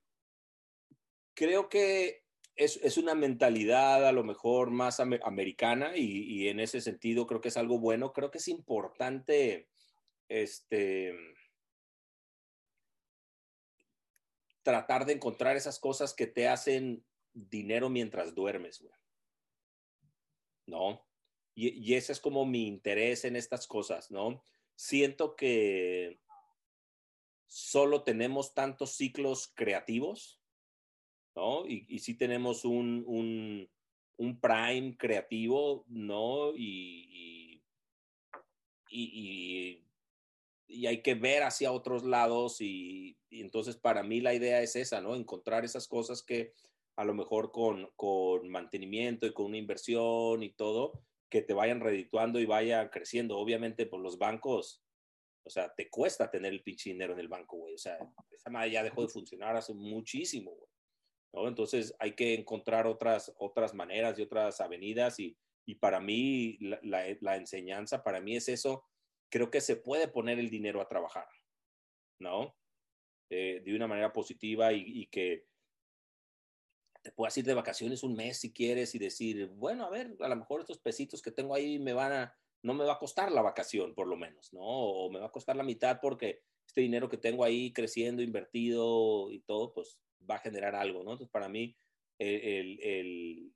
creo 1.32 1.68
que 1.68 2.21
es, 2.56 2.78
es, 2.82 2.98
una 2.98 3.14
mentalidad 3.14 4.06
a 4.06 4.12
lo 4.12 4.24
mejor 4.24 4.70
más 4.70 5.00
americana 5.00 5.96
y, 5.96 6.22
y, 6.24 6.48
en 6.48 6.60
ese 6.60 6.80
sentido 6.80 7.26
creo 7.26 7.40
que 7.40 7.48
es 7.48 7.56
algo 7.56 7.78
bueno. 7.78 8.12
Creo 8.12 8.30
que 8.30 8.38
es 8.38 8.48
importante 8.48 9.68
este, 10.28 11.14
tratar 14.62 15.06
de 15.06 15.14
encontrar 15.14 15.56
esas 15.56 15.78
cosas 15.78 16.14
que 16.14 16.26
te 16.26 16.48
hacen 16.48 17.04
dinero 17.32 17.88
mientras 17.88 18.34
duermes, 18.34 18.80
güey. 18.80 18.94
¿No? 20.66 21.06
Y, 21.54 21.68
y, 21.70 21.94
ese 21.94 22.12
es 22.12 22.20
como 22.20 22.44
mi 22.44 22.66
interés 22.66 23.24
en 23.24 23.36
estas 23.36 23.66
cosas, 23.66 24.10
¿no? 24.10 24.44
Siento 24.74 25.36
que 25.36 26.20
solo 27.46 28.04
tenemos 28.04 28.54
tantos 28.54 28.92
ciclos 28.96 29.52
creativos, 29.54 30.41
¿no? 31.34 31.66
Y, 31.66 31.86
y 31.88 31.98
sí 31.98 32.14
tenemos 32.14 32.64
un, 32.64 33.04
un, 33.06 33.68
un, 34.16 34.40
prime 34.40 34.96
creativo, 34.96 35.84
¿no? 35.88 36.52
Y, 36.54 37.62
y, 38.88 39.82
y 40.72 40.86
hay 40.86 41.02
que 41.02 41.14
ver 41.14 41.42
hacia 41.42 41.72
otros 41.72 42.04
lados 42.04 42.60
y, 42.60 43.18
entonces 43.30 43.76
para 43.76 44.02
mí 44.02 44.20
la 44.20 44.34
idea 44.34 44.62
es 44.62 44.76
esa, 44.76 45.00
¿no? 45.00 45.14
Encontrar 45.14 45.64
esas 45.64 45.88
cosas 45.88 46.22
que 46.22 46.52
a 46.96 47.04
lo 47.04 47.14
mejor 47.14 47.50
con, 47.50 47.90
con 47.96 48.48
mantenimiento 48.48 49.26
y 49.26 49.32
con 49.32 49.46
una 49.46 49.56
inversión 49.56 50.42
y 50.42 50.50
todo, 50.50 51.04
que 51.30 51.40
te 51.40 51.54
vayan 51.54 51.80
redituando 51.80 52.38
y 52.40 52.44
vayan 52.44 52.90
creciendo. 52.90 53.38
Obviamente, 53.38 53.86
por 53.86 54.00
los 54.00 54.18
bancos, 54.18 54.82
o 55.44 55.50
sea, 55.50 55.72
te 55.74 55.88
cuesta 55.88 56.30
tener 56.30 56.52
el 56.52 56.62
pinche 56.62 56.90
dinero 56.90 57.14
en 57.14 57.20
el 57.20 57.28
banco, 57.28 57.56
güey. 57.56 57.74
O 57.74 57.78
sea, 57.78 57.98
esa 58.30 58.50
madre 58.50 58.72
ya 58.72 58.82
dejó 58.82 59.02
de 59.02 59.08
funcionar 59.08 59.56
hace 59.56 59.72
muchísimo, 59.72 60.50
güey. 60.50 60.71
¿No? 61.32 61.48
Entonces 61.48 61.94
hay 61.98 62.14
que 62.14 62.34
encontrar 62.34 62.86
otras, 62.86 63.32
otras 63.38 63.74
maneras 63.74 64.18
y 64.18 64.22
otras 64.22 64.60
avenidas 64.60 65.18
y, 65.20 65.36
y 65.66 65.76
para 65.76 66.00
mí 66.00 66.58
la, 66.60 66.78
la, 66.82 67.04
la 67.20 67.36
enseñanza, 67.36 68.02
para 68.02 68.20
mí 68.20 68.36
es 68.36 68.48
eso, 68.48 68.84
creo 69.30 69.50
que 69.50 69.60
se 69.60 69.76
puede 69.76 70.08
poner 70.08 70.38
el 70.38 70.50
dinero 70.50 70.80
a 70.80 70.88
trabajar, 70.88 71.26
¿no? 72.18 72.54
Eh, 73.34 73.62
de 73.64 73.74
una 73.74 73.86
manera 73.86 74.12
positiva 74.12 74.74
y, 74.74 75.06
que 75.06 75.46
te 77.02 77.12
puedas 77.12 77.36
ir 77.38 77.46
de 77.46 77.54
vacaciones 77.54 78.02
un 78.02 78.14
mes 78.14 78.40
si 78.40 78.52
quieres 78.52 78.94
y 78.94 78.98
decir, 78.98 79.46
bueno, 79.54 79.86
a 79.86 79.90
ver, 79.90 80.14
a 80.20 80.28
lo 80.28 80.36
mejor 80.36 80.60
estos 80.60 80.78
pesitos 80.78 81.22
que 81.22 81.32
tengo 81.32 81.54
ahí 81.54 81.78
me 81.78 81.94
van 81.94 82.12
a, 82.12 82.36
no 82.62 82.74
me 82.74 82.84
va 82.84 82.92
a 82.92 82.98
costar 82.98 83.32
la 83.32 83.40
vacación 83.40 83.94
por 83.94 84.06
lo 84.06 84.18
menos, 84.18 84.52
¿no? 84.52 84.60
O 84.60 85.10
me 85.10 85.18
va 85.18 85.28
a 85.28 85.32
costar 85.32 85.56
la 85.56 85.62
mitad 85.62 85.98
porque 86.02 86.42
este 86.66 86.82
dinero 86.82 87.08
que 87.08 87.16
tengo 87.16 87.42
ahí 87.42 87.72
creciendo, 87.72 88.22
invertido 88.22 89.30
y 89.30 89.40
todo, 89.40 89.72
pues 89.72 89.98
va 90.30 90.36
a 90.36 90.40
generar 90.40 90.74
algo, 90.74 91.02
¿no? 91.02 91.12
Entonces, 91.12 91.32
para 91.32 91.48
mí, 91.48 91.76
el, 92.18 92.80
el, 92.80 93.52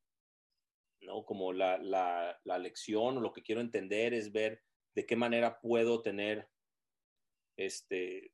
¿no? 1.01 1.25
Como 1.25 1.53
la, 1.53 1.79
la, 1.79 2.39
la, 2.45 2.59
lección 2.59 3.19
o 3.19 3.21
lo 3.21 3.33
que 3.33 3.43
quiero 3.43 3.61
entender 3.61 4.15
es 4.15 4.33
ver 4.33 4.63
de 4.95 5.07
qué 5.07 5.17
manera 5.17 5.61
puedo 5.61 6.03
tener 6.03 6.49
este, 7.57 8.33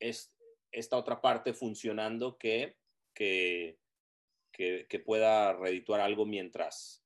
es 0.00 0.34
esta 0.70 0.96
otra 0.96 1.20
parte 1.20 1.54
funcionando 1.54 2.36
que, 2.38 2.76
que, 3.14 3.78
que, 4.52 4.98
pueda 5.04 5.54
redituar 5.54 6.00
algo 6.00 6.26
mientras 6.26 7.04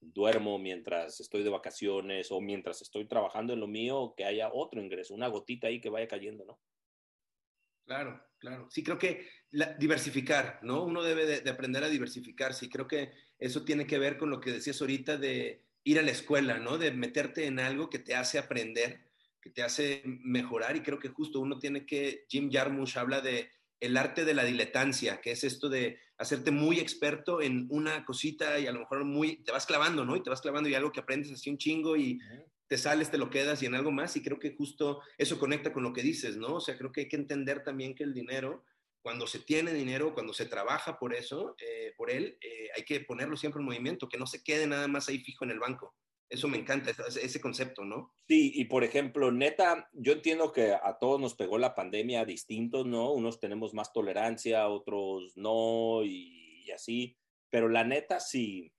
duermo, 0.00 0.58
mientras 0.58 1.20
estoy 1.20 1.42
de 1.42 1.50
vacaciones 1.50 2.30
o 2.30 2.40
mientras 2.40 2.82
estoy 2.82 3.06
trabajando 3.06 3.52
en 3.52 3.60
lo 3.60 3.66
mío, 3.66 4.14
que 4.16 4.24
haya 4.24 4.50
otro 4.52 4.82
ingreso, 4.82 5.14
una 5.14 5.28
gotita 5.28 5.68
ahí 5.68 5.80
que 5.80 5.90
vaya 5.90 6.08
cayendo, 6.08 6.44
¿no? 6.44 6.60
Claro, 7.84 8.22
claro. 8.38 8.68
Sí, 8.70 8.82
creo 8.82 8.98
que 8.98 9.28
diversificar, 9.78 10.58
¿no? 10.62 10.82
Uno 10.84 11.02
debe 11.02 11.26
de, 11.26 11.40
de, 11.40 11.50
aprender 11.50 11.84
a 11.84 11.88
diversificar. 11.88 12.54
Sí, 12.54 12.68
creo 12.68 12.88
que 12.88 13.12
eso 13.38 13.64
tiene 13.64 13.86
que 13.86 13.98
ver 13.98 14.16
con 14.16 14.30
lo 14.30 14.40
que 14.40 14.52
decías 14.52 14.80
ahorita 14.80 15.16
de 15.16 15.62
ir 15.84 15.98
a 15.98 16.02
la 16.02 16.10
escuela, 16.10 16.58
¿no? 16.58 16.78
De 16.78 16.90
meterte 16.90 17.46
en 17.46 17.60
algo 17.60 17.90
que 17.90 17.98
te 17.98 18.14
hace 18.14 18.38
aprender 18.38 19.04
que 19.44 19.50
te 19.50 19.62
hace 19.62 20.00
mejorar 20.06 20.74
y 20.74 20.80
creo 20.80 20.98
que 20.98 21.10
justo 21.10 21.38
uno 21.38 21.58
tiene 21.58 21.84
que, 21.84 22.24
Jim 22.30 22.50
Jarmusch 22.50 22.96
habla 22.96 23.20
de 23.20 23.50
el 23.78 23.98
arte 23.98 24.24
de 24.24 24.32
la 24.32 24.42
diletancia, 24.42 25.20
que 25.20 25.32
es 25.32 25.44
esto 25.44 25.68
de 25.68 25.98
hacerte 26.16 26.50
muy 26.50 26.80
experto 26.80 27.42
en 27.42 27.66
una 27.68 28.06
cosita 28.06 28.58
y 28.58 28.66
a 28.66 28.72
lo 28.72 28.80
mejor 28.80 29.04
muy, 29.04 29.44
te 29.44 29.52
vas 29.52 29.66
clavando, 29.66 30.06
¿no? 30.06 30.16
Y 30.16 30.22
te 30.22 30.30
vas 30.30 30.40
clavando 30.40 30.70
y 30.70 30.74
algo 30.74 30.90
que 30.90 31.00
aprendes 31.00 31.30
así 31.30 31.50
un 31.50 31.58
chingo 31.58 31.94
y 31.94 32.18
te 32.68 32.78
sales, 32.78 33.10
te 33.10 33.18
lo 33.18 33.30
quedas 33.30 33.62
y 33.62 33.66
en 33.66 33.74
algo 33.74 33.92
más 33.92 34.16
y 34.16 34.22
creo 34.22 34.38
que 34.38 34.54
justo 34.54 35.00
eso 35.18 35.38
conecta 35.38 35.72
con 35.72 35.82
lo 35.82 35.92
que 35.92 36.02
dices, 36.02 36.36
¿no? 36.36 36.56
O 36.56 36.60
sea, 36.60 36.76
creo 36.78 36.92
que 36.92 37.02
hay 37.02 37.08
que 37.08 37.16
entender 37.16 37.62
también 37.62 37.94
que 37.94 38.04
el 38.04 38.14
dinero, 38.14 38.64
cuando 39.02 39.26
se 39.26 39.38
tiene 39.38 39.72
dinero, 39.72 40.14
cuando 40.14 40.32
se 40.32 40.46
trabaja 40.46 40.98
por 40.98 41.14
eso, 41.14 41.56
eh, 41.58 41.92
por 41.96 42.10
él, 42.10 42.38
eh, 42.40 42.68
hay 42.76 42.84
que 42.84 43.00
ponerlo 43.00 43.36
siempre 43.36 43.60
en 43.60 43.66
movimiento, 43.66 44.08
que 44.08 44.18
no 44.18 44.26
se 44.26 44.42
quede 44.42 44.66
nada 44.66 44.88
más 44.88 45.08
ahí 45.08 45.18
fijo 45.18 45.44
en 45.44 45.50
el 45.50 45.60
banco. 45.60 45.94
Eso 46.30 46.48
me 46.48 46.58
encanta, 46.58 46.90
ese 46.90 47.40
concepto, 47.40 47.84
¿no? 47.84 48.14
Sí, 48.26 48.50
y 48.54 48.64
por 48.64 48.82
ejemplo, 48.82 49.30
neta, 49.30 49.88
yo 49.92 50.14
entiendo 50.14 50.52
que 50.52 50.72
a 50.72 50.96
todos 50.98 51.20
nos 51.20 51.34
pegó 51.34 51.58
la 51.58 51.74
pandemia 51.74 52.24
distintos, 52.24 52.86
¿no? 52.86 53.12
Unos 53.12 53.40
tenemos 53.40 53.74
más 53.74 53.92
tolerancia, 53.92 54.68
otros 54.68 55.36
no, 55.36 56.02
y, 56.02 56.70
así. 56.74 57.16
Pero 57.50 57.68
la 57.68 57.84
neta, 57.84 58.20
si, 58.20 58.72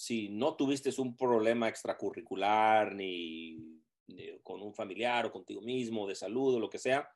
si 0.00 0.30
no 0.30 0.56
tuviste 0.56 0.90
un 0.98 1.14
problema 1.14 1.68
extracurricular, 1.68 2.94
ni, 2.94 3.82
ni 4.06 4.38
con 4.42 4.62
un 4.62 4.72
familiar 4.72 5.26
o 5.26 5.30
contigo 5.30 5.60
mismo, 5.60 6.08
de 6.08 6.14
salud 6.14 6.54
o 6.54 6.58
lo 6.58 6.70
que 6.70 6.78
sea, 6.78 7.14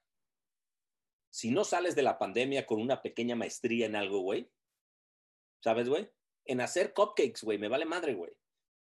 si 1.31 1.51
no 1.51 1.65
sales 1.65 1.95
de 1.95 2.03
la 2.03 2.19
pandemia 2.19 2.67
con 2.67 2.83
una 2.83 3.01
pequeña 3.01 3.37
maestría 3.37 3.87
en 3.87 3.97
algo, 3.97 4.21
güey, 4.21 4.51
¿sabes, 5.61 5.89
güey? 5.89 6.11
en 6.45 6.61
hacer 6.61 6.93
cupcakes, 6.93 7.43
güey, 7.43 7.57
me 7.57 7.69
vale 7.69 7.87
madre, 7.87 8.13
güey. 8.13 8.33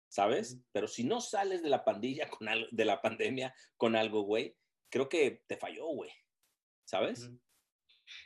¿Sabes? 0.08 0.58
Pero 0.72 0.88
si 0.88 1.04
no 1.04 1.20
sales 1.20 1.62
de 1.62 1.70
la 1.70 1.84
pandilla 1.84 2.30
con 2.30 2.48
algo, 2.48 2.68
de 2.72 2.86
la 2.86 3.02
pandemia 3.02 3.54
con 3.76 3.98
algo, 3.98 4.22
güey, 4.22 4.56
creo 4.90 5.10
que 5.10 5.44
te 5.46 5.58
falló, 5.58 5.88
güey. 5.88 6.12
¿Sabes? 6.86 7.30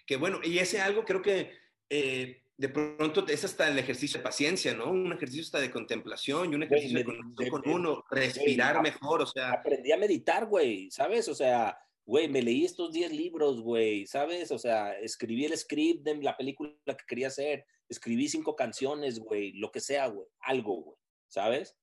Que 0.06 0.18
bueno, 0.18 0.40
y 0.44 0.60
ese 0.60 0.80
algo 0.80 1.04
creo 1.04 1.24
que 1.24 1.52
eh, 1.90 2.43
de 2.58 2.70
pronto 2.70 3.26
es 3.28 3.44
hasta 3.44 3.68
el 3.68 3.80
ejercicio 3.80 4.20
de 4.20 4.24
paciencia, 4.24 4.74
¿no? 4.74 4.92
Un 4.92 5.12
ejercicio 5.12 5.44
hasta 5.44 5.60
de 5.60 5.72
contemplación 5.72 6.52
y 6.52 6.56
un 6.56 6.64
ejercicio 6.64 7.00
de, 7.00 7.06
conexión 7.06 7.50
con 7.50 7.70
uno, 7.70 8.06
respirar 8.10 8.82
mejor, 8.82 9.22
o 9.22 9.26
sea. 9.26 9.52
Aprendí 9.52 9.92
a 9.92 9.98
meditar, 9.98 10.46
güey, 10.46 10.92
¿sabes? 10.92 11.28
O 11.28 11.36
sea, 11.36 11.78
güey, 12.06 12.28
me 12.28 12.42
leí 12.42 12.64
estos 12.64 12.92
10 12.92 13.12
libros, 13.12 13.62
güey, 13.62 14.06
¿sabes? 14.06 14.52
O 14.52 14.60
sea, 14.60 14.98
escribí 15.00 15.46
el 15.46 15.58
script 15.58 16.04
de 16.04 16.16
la 16.22 16.38
película 16.38 16.74
que 16.86 17.06
quería 17.08 17.28
hacer, 17.28 17.66
escribí 17.90 18.28
cinco 18.28 18.56
canciones, 18.56 19.20
güey, 19.20 19.54
lo 19.54 19.72
que 19.72 19.80
sea, 19.80 20.08
güey, 20.08 20.28
algo, 20.40 20.76
güey, 20.82 20.98
¿sabes? 21.30 21.76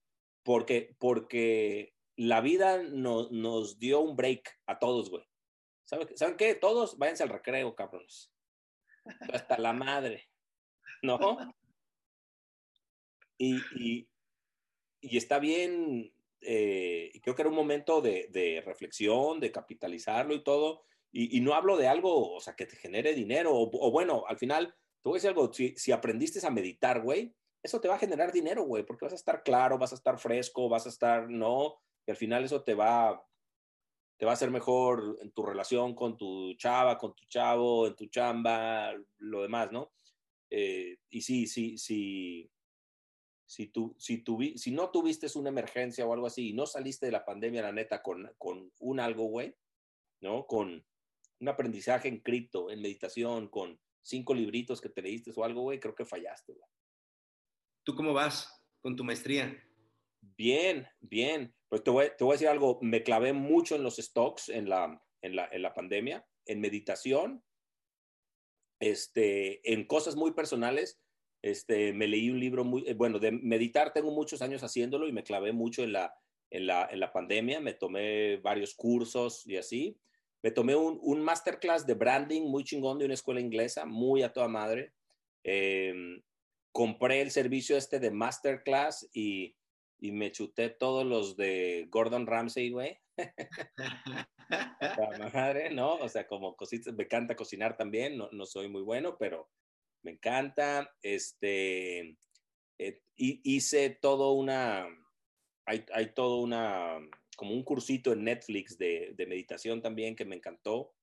Porque, 0.45 0.95
porque 0.99 1.95
la 2.16 2.41
vida 2.41 2.83
nos 2.83 3.79
dio 3.79 4.01
un 4.01 4.16
break 4.16 4.61
a 4.66 4.79
todos, 4.79 5.11
güey. 5.11 5.25
¿Saben 5.85 6.37
qué? 6.37 6.55
Todos 6.55 6.97
váyanse 6.99 7.25
al 7.25 7.31
recreo, 7.31 7.75
cabrones. 7.75 8.33
Hasta 9.33 9.59
la 9.59 9.73
madre, 9.73 10.30
¿no? 11.03 11.18
Y, 13.38 14.07
y, 15.01 15.16
está 15.16 15.38
bien, 15.38 16.12
eh, 16.42 17.11
creo 17.22 17.34
que 17.34 17.42
era 17.42 17.48
un 17.48 17.57
momento 17.57 18.03
de, 18.03 18.62
reflexión, 18.66 19.40
de 19.40 19.51
capitalizarlo 19.51 20.34
y 20.34 20.44
todo. 20.44 20.82
Y, 21.12 21.40
no 21.40 21.55
hablo 21.55 21.76
de 21.76 21.88
algo, 21.88 22.34
o 22.34 22.40
sea, 22.40 22.55
que 22.55 22.66
te 22.66 22.76
genere 22.76 23.14
dinero, 23.14 23.53
o, 23.55 23.90
bueno, 23.90 24.24
al 24.28 24.38
final 24.38 24.74
te 25.03 25.09
voy 25.09 25.14
a 25.14 25.16
decir 25.16 25.30
algo, 25.30 25.53
si, 25.53 25.74
si 25.76 25.90
aprendiste 25.90 26.46
a 26.46 26.51
meditar, 26.51 27.01
güey, 27.03 27.34
eso 27.62 27.80
te 27.80 27.88
va 27.88 27.96
a 27.96 27.98
generar 27.98 28.32
dinero, 28.32 28.64
güey, 28.64 28.84
porque 28.84 29.07
vas 29.07 29.12
a 29.12 29.16
estar 29.16 29.42
claro, 29.42 29.78
vas 29.78 29.92
a 29.92 29.96
estar 29.96 30.18
fresco, 30.18 30.68
vas 30.68 30.86
a 30.86 30.90
estar, 30.90 31.28
no, 31.28 31.80
y 32.07 32.11
al 32.11 32.16
final 32.16 32.44
eso 32.44 32.62
te 32.62 32.74
va, 32.74 33.22
te 34.18 34.24
va 34.24 34.32
a 34.32 34.34
hacer 34.34 34.51
mejor 34.51 35.18
en 35.20 35.32
tu 35.32 35.42
relación 35.42 35.94
con 35.94 36.16
tu 36.16 36.55
chava, 36.55 36.96
con 36.96 37.14
tu 37.14 37.24
chavo, 37.26 37.86
en 37.86 37.96
tu 37.96 38.07
chamba, 38.07 38.92
lo 39.18 39.42
demás, 39.42 39.72
¿no? 39.72 39.92
Eh, 40.51 40.98
y 41.09 41.20
sí, 41.22 41.46
sí, 41.46 41.78
sí, 41.78 42.51
si, 43.46 43.68
tú, 43.68 43.94
si, 43.98 44.18
tu, 44.18 44.38
si 44.57 44.70
no 44.72 44.90
tuviste 44.90 45.26
una 45.36 45.48
emergencia 45.48 46.07
o 46.07 46.12
algo 46.12 46.26
así 46.26 46.51
y 46.51 46.53
no 46.53 46.66
saliste 46.66 47.07
de 47.07 47.12
la 47.12 47.24
pandemia, 47.24 47.62
la 47.62 47.72
neta, 47.72 48.03
con, 48.03 48.32
con 48.36 48.72
un 48.80 49.01
algo, 49.01 49.24
güey, 49.24 49.55
¿no? 50.20 50.46
Con 50.46 50.84
un 51.40 51.48
aprendizaje 51.48 52.09
en 52.09 52.20
cripto, 52.20 52.70
en 52.70 52.82
meditación, 52.82 53.48
con 53.48 53.80
cinco 54.03 54.34
libritos 54.34 54.80
que 54.80 54.88
te 54.88 55.03
leíste 55.03 55.32
o 55.34 55.44
algo, 55.44 55.62
güey, 55.62 55.80
creo 55.80 55.94
que 55.94 56.05
fallaste, 56.05 56.53
güey. 56.53 56.68
¿Tú 57.84 57.94
cómo 57.94 58.12
vas 58.12 58.62
con 58.80 58.96
tu 58.96 59.05
maestría? 59.05 59.57
Bien, 60.20 60.86
bien. 61.01 61.55
Pues 61.68 61.82
te 61.82 61.90
voy, 61.90 62.09
te 62.16 62.24
voy 62.24 62.32
a 62.32 62.34
decir 62.34 62.48
algo, 62.48 62.78
me 62.82 63.03
clavé 63.03 63.32
mucho 63.32 63.76
en 63.76 63.82
los 63.82 63.96
stocks 63.96 64.48
en 64.48 64.68
la, 64.68 65.03
en 65.22 65.36
la, 65.36 65.48
en 65.51 65.62
la 65.62 65.72
pandemia, 65.72 66.26
en 66.46 66.61
meditación, 66.61 67.44
este, 68.81 69.72
en 69.72 69.87
cosas 69.87 70.16
muy 70.16 70.33
personales. 70.33 70.99
Este, 71.43 71.93
me 71.93 72.09
leí 72.09 72.31
un 72.31 72.41
libro 72.41 72.64
muy, 72.64 72.85
eh, 72.87 72.95
bueno, 72.95 73.18
de 73.18 73.33
meditar 73.33 73.93
tengo 73.93 74.11
muchos 74.11 74.43
años 74.43 74.62
haciéndolo 74.62 75.09
y 75.09 75.12
me 75.12 75.22
clavé 75.22 75.53
mucho 75.53 75.83
en 75.83 75.93
la, 75.93 76.14
en 76.51 76.66
la, 76.66 76.89
en 76.91 77.01
la 77.01 77.12
pandemia, 77.12 77.61
me 77.61 77.74
tomé 77.74 78.39
varios 78.39 78.74
cursos 78.74 79.47
y 79.47 79.57
así. 79.57 79.97
Me 80.43 80.51
tomé 80.51 80.74
un, 80.74 80.99
un 81.03 81.20
masterclass 81.20 81.87
de 81.87 81.95
branding 81.95 82.43
muy 82.43 82.64
chingón 82.64 82.99
de 82.99 83.05
una 83.05 83.14
escuela 83.14 83.41
inglesa, 83.41 83.85
muy 83.85 84.22
a 84.22 84.33
toda 84.33 84.49
madre. 84.49 84.93
Em, 85.45 86.22
compré 86.72 87.20
el 87.20 87.31
servicio 87.31 87.76
este 87.76 87.99
de 87.99 88.11
masterclass 88.11 89.09
y, 89.12 89.57
y 90.01 90.12
me 90.12 90.32
chuté 90.32 90.70
todos 90.70 91.07
los 91.07 91.36
de 91.36 91.86
Gordon 91.90 92.26
Ramsay, 92.26 92.70
güey. 92.70 92.98
madre, 95.34 95.70
¿no? 95.70 95.94
O 95.96 96.09
sea, 96.09 96.26
como 96.26 96.57
cositas, 96.57 96.94
me 96.94 97.05
encanta 97.05 97.36
cocinar 97.36 97.76
también, 97.76 98.16
no, 98.16 98.28
no 98.32 98.46
soy 98.46 98.68
muy 98.68 98.82
bueno, 98.82 99.16
pero 99.18 99.51
me 100.03 100.12
encanta. 100.12 100.90
Este, 101.03 102.16
eh, 102.78 103.03
hice 103.16 103.90
todo 103.90 104.32
una, 104.32 104.86
hay, 105.66 105.84
hay 105.92 106.14
todo 106.14 106.38
una 106.38 106.98
como 107.36 107.55
un 107.55 107.62
cursito 107.62 108.12
en 108.12 108.24
Netflix 108.24 108.76
de, 108.76 109.14
de, 109.16 109.26
meditación 109.26 109.80
también 109.80 110.14
que 110.14 110.26
me 110.26 110.36
encantó. 110.36 110.94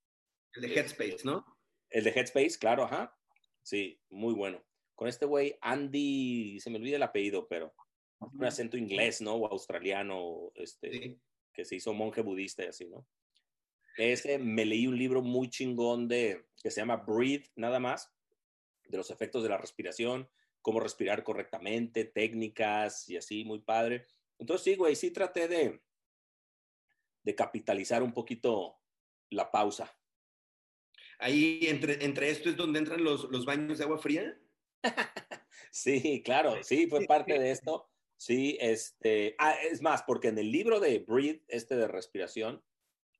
El 0.54 0.62
de 0.64 0.76
Headspace, 0.76 1.18
¿no? 1.24 1.46
El 1.90 2.04
de 2.04 2.12
Headspace, 2.12 2.60
claro, 2.60 2.84
ajá. 2.84 3.18
Sí, 3.64 4.00
muy 4.10 4.34
bueno. 4.34 4.64
Con 4.94 5.08
este 5.08 5.26
güey, 5.26 5.58
Andy, 5.62 6.60
se 6.60 6.70
me 6.70 6.78
olvida 6.78 6.98
el 6.98 7.04
apellido, 7.04 7.48
pero 7.48 7.74
un 8.20 8.46
acento 8.46 8.78
inglés, 8.78 9.22
¿no? 9.22 9.36
O 9.36 9.48
australiano, 9.48 10.52
este, 10.56 11.20
que 11.54 11.66
se 11.66 11.76
hizo 11.76 11.94
monje 11.94 12.22
budista 12.22 12.64
y 12.64 12.68
así, 12.68 12.88
¿no? 12.88 13.08
Ese 13.98 14.38
me 14.38 14.66
leí 14.66 14.86
un 14.86 14.98
libro 14.98 15.22
muy 15.22 15.50
chingón 15.50 16.08
de, 16.08 16.46
que 16.62 16.70
se 16.70 16.82
llama 16.82 16.98
Breathe, 16.98 17.50
nada 17.56 17.80
más, 17.80 18.14
de 18.86 18.98
los 18.98 19.10
efectos 19.10 19.42
de 19.44 19.50
la 19.50 19.58
respiración, 19.58 20.30
cómo 20.62 20.80
respirar 20.80 21.24
correctamente, 21.24 22.06
técnicas 22.06 23.10
y 23.10 23.18
así, 23.18 23.44
muy 23.44 23.60
padre. 23.60 24.06
Entonces, 24.38 24.64
sí, 24.66 24.76
güey, 24.76 24.96
sí 24.96 25.12
traté 25.12 25.48
de, 25.48 25.82
de 27.24 27.36
capitalizar 27.36 28.04
un 28.04 28.14
poquito 28.14 28.80
la 29.32 29.52
pausa. 29.52 29.98
Ahí, 31.20 31.62
entre, 31.64 32.06
entre 32.06 32.30
esto 32.30 32.50
es 32.50 32.56
donde 32.56 32.80
entran 32.80 33.04
los, 33.04 33.24
los 33.32 33.46
baños 33.46 33.80
de 33.80 33.84
agua 33.84 33.98
fría. 33.98 34.40
sí, 35.72 36.22
claro, 36.24 36.64
sí, 36.64 36.88
fue 36.88 37.06
parte 37.08 37.40
de 37.40 37.50
esto. 37.50 37.90
Sí, 38.18 38.58
este, 38.60 39.36
ah, 39.38 39.56
es 39.72 39.82
más, 39.82 40.04
porque 40.04 40.30
en 40.30 40.40
el 40.40 40.52
libro 40.52 40.80
de 40.80 41.00
Breathe, 41.00 41.44
este 41.48 41.76
de 41.76 41.88
respiración, 41.88 42.64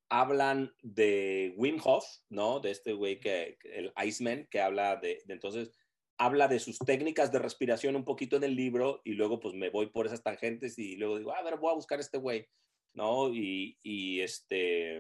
hablan 0.10 0.74
de 0.82 1.54
Wim 1.58 1.80
Hof, 1.84 2.06
¿no? 2.30 2.60
De 2.60 2.72
este 2.72 2.94
güey 2.94 3.20
que, 3.20 3.58
el 3.64 3.94
Iceman, 4.04 4.48
que 4.50 4.60
habla 4.60 4.96
de, 4.96 5.22
entonces, 5.28 5.72
habla 6.18 6.48
de 6.48 6.60
sus 6.60 6.80
técnicas 6.80 7.32
de 7.32 7.40
respiración 7.40 7.96
un 7.96 8.06
poquito 8.06 8.38
en 8.38 8.44
el 8.44 8.56
libro 8.56 9.02
y 9.04 9.14
luego 9.14 9.40
pues 9.40 9.54
me 9.54 9.70
voy 9.70 9.88
por 9.88 10.08
esas 10.08 10.24
tangentes 10.24 10.80
y 10.80 10.96
luego 10.96 11.20
digo, 11.20 11.36
a 11.36 11.44
ver, 11.44 11.58
voy 11.58 11.72
a 11.72 11.76
buscar 11.76 12.00
este 12.00 12.18
güey, 12.18 12.48
¿no? 12.94 13.32
Y, 13.32 13.78
y 13.84 14.22
este, 14.22 15.00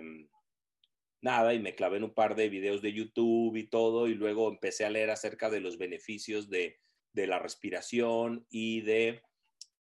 nada, 1.22 1.56
y 1.56 1.60
me 1.60 1.74
clavé 1.74 1.98
en 1.98 2.04
un 2.04 2.14
par 2.14 2.36
de 2.36 2.50
videos 2.50 2.84
de 2.84 2.94
YouTube 2.94 3.56
y 3.56 3.68
todo 3.68 4.08
y 4.08 4.14
luego 4.14 4.50
empecé 4.50 4.86
a 4.86 4.92
leer 4.92 5.10
acerca 5.10 5.50
de 5.50 5.62
los 5.62 5.80
beneficios 5.80 6.50
de, 6.50 6.80
de 7.14 7.26
la 7.26 7.40
respiración 7.40 8.46
y 8.52 8.82
de 8.82 9.24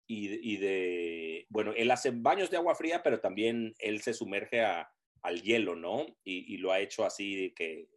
y, 0.06 0.58
de, 0.58 1.46
bueno, 1.50 1.74
él 1.76 1.90
hace 1.90 2.12
baños 2.12 2.50
de 2.50 2.58
agua 2.58 2.76
fría, 2.76 3.02
pero 3.02 3.20
también 3.20 3.74
él 3.80 4.02
se 4.02 4.14
sumerge 4.14 4.64
al 4.64 5.42
hielo, 5.42 5.76
¿no? 5.76 6.06
Y, 6.24 6.58
lo 6.58 6.72
ha 6.72 6.80
hecho 6.80 7.06
así, 7.06 7.54
que 7.56 7.88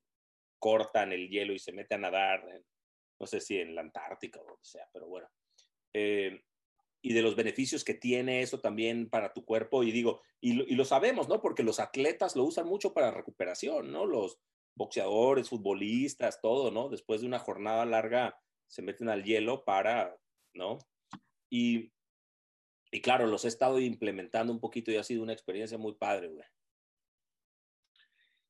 cortan 0.59 1.13
el 1.13 1.29
hielo 1.29 1.53
y 1.53 1.59
se 1.59 1.73
mete 1.73 1.95
a 1.95 1.99
nadar, 1.99 2.45
no 3.19 3.27
sé 3.27 3.41
si 3.41 3.59
en 3.59 3.75
la 3.75 3.83
Antártica 3.83 4.41
o 4.41 4.49
lo 4.49 4.57
que 4.57 4.65
sea, 4.65 4.89
pero 4.93 5.09
bueno. 5.09 5.29
Eh, 5.93 6.43
y 7.03 7.13
de 7.13 7.23
los 7.23 7.37
beneficios 7.37 7.85
que 7.85 7.95
tiene 7.95 8.43
eso 8.43 8.61
también 8.61 9.09
para 9.09 9.33
tu 9.33 9.45
cuerpo. 9.45 9.85
Y 9.85 9.93
digo, 9.93 10.23
y 10.41 10.75
lo, 10.75 10.85
sabemos, 10.85 11.29
¿no? 11.29 11.41
Porque 11.41 11.63
los 11.63 11.79
atletas 11.79 12.35
lo 12.35 12.45
usan 12.45 12.67
mucho 12.67 12.93
para 12.93 13.13
recuperación, 13.13 13.93
¿no? 13.93 14.07
Los 14.07 14.41
boxeadores, 14.75 15.49
futbolistas, 15.49 16.41
todo, 16.41 16.71
¿no? 16.71 16.89
Después 16.89 17.21
de 17.21 17.29
una 17.29 17.39
jornada 17.39 17.87
larga 17.87 18.37
se 18.67 18.83
meten 18.83 19.09
al 19.09 19.23
hielo 19.23 19.65
para, 19.65 20.17
¿no? 20.53 20.79
Y 21.49 21.93
y 22.97 23.03
claro, 23.03 23.26
los 23.26 23.44
he 23.44 23.49
estado 23.49 23.78
implementando 23.78 24.51
un 24.51 24.59
poquito 24.59 24.90
y 24.90 24.97
ha 24.97 25.03
sido 25.03 25.22
una 25.22 25.34
experiencia 25.34 25.76
muy 25.76 25.92
padre, 25.97 26.28
güey. 26.28 26.47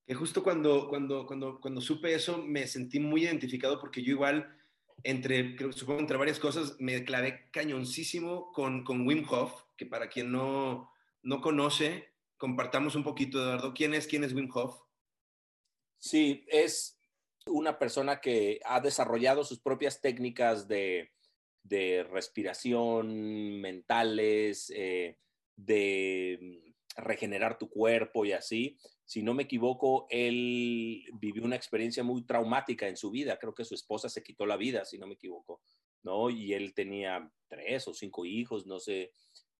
Que 0.06 0.14
justo 0.14 0.44
cuando, 0.44 0.88
cuando, 0.88 1.26
cuando, 1.26 1.60
cuando 1.60 1.80
supe 1.80 2.14
eso 2.14 2.38
me 2.38 2.68
sentí 2.68 3.00
muy 3.00 3.24
identificado 3.24 3.80
porque 3.80 4.04
yo 4.04 4.12
igual, 4.12 4.56
entre, 5.02 5.56
supongo 5.72 5.98
entre 5.98 6.16
varias 6.16 6.38
cosas, 6.38 6.76
me 6.78 7.02
clavé 7.04 7.50
cañoncísimo 7.50 8.52
con, 8.52 8.84
con 8.84 9.04
Wim 9.04 9.26
Hof, 9.28 9.64
que 9.76 9.84
para 9.84 10.08
quien 10.08 10.30
no, 10.30 10.92
no 11.22 11.40
conoce, 11.40 12.12
compartamos 12.36 12.94
un 12.94 13.02
poquito, 13.02 13.42
Eduardo. 13.42 13.74
¿Quién 13.74 13.94
es, 13.94 14.06
quién 14.06 14.22
es 14.22 14.32
Wim 14.32 14.48
Hof? 14.54 14.80
Sí, 15.98 16.44
es 16.46 17.00
una 17.46 17.80
persona 17.80 18.20
que 18.20 18.60
ha 18.64 18.80
desarrollado 18.80 19.42
sus 19.42 19.58
propias 19.58 20.00
técnicas 20.00 20.68
de, 20.68 21.15
de 21.68 22.04
respiración, 22.04 23.60
mentales, 23.60 24.72
eh, 24.74 25.18
de 25.56 26.62
regenerar 26.96 27.58
tu 27.58 27.68
cuerpo 27.68 28.24
y 28.24 28.32
así. 28.32 28.78
Si 29.04 29.22
no 29.22 29.34
me 29.34 29.44
equivoco, 29.44 30.06
él 30.10 31.04
vivió 31.14 31.44
una 31.44 31.56
experiencia 31.56 32.02
muy 32.02 32.24
traumática 32.24 32.88
en 32.88 32.96
su 32.96 33.10
vida. 33.10 33.38
Creo 33.38 33.54
que 33.54 33.64
su 33.64 33.74
esposa 33.74 34.08
se 34.08 34.22
quitó 34.22 34.46
la 34.46 34.56
vida, 34.56 34.84
si 34.84 34.98
no 34.98 35.06
me 35.06 35.14
equivoco, 35.14 35.60
¿no? 36.02 36.30
Y 36.30 36.54
él 36.54 36.74
tenía 36.74 37.30
tres 37.48 37.86
o 37.88 37.94
cinco 37.94 38.24
hijos, 38.24 38.66
no 38.66 38.78
sé. 38.78 39.12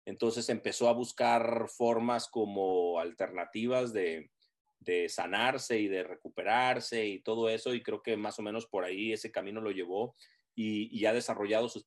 Entonces 0.05 0.49
empezó 0.49 0.87
a 0.87 0.93
buscar 0.93 1.67
formas 1.69 2.27
como 2.27 2.99
alternativas 2.99 3.91
de, 3.93 4.31
de 4.79 5.09
sanarse 5.09 5.79
y 5.79 5.87
de 5.87 6.03
recuperarse 6.03 7.05
y 7.05 7.19
todo 7.19 7.49
eso. 7.49 7.73
Y 7.73 7.83
creo 7.83 8.01
que 8.01 8.17
más 8.17 8.39
o 8.39 8.41
menos 8.41 8.65
por 8.67 8.85
ahí 8.85 9.11
ese 9.11 9.31
camino 9.31 9.61
lo 9.61 9.71
llevó 9.71 10.15
y, 10.59 11.05
ha 11.05 11.13
desarrollado 11.13 11.69
sus, 11.69 11.85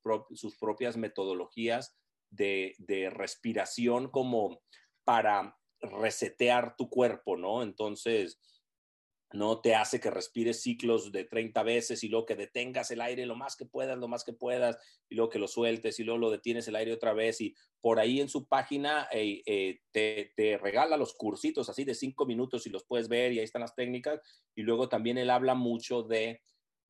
propias 0.59 0.97
metodologías 0.97 1.99
de, 2.31 2.77
respiración 3.12 4.09
como 4.09 4.62
para 5.05 5.59
resetear 5.81 6.77
tu 6.77 6.89
cuerpo, 6.89 7.37
¿no? 7.37 7.64
Entonces, 7.64 8.41
no 9.33 9.61
te 9.61 9.75
hace 9.75 9.99
que 9.99 10.11
respires 10.11 10.62
ciclos 10.62 11.11
de 11.11 11.25
30 11.25 11.62
veces 11.64 12.05
y 12.05 12.09
luego 12.09 12.27
que 12.27 12.37
detengas 12.37 12.93
el 12.93 13.01
aire 13.01 13.27
lo 13.27 13.35
más 13.35 13.57
que 13.57 13.64
puedas, 13.64 13.99
lo 13.99 14.07
más 14.07 14.23
que 14.23 14.33
puedas, 14.33 14.79
y 15.09 15.16
luego 15.16 15.31
que 15.31 15.39
lo 15.41 15.49
sueltes 15.49 15.99
y 15.99 16.05
luego 16.05 16.18
lo 16.18 16.31
detienes 16.31 16.68
el 16.68 16.77
aire 16.77 16.93
otra 16.93 17.12
vez. 17.12 17.41
Y 17.41 17.57
por 17.81 17.99
ahí 17.99 18.21
en 18.21 18.29
su 18.29 18.47
página 18.47 19.09
eh, 19.11 19.43
eh, 19.47 19.81
te, 19.91 20.33
te, 20.37 20.59
regala 20.59 20.97
los 20.97 21.14
cursitos 21.14 21.68
así 21.68 21.85
de 21.85 21.95
cinco 21.95 22.25
minutos 22.25 22.66
y 22.66 22.71
los 22.71 22.85
puedes 22.85 23.09
ver 23.09 23.33
y 23.33 23.39
ahí 23.39 23.45
están 23.45 23.62
las 23.62 23.75
técnicas. 23.75 24.21
Y 24.55 24.62
luego 24.62 24.89
también 24.89 25.18
él 25.18 25.31
habla 25.31 25.55
mucho 25.55 26.05
de 26.05 26.41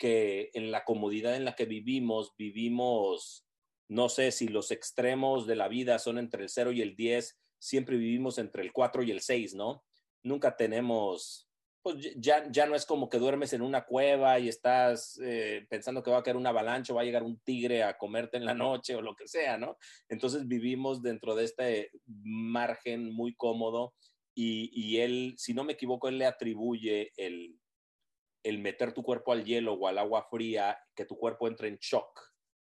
que 0.00 0.50
en 0.54 0.70
la 0.72 0.82
comodidad 0.84 1.36
en 1.36 1.44
la 1.44 1.54
que 1.54 1.66
vivimos, 1.66 2.34
vivimos, 2.38 3.46
no 3.86 4.08
sé 4.08 4.32
si 4.32 4.48
los 4.48 4.70
extremos 4.70 5.46
de 5.46 5.56
la 5.56 5.68
vida 5.68 5.98
son 5.98 6.16
entre 6.16 6.42
el 6.42 6.48
0 6.48 6.72
y 6.72 6.80
el 6.80 6.96
10, 6.96 7.38
siempre 7.58 7.98
vivimos 7.98 8.38
entre 8.38 8.62
el 8.62 8.72
4 8.72 9.02
y 9.02 9.10
el 9.10 9.20
6, 9.20 9.54
¿no? 9.54 9.84
Nunca 10.22 10.56
tenemos, 10.56 11.50
pues 11.82 11.96
ya, 12.16 12.50
ya 12.50 12.64
no 12.64 12.74
es 12.74 12.86
como 12.86 13.10
que 13.10 13.18
duermes 13.18 13.52
en 13.52 13.60
una 13.60 13.84
cueva 13.84 14.38
y 14.38 14.48
estás 14.48 15.20
eh, 15.22 15.66
pensando 15.68 16.02
que 16.02 16.10
va 16.10 16.20
a 16.20 16.22
caer 16.22 16.38
una 16.38 16.48
avalancha 16.48 16.94
o 16.94 16.96
va 16.96 17.02
a 17.02 17.04
llegar 17.04 17.22
un 17.22 17.38
tigre 17.40 17.82
a 17.82 17.98
comerte 17.98 18.38
en 18.38 18.46
la 18.46 18.54
noche 18.54 18.96
o 18.96 19.02
lo 19.02 19.14
que 19.14 19.28
sea, 19.28 19.58
¿no? 19.58 19.76
Entonces 20.08 20.48
vivimos 20.48 21.02
dentro 21.02 21.34
de 21.34 21.44
este 21.44 21.90
margen 22.06 23.12
muy 23.12 23.34
cómodo 23.34 23.92
y, 24.34 24.70
y 24.72 25.00
él, 25.00 25.34
si 25.36 25.52
no 25.52 25.62
me 25.62 25.74
equivoco, 25.74 26.08
él 26.08 26.16
le 26.16 26.24
atribuye 26.24 27.12
el, 27.18 27.59
el 28.42 28.58
meter 28.58 28.92
tu 28.92 29.02
cuerpo 29.02 29.32
al 29.32 29.44
hielo 29.44 29.74
o 29.74 29.88
al 29.88 29.98
agua 29.98 30.26
fría, 30.30 30.78
que 30.94 31.04
tu 31.04 31.16
cuerpo 31.16 31.48
entre 31.48 31.68
en 31.68 31.76
shock, 31.78 32.20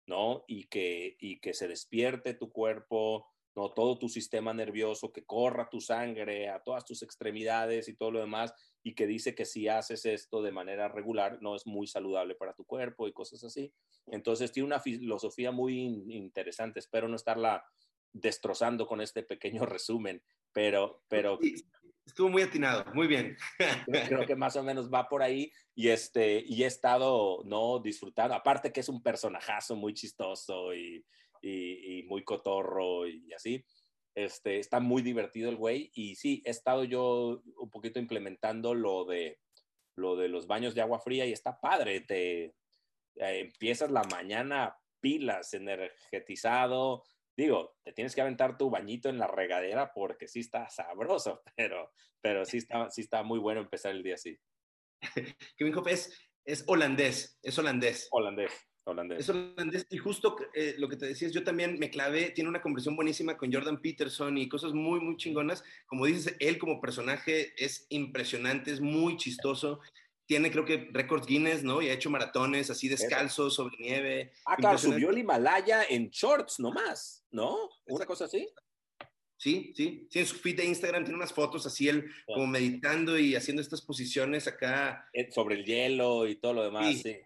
¿no? 0.08 0.44
Y 0.48 0.68
que, 0.68 1.18
y 1.20 1.40
que 1.40 1.54
se 1.54 1.68
despierte 1.68 2.34
tu 2.34 2.52
cuerpo, 2.52 3.28
¿no? 3.56 3.72
Todo 3.74 3.98
tu 3.98 4.10
sistema 4.10 4.54
nervioso, 4.54 5.12
que 5.12 5.26
corra 5.26 5.70
tu 5.70 5.82
sangre 5.82 6.50
a 6.50 6.62
todas 6.62 6.86
tus 6.86 7.02
extremidades 7.04 7.88
y 7.88 7.96
todo 7.96 8.12
lo 8.12 8.20
demás, 8.20 8.54
y 8.84 8.94
que 8.96 9.08
dice 9.08 9.34
que 9.34 9.46
si 9.46 9.68
haces 9.68 10.06
esto 10.06 10.42
de 10.42 10.52
manera 10.52 10.88
regular, 10.88 11.40
no 11.42 11.56
es 11.56 11.66
muy 11.66 11.88
saludable 11.88 12.36
para 12.36 12.54
tu 12.54 12.66
cuerpo 12.66 13.08
y 13.08 13.14
cosas 13.14 13.44
así. 13.44 13.74
Entonces 14.08 14.52
tiene 14.52 14.68
una 14.68 14.80
filosofía 14.80 15.52
muy 15.52 16.06
interesante. 16.10 16.80
Espero 16.80 17.08
no 17.08 17.16
estarla 17.16 17.66
destrozando 18.14 18.88
con 18.88 19.02
este 19.02 19.24
pequeño 19.24 19.66
resumen, 19.66 20.24
pero, 20.54 21.04
pero 21.08 21.40
Estuvo 22.06 22.30
muy 22.30 22.44
atinado, 22.44 22.86
muy 22.94 23.08
bien. 23.08 23.36
Creo 24.08 24.26
que 24.26 24.36
más 24.36 24.56
o 24.56 24.64
menos 24.64 24.94
va 24.94 25.10
por 25.10 25.24
ahí 25.24 25.52
y, 25.74 25.90
este, 25.90 26.44
y 26.46 26.64
he 26.64 26.68
estado 26.68 27.42
no 27.46 27.80
disfrutando, 27.80 28.36
aparte 28.36 28.72
que 28.72 28.82
es 28.82 28.90
un 28.90 29.02
personajazo 29.02 29.76
muy 29.76 29.94
chistoso 29.94 30.74
y, 30.74 31.04
y, 31.42 32.04
muy 32.04 32.24
cotorro 32.24 33.08
y 33.08 33.34
así. 33.34 33.66
Este, 34.14 34.60
está 34.60 34.80
muy 34.80 35.02
divertido 35.02 35.50
el 35.50 35.58
güey 35.58 35.92
y 35.94 36.16
sí, 36.16 36.42
he 36.46 36.52
estado 36.52 36.86
yo 36.86 37.42
un 37.58 37.70
poquito 37.70 38.00
implementando 38.00 38.74
lo 38.74 39.04
de, 39.04 39.40
lo 39.96 40.16
de 40.16 40.30
los 40.30 40.48
baños 40.48 40.74
de 40.74 40.82
agua 40.82 41.00
fría 41.00 41.26
y 41.26 41.34
está 41.34 41.60
padre, 41.60 42.00
te 42.02 42.44
eh, 42.46 42.54
empiezas 43.16 43.92
la 43.92 44.04
mañana 44.04 44.78
pilas, 45.02 45.54
energetizado, 45.54 47.04
digo, 47.36 47.76
te 47.84 47.94
tienes 47.94 48.16
que 48.16 48.22
aventar 48.22 48.58
tu 48.58 48.70
bañito 48.70 49.10
en 49.10 49.18
la 49.18 49.28
regadera 49.28 49.94
porque 49.94 50.28
sí 50.28 50.40
está 50.40 50.70
sabroso, 50.70 51.42
pero, 51.56 51.92
pero 52.22 52.46
sí, 52.46 52.58
está, 52.58 52.90
sí 52.90 53.02
está 53.02 53.24
muy 53.24 53.40
bueno 53.40 53.62
empezar 53.62 53.92
el 53.92 54.04
día 54.04 54.16
así. 54.16 54.38
Kevin 55.58 55.76
Hope 55.76 55.92
es, 55.92 56.18
es 56.46 56.64
holandés, 56.68 57.40
es 57.42 57.58
holandés. 57.58 58.08
Holandés. 58.12 58.52
Holandés. 58.88 59.20
Es 59.20 59.30
holandés. 59.30 59.88
Y 59.90 59.98
justo 59.98 60.36
eh, 60.54 60.76
lo 60.78 60.88
que 60.88 60.96
te 60.96 61.08
decías, 61.08 61.32
yo 61.32 61.44
también 61.44 61.80
me 61.80 61.90
clavé, 61.90 62.30
tiene 62.30 62.52
una 62.52 62.62
conversación 62.62 62.96
buenísima 62.96 63.36
con 63.36 63.52
Jordan 63.52 63.82
Peterson 63.82 64.38
y 64.38 64.48
cosas 64.48 64.74
muy, 64.74 65.00
muy 65.00 65.18
chingonas. 65.18 65.64
Como 65.88 66.06
dices, 66.06 66.36
él 66.40 66.60
como 66.60 66.80
personaje 66.80 67.54
es 67.58 67.88
impresionante, 67.90 68.72
es 68.72 68.82
muy 68.82 69.18
chistoso 69.18 69.80
tiene 70.26 70.52
creo 70.52 70.66
que 70.66 70.90
récords 70.92 71.28
Guinness, 71.28 71.64
¿no? 71.64 71.82
Y 71.82 71.90
ha 71.90 71.94
hecho 71.94 72.10
maratones 72.10 72.70
así 72.70 72.88
descalzo, 72.88 73.50
sobre 73.50 73.78
nieve. 73.78 74.34
Ah, 74.46 74.56
claro, 74.56 74.78
subió 74.78 75.10
el 75.12 75.18
Himalaya 75.20 75.84
en 75.84 76.10
shorts 76.10 76.60
nomás, 76.60 77.24
¿no? 77.32 77.70
Una 77.88 78.06
cosa 78.06 78.26
así. 78.26 78.48
Sí, 79.38 79.74
sí, 79.76 80.08
sí, 80.10 80.20
en 80.20 80.26
su 80.26 80.38
feed 80.38 80.58
de 80.58 80.66
Instagram 80.66 81.04
tiene 81.04 81.18
unas 81.18 81.34
fotos 81.34 81.66
así 81.66 81.90
él 81.90 82.10
como 82.26 82.48
meditando 82.48 83.20
y 83.20 83.36
haciendo 83.36 83.62
estas 83.62 83.82
posiciones 83.82 84.48
acá. 84.48 85.08
Eh, 85.14 85.30
sobre 85.32 85.56
el 85.56 85.66
hielo 85.66 86.28
y 86.28 86.36
todo 86.36 86.54
lo 86.54 86.64
demás, 86.64 87.02
sí. 87.02 87.18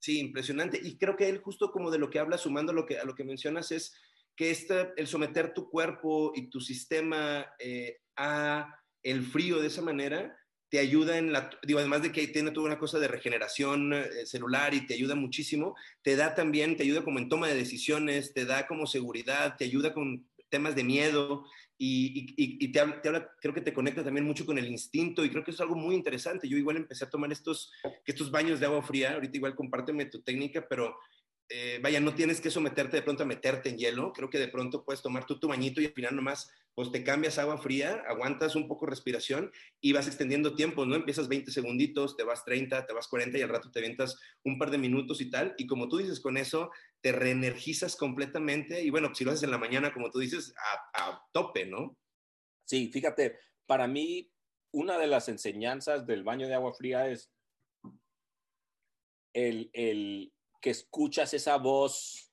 Sí, 0.00 0.18
impresionante. 0.18 0.80
Y 0.82 0.98
creo 0.98 1.16
que 1.16 1.28
él 1.28 1.38
justo 1.38 1.70
como 1.70 1.92
de 1.92 1.98
lo 1.98 2.10
que 2.10 2.18
habla, 2.18 2.36
sumando 2.36 2.72
lo 2.72 2.86
que, 2.86 2.98
a 2.98 3.04
lo 3.04 3.14
que 3.14 3.22
mencionas, 3.22 3.70
es 3.70 3.94
que 4.34 4.50
este, 4.50 4.92
el 4.96 5.06
someter 5.06 5.54
tu 5.54 5.70
cuerpo 5.70 6.32
y 6.34 6.48
tu 6.48 6.60
sistema 6.60 7.46
eh, 7.60 8.00
a 8.16 8.80
el 9.04 9.22
frío 9.22 9.60
de 9.60 9.68
esa 9.68 9.82
manera, 9.82 10.36
te 10.72 10.78
ayuda 10.78 11.18
en 11.18 11.32
la, 11.32 11.50
digo, 11.64 11.80
además 11.80 12.00
de 12.00 12.12
que 12.12 12.26
tiene 12.28 12.50
toda 12.50 12.64
una 12.64 12.78
cosa 12.78 12.98
de 12.98 13.06
regeneración 13.06 13.92
eh, 13.92 14.24
celular 14.24 14.72
y 14.72 14.86
te 14.86 14.94
ayuda 14.94 15.14
muchísimo, 15.14 15.76
te 16.00 16.16
da 16.16 16.34
también, 16.34 16.78
te 16.78 16.82
ayuda 16.82 17.04
como 17.04 17.18
en 17.18 17.28
toma 17.28 17.46
de 17.46 17.54
decisiones, 17.54 18.32
te 18.32 18.46
da 18.46 18.66
como 18.66 18.86
seguridad, 18.86 19.54
te 19.58 19.66
ayuda 19.66 19.92
con 19.92 20.26
temas 20.48 20.74
de 20.74 20.82
miedo 20.82 21.44
y, 21.76 22.32
y, 22.38 22.72
te, 22.72 22.80
habla, 22.80 23.02
creo 23.42 23.52
que 23.52 23.60
te 23.60 23.74
conecta 23.74 24.02
también 24.02 24.24
mucho 24.24 24.46
con 24.46 24.56
el 24.56 24.66
instinto 24.66 25.26
y 25.26 25.30
creo 25.30 25.44
que 25.44 25.50
es 25.50 25.60
algo 25.60 25.74
muy 25.74 25.94
interesante. 25.94 26.48
Yo 26.48 26.56
igual 26.56 26.78
empecé 26.78 27.04
a 27.04 27.10
tomar 27.10 27.30
estos, 27.30 27.70
estos 28.06 28.30
baños 28.30 28.58
de 28.58 28.64
agua 28.64 28.82
fría, 28.82 29.12
ahorita 29.12 29.36
igual 29.36 29.54
compárteme 29.54 30.06
tu 30.06 30.22
técnica, 30.22 30.66
pero 30.66 30.96
eh, 31.54 31.80
vaya, 31.82 32.00
no 32.00 32.14
tienes 32.14 32.40
que 32.40 32.50
someterte 32.50 32.96
de 32.96 33.02
pronto 33.02 33.24
a 33.24 33.26
meterte 33.26 33.68
en 33.68 33.76
hielo, 33.76 34.14
creo 34.14 34.30
que 34.30 34.38
de 34.38 34.48
pronto 34.48 34.86
puedes 34.86 35.02
tomar 35.02 35.26
tú 35.26 35.38
tu 35.38 35.48
bañito 35.48 35.82
y 35.82 35.86
al 35.86 35.92
final 35.92 36.16
nomás 36.16 36.50
pues 36.74 36.90
te 36.90 37.04
cambias 37.04 37.36
agua 37.36 37.58
fría, 37.58 38.02
aguantas 38.08 38.56
un 38.56 38.66
poco 38.66 38.86
respiración 38.86 39.52
y 39.82 39.92
vas 39.92 40.06
extendiendo 40.06 40.54
tiempo, 40.54 40.86
¿no? 40.86 40.94
Empiezas 40.94 41.28
20 41.28 41.52
segunditos, 41.52 42.16
te 42.16 42.24
vas 42.24 42.42
30, 42.46 42.86
te 42.86 42.94
vas 42.94 43.06
40 43.06 43.36
y 43.36 43.42
al 43.42 43.50
rato 43.50 43.70
te 43.70 43.80
avientas 43.80 44.18
un 44.44 44.58
par 44.58 44.70
de 44.70 44.78
minutos 44.78 45.20
y 45.20 45.28
tal. 45.28 45.54
Y 45.58 45.66
como 45.66 45.90
tú 45.90 45.98
dices, 45.98 46.20
con 46.20 46.38
eso 46.38 46.70
te 47.02 47.12
reenergizas 47.12 47.96
completamente 47.96 48.82
y 48.82 48.88
bueno, 48.88 49.14
si 49.14 49.22
lo 49.22 49.32
haces 49.32 49.42
en 49.42 49.50
la 49.50 49.58
mañana, 49.58 49.92
como 49.92 50.10
tú 50.10 50.20
dices, 50.20 50.54
a, 50.94 51.22
tope, 51.32 51.66
¿no? 51.66 51.98
Sí, 52.64 52.90
fíjate, 52.90 53.38
para 53.66 53.86
mí 53.86 54.30
una 54.70 54.96
de 54.96 55.08
las 55.08 55.28
enseñanzas 55.28 56.06
del 56.06 56.24
baño 56.24 56.48
de 56.48 56.54
agua 56.54 56.72
fría 56.72 57.10
es 57.10 57.30
el, 59.34 59.68
el 59.74 60.32
que 60.62 60.70
escuchas 60.70 61.34
esa 61.34 61.58
voz 61.58 62.32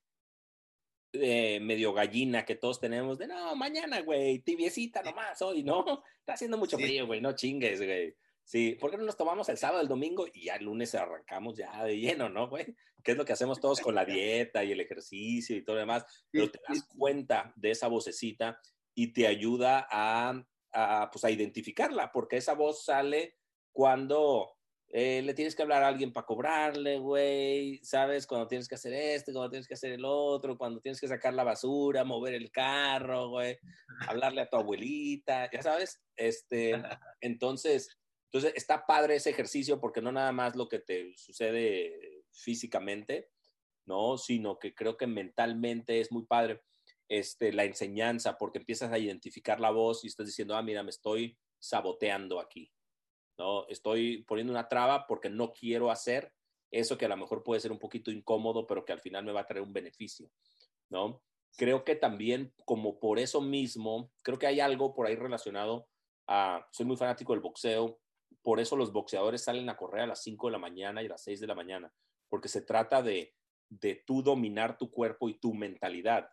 eh, 1.11 1.59
medio 1.59 1.91
gallina 1.91 2.45
que 2.45 2.55
todos 2.55 2.79
tenemos 2.79 3.17
de 3.17 3.27
no, 3.27 3.55
mañana, 3.55 4.01
güey, 4.01 4.39
tibiecita 4.39 5.01
nomás 5.01 5.41
hoy, 5.41 5.63
¿no? 5.63 5.83
Está 6.19 6.33
haciendo 6.33 6.57
mucho 6.57 6.77
frío, 6.77 7.07
güey, 7.07 7.19
no 7.19 7.33
chingues, 7.33 7.83
güey. 7.83 8.15
Sí, 8.43 8.75
¿por 8.79 8.91
qué 8.91 8.97
no 8.97 9.03
nos 9.03 9.17
tomamos 9.17 9.49
el 9.49 9.57
sábado, 9.57 9.81
el 9.81 9.87
domingo 9.87 10.27
y 10.31 10.45
ya 10.45 10.55
el 10.55 10.65
lunes 10.65 10.93
arrancamos 10.95 11.57
ya 11.57 11.83
de 11.83 11.97
lleno, 11.97 12.29
¿no, 12.29 12.47
güey? 12.47 12.75
Que 13.03 13.11
es 13.11 13.17
lo 13.17 13.25
que 13.25 13.33
hacemos 13.33 13.59
todos 13.59 13.81
con 13.81 13.95
la 13.95 14.05
dieta 14.05 14.63
y 14.63 14.71
el 14.71 14.79
ejercicio 14.79 15.57
y 15.57 15.63
todo 15.63 15.75
lo 15.75 15.81
demás, 15.81 16.05
pero 16.29 16.49
te 16.51 16.59
das 16.67 16.87
cuenta 16.95 17.51
de 17.55 17.71
esa 17.71 17.87
vocecita 17.87 18.59
y 18.93 19.11
te 19.11 19.25
ayuda 19.25 19.87
a, 19.89 20.43
a, 20.71 21.09
pues, 21.11 21.25
a 21.25 21.31
identificarla, 21.31 22.11
porque 22.11 22.37
esa 22.37 22.53
voz 22.53 22.85
sale 22.85 23.35
cuando 23.71 24.58
eh, 24.91 25.21
le 25.21 25.35
tienes 25.35 25.55
que 25.55 25.61
hablar 25.61 25.83
a 25.83 25.87
alguien 25.87 26.11
para 26.11 26.25
cobrarle, 26.25 26.97
güey, 26.97 27.79
¿sabes? 27.83 28.25
Cuando 28.25 28.47
tienes 28.47 28.67
que 28.67 28.73
hacer 28.73 28.93
este, 28.93 29.31
cuando 29.31 29.51
tienes 29.51 29.67
que 29.67 29.75
hacer 29.75 29.91
el 29.91 30.03
otro, 30.03 30.57
cuando 30.57 30.81
tienes 30.81 30.99
que 30.99 31.07
sacar 31.07 31.33
la 31.35 31.43
basura, 31.43 32.03
mover 32.03 32.33
el 32.33 32.51
carro, 32.51 33.29
güey, 33.29 33.57
hablarle 34.07 34.41
a 34.41 34.49
tu 34.49 34.57
abuelita, 34.57 35.49
ya 35.51 35.61
sabes, 35.61 36.01
este, 36.15 36.71
entonces, 37.21 37.99
entonces 38.31 38.53
está 38.55 38.85
padre 38.87 39.15
ese 39.15 39.29
ejercicio 39.29 39.79
porque 39.79 40.01
no 40.01 40.11
nada 40.11 40.31
más 40.31 40.55
lo 40.55 40.67
que 40.67 40.79
te 40.79 41.13
sucede 41.15 42.23
físicamente, 42.31 43.29
¿no? 43.85 44.17
Sino 44.17 44.57
que 44.57 44.73
creo 44.73 44.97
que 44.97 45.07
mentalmente 45.07 45.99
es 45.99 46.11
muy 46.11 46.25
padre 46.25 46.61
este, 47.09 47.53
la 47.53 47.65
enseñanza 47.65 48.39
porque 48.39 48.57
empiezas 48.57 48.91
a 48.91 48.97
identificar 48.97 49.59
la 49.59 49.69
voz 49.69 50.03
y 50.03 50.07
estás 50.07 50.25
diciendo, 50.25 50.55
ah, 50.55 50.63
mira, 50.63 50.81
me 50.81 50.89
estoy 50.89 51.37
saboteando 51.59 52.39
aquí, 52.39 52.71
¿no? 53.39 53.65
Estoy 53.69 54.23
poniendo 54.23 54.51
una 54.51 54.67
traba 54.67 55.07
porque 55.07 55.29
no 55.29 55.53
quiero 55.53 55.89
hacer 55.89 56.31
eso 56.71 56.97
que 56.97 57.05
a 57.05 57.09
lo 57.09 57.17
mejor 57.17 57.41
puede 57.41 57.61
ser 57.61 57.71
un 57.71 57.79
poquito 57.79 58.11
incómodo, 58.11 58.67
pero 58.67 58.85
que 58.85 58.93
al 58.93 58.99
final 58.99 59.23
me 59.23 59.31
va 59.31 59.41
a 59.41 59.47
traer 59.47 59.63
un 59.63 59.73
beneficio, 59.73 60.29
¿no? 60.89 61.23
Creo 61.57 61.83
que 61.83 61.95
también, 61.95 62.53
como 62.65 62.99
por 62.99 63.17
eso 63.17 63.41
mismo, 63.41 64.11
creo 64.21 64.37
que 64.37 64.45
hay 64.45 64.59
algo 64.59 64.93
por 64.93 65.07
ahí 65.07 65.15
relacionado 65.15 65.87
a, 66.27 66.67
soy 66.71 66.85
muy 66.85 66.97
fanático 66.97 67.33
del 67.33 67.41
boxeo, 67.41 67.99
por 68.43 68.59
eso 68.59 68.75
los 68.75 68.91
boxeadores 68.91 69.43
salen 69.43 69.67
a 69.69 69.77
correr 69.77 70.03
a 70.03 70.07
las 70.07 70.21
5 70.21 70.47
de 70.47 70.51
la 70.51 70.59
mañana 70.59 71.01
y 71.01 71.07
a 71.07 71.09
las 71.09 71.23
6 71.23 71.39
de 71.39 71.47
la 71.47 71.55
mañana, 71.55 71.91
porque 72.27 72.49
se 72.49 72.61
trata 72.61 73.01
de, 73.01 73.33
de 73.69 74.03
tú 74.05 74.21
dominar 74.21 74.77
tu 74.77 74.91
cuerpo 74.91 75.27
y 75.29 75.39
tu 75.39 75.53
mentalidad 75.53 76.29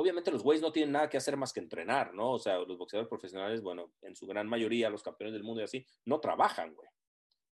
obviamente 0.00 0.30
los 0.30 0.42
güeyes 0.42 0.62
no 0.62 0.72
tienen 0.72 0.92
nada 0.92 1.10
que 1.10 1.18
hacer 1.18 1.36
más 1.36 1.52
que 1.52 1.60
entrenar, 1.60 2.14
¿no? 2.14 2.32
O 2.32 2.38
sea, 2.38 2.58
los 2.58 2.78
boxeadores 2.78 3.08
profesionales, 3.08 3.60
bueno, 3.60 3.92
en 4.00 4.16
su 4.16 4.26
gran 4.26 4.48
mayoría, 4.48 4.88
los 4.88 5.02
campeones 5.02 5.34
del 5.34 5.44
mundo 5.44 5.60
y 5.60 5.64
así, 5.64 5.86
no 6.06 6.20
trabajan, 6.20 6.74
güey. 6.74 6.88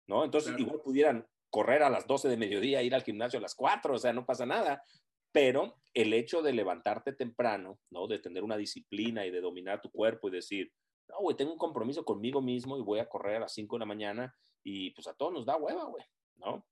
¿No? 0.06 0.24
Entonces, 0.24 0.54
igual 0.58 0.82
pudieran 0.82 1.26
correr 1.48 1.82
a 1.82 1.88
las 1.88 2.06
12 2.06 2.28
de 2.28 2.36
mediodía, 2.36 2.82
ir 2.82 2.94
al 2.94 3.02
gimnasio 3.02 3.38
a 3.38 3.42
las 3.42 3.54
4, 3.54 3.94
o 3.94 3.98
sea, 3.98 4.12
no 4.12 4.26
pasa 4.26 4.44
nada. 4.44 4.84
Pero 5.32 5.80
el 5.94 6.12
hecho 6.12 6.42
de 6.42 6.52
levantarte 6.52 7.14
temprano, 7.14 7.80
¿no? 7.90 8.06
De 8.06 8.18
tener 8.18 8.44
una 8.44 8.58
disciplina 8.58 9.24
y 9.24 9.30
de 9.30 9.40
dominar 9.40 9.80
tu 9.80 9.90
cuerpo 9.90 10.28
y 10.28 10.32
decir, 10.32 10.70
no, 11.08 11.20
güey, 11.20 11.36
tengo 11.36 11.52
un 11.52 11.58
compromiso 11.58 12.04
conmigo 12.04 12.42
mismo 12.42 12.76
y 12.76 12.82
voy 12.82 12.98
a 12.98 13.08
correr 13.08 13.36
a 13.36 13.40
las 13.40 13.54
5 13.54 13.76
de 13.76 13.80
la 13.80 13.86
mañana 13.86 14.36
y 14.62 14.90
pues 14.90 15.06
a 15.06 15.14
todos 15.14 15.32
nos 15.32 15.46
da 15.46 15.56
hueva, 15.56 15.84
güey, 15.84 16.04
¿no? 16.36 16.66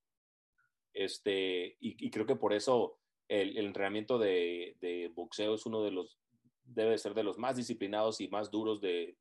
Este, 0.93 1.77
y 1.81 2.11
creo 2.11 2.27
que 2.27 2.37
por 2.37 2.53
eso 2.53 3.02
el, 3.29 3.57
entrenamiento 3.59 4.19
de, 4.19 5.11
boxeo 5.15 5.55
es 5.55 5.67
uno 5.67 5.83
de 5.83 5.91
los, 5.91 6.19
debe 6.65 6.99
ser 6.99 7.15
de 7.15 7.23
los 7.23 7.39
más 7.39 7.57
disciplinados 7.57 8.21
y 8.21 8.29
más 8.29 8.51
duros 8.51 8.81
de, 8.81 9.17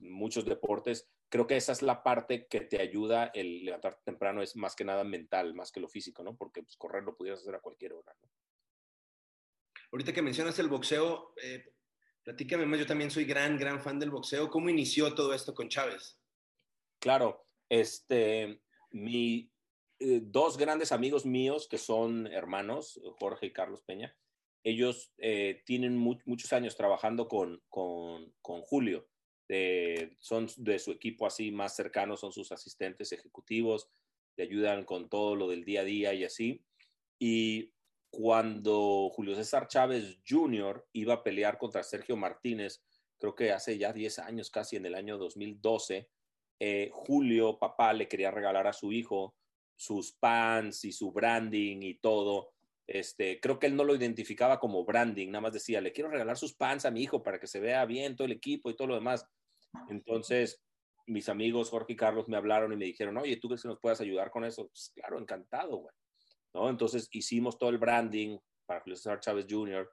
muchos 0.00 0.44
deportes. 0.44 1.08
Creo 1.28 1.46
que 1.46 1.56
esa 1.56 1.72
es 1.72 1.82
la 1.82 2.02
parte 2.02 2.46
que 2.46 2.60
te 2.60 2.80
ayuda 2.80 3.26
el 3.34 3.64
levantarte 3.64 4.02
temprano, 4.04 4.42
es 4.42 4.54
más 4.56 4.76
que 4.76 4.84
nada 4.84 5.02
mental, 5.02 5.54
más 5.54 5.72
que 5.72 5.80
lo 5.80 5.88
físico, 5.88 6.22
¿no? 6.22 6.36
Porque 6.36 6.62
pues, 6.62 6.76
correr 6.76 7.02
lo 7.02 7.16
pudieras 7.16 7.40
hacer 7.40 7.54
a 7.54 7.60
cualquier 7.60 7.94
hora, 7.94 8.14
¿no? 8.22 8.30
Ahorita 9.92 10.12
que 10.12 10.22
mencionas 10.22 10.58
el 10.58 10.68
boxeo, 10.68 11.32
eh, 11.42 11.64
platícame 12.22 12.66
más, 12.66 12.78
yo 12.78 12.86
también 12.86 13.10
soy 13.10 13.24
gran, 13.24 13.56
gran 13.56 13.80
fan 13.80 13.98
del 13.98 14.10
boxeo. 14.10 14.50
¿Cómo 14.50 14.68
inició 14.68 15.14
todo 15.14 15.32
esto 15.32 15.54
con 15.54 15.68
Chávez? 15.68 16.18
Claro, 16.98 17.46
este, 17.68 18.60
mi, 18.90 19.50
eh, 19.98 20.20
dos 20.22 20.56
grandes 20.56 20.92
amigos 20.92 21.24
míos 21.26 21.68
que 21.68 21.78
son 21.78 22.26
hermanos, 22.26 23.00
Jorge 23.18 23.46
y 23.46 23.52
Carlos 23.52 23.82
Peña. 23.82 24.16
Ellos 24.64 25.12
eh, 25.18 25.62
tienen 25.64 25.96
muchos 25.96 26.52
años 26.52 26.76
trabajando 26.76 27.28
con, 27.28 27.62
con, 27.68 28.34
con 28.42 28.62
Julio. 28.62 29.08
son 30.18 30.48
de 30.56 30.78
su 30.78 30.90
equipo 30.90 31.26
así 31.26 31.52
más 31.52 31.76
cercano, 31.76 32.16
son 32.16 32.32
sus 32.32 32.50
asistentes 32.50 33.12
ejecutivos, 33.12 33.88
le 34.36 34.44
ayudan 34.44 34.84
con 34.84 35.08
todo 35.08 35.36
lo 35.36 35.48
del 35.48 35.64
día 35.64 35.82
a 35.82 35.84
día 35.84 36.14
y 36.14 36.24
así. 36.24 36.64
Y 37.18 37.72
cuando 38.10 39.10
Julio 39.10 39.34
César 39.34 39.68
Chávez 39.68 40.18
Jr. 40.26 40.86
iba 40.92 41.14
a 41.14 41.22
pelear 41.22 41.58
contra 41.58 41.82
Sergio 41.82 42.16
Martínez, 42.16 42.82
creo 43.18 43.34
que 43.34 43.52
hace 43.52 43.78
ya 43.78 43.92
10 43.92 44.18
años, 44.20 44.50
casi 44.50 44.76
en 44.76 44.86
el 44.86 44.94
año 44.94 45.18
2012, 45.18 46.08
eh, 46.58 46.90
Julio, 46.92 47.58
papá, 47.58 47.92
le 47.92 48.08
quería 48.08 48.30
regalar 48.30 48.66
a 48.66 48.72
su 48.72 48.92
hijo 48.92 49.36
sus 49.76 50.12
pants 50.12 50.84
y 50.84 50.92
su 50.92 51.12
branding 51.12 51.82
y 51.82 51.94
todo. 51.98 52.52
Este, 52.86 53.40
creo 53.40 53.58
que 53.58 53.66
él 53.66 53.76
no 53.76 53.84
lo 53.84 53.94
identificaba 53.94 54.58
como 54.58 54.84
branding, 54.84 55.28
nada 55.28 55.42
más 55.42 55.52
decía, 55.52 55.80
le 55.80 55.92
quiero 55.92 56.10
regalar 56.10 56.36
sus 56.36 56.54
pants 56.54 56.84
a 56.84 56.90
mi 56.90 57.02
hijo 57.02 57.22
para 57.22 57.38
que 57.38 57.46
se 57.46 57.60
vea 57.60 57.84
bien 57.84 58.16
todo 58.16 58.26
el 58.26 58.32
equipo 58.32 58.70
y 58.70 58.76
todo 58.76 58.88
lo 58.88 58.94
demás. 58.94 59.26
Entonces, 59.88 60.62
mis 61.06 61.28
amigos 61.28 61.70
Jorge 61.70 61.92
y 61.92 61.96
Carlos 61.96 62.28
me 62.28 62.36
hablaron 62.36 62.72
y 62.72 62.76
me 62.76 62.84
dijeron, 62.84 63.16
oye, 63.16 63.36
¿tú 63.36 63.48
crees 63.48 63.62
que 63.62 63.68
nos 63.68 63.80
puedas 63.80 64.00
ayudar 64.00 64.30
con 64.30 64.44
eso? 64.44 64.68
Pues, 64.68 64.92
claro, 64.94 65.18
encantado, 65.18 65.76
güey. 65.78 65.94
¿No? 66.54 66.70
Entonces 66.70 67.08
hicimos 67.12 67.58
todo 67.58 67.70
el 67.70 67.78
branding 67.78 68.38
para 68.64 68.80
Julio 68.80 68.96
César 68.96 69.20
Chávez 69.20 69.46
Jr., 69.48 69.90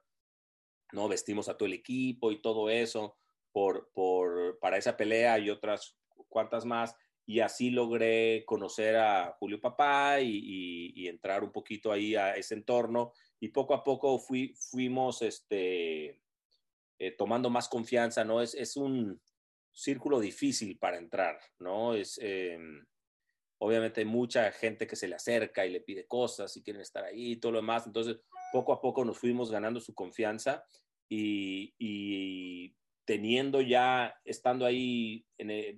¿no? 0.92 1.08
Vestimos 1.08 1.48
a 1.48 1.56
todo 1.56 1.66
el 1.66 1.74
equipo 1.74 2.32
y 2.32 2.40
todo 2.40 2.70
eso 2.70 3.18
por, 3.52 3.90
por, 3.92 4.58
para 4.60 4.76
esa 4.76 4.96
pelea 4.96 5.38
y 5.38 5.50
otras 5.50 5.96
cuantas 6.28 6.64
más 6.64 6.94
y 7.26 7.40
así 7.40 7.70
logré 7.70 8.44
conocer 8.44 8.96
a 8.96 9.32
Julio 9.38 9.60
Papá 9.60 10.20
y, 10.20 11.08
entrar 11.08 11.44
un 11.44 11.52
poquito 11.52 11.92
ahí 11.92 12.16
a 12.16 12.34
ese 12.34 12.54
entorno 12.54 13.12
y 13.38 13.48
poco 13.48 13.74
a 13.74 13.84
poco 13.84 14.18
fui, 14.18 14.54
fuimos 14.54 15.22
este, 15.22 16.20
eh, 16.98 17.10
tomando 17.16 17.50
más 17.50 17.68
confianza, 17.68 18.24
¿no? 18.24 18.40
Es, 18.42 18.76
un 18.76 19.20
círculo 19.70 20.20
difícil 20.20 20.78
para 20.78 20.98
entrar, 20.98 21.38
¿no? 21.58 21.94
Es, 21.94 22.18
em, 22.22 22.84
obviamente 23.58 24.00
hay 24.00 24.06
mucha 24.06 24.50
gente 24.52 24.86
que 24.86 24.96
se 24.96 25.08
le 25.08 25.16
acerca 25.16 25.64
y 25.66 25.70
le 25.70 25.80
pide 25.80 26.06
cosas 26.06 26.56
y 26.56 26.62
quieren 26.62 26.82
estar 26.82 27.04
ahí 27.04 27.32
y 27.32 27.36
todo 27.36 27.52
lo 27.52 27.58
demás, 27.58 27.86
entonces 27.86 28.18
poco 28.52 28.72
a 28.72 28.80
poco 28.80 29.04
nos 29.04 29.18
fuimos 29.18 29.50
ganando 29.50 29.80
su 29.80 29.94
confianza 29.94 30.64
y 31.08 32.74
teniendo 33.04 33.60
ya, 33.60 34.14
estando 34.24 34.64
ahí, 34.64 35.26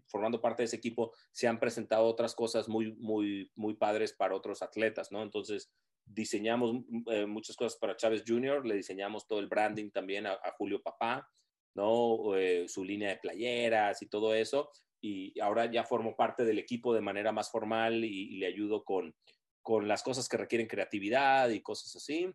formando 0.06 0.40
parte 0.40 0.62
de 0.62 0.66
ese 0.66 0.76
equipo, 0.76 1.12
se 1.32 1.48
han 1.48 1.58
presentado 1.58 2.06
otras 2.06 2.34
cosas 2.34 2.68
muy, 2.68 2.94
muy, 2.96 3.50
muy 3.54 3.74
padres 3.74 4.12
para 4.12 4.34
otros 4.34 4.62
atletas, 4.62 5.10
¿no? 5.10 5.22
Entonces, 5.22 5.72
diseñamos 6.04 6.84
eh, 7.10 7.26
muchas 7.26 7.56
cosas 7.56 7.78
para 7.78 7.96
Chávez 7.96 8.22
Jr., 8.26 8.64
le 8.64 8.76
diseñamos 8.76 9.26
todo 9.26 9.40
el 9.40 9.48
branding 9.48 9.90
también 9.90 10.26
a, 10.26 10.38
Julio 10.56 10.80
Papá, 10.82 11.28
¿no? 11.74 12.36
Eh, 12.36 12.68
su 12.68 12.84
línea 12.84 13.10
de 13.10 13.18
playeras 13.18 14.00
y 14.02 14.08
todo 14.08 14.34
eso. 14.34 14.70
Y 15.00 15.38
ahora 15.40 15.70
ya 15.70 15.84
formo 15.84 16.16
parte 16.16 16.44
del 16.44 16.58
equipo 16.58 16.94
de 16.94 17.00
manera 17.00 17.32
más 17.32 17.50
formal 17.50 18.04
y, 18.04 18.38
le 18.38 18.46
ayudo 18.46 18.84
con, 18.84 19.14
con 19.62 19.88
las 19.88 20.02
cosas 20.02 20.28
que 20.28 20.36
requieren 20.36 20.68
creatividad 20.68 21.50
y 21.50 21.60
cosas 21.60 21.94
así. 21.96 22.32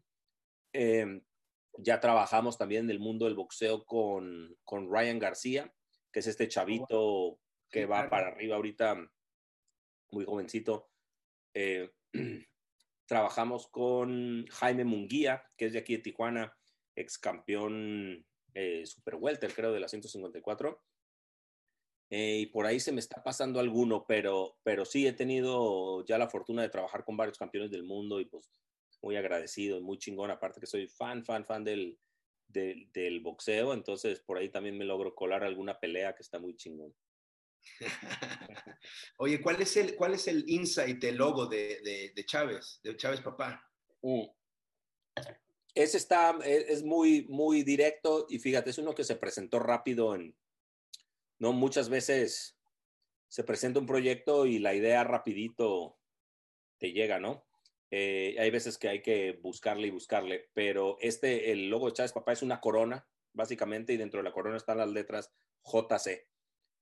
Eh, 0.73 1.22
ya 1.77 1.99
trabajamos 1.99 2.57
también 2.57 2.85
en 2.85 2.91
el 2.91 2.99
mundo 2.99 3.26
del 3.26 3.35
boxeo 3.35 3.85
con, 3.85 4.57
con 4.64 4.91
Ryan 4.91 5.19
García, 5.19 5.73
que 6.11 6.19
es 6.19 6.27
este 6.27 6.48
chavito 6.48 7.39
que 7.69 7.85
va 7.85 8.10
para 8.10 8.27
arriba 8.27 8.57
ahorita, 8.57 9.10
muy 10.11 10.26
jovencito. 10.26 10.89
Eh, 11.53 11.91
trabajamos 13.07 13.68
con 13.68 14.45
Jaime 14.48 14.84
Munguía, 14.84 15.43
que 15.57 15.65
es 15.68 15.73
de 15.73 15.80
aquí 15.80 15.95
de 15.95 16.03
Tijuana, 16.03 16.53
ex 16.95 17.18
campeón 17.18 18.26
eh, 18.53 18.85
Super 18.85 19.15
Welter, 19.15 19.53
creo, 19.53 19.72
de 19.72 19.80
la 19.80 19.88
154. 19.88 20.84
Eh, 22.10 22.39
y 22.39 22.45
por 22.48 22.65
ahí 22.65 22.81
se 22.81 22.91
me 22.91 22.99
está 22.99 23.23
pasando 23.23 23.61
alguno, 23.61 24.06
pero, 24.06 24.57
pero 24.64 24.84
sí 24.84 25.07
he 25.07 25.14
tenido 25.14 26.03
ya 26.06 26.18
la 26.18 26.30
fortuna 26.30 26.61
de 26.61 26.69
trabajar 26.69 27.06
con 27.06 27.15
varios 27.15 27.38
campeones 27.38 27.72
del 27.72 27.84
mundo 27.84 28.19
y 28.19 28.26
pues 28.26 28.52
muy 29.02 29.15
agradecido, 29.15 29.82
muy 29.82 29.98
chingón, 29.98 30.32
aparte 30.32 30.60
que 30.60 30.68
soy 30.68 30.88
fan, 30.88 31.23
fan, 31.26 31.45
fan 31.45 31.64
del, 31.64 31.98
del, 32.48 32.91
del 32.91 33.19
boxeo, 33.22 33.73
entonces 33.73 34.19
por 34.22 34.38
ahí 34.38 34.49
también 34.49 34.78
me 34.78 34.86
logro 34.86 35.15
colar 35.15 35.44
alguna 35.44 35.80
pelea 35.80 36.15
que 36.15 36.23
está 36.23 36.40
muy 36.40 36.56
chingón. 36.56 36.94
Oye, 39.18 39.41
¿cuál 39.41 39.61
es 39.61 39.78
el, 39.78 39.95
cuál 39.95 40.14
es 40.14 40.28
el 40.28 40.44
insight, 40.48 41.03
el 41.03 41.18
logo 41.18 41.45
de, 41.45 42.11
de, 42.15 42.26
Chávez, 42.26 42.80
de 42.84 42.95
Chávez 42.98 43.22
Papá? 43.22 43.64
Mm. 44.02 44.26
Ese 45.73 45.98
está, 45.98 46.38
e, 46.44 46.65
es, 46.69 46.84
muy, 46.84 47.26
muy 47.30 47.64
directo 47.64 48.26
y 48.30 48.40
fíjate, 48.40 48.69
es 48.72 48.78
uno 48.78 48.94
que 48.94 49.03
se 49.03 49.15
presentó 49.15 49.60
rápido 49.60 50.15
en, 50.15 50.36
no 51.40 51.53
muchas 51.53 51.90
veces 51.90 52.57
se 53.28 53.44
presenta 53.44 53.80
un 53.80 53.86
proyecto 53.86 54.45
y 54.45 54.60
la 54.60 54.73
idea 54.73 55.03
rapidito 55.03 55.98
te 56.78 56.91
llega, 56.91 57.19
¿no? 57.19 57.45
Eh, 57.91 58.35
hay 58.39 58.49
veces 58.49 58.77
que 58.77 58.89
hay 58.89 59.01
que 59.01 59.34
buscarle 59.41 59.88
y 59.88 59.91
buscarle, 59.91 60.49
pero 60.53 60.97
este, 61.01 61.51
el 61.51 61.69
logo 61.69 61.88
de 61.88 61.93
Chávez 61.93 62.13
Papá 62.13 62.31
es 62.31 62.41
una 62.41 62.61
corona, 62.61 63.07
básicamente, 63.34 63.93
y 63.93 63.97
dentro 63.97 64.19
de 64.19 64.23
la 64.23 64.31
corona 64.31 64.57
están 64.57 64.77
las 64.77 64.89
letras 64.89 65.34
JC. 65.63 66.31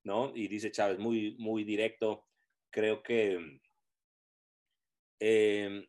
¿no? 0.04 0.32
Y 0.34 0.48
dice 0.48 0.70
Chávez, 0.70 0.98
muy, 0.98 1.36
muy 1.38 1.64
directo. 1.64 2.26
Creo 2.70 3.02
que, 3.02 3.60
em, 5.18 5.86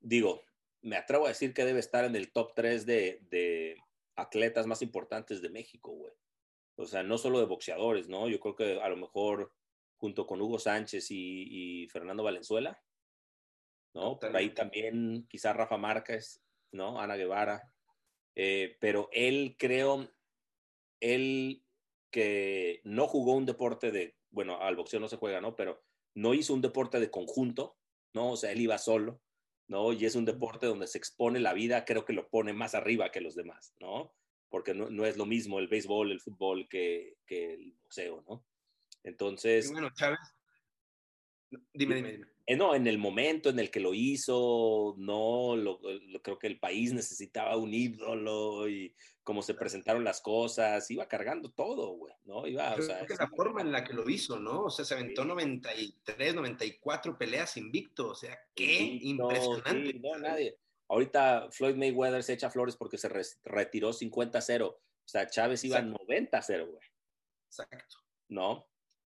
digo, 0.00 0.42
me 0.82 0.96
atrevo 0.96 1.26
a 1.26 1.30
decir 1.30 1.52
que 1.52 1.64
debe 1.64 1.80
estar 1.80 2.04
en 2.04 2.16
el 2.16 2.32
top 2.32 2.52
3 2.54 2.86
de, 2.86 3.76
atletas 4.16 4.66
más 4.66 4.82
importantes 4.82 5.40
de 5.40 5.48
México, 5.48 5.92
güey. 5.92 6.12
O 6.76 6.84
sea, 6.86 7.02
no 7.02 7.16
solo 7.16 7.40
de 7.40 7.46
boxeadores, 7.46 8.08
¿no? 8.08 8.28
Yo 8.28 8.38
creo 8.38 8.54
que 8.54 8.80
a 8.80 8.88
lo 8.88 8.96
mejor 8.96 9.54
junto 9.96 10.26
con 10.26 10.40
Hugo 10.42 10.58
Sánchez 10.58 11.06
y, 11.10 11.88
Fernando 11.90 12.22
Valenzuela, 12.22 12.82
¿no? 14.00 14.18
Por 14.18 14.34
ahí 14.34 14.50
también 14.50 15.26
quizás 15.28 15.54
Rafa 15.54 15.76
Márquez, 15.76 16.42
¿no? 16.72 17.00
Ana 17.00 17.16
Guevara. 17.16 17.70
Eh, 18.34 18.78
pero 18.80 19.10
él 19.12 19.56
creo, 19.58 20.10
él 21.00 21.62
que 22.10 22.80
no 22.84 23.06
jugó 23.06 23.34
un 23.34 23.44
deporte 23.44 23.90
de, 23.90 24.16
bueno, 24.30 24.60
al 24.62 24.76
boxeo 24.76 25.00
no 25.00 25.08
se 25.08 25.18
juega, 25.18 25.40
¿no? 25.42 25.54
Pero 25.54 25.84
no 26.14 26.32
hizo 26.32 26.54
un 26.54 26.62
deporte 26.62 26.98
de 26.98 27.10
conjunto, 27.10 27.76
¿no? 28.14 28.32
O 28.32 28.36
sea, 28.36 28.52
él 28.52 28.60
iba 28.62 28.78
solo, 28.78 29.20
¿no? 29.68 29.92
Y 29.92 30.06
es 30.06 30.14
un 30.14 30.24
deporte 30.24 30.66
donde 30.66 30.86
se 30.86 30.96
expone 30.96 31.38
la 31.38 31.52
vida, 31.52 31.84
creo 31.84 32.06
que 32.06 32.14
lo 32.14 32.30
pone 32.30 32.54
más 32.54 32.74
arriba 32.74 33.10
que 33.10 33.20
los 33.20 33.34
demás, 33.34 33.74
¿no? 33.80 34.14
Porque 34.48 34.72
no, 34.74 35.04
es 35.04 35.16
lo 35.18 35.26
mismo 35.26 35.58
el 35.58 35.68
béisbol, 35.68 36.10
el 36.10 36.20
fútbol 36.20 36.68
que, 36.68 37.18
que 37.26 37.52
el 37.52 37.74
boxeo, 37.82 38.24
¿no? 38.26 38.46
Entonces... 39.04 39.70
bueno, 39.70 39.90
Chávez. 39.94 40.18
Dime, 41.74 41.96
dime, 41.96 42.12
dime. 42.12 42.26
Eh, 42.50 42.56
no, 42.56 42.74
en 42.74 42.88
el 42.88 42.98
momento 42.98 43.48
en 43.48 43.60
el 43.60 43.70
que 43.70 43.78
lo 43.78 43.94
hizo, 43.94 44.96
no, 44.98 45.54
lo, 45.54 45.78
creo 46.20 46.36
que 46.36 46.48
el 46.48 46.58
país 46.58 46.92
necesitaba 46.92 47.56
un 47.56 47.72
ídolo 47.72 48.68
y 48.68 48.92
cómo 49.22 49.40
se 49.40 49.54
presentaron 49.54 50.02
las 50.02 50.20
cosas, 50.20 50.90
iba 50.90 51.06
cargando 51.06 51.52
todo, 51.52 51.92
güey, 51.92 52.12
¿no? 52.24 52.48
Iba, 52.48 52.74
o 52.74 52.82
sea, 52.82 53.06
que 53.06 53.14
la 53.14 53.28
forma 53.28 53.60
en 53.60 53.70
la 53.70 53.84
que 53.84 53.92
lo 53.92 54.10
hizo, 54.10 54.40
¿no? 54.40 54.62
O 54.62 54.70
sea, 54.70 54.84
se 54.84 54.94
aventó 54.94 55.24
93, 55.24 56.34
94 56.34 57.16
peleas 57.16 57.56
invicto, 57.56 58.08
o 58.08 58.14
sea, 58.16 58.36
qué 58.52 58.98
impresionante. 59.00 60.00
no, 60.00 60.18
nadie. 60.18 60.58
Ahorita 60.88 61.46
Floyd 61.52 61.76
Mayweather 61.76 62.24
se 62.24 62.32
echa 62.32 62.50
flores 62.50 62.74
porque 62.74 62.98
se 62.98 63.08
retiró 63.44 63.92
50-0, 63.92 64.64
o 64.64 64.80
sea, 65.04 65.28
Chávez 65.28 65.62
iba 65.62 65.80
90-0, 65.80 66.66
güey. 66.66 66.82
Exacto. 67.46 67.98
¿No? 68.28 68.69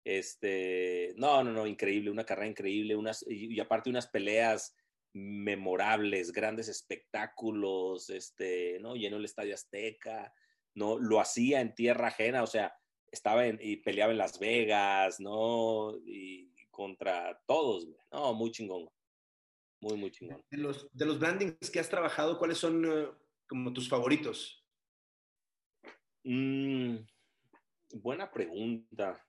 Este, 0.04 1.14
no, 1.18 1.44
no, 1.44 1.52
no, 1.52 1.68
increíble, 1.68 2.10
una 2.10 2.26
carrera 2.26 2.48
increíble, 2.48 2.96
unas, 2.96 3.24
y, 3.28 3.60
aparte 3.60 3.90
unas 3.90 4.08
peleas 4.08 4.76
memorables, 5.14 6.32
grandes 6.32 6.70
espectáculos, 6.70 8.10
este, 8.10 8.80
¿no? 8.80 8.96
Llenó 8.96 9.18
el 9.18 9.26
Estadio 9.26 9.54
Azteca, 9.54 10.34
¿no? 10.74 10.98
Lo 10.98 11.20
hacía 11.20 11.62
en 11.62 11.76
tierra 11.76 12.08
ajena, 12.08 12.44
o 12.44 12.48
sea, 12.48 12.74
estaba 13.12 13.46
en, 13.46 13.60
y 13.62 13.78
peleaba 13.78 14.12
en 14.12 14.18
Las 14.18 14.40
Vegas, 14.40 15.20
¿no? 15.20 15.98
Y 16.06 16.52
contra 16.72 17.40
todos, 17.46 17.88
No, 18.12 18.34
muy 18.34 18.52
chingón. 18.52 18.90
Muy, 19.82 19.98
muy 19.98 20.12
chingón. 20.12 20.44
De 20.50 20.58
los, 20.58 20.90
de 20.94 21.06
los 21.06 21.20
brandings 21.20 21.70
que 21.70 21.80
has 21.80 21.90
trabajado, 21.90 22.40
¿cuáles 22.40 22.58
son 22.58 22.86
eh, 22.86 23.08
como 23.48 23.74
tus 23.74 23.90
favoritos? 23.90 24.66
Mm, 26.24 26.98
buena 27.96 28.32
pregunta. 28.32 29.20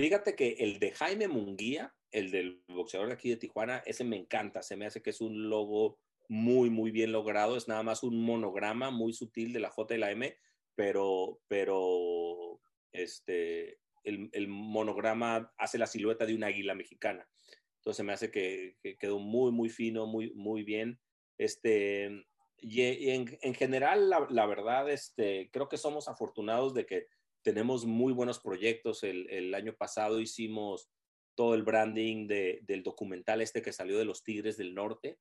Fíjate 0.00 0.34
que 0.34 0.56
el 0.58 0.80
de 0.80 0.90
Jaime 0.90 1.28
Munguía, 1.28 1.94
el 2.10 2.32
del 2.32 2.64
boxeador 2.66 3.06
de 3.06 3.14
aquí 3.14 3.30
de 3.30 3.36
Tijuana, 3.36 3.80
ese 3.86 4.02
me 4.02 4.16
encanta. 4.16 4.60
Se 4.60 4.74
me 4.74 4.86
hace 4.86 5.02
que 5.02 5.10
es 5.10 5.20
un 5.20 5.48
logo 5.48 6.00
muy, 6.28 6.68
muy 6.68 6.90
bien 6.90 7.12
logrado. 7.12 7.56
Es 7.56 7.68
nada 7.68 7.84
más 7.84 8.02
un 8.02 8.20
monograma 8.20 8.90
muy 8.90 9.12
sutil 9.12 9.52
de 9.52 9.60
la 9.60 9.70
J 9.70 9.94
y 9.94 9.98
la 9.98 10.10
M, 10.10 10.36
pero, 10.74 11.40
pero 11.46 12.60
este, 12.90 13.78
el, 14.02 14.48
monograma 14.48 15.52
hace 15.58 15.78
la 15.78 15.86
silueta 15.86 16.26
de 16.26 16.34
una 16.34 16.48
águila 16.48 16.74
mexicana. 16.74 17.28
Entonces 17.76 18.04
me 18.04 18.14
hace 18.14 18.32
que, 18.32 18.76
quedó 18.98 19.20
muy, 19.20 19.52
muy 19.52 19.68
fino, 19.68 20.06
muy, 20.06 20.32
muy 20.34 20.64
bien. 20.64 20.98
Este, 21.38 22.26
y, 22.58 23.10
en, 23.10 23.38
en, 23.42 23.54
general, 23.54 24.10
la, 24.10 24.26
la, 24.28 24.46
verdad, 24.46 24.90
este, 24.90 25.50
creo 25.52 25.68
que 25.68 25.76
somos 25.76 26.08
afortunados 26.08 26.74
de 26.74 26.84
que 26.84 27.06
tenemos 27.44 27.84
muy 27.84 28.12
buenos 28.12 28.40
proyectos. 28.40 29.04
El, 29.04 29.54
año 29.54 29.76
pasado 29.76 30.18
hicimos 30.18 30.90
todo 31.36 31.54
el 31.54 31.62
branding 31.62 32.26
del 32.26 32.82
documental 32.82 33.40
este 33.40 33.62
que 33.62 33.72
salió 33.72 33.98
de 33.98 34.04
los 34.04 34.24
Tigres 34.24 34.56
del 34.56 34.74
Norte, 34.74 35.18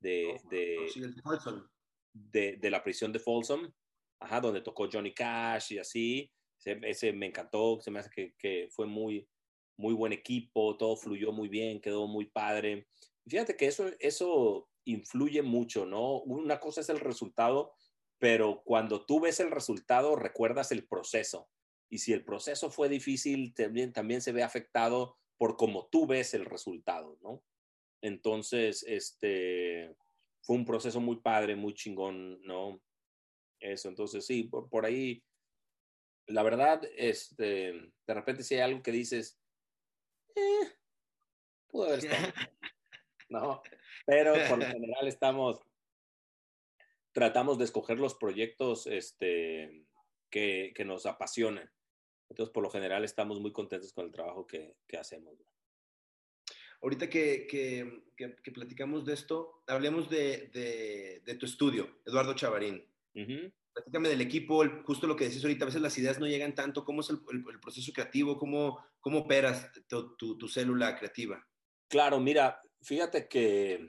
de, 0.00 0.34
oh, 0.34 0.48
de, 2.12 2.56
de, 2.58 2.70
la 2.70 2.82
prisión 2.82 3.12
de 3.12 3.20
Folsom, 3.20 3.72
ajá, 4.20 4.40
donde 4.40 4.60
tocó 4.60 4.88
Johnny 4.92 5.14
Cash 5.14 5.72
y 5.72 5.78
así. 5.78 6.30
Ese, 6.64 7.12
me 7.12 7.26
encantó, 7.26 7.80
se 7.80 7.90
me 7.90 8.00
hace 8.00 8.10
que, 8.10 8.34
que, 8.36 8.68
fue 8.70 8.86
muy, 8.86 9.28
muy 9.78 9.94
buen 9.94 10.12
equipo, 10.12 10.76
todo 10.76 10.96
fluyó 10.96 11.32
muy 11.32 11.48
bien, 11.48 11.80
quedó 11.80 12.06
muy 12.06 12.26
padre. 12.26 12.88
Fíjate 13.26 13.56
que 13.56 13.66
eso, 13.66 13.90
eso 14.00 14.68
influye 14.84 15.42
mucho, 15.42 15.86
¿no? 15.86 16.20
Una 16.22 16.58
cosa 16.58 16.80
es 16.80 16.88
el 16.88 17.00
resultado, 17.00 17.72
pero 18.22 18.62
cuando 18.64 19.04
tú 19.04 19.18
ves 19.18 19.40
el 19.40 19.50
resultado, 19.50 20.14
recuerdas 20.14 20.70
el 20.70 20.86
proceso. 20.86 21.50
Y 21.90 21.98
si 21.98 22.12
el 22.12 22.24
proceso 22.24 22.70
fue 22.70 22.88
difícil, 22.88 23.52
también, 23.52 23.92
también 23.92 24.22
se 24.22 24.30
ve 24.30 24.44
afectado 24.44 25.18
por 25.36 25.56
cómo 25.56 25.88
tú 25.90 26.06
ves 26.06 26.32
el 26.32 26.44
resultado, 26.44 27.18
¿no? 27.20 27.42
Entonces, 28.00 28.84
este, 28.86 29.96
fue 30.40 30.54
un 30.54 30.64
proceso 30.64 31.00
muy 31.00 31.16
padre, 31.16 31.56
muy 31.56 31.74
chingón, 31.74 32.40
¿no? 32.42 32.80
Eso, 33.58 33.88
entonces 33.88 34.24
sí, 34.24 34.44
por, 34.44 34.86
ahí, 34.86 35.24
la 36.28 36.44
verdad, 36.44 36.80
este, 36.94 37.72
de 38.06 38.14
repente 38.14 38.44
si 38.44 38.54
hay 38.54 38.60
algo 38.60 38.84
que 38.84 38.92
dices, 38.92 39.36
eh, 40.36 40.72
pudo 41.66 41.86
haber 41.86 41.98
estado, 41.98 42.32
¿no? 43.30 43.62
Pero 44.06 44.34
por 44.48 44.58
lo 44.58 44.66
general 44.66 45.08
estamos, 45.08 45.58
tratamos 47.12 47.58
de 47.58 47.64
escoger 47.64 47.98
los 47.98 48.14
proyectos 48.14 48.86
este, 48.86 49.86
que, 50.30 50.72
que, 50.74 50.84
nos 50.84 51.06
apasionan. 51.06 51.70
Entonces, 52.28 52.52
por 52.52 52.62
lo 52.62 52.70
general, 52.70 53.04
estamos 53.04 53.40
muy 53.40 53.52
contentos 53.52 53.92
con 53.92 54.06
el 54.06 54.12
trabajo 54.12 54.46
que, 54.46 54.76
que 54.86 54.96
hacemos. 54.96 55.34
Ahorita 56.82 57.08
que, 57.08 57.46
que, 57.46 58.52
platicamos 58.52 59.04
de 59.04 59.14
esto, 59.14 59.62
hablemos 59.68 60.10
de, 60.10 61.20
de, 61.24 61.34
tu 61.36 61.46
estudio, 61.46 62.00
Eduardo 62.04 62.34
Chavarín. 62.34 62.84
Platícame 63.72 64.08
del 64.08 64.20
equipo, 64.20 64.64
justo 64.84 65.06
lo 65.06 65.14
que 65.14 65.24
decís 65.24 65.44
ahorita, 65.44 65.64
a 65.64 65.66
veces 65.66 65.80
las 65.80 65.96
ideas 65.96 66.18
no 66.18 66.26
llegan 66.26 66.54
tanto. 66.54 66.84
¿Cómo 66.84 67.02
es 67.02 67.10
el, 67.10 67.20
el, 67.30 67.60
proceso 67.60 67.92
creativo? 67.92 68.36
¿Cómo, 68.36 68.84
cómo 69.00 69.20
operas 69.20 69.70
tu, 69.86 70.16
tu, 70.16 70.36
tu, 70.36 70.48
célula 70.48 70.98
creativa? 70.98 71.46
Claro, 71.88 72.18
mira, 72.18 72.60
fíjate 72.82 73.28
que 73.28 73.88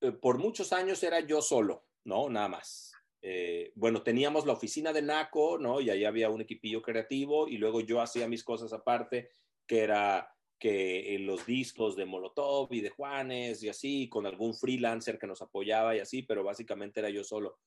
eh, 0.00 0.12
por 0.12 0.38
muchos 0.38 0.72
años 0.72 1.02
era 1.02 1.20
yo 1.20 1.42
solo. 1.42 1.87
¿No? 2.08 2.28
Nada 2.28 2.48
más. 2.48 2.92
Eh, 3.20 3.72
bueno, 3.74 4.02
teníamos 4.02 4.46
la 4.46 4.54
oficina 4.54 4.92
de 4.92 5.02
NACO, 5.02 5.58
¿no? 5.58 5.80
Y 5.80 5.90
ahí 5.90 6.04
había 6.04 6.30
un 6.30 6.40
equipillo 6.40 6.82
creativo 6.82 7.46
y 7.46 7.58
luego 7.58 7.80
yo 7.82 8.00
hacía 8.00 8.26
mis 8.26 8.42
cosas 8.42 8.72
aparte, 8.72 9.30
que 9.66 9.80
era 9.80 10.34
que 10.58 11.14
en 11.14 11.26
los 11.26 11.46
discos 11.46 11.94
de 11.94 12.04
Molotov 12.04 12.72
y 12.72 12.80
de 12.80 12.90
Juanes 12.90 13.62
y 13.62 13.68
así, 13.68 14.08
con 14.08 14.26
algún 14.26 14.54
freelancer 14.54 15.18
que 15.18 15.26
nos 15.28 15.42
apoyaba 15.42 15.94
y 15.94 16.00
así, 16.00 16.22
pero 16.22 16.42
básicamente 16.42 16.98
era 16.98 17.10
yo 17.10 17.22
solo. 17.22 17.60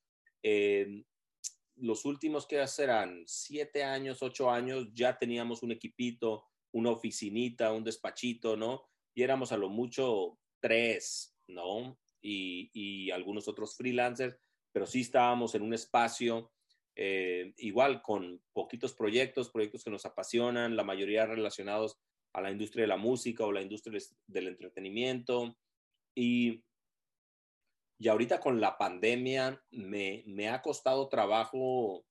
Eh, 0.44 1.04
los 1.76 2.04
últimos 2.04 2.46
que 2.46 2.58
eran 2.80 3.24
siete 3.28 3.84
años, 3.84 4.22
ocho 4.22 4.50
años, 4.50 4.88
ya 4.94 5.18
teníamos 5.18 5.64
un 5.64 5.72
equipito, 5.72 6.44
una 6.74 6.90
oficinita, 6.90 7.72
un 7.72 7.84
despachito, 7.84 8.58
¿no? 8.58 8.84
Y 9.14 9.24
éramos 9.24 9.52
a 9.52 9.58
lo 9.58 9.70
mucho 9.70 10.38
tres, 10.60 11.38
¿no? 11.48 12.01
Y, 12.22 13.12
algunos 13.12 13.48
otros 13.48 13.76
freelancers, 13.76 14.38
pero 14.72 14.86
sí 14.86 15.02
estábamos 15.02 15.56
en 15.56 15.64
un 15.64 15.74
espacio 15.74 16.52
eh, 16.96 17.54
igual 17.58 18.02
con 18.02 18.42
poquitos 18.54 18.94
proyectos, 18.94 19.50
proyectos 19.50 19.84
que 19.84 19.92
nos 19.92 20.06
apasionan, 20.06 20.76
la 20.76 20.84
mayoría 20.84 21.26
relacionados 21.26 21.98
a 22.34 22.42
la 22.42 22.52
industria 22.52 22.84
de 22.84 22.88
la 22.88 22.98
música 22.98 23.46
o 23.46 23.52
la 23.52 23.62
industria 23.62 24.00
del 24.28 24.48
entretenimiento. 24.48 25.58
Y 26.16 26.64
Y 28.00 28.08
ahorita 28.08 28.40
con 28.40 28.60
la 28.60 28.78
pandemia 28.78 29.62
me, 29.72 30.24
me 30.26 30.50
ha 30.50 30.62
costado 30.62 31.08
trabajo 31.10 32.06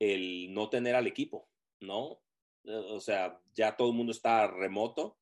el 0.00 0.52
no 0.52 0.68
tener 0.68 0.94
al 0.96 1.06
equipo, 1.06 1.48
¿no? 1.80 2.20
Eh, 2.64 2.74
o 2.74 3.00
sea, 3.00 3.40
ya 3.54 3.76
todo 3.76 3.90
el 3.90 3.96
mundo 3.96 4.12
está 4.12 4.46
remoto. 4.48 5.19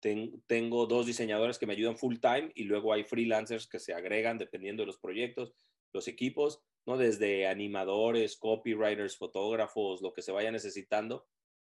Tengo 0.00 0.86
dos 0.86 1.06
diseñadores 1.06 1.58
que 1.58 1.66
me 1.66 1.72
ayudan 1.72 1.96
full 1.96 2.16
time 2.20 2.52
y 2.54 2.64
luego 2.64 2.92
hay 2.92 3.04
freelancers 3.04 3.66
que 3.66 3.78
se 3.78 3.94
agregan 3.94 4.38
dependiendo 4.38 4.82
de 4.82 4.86
los 4.86 4.98
proyectos, 4.98 5.54
los 5.92 6.08
equipos, 6.08 6.62
¿no? 6.86 6.96
Desde 6.96 7.46
animadores, 7.46 8.36
copywriters, 8.36 9.16
fotógrafos, 9.16 10.02
lo 10.02 10.12
que 10.12 10.22
se 10.22 10.32
vaya 10.32 10.50
necesitando. 10.50 11.26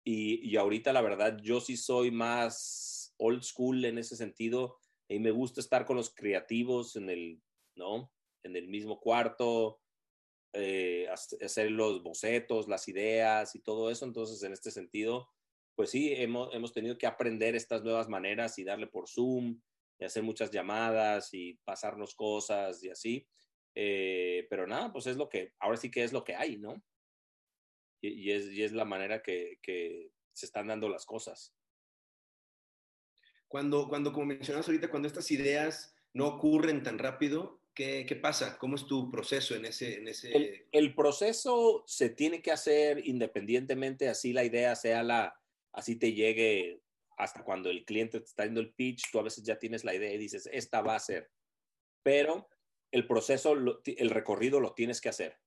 Y, 0.05 0.49
y 0.49 0.57
ahorita 0.57 0.93
la 0.93 1.03
verdad 1.03 1.39
yo 1.43 1.61
sí 1.61 1.77
soy 1.77 2.11
más 2.11 3.15
old 3.19 3.43
school 3.43 3.85
en 3.85 3.99
ese 3.99 4.17
sentido 4.17 4.79
y 5.09 5.19
me 5.19 5.31
gusta 5.31 5.61
estar 5.61 5.85
con 5.85 5.97
los 5.97 6.15
creativos 6.15 6.97
en 6.97 7.11
el 7.11 7.43
¿no? 7.77 8.13
En 8.43 8.57
el 8.57 8.69
mismo 8.69 9.01
cuarto, 9.01 9.81
eh, 10.53 11.09
hacer 11.09 11.71
los 11.71 12.03
bocetos, 12.03 12.69
las 12.69 12.89
ideas 12.89 13.55
y 13.55 13.61
todo 13.61 13.91
eso. 13.91 14.05
Entonces, 14.05 14.43
en 14.43 14.53
este 14.53 14.71
sentido, 14.71 15.29
pues 15.81 15.93
sí, 15.93 16.13
hemos, 16.15 16.55
hemos 16.55 16.75
tenido 16.75 16.99
que 16.99 17.07
aprender 17.07 17.57
estas 17.57 17.83
nuevas 17.83 18.07
maneras 18.07 18.59
y 18.59 18.65
darle 18.65 18.87
por 18.87 19.09
Zoom 19.09 19.59
y 19.99 20.05
hacer 20.05 20.23
muchas 20.23 20.51
llamadas 20.51 21.33
y 21.33 21.55
pasarnos 21.65 22.15
cosas 22.15 22.85
y 22.85 22.91
así. 22.91 23.27
Eh, 23.75 24.47
pero 24.51 24.67
nada, 24.67 24.93
pues 24.93 25.07
es 25.07 25.17
lo 25.17 25.31
que, 25.31 25.55
ahora 25.59 25.79
sí 25.79 25.91
que 25.91 26.05
es 26.05 26.13
lo 26.13 26.23
que 26.23 26.35
hay, 26.37 26.59
¿no? 26.59 26.85
Y, 28.03 28.31
es, 28.31 28.53
y 28.53 28.63
es, 28.63 28.73
la 28.73 28.85
manera 28.85 29.23
que, 29.23 29.59
que, 29.63 30.13
se 30.35 30.45
están 30.45 30.67
dando 30.67 30.87
las 30.91 31.07
cosas. 31.07 31.57
Cuando, 33.49 33.89
cuando, 33.89 34.13
como 34.13 34.27
mencionas 34.27 34.69
ahorita, 34.69 34.91
cuando 34.91 35.09
estas 35.09 35.31
ideas 35.31 35.97
no 36.13 36.27
ocurren 36.27 36.83
tan 36.83 36.99
rápido, 36.99 37.59
¿Qué, 37.73 38.05
¿Qué, 38.05 38.17
pasa? 38.17 38.59
¿Cómo 38.59 38.77
es 38.77 38.85
tu 38.85 39.11
proceso 39.11 39.55
en 39.55 39.65
ese...? 39.65 39.97
En 39.97 40.09
ese... 40.09 40.31
El, 40.37 40.67
el, 40.73 40.95
proceso 40.95 41.85
se 41.87 42.11
tiene 42.11 42.43
que 42.43 42.51
hacer 42.51 43.07
independientemente, 43.09 44.09
así 44.11 44.35
la 44.35 44.45
idea 44.45 44.75
sea 44.77 45.03
la, 45.05 45.40
así 45.73 45.97
te 45.97 46.13
llegue 46.13 46.83
hasta 47.17 47.45
cuando 47.45 47.71
el 47.71 47.85
cliente 47.85 48.19
te 48.19 48.27
está 48.27 48.45
dando 48.45 48.61
el 48.61 48.73
pitch, 48.73 49.11
tú 49.11 49.19
a 49.19 49.23
veces 49.23 49.45
ya 49.45 49.59
tienes 49.59 49.85
la 49.85 49.95
idea 49.95 50.13
y 50.13 50.19
dices, 50.19 50.49
esta 50.53 50.81
va 50.81 50.95
a 50.95 51.01
ser. 51.01 51.31
Pero 52.03 52.49
el 52.91 53.07
proceso, 53.07 53.53
el 53.53 54.11
recorrido 54.11 54.59
lo 54.59 54.73
tienes 54.73 55.01
que 55.01 55.11
hacer, 55.11 55.39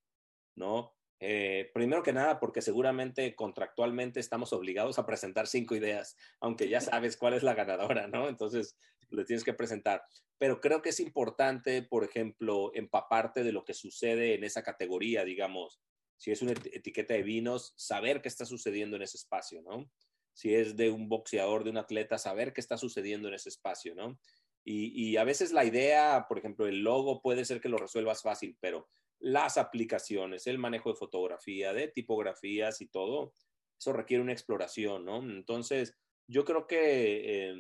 ¿no? 0.56 0.96
Eh, 1.20 1.72
primero 1.74 2.04
que 2.04 2.14
nada, 2.14 2.40
porque 2.40 2.62
seguramente 2.62 3.34
contractualmente 3.34 4.20
estamos 4.20 4.54
obligados 4.54 5.00
a 5.00 5.06
presentar 5.06 5.48
cinco 5.48 5.76
ideas, 5.76 6.16
aunque 6.42 6.68
ya 6.70 6.82
sabes 6.82 7.18
cuál 7.18 7.34
es 7.34 7.44
la 7.44 7.54
ganadora, 7.54 8.08
¿no? 8.08 8.28
Entonces, 8.28 8.78
le 9.10 9.26
tienes 9.26 9.44
que 9.44 9.54
presentar. 9.54 10.04
Pero 10.38 10.60
creo 10.60 10.82
que 10.82 10.90
es 10.90 11.00
importante, 11.00 11.82
por 11.82 12.04
ejemplo, 12.04 12.72
empaparte 12.74 13.44
de 13.44 13.54
lo 13.54 13.64
que 13.64 13.74
sucede 13.74 14.36
en 14.36 14.44
esa 14.44 14.64
categoría, 14.64 15.24
digamos, 15.24 15.80
si 16.18 16.32
es 16.32 16.42
una 16.42 16.52
etiqueta 16.52 17.14
de 17.14 17.24
vinos, 17.24 17.74
saber 17.78 18.22
qué 18.22 18.28
está 18.28 18.46
sucediendo 18.46 18.98
en 18.98 19.04
ese 19.04 19.18
espacio, 19.18 19.62
¿no? 19.62 19.90
Si 20.34 20.54
es 20.54 20.76
de 20.76 20.90
un 20.90 21.10
boxeador, 21.10 21.64
de 21.64 21.70
un 21.70 21.78
atleta, 21.78 22.18
saber 22.18 22.54
qué 22.54 22.62
está 22.62 22.78
sucediendo 22.78 23.28
en 23.28 23.36
ese 23.36 23.50
espacio, 23.50 23.96
¿no? 23.96 24.20
Y, 24.66 25.10
y 25.10 25.18
a 25.18 25.24
veces 25.24 25.52
la 25.52 25.66
idea, 25.66 26.26
por 26.28 26.38
ejemplo, 26.38 26.68
el 26.68 26.80
logo 26.80 27.22
puede 27.22 27.46
ser 27.46 27.62
que 27.62 27.70
lo 27.70 27.78
resuelvas 27.78 28.22
fácil, 28.22 28.58
pero 28.60 28.90
las 29.20 29.58
aplicaciones, 29.58 30.48
el 30.48 30.58
manejo 30.58 30.90
de 30.90 30.96
fotografía, 30.96 31.74
de 31.74 31.88
tipografías 31.90 32.82
y 32.82 32.88
todo, 32.88 33.34
eso 33.78 33.94
requiere 33.94 34.24
una 34.24 34.34
exploración, 34.34 35.06
¿no? 35.06 35.22
Entonces, 35.22 35.96
yo 36.28 36.44
creo 36.46 36.68
que... 36.68 37.52
Eh, 37.52 37.56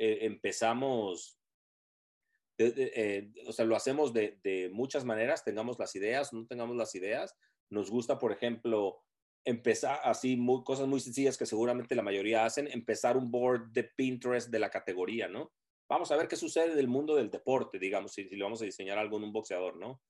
eh, 0.00 0.26
empezamos, 0.26 1.40
eh, 2.56 3.32
o 3.48 3.52
sea, 3.52 3.64
lo 3.64 3.74
hacemos 3.74 4.12
de, 4.12 4.38
de, 4.44 4.70
muchas 4.70 5.04
maneras, 5.04 5.42
tengamos 5.42 5.76
las 5.80 5.96
ideas, 5.96 6.32
no 6.32 6.46
tengamos 6.46 6.76
las 6.76 6.94
ideas. 6.94 7.36
Nos 7.68 7.90
gusta, 7.90 8.16
por 8.20 8.30
ejemplo, 8.30 9.02
empezar 9.48 10.00
así, 10.04 10.36
muy, 10.36 10.62
cosas 10.62 10.86
muy 10.86 11.00
sencillas 11.00 11.38
que 11.38 11.46
seguramente 11.46 11.94
la 11.94 12.02
mayoría 12.02 12.44
hacen, 12.44 12.68
empezar 12.70 13.16
un 13.16 13.30
board 13.30 13.72
de 13.72 13.84
Pinterest 13.84 14.50
de 14.50 14.58
la 14.58 14.68
categoría, 14.68 15.26
¿no? 15.26 15.52
Vamos 15.88 16.12
a 16.12 16.16
ver 16.18 16.28
qué 16.28 16.36
sucede 16.36 16.74
del 16.74 16.86
mundo 16.86 17.16
del 17.16 17.30
deporte, 17.30 17.78
digamos, 17.78 18.12
si, 18.12 18.28
si 18.28 18.36
le 18.36 18.44
vamos 18.44 18.60
a 18.60 18.66
diseñar 18.66 18.98
algo 18.98 19.16
en 19.16 19.24
un 19.24 19.32
boxeador, 19.32 19.78
¿no? 19.78 20.02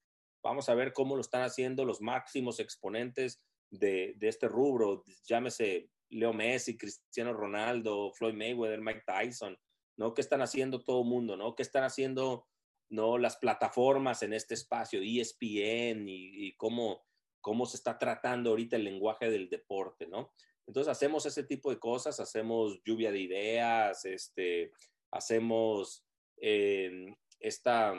Vamos 0.42 0.68
a 0.68 0.74
ver 0.74 0.92
cómo 0.92 1.14
lo 1.14 1.20
están 1.20 1.42
haciendo 1.42 1.84
los 1.84 2.00
máximos 2.00 2.58
exponentes 2.58 3.40
de, 3.70 4.14
de 4.16 4.28
este 4.28 4.48
rubro, 4.48 5.04
llámese 5.24 5.88
Leo 6.10 6.32
Messi, 6.32 6.76
Cristiano 6.76 7.32
Ronaldo, 7.32 8.10
Floyd 8.14 8.34
Mayweather, 8.34 8.80
Mike 8.80 9.04
Tyson, 9.06 9.56
¿no? 9.96 10.14
¿Qué 10.14 10.20
están 10.20 10.42
haciendo 10.42 10.82
todo 10.82 11.02
el 11.02 11.08
mundo, 11.08 11.36
¿no? 11.36 11.54
¿Qué 11.54 11.62
están 11.62 11.84
haciendo, 11.84 12.48
¿no? 12.90 13.18
Las 13.18 13.36
plataformas 13.36 14.24
en 14.24 14.32
este 14.32 14.54
espacio, 14.54 15.00
ESPN 15.00 16.08
y, 16.08 16.48
y 16.48 16.56
cómo, 16.56 17.06
cómo 17.48 17.64
se 17.64 17.78
está 17.78 17.98
tratando 17.98 18.50
ahorita 18.50 18.76
el 18.76 18.84
lenguaje 18.84 19.30
del 19.30 19.48
deporte, 19.48 20.06
¿no? 20.06 20.34
Entonces 20.66 20.90
hacemos 20.90 21.24
ese 21.24 21.44
tipo 21.44 21.70
de 21.70 21.78
cosas, 21.78 22.20
hacemos 22.20 22.78
lluvia 22.84 23.10
de 23.10 23.20
ideas, 23.20 24.04
este, 24.04 24.70
hacemos 25.10 26.04
eh, 26.42 27.06
esta 27.40 27.94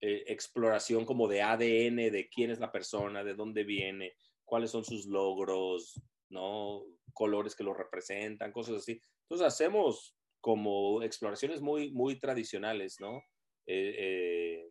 eh, 0.00 0.24
exploración 0.26 1.04
como 1.04 1.28
de 1.28 1.42
ADN 1.42 2.10
de 2.10 2.30
quién 2.32 2.50
es 2.50 2.60
la 2.60 2.72
persona, 2.72 3.22
de 3.22 3.34
dónde 3.34 3.64
viene, 3.64 4.14
cuáles 4.42 4.70
son 4.70 4.86
sus 4.86 5.04
logros, 5.04 6.00
¿no? 6.30 6.82
Colores 7.12 7.54
que 7.54 7.64
lo 7.64 7.74
representan, 7.74 8.52
cosas 8.52 8.76
así. 8.76 8.98
Entonces 9.24 9.48
hacemos 9.48 10.16
como 10.40 11.02
exploraciones 11.02 11.60
muy, 11.60 11.90
muy 11.92 12.18
tradicionales, 12.18 12.96
¿no? 13.00 13.18
Eh, 13.66 13.94
eh, 13.98 14.70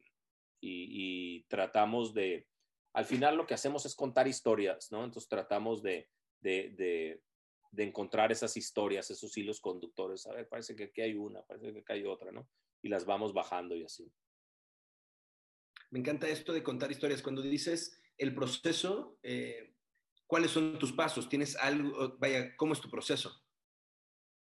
y, 0.60 1.44
tratamos 1.44 2.16
de, 2.16 2.48
al 2.94 3.06
final 3.06 3.38
lo 3.38 3.48
que 3.48 3.54
hacemos 3.54 3.86
es 3.86 3.96
contar 3.96 4.28
historias, 4.28 4.92
¿no? 4.92 5.04
Entonces 5.04 5.30
tratamos 5.30 5.82
de, 5.82 6.10
de, 6.42 6.74
de, 6.76 7.22
de 7.72 7.84
encontrar 7.84 8.32
esas 8.32 8.58
historias, 8.58 9.10
esos 9.10 9.36
hilos 9.38 9.62
conductores. 9.62 10.28
A 10.28 10.34
ver, 10.34 10.48
parece 10.48 10.76
que 10.76 10.86
aquí 10.86 11.02
hay 11.02 11.16
una, 11.16 11.42
parece 11.44 11.74
que 11.74 11.80
aquí 11.80 11.94
hay 11.94 12.06
otra, 12.06 12.32
¿no? 12.32 12.48
Y 12.82 12.90
las 12.90 13.06
vamos 13.06 13.34
bajando 13.34 13.76
y 13.76 13.84
así. 13.84 14.12
Me 15.90 16.00
encanta 16.00 16.28
esto 16.28 16.54
de 16.54 16.64
contar 16.64 16.92
historias. 16.92 17.22
Cuando 17.22 17.42
dices 17.42 18.00
el 18.18 18.34
proceso, 18.34 19.18
eh, 19.24 19.74
¿cuáles 20.26 20.52
son 20.52 20.80
tus 20.80 20.94
pasos? 20.94 21.30
¿Tienes 21.30 21.56
algo? 21.56 22.18
Vaya, 22.18 22.56
¿cómo 22.56 22.74
es 22.74 22.82
tu 22.82 22.90
proceso? 22.90 23.42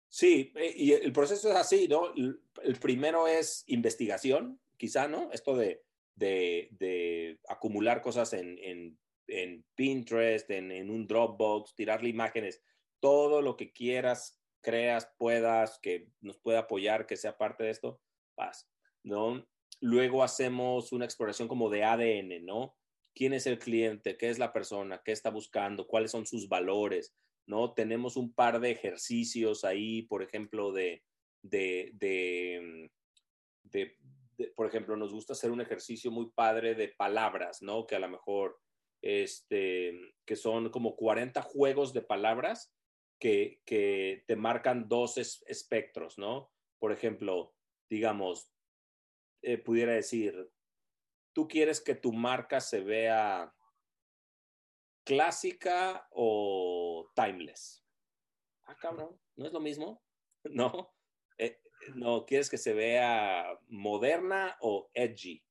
Sí, 0.09 0.53
eh, 0.55 0.73
y 0.77 0.93
el 0.93 1.13
proceso 1.13 1.51
es 1.51 1.57
así, 1.57 1.89
¿no? 1.89 2.15
El 2.15 2.79
primero 2.81 3.27
es 3.27 3.65
investigación, 3.67 4.61
quizá, 4.77 5.09
¿no? 5.09 5.31
Esto 5.33 5.57
de, 5.57 5.85
de, 6.15 6.69
de 6.73 7.39
acumular 7.49 8.03
cosas 8.03 8.33
en, 8.33 8.59
en, 8.59 8.99
en 9.27 9.65
Pinterest, 9.75 10.51
en, 10.51 10.71
en, 10.71 10.91
un 10.91 11.07
Dropbox, 11.07 11.75
tirarle 11.75 12.09
imágenes, 12.09 12.63
todo 13.01 13.43
lo 13.43 13.57
que 13.57 13.73
quieras, 13.73 14.41
creas, 14.63 15.13
puedas, 15.19 15.79
que 15.81 16.09
nos 16.21 16.39
pueda 16.39 16.61
apoyar, 16.61 17.07
que 17.07 17.17
sea 17.17 17.37
parte 17.37 17.65
de 17.65 17.71
esto, 17.71 18.01
vas, 18.37 18.71
¿no? 19.03 19.47
Luego 19.81 20.23
hacemos 20.23 20.93
una 20.93 21.05
exploración 21.05 21.49
como 21.49 21.69
de 21.69 21.85
ADN, 21.85 22.45
¿no? 22.45 22.77
¿Quién 23.15 23.33
es 23.33 23.47
el 23.47 23.59
cliente? 23.59 24.17
¿Qué 24.17 24.31
es 24.31 24.39
la 24.39 24.53
persona? 24.53 25.03
¿Qué 25.05 25.13
está 25.13 25.31
buscando? 25.31 25.87
¿Cuáles 25.87 26.11
son 26.11 26.27
sus 26.27 26.49
valores? 26.49 27.15
¿no? 27.47 27.73
Tenemos 27.75 28.17
un 28.17 28.33
par 28.33 28.61
de 28.61 28.71
ejercicios 28.71 29.65
ahí, 29.65 30.03
por 30.03 30.23
ejemplo, 30.23 30.73
de, 30.73 31.03
de, 31.43 31.91
de, 31.95 32.91
de, 33.65 33.97
por 34.55 34.67
ejemplo, 34.67 34.97
nos 34.97 35.13
gusta 35.13 35.33
hacer 35.33 35.51
un 35.51 35.61
ejercicio 35.61 36.11
muy 36.11 36.31
padre 36.31 36.75
de 36.75 36.89
palabras, 36.89 37.63
¿no? 37.63 37.87
Que 37.87 37.97
a 37.97 38.01
lo 38.01 38.09
mejor, 38.09 38.61
este, 39.03 40.15
que 40.25 40.37
son 40.37 40.71
como 40.71 40.97
40 40.97 41.43
juegos 41.43 41.93
de 41.93 42.03
palabras 42.03 42.75
que, 43.19 43.61
que 43.65 44.25
te 44.27 44.37
marcan 44.37 44.89
dos 44.89 45.17
espectros, 45.19 46.19
¿no? 46.19 46.53
Por 46.79 46.93
ejemplo, 46.93 47.55
digamos, 47.89 48.51
eh, 49.43 49.59
pudiera 49.59 49.93
decir, 49.93 50.51
tú 51.35 51.47
quieres 51.47 51.81
que 51.81 51.95
tu 51.95 52.13
marca 52.13 52.61
se 52.61 52.81
vea 52.81 53.55
clásica 55.05 56.09
o 56.11 57.11
timeless. 57.15 57.85
Ah, 58.65 58.77
cabrón, 58.79 59.21
¿no 59.37 59.47
es 59.47 59.53
lo 59.53 59.61
mismo? 59.61 60.03
No. 60.45 60.95
Eh, 61.39 61.59
no, 61.95 62.25
¿quieres 62.27 62.51
que 62.51 62.59
se 62.59 62.73
vea 62.73 63.59
moderna 63.69 64.57
o 64.61 64.91
edgy? 64.95 65.43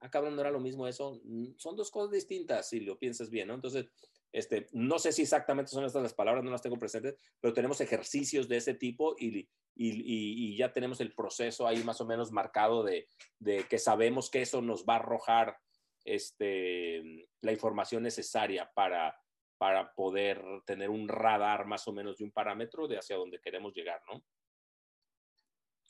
Ah, 0.00 0.10
cabrón, 0.10 0.34
no 0.34 0.40
era 0.40 0.50
lo 0.50 0.60
mismo 0.60 0.88
eso. 0.88 1.20
Mm, 1.24 1.56
son 1.56 1.76
dos 1.76 1.90
cosas 1.90 2.10
distintas, 2.10 2.68
si 2.68 2.80
lo 2.80 2.98
piensas 2.98 3.30
bien, 3.30 3.48
¿no? 3.48 3.54
Entonces, 3.54 3.86
este, 4.32 4.68
no 4.72 4.98
sé 4.98 5.12
si 5.12 5.22
exactamente 5.22 5.70
son 5.70 5.84
estas 5.84 6.02
las 6.02 6.14
palabras, 6.14 6.44
no 6.44 6.50
las 6.50 6.62
tengo 6.62 6.78
presentes, 6.78 7.16
pero 7.40 7.52
tenemos 7.52 7.80
ejercicios 7.80 8.48
de 8.48 8.56
ese 8.58 8.74
tipo 8.74 9.16
y, 9.18 9.38
y, 9.38 9.48
y 9.74 10.56
ya 10.56 10.72
tenemos 10.72 11.00
el 11.00 11.14
proceso 11.14 11.66
ahí 11.66 11.82
más 11.84 12.00
o 12.00 12.06
menos 12.06 12.30
marcado 12.30 12.84
de, 12.84 13.08
de 13.38 13.64
que 13.64 13.78
sabemos 13.78 14.30
que 14.30 14.42
eso 14.42 14.62
nos 14.62 14.84
va 14.84 14.94
a 14.94 14.98
arrojar 14.98 15.58
este, 16.04 17.28
la 17.40 17.52
información 17.52 18.02
necesaria 18.02 18.70
para, 18.74 19.18
para 19.58 19.92
poder 19.94 20.42
tener 20.64 20.90
un 20.90 21.08
radar 21.08 21.66
más 21.66 21.86
o 21.88 21.92
menos 21.92 22.16
de 22.16 22.24
un 22.24 22.32
parámetro 22.32 22.88
de 22.88 22.98
hacia 22.98 23.16
dónde 23.16 23.40
queremos 23.40 23.74
llegar, 23.74 24.00
¿no? 24.10 24.24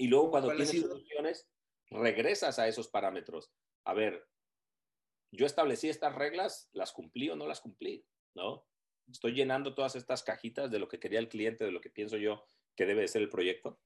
Y 0.00 0.08
luego 0.08 0.30
cuando 0.30 0.48
tienes 0.48 0.80
soluciones, 0.80 1.46
regresas 1.90 2.58
a 2.58 2.66
esos 2.66 2.88
parámetros. 2.88 3.52
a 3.84 3.92
ver, 3.92 4.26
yo 5.30 5.44
establecí 5.44 5.90
estas 5.90 6.14
reglas, 6.14 6.70
las 6.72 6.92
cumplí 6.92 7.28
o 7.28 7.36
no 7.36 7.46
las 7.46 7.60
cumplí, 7.60 8.06
¿no? 8.34 8.66
Estoy 9.12 9.32
llenando 9.32 9.74
todas 9.74 9.96
estas 9.96 10.22
cajitas 10.22 10.70
de 10.70 10.78
lo 10.78 10.88
que 10.88 10.98
quería 10.98 11.18
el 11.18 11.28
cliente, 11.28 11.66
de 11.66 11.70
lo 11.70 11.82
que 11.82 11.90
pienso 11.90 12.16
yo 12.16 12.46
que 12.74 12.86
debe 12.86 13.02
de 13.02 13.08
ser 13.08 13.20
el 13.20 13.28
proyecto. 13.28 13.78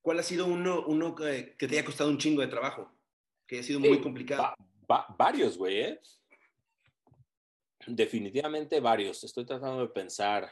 ¿Cuál 0.00 0.20
ha 0.20 0.22
sido 0.22 0.46
uno, 0.46 0.86
uno 0.86 1.14
que, 1.14 1.54
te 1.58 1.66
haya 1.66 1.84
costado 1.84 2.08
un 2.08 2.18
chingo 2.18 2.40
de 2.40 2.48
trabajo? 2.48 2.90
Que 3.46 3.58
ha 3.58 3.62
sido 3.62 3.78
muy 3.78 4.00
complicado. 4.00 4.54
varios, 5.18 5.58
güey, 5.58 5.80
¿eh? 5.80 6.00
Definitivamente 7.86 8.80
varios. 8.80 9.22
Estoy 9.22 9.44
tratando 9.44 9.82
de 9.82 9.92
pensar 9.92 10.50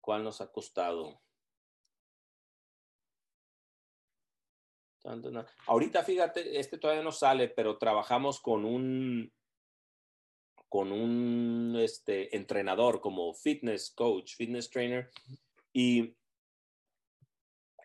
cuál 0.00 0.24
nos 0.24 0.40
ha 0.40 0.50
costado. 0.50 1.22
Ahorita, 5.66 6.02
fíjate, 6.02 6.58
este 6.58 6.78
todavía 6.78 7.02
no 7.02 7.12
sale, 7.12 7.48
pero 7.48 7.78
trabajamos 7.78 8.40
con 8.40 8.64
un 8.64 9.32
con 10.74 10.90
un 10.90 11.76
este, 11.78 12.34
entrenador 12.34 13.00
como 13.00 13.32
fitness 13.32 13.92
coach, 13.92 14.34
fitness 14.34 14.68
trainer, 14.68 15.08
y 15.72 16.16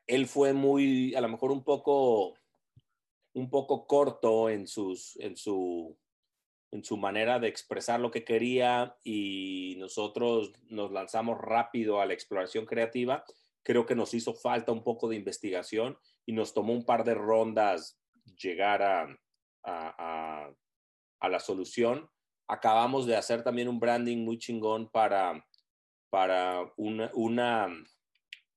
él 0.07 0.25
fue 0.25 0.53
muy, 0.53 1.13
a 1.13 1.21
lo 1.21 1.29
mejor 1.29 1.51
un 1.51 1.63
poco, 1.63 2.33
un 3.33 3.47
poco 3.51 3.85
corto 3.85 4.49
en, 4.49 4.65
sus, 4.65 5.17
en, 5.17 5.37
su, 5.37 5.95
en 6.71 6.83
su 6.83 6.97
manera 6.97 7.37
de 7.37 7.47
expresar 7.47 7.99
lo 7.99 8.09
que 8.09 8.23
quería 8.23 8.97
y 9.03 9.75
nosotros 9.77 10.51
nos 10.69 10.91
lanzamos 10.91 11.37
rápido 11.37 12.01
a 12.01 12.07
la 12.07 12.13
exploración 12.13 12.65
creativa. 12.65 13.23
Creo 13.61 13.85
que 13.85 13.93
nos 13.93 14.15
hizo 14.15 14.33
falta 14.33 14.71
un 14.71 14.83
poco 14.83 15.07
de 15.09 15.15
investigación 15.15 15.99
y 16.30 16.31
nos 16.31 16.53
tomó 16.53 16.73
un 16.73 16.85
par 16.85 17.03
de 17.03 17.15
rondas 17.15 17.99
llegar 18.39 18.84
a, 18.84 19.18
a, 19.64 21.27
la 21.27 21.39
solución 21.39 22.07
acabamos 22.47 23.07
de 23.07 23.15
hacer 23.15 23.41
también 23.41 23.68
un 23.68 23.80
branding 23.80 24.23
muy 24.23 24.38
chingón 24.38 24.91
para, 24.91 25.43
para 26.11 26.72
una, 26.77 27.10
una, 27.15 27.84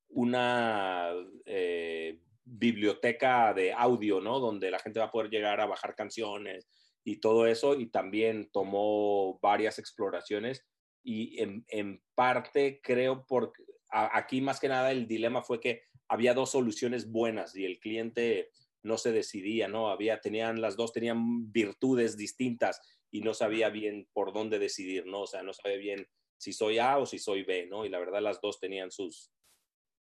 una 0.09 1.13
eh, 1.47 2.21
biblioteca 2.45 3.55
de 3.55 3.73
audio, 3.73 4.21
¿no? 4.21 4.39
Donde 4.39 4.71
la 4.71 4.79
gente 4.79 5.01
va 5.01 5.07
a 5.07 5.11
poder 5.11 5.31
llegar 5.31 5.59
a 5.59 5.67
bajar 5.67 5.95
canciones 5.95 6.69
y 7.05 7.21
todo 7.21 7.47
eso. 7.47 7.75
Y 7.75 7.87
también 7.87 8.51
tomó 8.53 9.39
varias 9.41 9.79
exploraciones. 9.79 10.63
Y 11.03 11.41
en, 11.43 11.65
en 11.69 12.03
parte 12.15 12.83
creo, 12.83 13.25
porque 13.27 13.65
aquí 13.91 14.43
más 14.43 14.61
que 14.61 14.69
nada 14.69 14.91
el 14.91 15.07
dilema 15.07 15.43
fue 15.43 15.59
que 15.59 15.85
había 16.09 16.35
dos 16.35 16.51
soluciones 16.51 17.11
buenas 17.11 17.57
y 17.57 17.65
el 17.65 17.79
cliente 17.79 18.51
no 18.83 18.99
se 18.99 19.13
decidía, 19.13 19.69
¿no? 19.69 19.89
Había, 19.89 20.21
tenían, 20.21 20.61
las 20.61 20.77
dos 20.77 20.93
tenían 20.93 21.53
virtudes 21.53 22.17
distintas 22.17 22.81
y 23.11 23.21
no 23.21 23.35
sabía 23.35 23.69
bien 23.69 24.09
por 24.13 24.33
dónde 24.33 24.59
decidir, 24.59 25.07
¿no? 25.07 25.23
O 25.23 25.27
sea, 25.27 25.43
no 25.43 25.53
sabía 25.53 25.77
bien 25.77 26.09
si 26.37 26.53
soy 26.53 26.79
A 26.79 26.99
o 26.99 27.07
si 27.07 27.19
soy 27.19 27.45
B, 27.45 27.67
¿no? 27.67 27.85
Y 27.85 27.89
la 27.89 27.99
verdad 27.99 28.21
las 28.21 28.41
dos 28.41 28.59
tenían 28.59 28.91
sus, 28.91 29.31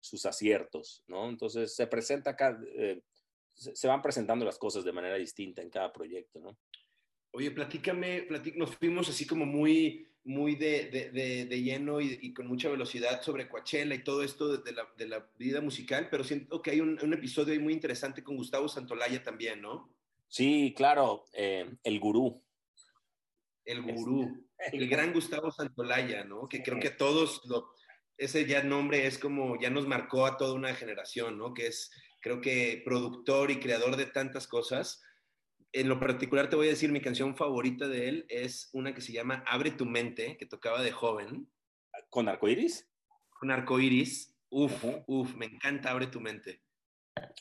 sus 0.00 0.26
aciertos, 0.26 1.04
¿no? 1.06 1.28
Entonces 1.28 1.74
se 1.74 1.86
presenta 1.86 2.30
acá, 2.30 2.60
eh, 2.76 3.00
se 3.54 3.86
van 3.86 4.02
presentando 4.02 4.44
las 4.44 4.58
cosas 4.58 4.84
de 4.84 4.92
manera 4.92 5.16
distinta 5.16 5.62
en 5.62 5.70
cada 5.70 5.92
proyecto, 5.92 6.40
¿no? 6.40 6.58
Oye, 7.32 7.50
platícame, 7.50 8.28
nos 8.54 8.76
fuimos 8.76 9.08
así 9.08 9.26
como 9.26 9.44
muy, 9.44 10.08
muy 10.24 10.56
de, 10.56 10.86
de, 11.12 11.46
de, 11.46 11.62
lleno 11.62 12.00
y, 12.00 12.32
con 12.32 12.46
mucha 12.46 12.70
velocidad 12.70 13.22
sobre 13.22 13.48
Coachella 13.48 13.94
y 13.94 14.02
todo 14.04 14.22
esto 14.22 14.56
de 14.56 14.72
la, 14.72 14.88
de 14.96 15.06
la 15.06 15.28
vida 15.38 15.60
musical, 15.60 16.08
pero 16.10 16.24
siento 16.24 16.62
que 16.62 16.70
hay 16.70 16.80
un, 16.80 16.98
un, 17.02 17.12
episodio 17.12 17.60
muy 17.60 17.74
interesante 17.74 18.24
con 18.24 18.36
Gustavo 18.36 18.68
Santolaya 18.68 19.22
también, 19.22 19.60
¿no? 19.60 19.94
Sí, 20.28 20.72
claro, 20.76 21.26
eh, 21.34 21.70
el 21.82 22.00
gurú 22.00 22.44
el 23.64 23.82
gurú, 23.82 24.46
el 24.72 24.88
gran 24.88 25.12
Gustavo 25.12 25.50
Santolaya, 25.50 26.24
¿no? 26.24 26.48
Que 26.48 26.62
creo 26.62 26.78
que 26.78 26.90
todos, 26.90 27.42
lo, 27.46 27.70
ese 28.16 28.46
ya 28.46 28.62
nombre 28.62 29.06
es 29.06 29.18
como, 29.18 29.58
ya 29.60 29.70
nos 29.70 29.86
marcó 29.86 30.26
a 30.26 30.36
toda 30.36 30.54
una 30.54 30.74
generación, 30.74 31.38
¿no? 31.38 31.54
Que 31.54 31.68
es, 31.68 31.90
creo 32.20 32.40
que 32.40 32.82
productor 32.84 33.50
y 33.50 33.60
creador 33.60 33.96
de 33.96 34.06
tantas 34.06 34.46
cosas. 34.46 35.02
En 35.74 35.88
lo 35.88 35.98
particular 35.98 36.48
te 36.48 36.54
voy 36.54 36.68
a 36.68 36.70
decir, 36.70 36.92
mi 36.92 37.00
canción 37.00 37.34
favorita 37.34 37.88
de 37.88 38.08
él 38.08 38.26
es 38.28 38.70
una 38.72 38.94
que 38.94 39.00
se 39.00 39.12
llama 39.12 39.42
Abre 39.44 39.72
tu 39.72 39.84
mente, 39.84 40.36
que 40.36 40.46
tocaba 40.46 40.80
de 40.80 40.92
joven. 40.92 41.50
¿Con 42.10 42.28
arcoiris? 42.28 42.88
Con 43.28 43.50
arcoiris. 43.50 44.36
Uf, 44.50 44.84
uf, 45.08 45.34
me 45.34 45.46
encanta 45.46 45.90
Abre 45.90 46.06
tu 46.06 46.20
mente. 46.20 46.62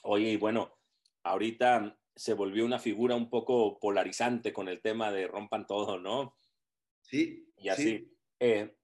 Oye, 0.01 0.31
y 0.31 0.37
bueno, 0.37 0.75
ahorita 1.21 1.95
se 2.15 2.33
volvió 2.33 2.65
una 2.65 2.79
figura 2.79 3.15
un 3.15 3.29
poco 3.29 3.79
polarizante 3.79 4.51
con 4.51 4.67
el 4.67 4.81
tema 4.81 5.11
de 5.11 5.27
rompan 5.27 5.67
todo, 5.67 5.99
¿no? 5.99 6.35
Sí. 7.03 7.47
Y 7.57 7.69
así. 7.69 8.11
Eh, 8.39 8.75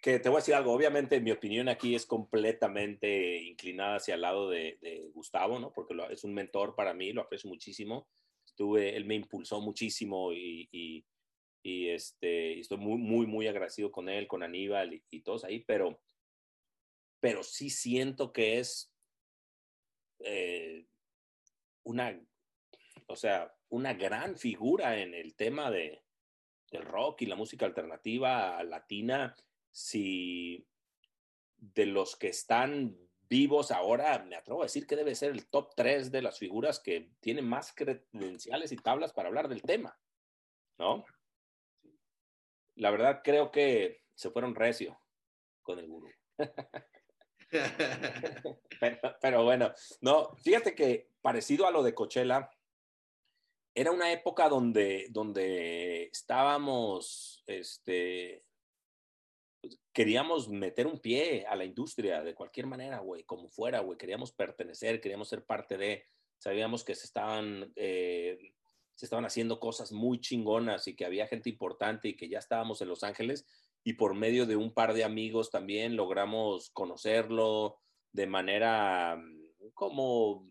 que 0.00 0.18
te 0.18 0.30
voy 0.30 0.36
a 0.36 0.40
decir 0.40 0.54
algo, 0.54 0.72
obviamente 0.72 1.20
mi 1.20 1.30
opinión 1.30 1.68
aquí 1.68 1.94
es 1.94 2.06
completamente 2.06 3.42
inclinada 3.42 3.96
hacia 3.96 4.14
el 4.14 4.22
lado 4.22 4.48
de, 4.48 5.10
Gustavo, 5.12 5.58
¿no? 5.58 5.74
Porque 5.74 5.94
es 6.08 6.24
un 6.24 6.32
mentor 6.32 6.74
para 6.74 6.94
mí, 6.94 7.12
lo 7.12 7.20
aprecio 7.20 7.50
muchísimo. 7.50 8.08
Estuve, 8.58 8.96
él 8.96 9.04
me 9.04 9.14
impulsó 9.14 9.60
muchísimo 9.60 10.32
y, 10.32 10.68
y, 11.62 11.88
este, 11.90 12.58
estoy 12.58 12.78
muy, 12.78 12.98
muy, 12.98 13.24
muy 13.24 13.46
agradecido 13.46 13.92
con 13.92 14.08
él, 14.08 14.26
con 14.26 14.42
Aníbal 14.42 15.00
y, 15.10 15.20
todos 15.20 15.44
ahí, 15.44 15.60
pero, 15.60 16.02
pero 17.20 17.44
sí 17.44 17.70
siento 17.70 18.32
que 18.32 18.58
es 18.58 18.92
eh, 20.24 20.86
una 21.84 22.20
o 23.06 23.14
sea, 23.14 23.54
una 23.68 23.94
gran 23.94 24.36
figura 24.36 25.00
en 25.00 25.14
el 25.14 25.36
tema 25.36 25.70
de, 25.70 26.02
del 26.72 26.82
rock 26.82 27.22
y 27.22 27.26
la 27.26 27.36
música 27.36 27.64
alternativa 27.64 28.60
latina. 28.64 29.36
Si 29.70 30.66
de 31.56 31.86
los 31.86 32.16
que 32.16 32.28
están 32.28 32.98
vivos 33.28 33.70
ahora, 33.70 34.24
me 34.24 34.36
atrevo 34.36 34.62
a 34.62 34.66
decir 34.66 34.86
que 34.86 34.96
debe 34.96 35.14
ser 35.14 35.32
el 35.32 35.48
top 35.48 35.74
3 35.74 36.10
de 36.10 36.22
las 36.22 36.38
figuras 36.38 36.80
que 36.80 37.12
tienen 37.20 37.48
más 37.48 37.72
credenciales 37.74 38.72
y 38.72 38.76
tablas 38.76 39.12
para 39.12 39.28
hablar 39.28 39.48
del 39.48 39.62
tema, 39.62 39.98
¿no? 40.78 41.04
La 42.76 42.90
verdad 42.90 43.20
creo 43.22 43.50
que 43.50 44.04
se 44.14 44.30
fueron 44.30 44.54
recio 44.54 45.00
con 45.62 45.78
el 45.78 45.88
gurú. 45.88 46.08
pero, 48.80 49.16
pero, 49.20 49.44
bueno, 49.44 49.72
no, 50.00 50.34
fíjate 50.36 50.74
que 50.74 51.10
parecido 51.20 51.66
a 51.66 51.70
lo 51.70 51.82
de 51.82 51.94
Coachella, 51.94 52.50
era 53.74 53.92
una 53.92 54.10
época 54.10 54.48
donde, 54.48 55.06
donde 55.10 56.04
estábamos, 56.04 57.44
este, 57.46 58.44
queríamos 59.92 60.48
meter 60.48 60.86
un 60.86 61.00
pie 61.00 61.46
a 61.46 61.56
la 61.56 61.64
industria 61.64 62.22
de 62.22 62.34
cualquier 62.34 62.66
manera, 62.66 63.00
güey, 63.00 63.24
como 63.24 63.48
fuera, 63.48 63.80
güey, 63.80 63.98
queríamos 63.98 64.32
pertenecer, 64.32 65.00
queríamos 65.00 65.28
ser 65.28 65.44
parte 65.44 65.76
de, 65.76 66.04
sabíamos 66.38 66.84
que 66.84 66.94
se 66.94 67.06
estaban, 67.06 67.72
eh, 67.76 68.38
se 68.94 69.06
estaban 69.06 69.24
haciendo 69.24 69.58
cosas 69.60 69.92
muy 69.92 70.20
chingonas 70.20 70.86
y 70.88 70.94
que 70.94 71.04
había 71.04 71.26
gente 71.26 71.50
importante 71.50 72.08
y 72.08 72.16
que 72.16 72.28
ya 72.28 72.38
estábamos 72.38 72.80
en 72.80 72.88
Los 72.88 73.02
Ángeles 73.02 73.46
y 73.84 73.94
por 73.94 74.14
medio 74.14 74.46
de 74.46 74.56
un 74.56 74.72
par 74.72 74.94
de 74.94 75.04
amigos 75.04 75.50
también 75.50 75.96
logramos 75.96 76.70
conocerlo 76.70 77.78
de 78.12 78.26
manera 78.26 79.16
mm, 79.16 79.70
como 79.74 80.50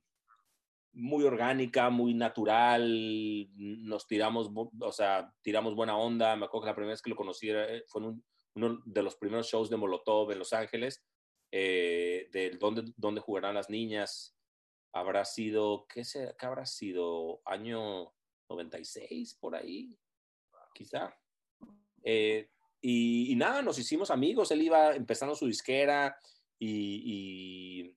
muy 0.93 1.23
orgánica, 1.25 1.89
muy 1.89 2.13
natural, 2.15 3.47
nos 3.55 4.07
tiramos, 4.07 4.49
o 4.79 4.91
sea, 4.91 5.31
tiramos 5.43 5.75
buena 5.75 5.95
onda. 5.95 6.35
Me 6.35 6.45
acuerdo 6.45 6.63
que 6.63 6.69
la 6.71 6.75
primera 6.75 6.93
vez 6.93 7.01
que 7.03 7.11
lo 7.11 7.15
conocí 7.15 7.49
eh, 7.51 7.83
fue 7.87 8.01
en 8.01 8.23
uno 8.57 8.81
de 8.85 9.03
los 9.03 9.15
primeros 9.15 9.47
shows 9.47 9.69
de 9.69 9.77
Molotov 9.77 10.31
en 10.31 10.39
Los 10.39 10.53
Ángeles, 10.53 11.03
eh, 11.51 12.27
de 12.31 12.51
dónde, 12.51 12.91
dónde 12.95 13.21
jugarán 13.21 13.55
las 13.55 13.69
niñas. 13.69 14.35
Habrá 14.93 15.25
sido, 15.25 15.85
¿qué, 15.87 16.03
¿qué 16.37 16.45
habrá 16.45 16.65
sido? 16.65 17.41
Año 17.45 18.13
96, 18.49 19.35
por 19.39 19.55
ahí, 19.55 19.97
quizá. 20.73 21.15
Eh, 22.03 22.49
y, 22.81 23.35
nada, 23.35 23.61
nos 23.61 23.79
hicimos 23.79 24.11
amigos. 24.11 24.51
Él 24.51 24.61
iba 24.61 24.95
empezando 24.95 25.35
su 25.35 25.47
disquera 25.47 26.17
y 26.59 27.95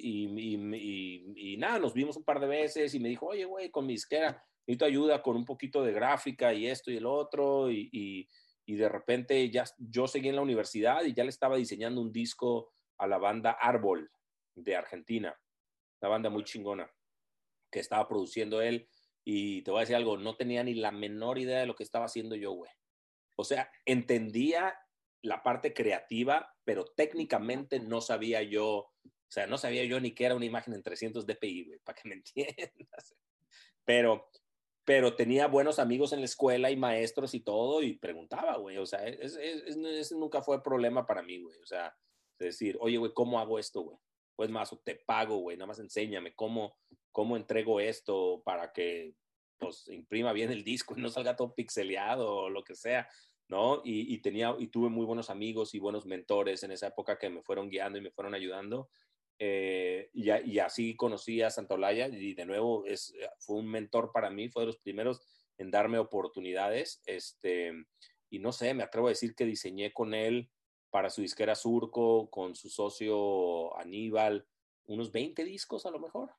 y, 0.00 1.56
nada, 1.58 1.78
nos 1.78 1.94
vimos 1.94 2.16
un 2.16 2.24
par 2.24 2.40
de 2.40 2.46
veces 2.46 2.94
y 2.94 3.00
me 3.00 3.08
dijo, 3.08 3.26
oye, 3.26 3.44
güey, 3.44 3.70
con 3.70 3.86
mi 3.86 3.94
disquera 3.94 4.44
necesito 4.66 4.84
ayuda 4.84 5.22
con 5.22 5.34
un 5.34 5.46
poquito 5.46 5.82
de 5.82 5.92
gráfica 5.92 6.52
y 6.52 6.66
esto 6.66 6.90
y 6.90 6.98
el 6.98 7.06
otro. 7.06 7.70
Y, 7.70 8.28
de 8.76 8.88
repente 8.88 9.50
ya 9.50 9.64
yo 9.78 10.06
seguí 10.06 10.28
en 10.28 10.36
la 10.36 10.42
universidad 10.42 11.04
y 11.04 11.14
ya 11.14 11.24
le 11.24 11.30
estaba 11.30 11.56
diseñando 11.56 12.00
un 12.00 12.12
disco 12.12 12.72
a 12.98 13.06
la 13.06 13.18
banda 13.18 13.52
Árbol 13.52 14.10
de 14.54 14.76
Argentina, 14.76 15.38
una 16.00 16.08
banda 16.08 16.30
muy 16.30 16.44
chingona 16.44 16.90
que 17.70 17.80
estaba 17.80 18.06
produciendo 18.08 18.60
él. 18.60 18.88
Y 19.24 19.62
te 19.62 19.70
voy 19.70 19.78
a 19.78 19.80
decir 19.80 19.96
algo, 19.96 20.16
no 20.16 20.36
tenía 20.36 20.64
ni 20.64 20.74
la 20.74 20.90
menor 20.90 21.38
idea 21.38 21.60
de 21.60 21.66
lo 21.66 21.74
que 21.74 21.82
estaba 21.82 22.06
haciendo 22.06 22.34
yo, 22.34 22.52
güey. 22.52 22.70
O 23.36 23.44
sea, 23.44 23.70
entendía 23.84 24.74
la 25.22 25.42
parte 25.42 25.74
creativa, 25.74 26.54
pero 26.64 26.84
técnicamente 26.84 27.78
no 27.78 28.00
sabía 28.00 28.42
yo 28.42 28.90
o 29.28 29.30
sea, 29.30 29.46
no 29.46 29.58
sabía 29.58 29.84
yo 29.84 30.00
ni 30.00 30.12
que 30.12 30.24
era 30.24 30.34
una 30.34 30.46
imagen 30.46 30.72
en 30.72 30.82
300 30.82 31.26
dpi, 31.26 31.64
güey, 31.64 31.78
para 31.80 32.00
que 32.00 32.08
me 32.08 32.14
entiendas. 32.16 33.14
pero, 33.84 34.30
pero 34.88 35.14
tenía 35.14 35.48
buenos 35.48 35.78
amigos 35.78 36.14
en 36.14 36.20
la 36.20 36.24
escuela 36.24 36.70
y 36.70 36.76
maestros 36.78 37.34
y 37.34 37.40
todo, 37.40 37.82
y 37.82 37.98
preguntaba, 37.98 38.56
güey, 38.56 38.78
o 38.78 38.86
sea, 38.86 39.06
ese 39.06 40.16
nunca 40.16 40.40
fue 40.40 40.62
problema 40.62 41.04
para 41.06 41.22
mí, 41.22 41.42
güey, 41.42 41.58
o 41.58 41.66
sea, 41.66 41.94
decir, 42.38 42.78
oye, 42.80 42.96
güey, 42.96 43.12
¿cómo 43.12 43.38
hago 43.38 43.58
esto, 43.58 43.82
güey? 43.82 43.98
Pues 44.34 44.48
más, 44.48 44.74
te 44.84 44.94
pago, 44.94 45.40
güey, 45.40 45.58
nada 45.58 45.66
más 45.66 45.78
enséñame 45.78 46.34
cómo, 46.34 46.78
cómo 47.12 47.36
entrego 47.36 47.80
esto 47.80 48.40
para 48.46 48.72
que, 48.72 49.14
pues, 49.58 49.86
imprima 49.88 50.32
bien 50.32 50.50
el 50.52 50.64
disco 50.64 50.94
y 50.96 51.02
no 51.02 51.10
salga 51.10 51.36
todo 51.36 51.54
pixeleado 51.54 52.34
o 52.34 52.48
lo 52.48 52.64
que 52.64 52.74
sea. 52.74 53.06
¿no? 53.48 53.80
Y, 53.84 54.18
tenía, 54.18 54.54
y 54.58 54.68
tuve 54.68 54.90
muy 54.90 55.06
buenos 55.06 55.30
amigos 55.30 55.74
y 55.74 55.78
buenos 55.78 56.04
mentores 56.04 56.62
en 56.62 56.70
esa 56.70 56.88
época 56.88 57.18
que 57.18 57.30
me 57.30 57.42
fueron 57.42 57.70
guiando 57.70 57.98
y 57.98 58.02
me 58.02 58.10
fueron 58.10 58.34
ayudando. 58.34 58.90
Eh, 59.40 60.10
y, 60.12 60.30
y, 60.30 60.58
así 60.58 60.96
conocí 60.96 61.42
a 61.42 61.50
Santolaya 61.50 62.08
y 62.08 62.34
de 62.34 62.44
nuevo 62.44 62.84
es, 62.86 63.14
fue 63.38 63.56
un 63.56 63.70
mentor 63.70 64.10
para 64.12 64.30
mí, 64.30 64.48
fue 64.48 64.62
de 64.62 64.66
los 64.66 64.78
primeros 64.78 65.22
en 65.58 65.70
darme 65.70 65.98
oportunidades. 65.98 67.02
Este, 67.06 67.72
y 68.30 68.38
no 68.38 68.52
sé, 68.52 68.74
me 68.74 68.82
atrevo 68.82 69.06
a 69.06 69.10
decir 69.10 69.34
que 69.34 69.44
diseñé 69.44 69.92
con 69.92 70.14
él 70.14 70.50
para 70.90 71.10
su 71.10 71.20
disquera 71.20 71.54
Surco, 71.54 72.30
con 72.30 72.54
su 72.54 72.68
socio 72.68 73.76
Aníbal, 73.78 74.46
unos 74.86 75.12
20 75.12 75.44
discos 75.44 75.86
a 75.86 75.90
lo 75.90 75.98
mejor. 75.98 76.32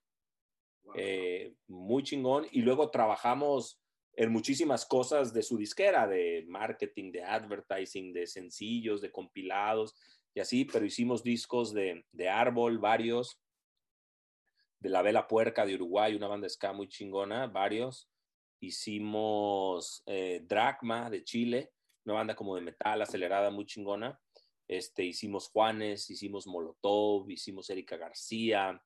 Eh, 0.96 1.54
muy 1.68 2.04
chingón. 2.04 2.48
Y 2.52 2.62
luego 2.62 2.90
trabajamos 2.90 3.80
en 4.14 4.32
muchísimas 4.32 4.86
cosas 4.86 5.34
de 5.34 5.44
su 5.44 5.58
disquera, 5.58 6.08
de 6.08 6.46
marketing, 6.48 7.12
de 7.12 7.24
advertising, 7.24 8.12
de 8.12 8.26
sencillos, 8.26 9.02
de 9.02 9.12
compilados 9.12 9.96
así, 10.40 10.66
pero 10.66 10.86
hicimos 10.86 11.24
discos 11.24 11.74
de, 11.74 12.06
de 12.12 12.30
Árbol, 12.30 12.78
varios, 12.80 13.40
de 14.80 14.90
La 14.90 15.02
Vela 15.02 15.28
Puerca 15.28 15.66
de 15.66 15.76
Uruguay, 15.76 16.16
una 16.16 16.28
banda 16.28 16.50
ska 16.50 16.74
muy 16.74 16.88
chingona, 16.88 17.48
varios. 17.48 18.10
Hicimos 18.62 20.04
eh, 20.06 20.42
Dracma 20.46 21.10
de 21.10 21.24
Chile, 21.24 21.72
una 22.06 22.16
banda 22.16 22.36
como 22.36 22.56
de 22.56 22.62
metal 22.62 23.02
acelerada 23.02 23.52
muy 23.52 23.66
chingona. 23.66 24.20
Este, 24.68 25.04
hicimos 25.04 25.50
Juanes, 25.50 26.10
hicimos 26.10 26.48
Molotov, 26.48 27.30
hicimos 27.30 27.70
Erika 27.70 27.98
García, 27.98 28.82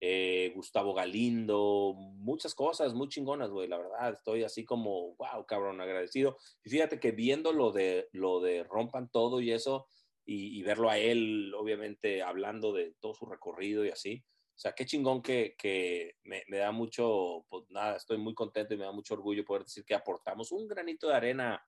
eh, 0.00 0.52
Gustavo 0.54 0.94
Galindo, 0.94 1.94
muchas 1.96 2.54
cosas 2.54 2.94
muy 2.94 3.08
chingonas, 3.08 3.50
güey, 3.50 3.68
la 3.68 3.78
verdad, 3.78 4.14
estoy 4.14 4.44
así 4.44 4.64
como, 4.64 5.16
wow, 5.16 5.44
cabrón, 5.46 5.80
agradecido. 5.80 6.36
Y 6.64 6.70
fíjate 6.70 7.00
que 7.00 7.10
viendo 7.10 7.52
lo 7.52 7.72
de, 7.72 8.08
lo 8.12 8.40
de 8.40 8.64
Rompan 8.64 9.10
Todo 9.10 9.40
y 9.40 9.50
eso, 9.50 9.86
y, 10.30 10.62
verlo 10.62 10.90
a 10.90 10.98
él, 10.98 11.54
obviamente, 11.56 12.22
hablando 12.22 12.74
de 12.74 12.94
todo 13.00 13.14
su 13.14 13.24
recorrido 13.24 13.82
y 13.86 13.88
así, 13.88 14.22
o 14.26 14.58
sea, 14.58 14.74
qué 14.74 14.84
chingón 14.84 15.22
que, 15.22 15.54
que 15.56 16.16
me, 16.24 16.42
me, 16.48 16.58
da 16.58 16.70
mucho, 16.70 17.46
pues 17.48 17.64
nada, 17.70 17.96
estoy 17.96 18.18
muy 18.18 18.34
contento 18.34 18.74
y 18.74 18.76
me 18.76 18.84
da 18.84 18.92
mucho 18.92 19.14
orgullo 19.14 19.42
poder 19.42 19.64
decir 19.64 19.86
que 19.86 19.94
aportamos 19.94 20.52
un 20.52 20.68
granito 20.68 21.08
de 21.08 21.14
arena 21.14 21.66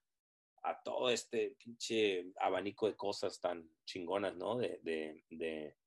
a 0.63 0.83
todo 0.83 1.09
este 1.09 1.57
pinche 1.59 2.33
abanico 2.39 2.87
de 2.87 2.97
cosas 2.97 3.41
tan 3.41 3.67
chingonas, 3.87 4.37
¿no? 4.37 4.59
De, 4.59 4.79
de, 4.83 5.25
de, 5.31 5.79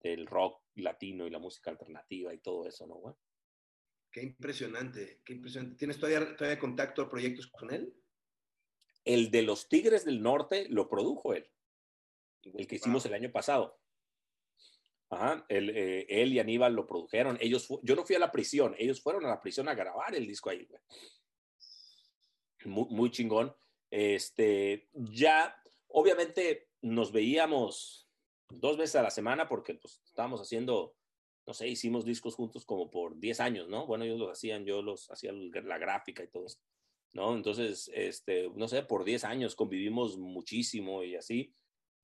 del 0.00 0.26
rock 0.26 0.62
latino 0.76 1.26
y 1.26 1.30
la 1.30 1.38
música 1.38 1.72
alternativa 1.72 2.32
y 2.32 2.38
todo 2.38 2.66
eso, 2.66 2.86
¿no, 2.86 2.94
güey? 2.94 3.14
Qué 4.10 4.22
impresionante, 4.22 5.20
qué 5.26 5.34
impresionante. 5.34 5.76
¿Tienes 5.76 5.98
todavía, 5.98 6.34
todavía 6.36 6.58
contacto 6.58 7.02
a 7.02 7.10
proyectos 7.10 7.48
con 7.48 7.70
él? 7.70 7.92
El 9.04 9.30
de 9.30 9.42
los 9.42 9.68
Tigres 9.68 10.06
del 10.06 10.22
Norte 10.22 10.66
lo 10.70 10.88
produjo 10.88 11.34
él, 11.34 11.50
el 12.54 12.66
que 12.66 12.76
hicimos 12.76 13.04
el 13.06 13.14
año 13.14 13.30
pasado. 13.32 13.78
Ajá, 15.10 15.44
él, 15.48 15.70
eh, 15.70 16.06
él, 16.08 16.32
y 16.32 16.38
Aníbal 16.38 16.74
lo 16.74 16.86
produjeron. 16.86 17.38
Ellos, 17.40 17.68
yo 17.82 17.94
no 17.94 18.04
fui 18.04 18.16
a 18.16 18.18
la 18.18 18.32
prisión, 18.32 18.74
ellos 18.78 19.02
fueron 19.02 19.24
a 19.24 19.28
la 19.28 19.40
prisión 19.40 19.68
a 19.68 19.74
grabar 19.74 20.14
el 20.14 20.26
disco 20.26 20.50
ahí, 20.50 20.64
güey. 20.64 20.80
Muy, 22.64 22.86
muy 22.90 23.10
chingón. 23.10 23.54
Este, 23.90 24.88
ya, 24.92 25.54
obviamente 25.88 26.68
nos 26.82 27.12
veíamos 27.12 28.08
dos 28.50 28.76
veces 28.76 28.96
a 28.96 29.02
la 29.02 29.10
semana 29.10 29.48
porque 29.48 29.74
pues 29.74 30.00
estábamos 30.04 30.40
haciendo, 30.40 30.96
no 31.46 31.54
sé, 31.54 31.68
hicimos 31.68 32.04
discos 32.04 32.34
juntos 32.34 32.64
como 32.64 32.90
por 32.90 33.18
10 33.18 33.40
años, 33.40 33.68
¿no? 33.68 33.86
Bueno, 33.86 34.04
ellos 34.04 34.18
los 34.18 34.30
hacían, 34.30 34.64
yo 34.64 34.82
los 34.82 35.10
hacía 35.10 35.32
la 35.32 35.78
gráfica 35.78 36.22
y 36.22 36.28
todo 36.28 36.46
eso, 36.46 36.58
¿no? 37.12 37.34
Entonces, 37.34 37.90
este, 37.94 38.50
no 38.54 38.68
sé, 38.68 38.82
por 38.82 39.04
10 39.04 39.24
años 39.24 39.54
convivimos 39.54 40.18
muchísimo 40.18 41.04
y 41.04 41.16
así. 41.16 41.54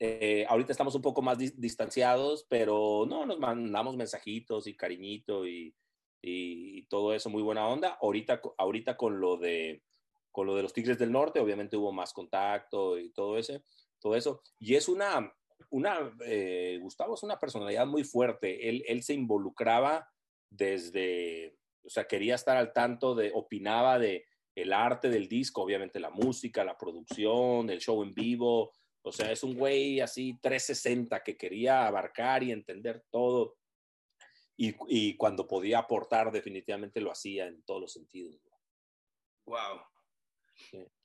Eh, 0.02 0.46
ahorita 0.48 0.72
estamos 0.72 0.94
un 0.94 1.02
poco 1.02 1.20
más 1.20 1.36
distanciados, 1.38 2.46
pero 2.48 3.04
no, 3.06 3.26
nos 3.26 3.38
mandamos 3.38 3.98
mensajitos 3.98 4.66
y 4.66 4.74
cariñito 4.74 5.46
y, 5.46 5.74
todo 6.88 7.14
eso, 7.14 7.30
muy 7.30 7.42
buena 7.42 7.68
onda. 7.68 7.98
Ahorita, 8.00 8.40
ahorita 8.58 8.96
con 8.96 9.20
lo 9.20 9.36
de 9.36 9.82
con 10.32 10.46
lo 10.46 10.54
de 10.54 10.62
los 10.62 10.72
Tigres 10.72 10.98
del 10.98 11.12
Norte, 11.12 11.40
obviamente 11.40 11.76
hubo 11.76 11.92
más 11.92 12.12
contacto 12.12 12.98
y 12.98 13.10
todo 13.10 13.36
ese, 13.36 13.62
todo 14.00 14.16
eso. 14.16 14.42
Y 14.58 14.74
es 14.74 14.88
una, 14.88 15.32
una, 15.70 16.16
eh, 16.24 16.78
Gustavo 16.80 17.14
es 17.14 17.22
una 17.22 17.38
personalidad 17.38 17.86
muy 17.86 18.04
fuerte. 18.04 18.68
Él, 18.68 18.84
él 18.86 19.02
se 19.02 19.14
involucraba 19.14 20.08
desde, 20.48 21.56
o 21.84 21.90
sea, 21.90 22.06
quería 22.06 22.34
estar 22.34 22.56
al 22.56 22.72
tanto 22.72 23.14
de, 23.14 23.32
opinaba 23.34 23.98
de 23.98 24.24
el 24.54 24.72
arte 24.72 25.10
del 25.10 25.28
disco, 25.28 25.62
obviamente 25.62 26.00
la 26.00 26.10
música, 26.10 26.64
la 26.64 26.78
producción, 26.78 27.70
el 27.70 27.80
show 27.80 28.02
en 28.02 28.14
vivo. 28.14 28.72
O 29.02 29.12
sea, 29.12 29.32
es 29.32 29.42
un 29.42 29.54
güey 29.54 30.00
así 30.00 30.38
360 30.40 31.22
que 31.22 31.36
quería 31.36 31.86
abarcar 31.86 32.42
y 32.42 32.52
entender 32.52 33.04
todo. 33.10 33.56
Y, 34.56 34.74
y 34.88 35.16
cuando 35.16 35.46
podía 35.46 35.78
aportar, 35.78 36.30
definitivamente 36.30 37.00
lo 37.00 37.10
hacía 37.10 37.46
en 37.46 37.62
todos 37.62 37.80
los 37.80 37.92
sentidos. 37.92 38.38
Wow. 39.46 39.80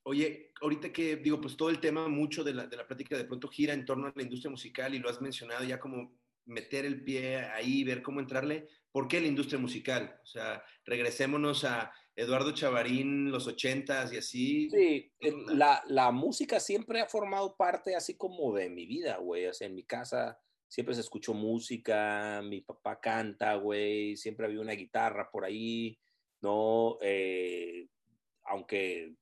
Oye, 0.04 0.52
ahorita 0.62 0.92
que 0.92 1.16
digo, 1.16 1.42
pues 1.42 1.58
todo 1.58 1.70
el 1.70 1.80
tema 1.80 2.08
mucho 2.08 2.44
de 2.44 2.54
la, 2.54 2.68
de 2.68 2.78
la 2.78 2.86
plática 2.86 3.18
de 3.18 3.26
pronto 3.26 3.48
gira 3.48 3.74
en 3.74 3.86
torno 3.86 4.08
a 4.08 4.14
la 4.16 4.24
industria 4.24 4.52
musical 4.52 4.94
y 4.94 5.00
lo 5.00 5.10
has 5.10 5.22
mencionado 5.22 5.64
ya 5.64 5.80
como 5.80 6.16
meter 6.46 6.86
el 6.86 7.04
pie 7.04 7.38
ahí, 7.38 7.84
ver 7.84 8.02
cómo 8.02 8.20
entrarle. 8.20 8.68
¿Por 8.92 9.08
qué 9.08 9.20
la 9.20 9.28
industria 9.28 9.60
musical? 9.60 10.20
O 10.22 10.26
sea, 10.26 10.64
regresémonos 10.86 11.64
a 11.64 11.92
Eduardo 12.16 12.54
Chavarín, 12.54 13.32
los 13.32 13.48
ochentas 13.48 14.14
y 14.14 14.18
así. 14.18 14.70
Sí, 14.70 15.12
la, 15.48 15.84
la, 15.88 16.12
música 16.12 16.60
siempre 16.60 17.02
ha 17.02 17.08
formado 17.08 17.56
parte 17.58 17.96
así 17.96 18.16
como 18.16 18.54
de 18.56 18.70
mi 18.70 18.86
vida, 18.86 19.18
güey. 19.18 19.48
O 19.48 19.54
sea, 19.54 19.68
en 19.68 19.76
mi 19.76 19.84
casa 19.84 20.40
siempre 20.68 20.96
se 20.96 21.02
escuchó 21.02 21.34
música, 21.34 22.42
mi 22.44 22.62
papá 22.62 23.00
canta, 23.00 23.56
güey, 23.56 24.16
siempre 24.16 24.46
había 24.46 24.62
una 24.62 24.74
guitarra 24.74 25.30
por 25.30 25.46
ahí, 25.46 26.00
¿no? 26.42 26.98
Eh, 27.02 27.88
aunque 28.44 29.16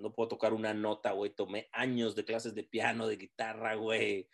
no 0.00 0.12
puedo 0.12 0.28
tocar 0.28 0.52
una 0.52 0.74
nota, 0.74 1.12
güey. 1.12 1.30
Tomé 1.30 1.68
años 1.72 2.14
de 2.14 2.24
clases 2.24 2.54
de 2.54 2.64
piano, 2.64 3.06
de 3.06 3.16
guitarra, 3.16 3.74
güey. 3.74 4.28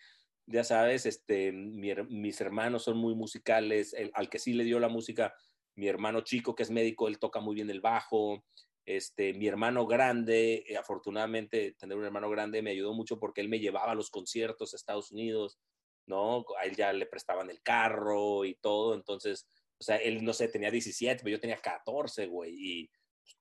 Ya 0.46 0.64
sabes, 0.64 1.06
este, 1.06 1.52
mis 1.52 2.40
hermanos 2.40 2.84
son 2.84 2.96
muy 2.96 3.14
musicales. 3.14 3.94
al 4.14 4.28
que 4.28 4.38
sí 4.38 4.52
le 4.52 4.64
dio 4.64 4.78
la 4.78 4.88
música, 4.88 5.34
mi 5.76 5.88
hermano 5.88 6.20
chico, 6.22 6.54
que 6.54 6.62
es 6.62 6.70
médico, 6.70 7.08
él 7.08 7.18
toca 7.18 7.40
muy 7.40 7.54
bien 7.54 7.70
el 7.70 7.80
bajo. 7.80 8.44
Este, 8.86 9.32
mi 9.34 9.46
hermano 9.46 9.86
grande, 9.86 10.64
eh, 10.68 10.76
afortunadamente, 10.76 11.72
tener 11.78 11.96
un 11.96 12.04
hermano 12.04 12.28
grande 12.30 12.62
me 12.62 12.70
ayudó 12.70 12.92
mucho 12.92 13.18
porque 13.18 13.40
él 13.40 13.48
me 13.48 13.58
llevaba 13.58 13.92
a 13.92 13.94
los 13.94 14.10
conciertos 14.10 14.72
a 14.72 14.76
Estados 14.76 15.10
Unidos, 15.10 15.58
¿no? 16.06 16.44
A 16.60 16.64
él 16.64 16.76
ya 16.76 16.92
le 16.92 17.06
prestaban 17.06 17.50
el 17.50 17.62
carro 17.62 18.44
y 18.44 18.54
todo. 18.56 18.94
Entonces, 18.94 19.48
o 19.78 19.84
sea, 19.84 19.96
él, 19.96 20.24
no 20.24 20.32
sé, 20.32 20.48
tenía 20.48 20.70
17, 20.70 21.22
pero 21.22 21.36
yo 21.36 21.40
tenía 21.40 21.56
14, 21.56 22.26
güey. 22.26 22.54
Y 22.54 22.90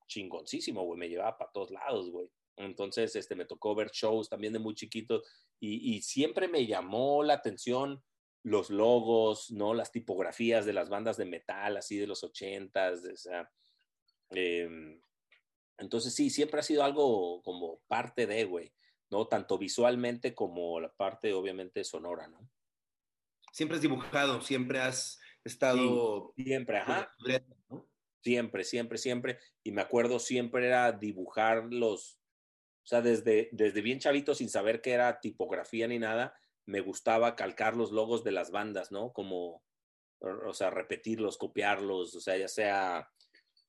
chingoncísimo, 0.08 0.84
güey, 0.84 1.00
me 1.00 1.10
llevaba 1.10 1.38
para 1.38 1.52
todos 1.52 1.72
lados, 1.72 2.10
güey. 2.10 2.30
Entonces, 2.56 3.16
este, 3.16 3.36
me 3.36 3.46
tocó 3.46 3.76
ver 3.76 3.90
shows 3.92 4.30
también 4.30 4.54
de 4.54 4.60
muy 4.60 4.76
chiquito 4.76 5.24
y, 5.60 6.02
siempre 6.02 6.50
me 6.50 6.66
llamó 6.66 7.24
la 7.24 7.36
atención 7.36 8.04
los 8.44 8.70
logos, 8.70 9.52
¿no? 9.52 9.74
Las 9.74 9.92
tipografías 9.92 10.66
de 10.66 10.74
las 10.74 10.90
bandas 10.90 11.18
de 11.18 11.26
metal, 11.26 11.78
así 11.78 11.98
de 11.98 12.08
los 12.08 12.24
ochentas, 12.24 13.04
o 13.06 13.18
sea, 13.18 13.50
em, 14.30 15.02
entonces 15.78 16.14
sí, 16.14 16.30
siempre 16.30 16.60
ha 16.60 16.64
sido 16.64 16.84
algo 16.84 17.42
como 17.42 17.80
parte 17.88 18.28
de, 18.28 18.44
güey, 18.46 18.74
¿no? 19.10 19.28
Tanto 19.28 19.58
visualmente 19.58 20.36
como 20.36 20.80
la 20.80 20.94
parte, 20.94 21.34
obviamente, 21.34 21.84
sonora, 21.84 22.28
¿no? 22.28 22.50
Siempre 23.52 23.78
has 23.78 23.82
dibujado, 23.82 24.42
siempre 24.42 24.80
has 24.80 25.20
estado... 25.44 26.34
siempre, 26.36 26.78
ajá. 26.78 27.14
Siempre, 28.22 28.64
siempre, 28.64 28.98
siempre. 28.98 29.40
Y 29.64 29.72
me 29.72 29.82
acuerdo 29.82 30.18
siempre 30.18 30.66
era 30.66 30.92
dibujar 30.94 31.66
los, 31.72 32.20
o 32.84 32.88
sea, 32.88 33.02
desde, 33.02 33.50
desde 33.52 33.82
bien 33.82 34.00
chavito, 34.00 34.34
sin 34.34 34.50
saber 34.50 34.82
qué 34.82 34.92
era 34.92 35.20
tipografía 35.20 35.88
ni 35.88 36.00
nada, 36.00 36.34
me 36.66 36.82
gustaba 36.82 37.36
calcar 37.36 37.76
los 37.76 37.92
logos 37.92 38.24
de 38.24 38.32
las 38.32 38.52
bandas, 38.52 38.92
¿no? 38.92 39.12
Como, 39.14 39.64
o 40.20 40.54
sea, 40.54 40.70
repetirlos, 40.70 41.38
copiarlos, 41.38 42.16
o 42.16 42.22
sea, 42.22 42.38
ya 42.38 42.48
sea 42.48 43.10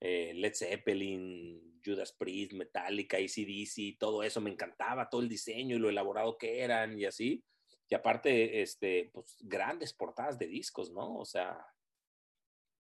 eh, 0.01 0.33
Led 0.35 0.55
Zeppelin, 0.55 1.81
Judas 1.85 2.13
Priest, 2.13 2.53
Metallica, 2.53 3.17
ACDC, 3.17 3.99
todo 3.99 4.23
eso 4.23 4.41
me 4.41 4.51
encantaba, 4.51 5.09
todo 5.09 5.21
el 5.21 5.29
diseño 5.29 5.77
y 5.77 5.79
lo 5.79 5.89
elaborado 5.89 6.39
que 6.39 6.61
eran 6.61 6.99
y 6.99 7.05
así. 7.05 7.45
Y 7.89 7.95
aparte, 7.95 8.63
este, 8.63 9.11
pues 9.13 9.37
grandes 9.41 9.93
portadas 9.93 10.39
de 10.39 10.47
discos, 10.47 10.91
¿no? 10.91 11.19
O 11.19 11.25
sea, 11.25 11.67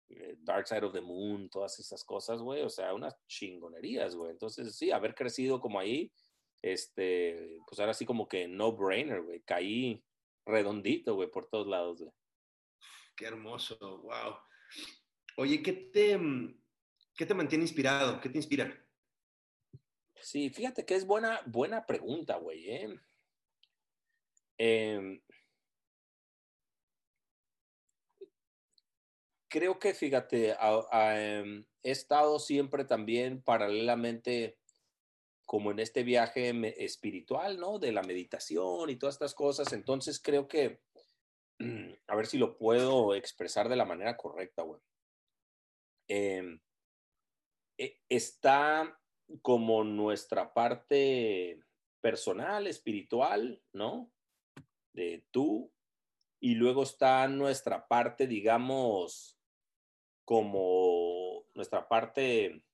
eh, 0.09 0.37
Dark 0.39 0.67
Side 0.67 0.85
of 0.85 0.93
the 0.93 1.01
Moon, 1.01 1.49
todas 1.49 1.79
esas 1.79 2.03
cosas, 2.03 2.41
güey, 2.41 2.61
o 2.61 2.69
sea, 2.69 2.93
unas 2.93 3.15
chingonerías, 3.27 4.15
güey. 4.15 4.31
Entonces, 4.31 4.75
sí, 4.75 4.91
haber 4.91 5.15
crecido 5.15 5.59
como 5.59 5.79
ahí, 5.79 6.11
este, 6.63 7.59
pues 7.67 7.79
ahora 7.79 7.93
sí 7.93 8.05
como 8.05 8.27
que 8.27 8.47
no 8.47 8.71
brainer, 8.71 9.21
güey, 9.21 9.41
caí 9.41 10.03
redondito, 10.45 11.13
güey, 11.15 11.29
por 11.29 11.47
todos 11.47 11.67
lados, 11.67 12.01
güey. 12.01 12.13
Qué 13.15 13.25
hermoso, 13.25 13.77
wow. 14.01 14.37
Oye, 15.37 15.61
¿qué 15.61 15.73
te, 15.73 16.19
qué 17.15 17.25
te 17.25 17.33
mantiene 17.33 17.65
inspirado? 17.65 18.19
¿Qué 18.19 18.29
te 18.29 18.37
inspira? 18.37 18.83
Sí, 20.15 20.49
fíjate 20.49 20.85
que 20.85 20.95
es 20.95 21.05
buena, 21.05 21.41
buena 21.45 21.85
pregunta, 21.85 22.37
güey, 22.37 22.69
¿eh? 22.69 22.99
eh 24.57 25.21
creo 29.53 29.77
que, 29.77 29.93
fíjate, 29.93 30.55
em, 30.93 31.63
he 31.83 31.91
estado 31.91 32.39
siempre 32.39 32.85
también 32.85 33.43
paralelamente 33.43 34.57
como 35.53 35.69
en 35.69 35.77
este 35.77 36.01
viaje 36.01 36.51
espiritual, 36.83 37.59
¿no? 37.59 37.77
De 37.77 37.91
la 37.91 38.01
meditación 38.01 38.89
y 38.89 38.95
todas 38.95 39.13
estas 39.13 39.35
cosas. 39.35 39.71
Entonces 39.71 40.19
creo 40.19 40.47
que, 40.47 40.81
a 42.07 42.15
ver 42.15 42.25
si 42.25 42.39
lo 42.39 42.57
puedo 42.57 43.13
expresar 43.13 43.69
de 43.69 43.75
la 43.75 43.85
manera 43.85 44.17
correcta, 44.17 44.63
güey. 44.63 44.81
Em, 46.07 46.59
e, 47.77 48.01
está 48.09 48.99
como 49.43 49.83
nuestra 49.83 50.55
parte 50.55 51.59
personal, 52.01 52.65
espiritual, 52.65 53.61
¿no? 53.73 54.11
De 54.91 55.23
tú. 55.29 55.71
Y 56.39 56.55
luego 56.55 56.81
está 56.81 57.27
nuestra 57.27 57.87
parte, 57.87 58.25
digamos, 58.25 59.37
como 60.25 61.45
nuestra 61.53 61.87
parte 61.87 62.65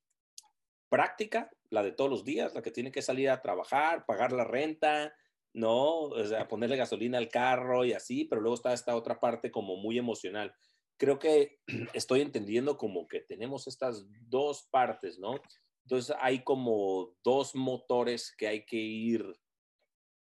práctica, 0.88 1.52
la 1.70 1.84
de 1.84 1.92
todos 1.92 2.10
los 2.10 2.24
días, 2.24 2.54
la 2.54 2.62
que 2.62 2.72
tiene 2.72 2.92
que 2.92 3.02
salir 3.02 3.30
a 3.30 3.42
trabajar, 3.42 4.06
pagar 4.06 4.32
la 4.32 4.44
renta, 4.44 5.14
¿no? 5.54 6.02
O 6.02 6.26
sea, 6.26 6.48
ponerle 6.48 6.78
gasolina 6.78 7.18
al 7.18 7.30
carro 7.30 7.86
y 7.86 7.94
así, 7.94 8.26
pero 8.26 8.42
luego 8.42 8.56
está 8.56 8.74
esta 8.74 8.96
otra 8.96 9.20
parte 9.20 9.52
como 9.52 9.78
muy 9.78 9.98
emocional. 9.98 10.54
Creo 10.98 11.20
que 11.20 11.60
estoy 11.94 12.22
entendiendo 12.22 12.78
como 12.78 13.08
que 13.08 13.22
tenemos 13.22 13.68
estas 13.68 14.06
dos 14.28 14.68
partes, 14.72 15.20
¿no? 15.20 15.40
Entonces 15.86 16.16
hay 16.20 16.44
como 16.44 17.16
dos 17.24 17.56
motores 17.56 18.34
que 18.38 18.48
hay 18.48 18.66
que 18.66 18.78
ir, 18.78 19.26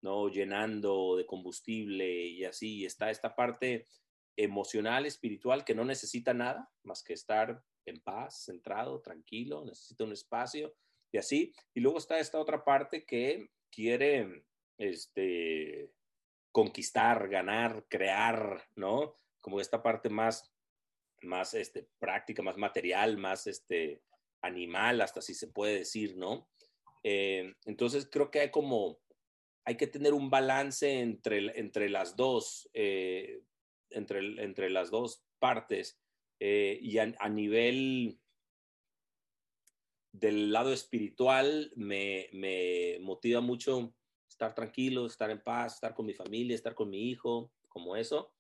¿no? 0.03 0.29
Llenando 0.29 1.17
de 1.17 1.27
combustible 1.27 2.27
y 2.27 2.45
así. 2.45 2.85
Está 2.85 3.11
esta 3.11 3.35
parte 3.35 3.87
emocional, 4.37 5.07
espiritual, 5.07 5.65
que 5.65 5.75
no 5.75 5.85
necesita 5.85 6.35
nada 6.35 6.71
más 6.83 7.03
que 7.03 7.13
estar 7.13 7.63
en 7.85 8.01
paz, 8.01 8.45
centrado, 8.45 9.01
tranquilo, 9.03 9.65
necesita 9.65 10.05
un 10.05 10.13
espacio 10.13 10.75
y 11.13 11.19
así. 11.19 11.55
Y 11.75 11.81
luego 11.81 11.99
está 11.99 12.19
esta 12.19 12.39
otra 12.39 12.65
parte 12.65 13.05
que 13.05 13.51
quiere 13.71 14.45
este, 14.79 15.93
conquistar, 16.51 17.29
ganar, 17.29 17.87
crear, 17.89 18.67
¿no? 18.75 19.19
Como 19.41 19.61
esta 19.61 19.83
parte 19.83 20.09
más, 20.09 20.53
más 21.21 21.55
este, 21.55 21.89
práctica, 21.99 22.43
más 22.43 22.57
material, 22.57 23.19
más 23.19 23.47
este, 23.47 24.03
animal, 24.41 25.01
hasta 25.01 25.21
si 25.21 25.35
se 25.35 25.49
puede 25.49 25.79
decir, 25.79 26.17
¿no? 26.17 26.49
Eh, 27.05 27.55
entonces 27.65 28.09
creo 28.11 28.31
que 28.31 28.41
hay 28.41 28.51
como, 28.51 28.99
hay 29.65 29.77
que 29.77 29.87
tener 29.87 30.15
un 30.15 30.31
balance 30.31 31.01
entre, 31.01 31.59
entre 31.59 31.89
las 31.89 32.17
dos. 32.17 32.69
Eh, 32.73 33.43
entre, 33.95 34.43
entre 34.43 34.71
las 34.71 34.91
dos 34.91 35.25
partes 35.39 36.01
eh, 36.41 36.79
y 36.81 36.99
a, 36.99 37.29
nivel 37.29 38.19
del 40.13 40.53
lado 40.53 40.73
espiritual 40.73 41.73
me, 41.75 42.29
me, 42.33 42.99
motiva 43.01 43.41
mucho 43.41 43.95
estar 44.29 44.55
tranquilo, 44.55 45.07
estar 45.07 45.31
en 45.31 45.43
paz, 45.43 45.75
estar 45.75 45.95
con 45.95 46.07
mi 46.07 46.15
familia, 46.15 46.55
estar 46.55 46.75
con 46.75 46.91
mi 46.91 47.11
hijo, 47.11 47.51
como 47.69 47.97
eso. 47.97 48.33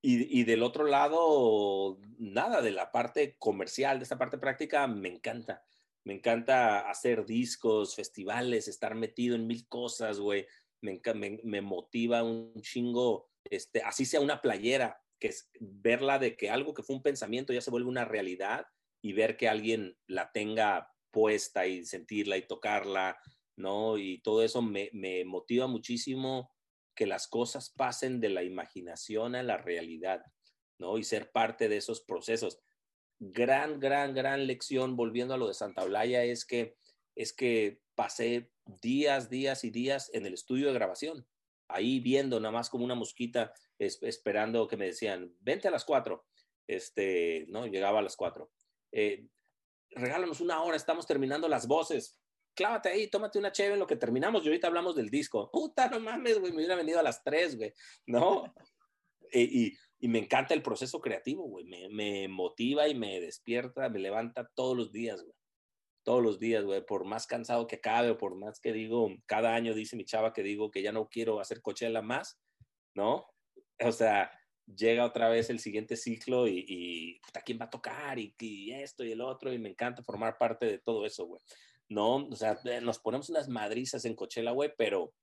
Y, 0.00 0.40
y, 0.40 0.44
del 0.44 0.62
otro 0.62 0.84
lado, 0.84 1.98
nada, 2.18 2.62
de 2.62 2.70
la 2.70 2.92
parte 2.92 3.36
comercial, 3.38 3.98
de 3.98 4.04
esta 4.04 4.18
parte 4.18 4.38
práctica, 4.38 4.86
me 4.86 5.08
encanta. 5.08 5.64
Me 6.04 6.14
encanta 6.14 6.88
hacer 6.88 7.26
discos, 7.26 7.96
festivales, 7.96 8.68
estar 8.68 8.94
metido 8.94 9.34
en 9.34 9.48
mil 9.48 9.66
cosas, 9.66 10.20
güey. 10.20 10.46
Me, 10.80 11.00
me, 11.14 11.40
me, 11.42 11.60
motiva 11.60 12.22
un 12.22 12.60
chingo 12.60 13.28
este, 13.50 13.82
así 13.82 14.04
sea 14.04 14.20
una 14.20 14.40
playera, 14.40 15.02
que 15.18 15.28
es 15.28 15.50
verla 15.58 16.18
de 16.18 16.36
que 16.36 16.50
algo 16.50 16.74
que 16.74 16.82
fue 16.82 16.94
un 16.94 17.02
pensamiento 17.02 17.52
ya 17.52 17.60
se 17.60 17.70
vuelve 17.70 17.88
una 17.88 18.04
realidad 18.04 18.66
y 19.06 19.12
ver 19.12 19.36
que 19.36 19.48
alguien 19.48 19.96
la 20.08 20.32
tenga 20.32 20.92
puesta 21.12 21.66
y 21.66 21.84
sentirla 21.84 22.36
y 22.36 22.46
tocarla, 22.46 23.16
¿no? 23.54 23.98
Y 23.98 24.20
todo 24.20 24.42
eso 24.42 24.62
me, 24.62 24.90
me 24.92 25.24
motiva 25.24 25.68
muchísimo 25.68 26.50
que 26.96 27.06
las 27.06 27.28
cosas 27.28 27.70
pasen 27.70 28.20
de 28.20 28.30
la 28.30 28.42
imaginación 28.42 29.36
a 29.36 29.44
la 29.44 29.58
realidad, 29.58 30.22
¿no? 30.78 30.98
Y 30.98 31.04
ser 31.04 31.30
parte 31.30 31.68
de 31.68 31.76
esos 31.76 32.00
procesos. 32.00 32.58
Gran, 33.20 33.78
gran, 33.78 34.12
gran 34.12 34.48
lección, 34.48 34.96
volviendo 34.96 35.34
a 35.34 35.38
lo 35.38 35.46
de 35.46 35.54
Santa 35.54 35.84
Blaya, 35.84 36.24
es 36.24 36.44
que, 36.44 36.76
es 37.14 37.32
que 37.32 37.78
pasé 37.94 38.50
días, 38.82 39.30
días 39.30 39.62
y 39.62 39.70
días 39.70 40.10
en 40.14 40.26
el 40.26 40.34
estudio 40.34 40.66
de 40.66 40.74
grabación 40.74 41.26
ahí 41.68 42.00
viendo 42.00 42.38
nada 42.40 42.52
más 42.52 42.70
como 42.70 42.84
una 42.84 42.94
mosquita, 42.94 43.52
esperando 43.78 44.66
que 44.68 44.76
me 44.76 44.86
decían, 44.86 45.34
vente 45.40 45.68
a 45.68 45.70
las 45.70 45.84
cuatro. 45.84 46.24
Este, 46.66 47.46
¿no? 47.48 47.66
Llegaba 47.66 48.00
a 48.00 48.02
las 48.02 48.16
cuatro. 48.16 48.50
Eh, 48.98 49.28
regálanos 49.90 50.40
una 50.40 50.62
hora, 50.62 50.74
estamos 50.74 51.06
terminando 51.06 51.48
las 51.48 51.66
voces. 51.66 52.18
Clávate 52.54 52.88
ahí, 52.88 53.08
tómate 53.08 53.38
una 53.38 53.52
chévere 53.52 53.74
en 53.74 53.80
lo 53.80 53.86
que 53.86 53.96
terminamos 53.96 54.42
y 54.42 54.48
ahorita 54.48 54.68
hablamos 54.68 54.96
del 54.96 55.10
disco. 55.10 55.50
Puta, 55.52 55.90
no 55.90 56.00
mames, 56.00 56.38
güey, 56.38 56.50
me 56.52 56.58
hubiera 56.58 56.76
venido 56.76 56.98
a 56.98 57.02
las 57.02 57.22
tres, 57.22 57.58
güey, 57.58 57.74
¿no? 58.06 58.54
y, 59.32 59.76
y, 59.98 60.08
me 60.08 60.20
encanta 60.20 60.54
el 60.54 60.62
proceso 60.62 60.98
creativo, 60.98 61.42
güey, 61.46 61.66
me, 61.66 61.90
me 61.90 62.26
motiva 62.26 62.88
y 62.88 62.94
me 62.94 63.20
despierta, 63.20 63.90
me 63.90 63.98
levanta 63.98 64.50
todos 64.54 64.74
los 64.74 64.92
días, 64.92 65.22
güey 65.22 65.36
todos 66.02 66.22
los 66.22 66.38
días, 66.38 66.64
güey, 66.64 66.86
por 66.86 67.04
más 67.04 67.26
cansado 67.26 67.66
que 67.66 67.76
acabe 67.76 68.10
o 68.10 68.16
por 68.16 68.36
más 68.36 68.60
que 68.60 68.72
digo, 68.72 69.10
cada 69.26 69.56
año 69.56 69.74
dice 69.74 69.96
mi 69.96 70.04
chava 70.04 70.32
que 70.32 70.44
digo 70.44 70.70
que 70.70 70.80
ya 70.80 70.92
no 70.92 71.08
quiero 71.08 71.40
hacer 71.40 71.60
Coachella 71.60 72.00
más, 72.00 72.40
¿no? 72.94 73.26
O 73.80 73.90
sea, 73.90 74.30
llega 74.66 75.04
otra 75.04 75.28
vez 75.28 75.48
el 75.50 75.60
siguiente 75.60 75.96
ciclo 75.96 76.46
y, 76.48 76.64
y 76.66 77.20
¿quién 77.44 77.58
va 77.60 77.66
a 77.66 77.70
tocar? 77.70 78.18
Y, 78.18 78.34
y, 78.38 78.72
esto 78.72 79.04
y 79.04 79.12
el 79.12 79.20
otro, 79.20 79.52
y 79.52 79.58
me 79.58 79.70
encanta 79.70 80.02
formar 80.02 80.36
parte 80.38 80.66
de 80.66 80.78
todo 80.78 81.06
eso, 81.06 81.26
güey. 81.26 81.40
No, 81.88 82.26
o 82.26 82.36
sea, 82.36 82.58
nos 82.82 82.98
ponemos 82.98 83.28
unas 83.30 83.48
madrizas 83.48 84.04
en 84.04 84.16
Coachella, 84.16 84.50
güey, 84.50 84.72
pero 84.76 85.14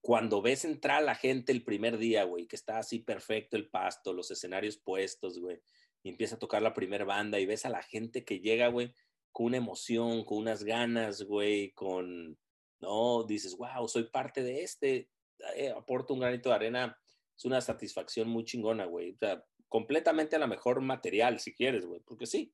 cuando 0.00 0.40
ves 0.40 0.64
entrar 0.64 0.98
a 0.98 1.04
la 1.04 1.14
gente 1.14 1.52
el 1.52 1.64
primer 1.64 1.98
día, 1.98 2.24
güey, 2.24 2.46
que 2.46 2.56
está 2.56 2.78
así 2.78 3.00
perfecto 3.00 3.56
el 3.56 3.68
pasto, 3.68 4.12
los 4.12 4.30
escenarios 4.30 4.78
puestos, 4.78 5.38
güey, 5.38 5.60
y 6.02 6.10
empieza 6.10 6.36
a 6.36 6.38
tocar 6.38 6.62
la 6.62 6.74
primera 6.74 7.04
banda 7.04 7.40
y 7.40 7.46
ves 7.46 7.66
a 7.66 7.70
la 7.70 7.82
gente 7.82 8.24
que 8.24 8.38
llega, 8.38 8.68
güey, 8.68 8.94
con 9.32 9.46
una 9.46 9.56
emoción, 9.56 10.24
con 10.24 10.38
unas 10.38 10.62
ganas, 10.62 11.22
güey, 11.22 11.72
con, 11.72 12.38
no, 12.80 13.24
dices, 13.24 13.56
wow, 13.56 13.88
soy 13.88 14.04
parte 14.04 14.42
de 14.42 14.62
este, 14.62 15.10
eh, 15.56 15.70
aporto 15.70 16.14
un 16.14 16.20
granito 16.20 16.48
de 16.48 16.54
arena, 16.54 16.98
es 17.40 17.46
una 17.46 17.62
satisfacción 17.62 18.28
muy 18.28 18.44
chingona, 18.44 18.84
güey. 18.84 19.12
O 19.12 19.16
sea, 19.16 19.42
completamente 19.66 20.36
a 20.36 20.38
la 20.38 20.46
mejor 20.46 20.82
material, 20.82 21.40
si 21.40 21.54
quieres, 21.54 21.86
güey, 21.86 22.02
porque 22.02 22.26
sí, 22.26 22.52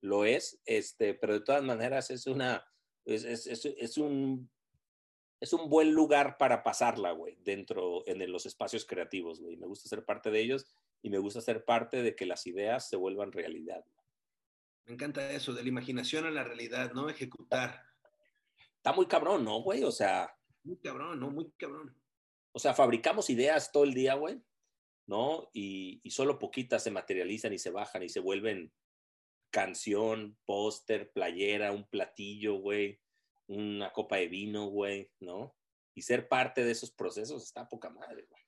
lo 0.00 0.24
es, 0.24 0.62
este, 0.64 1.14
pero 1.14 1.32
de 1.32 1.40
todas 1.40 1.64
maneras 1.64 2.12
es 2.12 2.28
una, 2.28 2.64
es, 3.04 3.24
es, 3.24 3.48
es, 3.48 3.64
es 3.64 3.98
un, 3.98 4.48
es 5.40 5.52
un 5.52 5.68
buen 5.68 5.90
lugar 5.90 6.36
para 6.38 6.62
pasarla, 6.62 7.10
güey, 7.10 7.36
dentro, 7.40 8.04
en 8.06 8.30
los 8.30 8.46
espacios 8.46 8.86
creativos, 8.86 9.40
güey. 9.40 9.56
Me 9.56 9.66
gusta 9.66 9.88
ser 9.88 10.04
parte 10.04 10.30
de 10.30 10.40
ellos 10.40 10.66
y 11.02 11.10
me 11.10 11.18
gusta 11.18 11.40
ser 11.40 11.64
parte 11.64 12.04
de 12.04 12.14
que 12.14 12.24
las 12.24 12.46
ideas 12.46 12.88
se 12.88 12.94
vuelvan 12.94 13.32
realidad. 13.32 13.84
Me 14.86 14.94
encanta 14.94 15.32
eso, 15.32 15.52
de 15.52 15.64
la 15.64 15.68
imaginación 15.68 16.26
a 16.26 16.30
la 16.30 16.44
realidad, 16.44 16.92
¿no? 16.92 17.10
Ejecutar. 17.10 17.82
Está 18.76 18.92
muy 18.92 19.06
cabrón, 19.06 19.44
¿no, 19.44 19.62
güey? 19.62 19.82
O 19.82 19.90
sea. 19.90 20.32
Muy 20.62 20.76
cabrón, 20.76 21.18
¿no? 21.18 21.28
Muy 21.28 21.50
cabrón. 21.58 21.92
O 22.52 22.58
sea, 22.58 22.74
fabricamos 22.74 23.30
ideas 23.30 23.70
todo 23.72 23.84
el 23.84 23.94
día, 23.94 24.14
güey, 24.14 24.40
¿no? 25.06 25.50
Y, 25.52 26.00
solo 26.10 26.38
poquitas 26.38 26.82
se 26.82 26.90
materializan 26.90 27.52
y 27.52 27.58
se 27.58 27.70
bajan 27.70 28.02
y 28.02 28.08
se 28.08 28.20
vuelven 28.20 28.72
canción, 29.50 30.36
póster, 30.44 31.10
playera, 31.12 31.72
un 31.72 31.88
platillo, 31.88 32.56
güey, 32.56 33.00
una 33.46 33.92
copa 33.92 34.16
de 34.16 34.28
vino, 34.28 34.66
güey, 34.66 35.10
¿no? 35.20 35.56
Y 35.94 36.02
ser 36.02 36.28
parte 36.28 36.64
de 36.64 36.72
esos 36.72 36.90
procesos 36.90 37.42
está 37.42 37.68
poca 37.68 37.90
madre, 37.90 38.26
güey. 38.28 38.42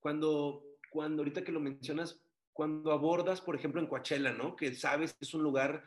Cuando, 0.00 0.64
cuando 0.90 1.20
ahorita 1.22 1.44
que 1.44 1.52
lo 1.52 1.60
mencionas, 1.60 2.20
cuando 2.52 2.92
abordas, 2.92 3.40
por 3.40 3.56
ejemplo, 3.56 3.80
en 3.80 3.86
Coachella, 3.86 4.32
¿no? 4.32 4.56
Que 4.56 4.74
sabes 4.74 5.12
que 5.12 5.24
es 5.24 5.34
un 5.34 5.42
lugar, 5.42 5.84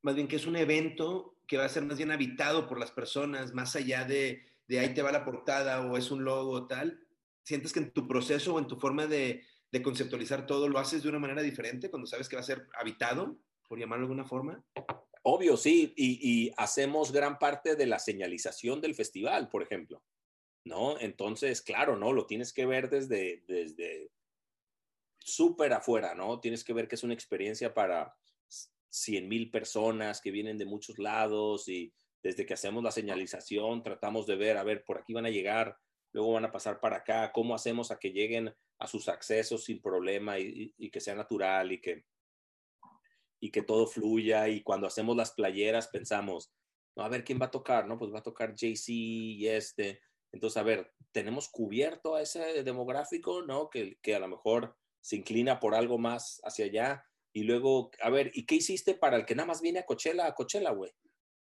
más 0.00 0.14
bien 0.14 0.28
que 0.28 0.36
es 0.36 0.46
un 0.46 0.56
evento 0.56 1.36
que 1.46 1.58
va 1.58 1.64
a 1.64 1.68
ser 1.68 1.84
más 1.84 1.98
bien 1.98 2.10
habitado 2.10 2.66
por 2.66 2.78
las 2.78 2.90
personas, 2.90 3.52
más 3.52 3.76
allá 3.76 4.04
de, 4.04 4.46
de 4.68 4.78
ahí 4.78 4.94
te 4.94 5.02
va 5.02 5.10
la 5.10 5.24
portada 5.24 5.84
o 5.84 5.96
es 5.96 6.10
un 6.10 6.24
logo 6.24 6.50
o 6.52 6.66
tal. 6.66 7.00
¿Sientes 7.42 7.72
que 7.72 7.80
en 7.80 7.90
tu 7.92 8.06
proceso 8.06 8.54
o 8.54 8.58
en 8.58 8.66
tu 8.66 8.76
forma 8.76 9.06
de, 9.06 9.42
conceptualizar 9.82 10.46
todo, 10.46 10.68
¿lo 10.68 10.78
haces 10.78 11.02
de 11.02 11.08
una 11.08 11.18
manera 11.18 11.42
diferente 11.42 11.90
cuando 11.90 12.06
sabes 12.06 12.28
que 12.28 12.36
va 12.36 12.40
a 12.40 12.44
ser 12.44 12.68
habitado, 12.78 13.38
por 13.66 13.78
llamarlo 13.78 14.06
de 14.06 14.12
alguna 14.12 14.28
forma? 14.28 14.62
Obvio, 15.22 15.56
sí, 15.56 15.94
y, 15.96 16.52
hacemos 16.56 17.12
gran 17.12 17.38
parte 17.38 17.74
de 17.74 17.86
la 17.86 17.98
señalización 17.98 18.80
del 18.80 18.94
festival, 18.94 19.48
por 19.48 19.62
ejemplo, 19.62 20.02
¿no? 20.64 21.00
Entonces, 21.00 21.62
claro, 21.62 21.96
¿no? 21.96 22.12
Lo 22.12 22.26
tienes 22.26 22.52
que 22.52 22.66
ver 22.66 22.90
desde, 22.90 23.42
desde 23.46 24.10
súper 25.18 25.72
afuera, 25.72 26.14
¿no? 26.14 26.40
Tienes 26.40 26.64
que 26.64 26.74
ver 26.74 26.88
que 26.88 26.96
es 26.96 27.02
una 27.02 27.14
experiencia 27.14 27.72
para 27.72 28.14
100 28.90 29.28
mil 29.28 29.50
personas 29.50 30.20
que 30.20 30.30
vienen 30.30 30.58
de 30.58 30.66
muchos 30.66 30.98
lados 30.98 31.68
y 31.68 31.92
desde 32.28 32.44
que 32.44 32.52
hacemos 32.52 32.84
la 32.84 32.90
señalización 32.90 33.82
tratamos 33.82 34.26
de 34.26 34.36
ver, 34.36 34.58
a 34.58 34.62
ver, 34.62 34.84
por 34.84 34.98
aquí 34.98 35.14
van 35.14 35.24
a 35.24 35.30
llegar, 35.30 35.78
luego 36.12 36.34
van 36.34 36.44
a 36.44 36.52
pasar 36.52 36.78
para 36.78 36.98
acá, 36.98 37.32
cómo 37.32 37.54
hacemos 37.54 37.90
a 37.90 37.98
que 37.98 38.12
lleguen 38.12 38.54
a 38.78 38.86
sus 38.86 39.08
accesos 39.08 39.64
sin 39.64 39.80
problema 39.80 40.38
y, 40.38 40.90
que 40.90 41.00
sea 41.00 41.14
natural 41.14 41.72
y 41.72 41.80
que, 41.80 42.04
y 43.40 43.50
que 43.50 43.62
todo 43.62 43.86
fluya. 43.86 44.46
Y 44.46 44.62
cuando 44.62 44.86
hacemos 44.86 45.16
las 45.16 45.32
playeras 45.32 45.88
pensamos, 45.88 46.52
no, 46.96 47.02
a 47.02 47.08
ver, 47.08 47.24
¿quién 47.24 47.40
va 47.40 47.46
a 47.46 47.50
tocar? 47.50 47.86
No, 47.86 47.98
pues 47.98 48.12
va 48.12 48.18
a 48.18 48.22
tocar 48.22 48.54
JC 48.54 48.90
y 48.90 49.48
este. 49.48 50.02
Entonces, 50.30 50.58
a 50.58 50.62
ver, 50.62 50.92
tenemos 51.12 51.48
cubierto 51.48 52.14
a 52.14 52.20
ese 52.20 52.62
demográfico, 52.62 53.40
¿no? 53.40 53.70
Que, 53.70 53.96
que 54.02 54.14
a 54.14 54.18
lo 54.18 54.28
mejor 54.28 54.76
se 55.00 55.16
inclina 55.16 55.60
por 55.60 55.74
algo 55.74 55.96
más 55.96 56.42
hacia 56.44 56.66
allá. 56.66 57.06
Y 57.32 57.44
luego, 57.44 57.90
a 58.02 58.10
ver, 58.10 58.30
¿y 58.34 58.44
qué 58.44 58.56
hiciste 58.56 58.94
para 58.94 59.16
el 59.16 59.24
que 59.24 59.34
nada 59.34 59.46
más 59.46 59.62
viene 59.62 59.78
a 59.78 59.86
Coachella, 59.86 60.26
a 60.26 60.34
Coachella, 60.34 60.72
güey? 60.72 60.92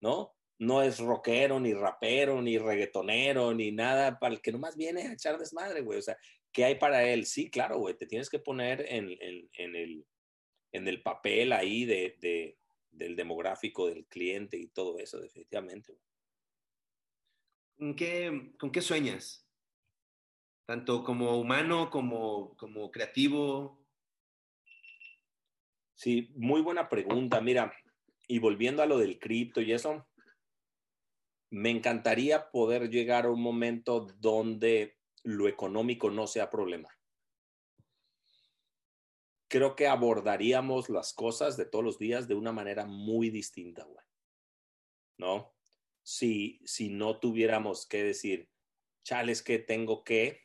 ¿No? 0.02 0.35
No 0.58 0.82
es 0.82 0.98
rockero, 0.98 1.60
ni 1.60 1.74
rapero, 1.74 2.40
ni 2.40 2.58
reggaetonero, 2.58 3.54
ni 3.54 3.72
nada, 3.72 4.18
para 4.18 4.34
el 4.34 4.40
que 4.40 4.52
nomás 4.52 4.76
viene 4.76 5.02
a 5.02 5.12
echar 5.12 5.38
desmadre, 5.38 5.82
güey. 5.82 5.98
O 5.98 6.02
sea, 6.02 6.16
¿qué 6.52 6.64
hay 6.64 6.76
para 6.76 7.04
él? 7.04 7.26
Sí, 7.26 7.50
claro, 7.50 7.78
güey, 7.78 7.96
te 7.96 8.06
tienes 8.06 8.30
que 8.30 8.38
poner 8.38 8.84
en, 8.88 9.10
el, 9.20 10.06
en 10.72 10.88
el 10.88 11.02
papel 11.02 11.52
ahí 11.52 11.84
de, 11.84 12.56
del 12.90 13.16
demográfico 13.16 13.88
del 13.88 14.06
cliente 14.06 14.56
y 14.56 14.68
todo 14.68 14.98
eso, 14.98 15.20
definitivamente. 15.20 15.98
¿Con 17.78 17.94
qué, 17.94 18.52
¿Con 18.58 18.70
qué 18.70 18.80
sueñas? 18.80 19.46
Tanto 20.66 21.04
como 21.04 21.38
humano 21.38 21.90
como, 21.90 22.56
como 22.56 22.90
creativo. 22.90 23.84
Sí, 25.94 26.32
muy 26.34 26.62
buena 26.62 26.88
pregunta. 26.88 27.40
Mira, 27.40 27.72
y 28.26 28.38
volviendo 28.38 28.82
a 28.82 28.86
lo 28.86 28.98
del 28.98 29.18
cripto 29.18 29.60
y 29.60 29.72
eso, 29.72 30.08
me 31.50 31.70
encantaría 31.70 32.50
poder 32.50 32.90
llegar 32.90 33.26
a 33.26 33.30
un 33.30 33.40
momento 33.40 34.06
donde 34.18 34.98
lo 35.22 35.48
económico 35.48 36.10
no 36.10 36.26
sea 36.26 36.50
problema. 36.50 36.88
Creo 39.48 39.76
que 39.76 39.86
abordaríamos 39.86 40.88
las 40.88 41.12
cosas 41.12 41.56
de 41.56 41.66
todos 41.66 41.84
los 41.84 41.98
días 41.98 42.26
de 42.26 42.34
una 42.34 42.52
manera 42.52 42.84
muy 42.84 43.30
distinta, 43.30 43.84
güey. 43.84 44.04
¿No? 45.18 45.54
Si, 46.02 46.60
si 46.64 46.88
no 46.88 47.18
tuviéramos 47.18 47.86
que 47.86 48.02
decir, 48.02 48.50
chales 49.04 49.42
que 49.42 49.58
tengo 49.58 50.04
que 50.04 50.40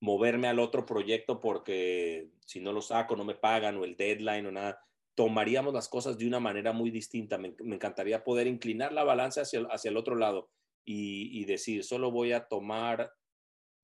moverme 0.00 0.48
al 0.48 0.58
otro 0.58 0.84
proyecto 0.84 1.40
porque 1.40 2.32
si 2.44 2.60
no 2.60 2.72
lo 2.72 2.82
saco 2.82 3.14
no 3.14 3.24
me 3.24 3.36
pagan 3.36 3.76
o 3.76 3.84
el 3.84 3.96
deadline 3.96 4.46
o 4.46 4.50
nada 4.50 4.84
tomaríamos 5.14 5.74
las 5.74 5.88
cosas 5.88 6.18
de 6.18 6.26
una 6.26 6.40
manera 6.40 6.72
muy 6.72 6.90
distinta. 6.90 7.38
Me, 7.38 7.54
encantaría 7.60 8.24
poder 8.24 8.46
inclinar 8.46 8.92
la 8.92 9.04
balanza 9.04 9.42
hacia, 9.42 9.60
hacia 9.70 9.90
el 9.90 9.96
otro 9.96 10.16
lado 10.16 10.50
y, 10.84 11.44
decir, 11.44 11.84
solo 11.84 12.10
voy 12.10 12.32
a 12.32 12.48
tomar, 12.48 13.12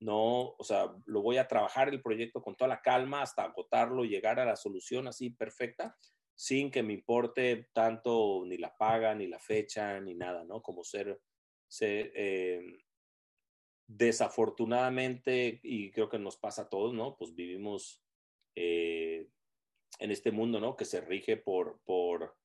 no, 0.01 0.55
o 0.59 0.65
sea, 0.65 0.93
lo 1.07 1.23
voy 1.23 1.37
a 1.37 1.47
trabajar 1.47 1.89
el 1.89 2.03
proyecto 2.03 2.43
con 2.43 2.57
toda 2.57 2.69
la 2.69 2.81
calma 2.81 3.23
hasta 3.23 3.45
agotarlo, 3.45 4.05
llegar 4.05 4.41
a 4.41 4.45
la 4.45 4.57
solución 4.57 5.07
así 5.07 5.31
perfecta, 5.31 5.97
sin 6.35 6.71
que 6.71 6.83
me 6.83 6.95
importe 6.95 7.69
tanto 7.73 8.45
ni 8.47 8.59
la 8.59 8.77
paga, 8.77 9.15
ni 9.15 9.27
la 9.27 9.39
fecha, 9.39 10.01
ni 10.01 10.15
nada, 10.15 10.45
¿no? 10.45 10.63
Como 10.63 10.83
ser, 10.83 11.21
ser 11.69 12.13
eh, 12.15 12.63
desafortunadamente, 13.87 15.61
y 15.63 15.91
creo 15.91 16.09
que 16.09 16.19
nos 16.19 16.37
pasa 16.37 16.63
a 16.63 16.69
todos, 16.69 16.95
¿no? 16.95 17.17
Pues 17.17 17.35
vivimos 17.35 18.03
eh, 18.55 19.29
en 19.99 20.11
este 20.11 20.31
mundo, 20.31 20.61
¿no? 20.61 20.77
Que 20.77 20.85
se 20.85 21.01
rige 21.01 21.37
por, 21.37 21.81
por, 21.85 22.37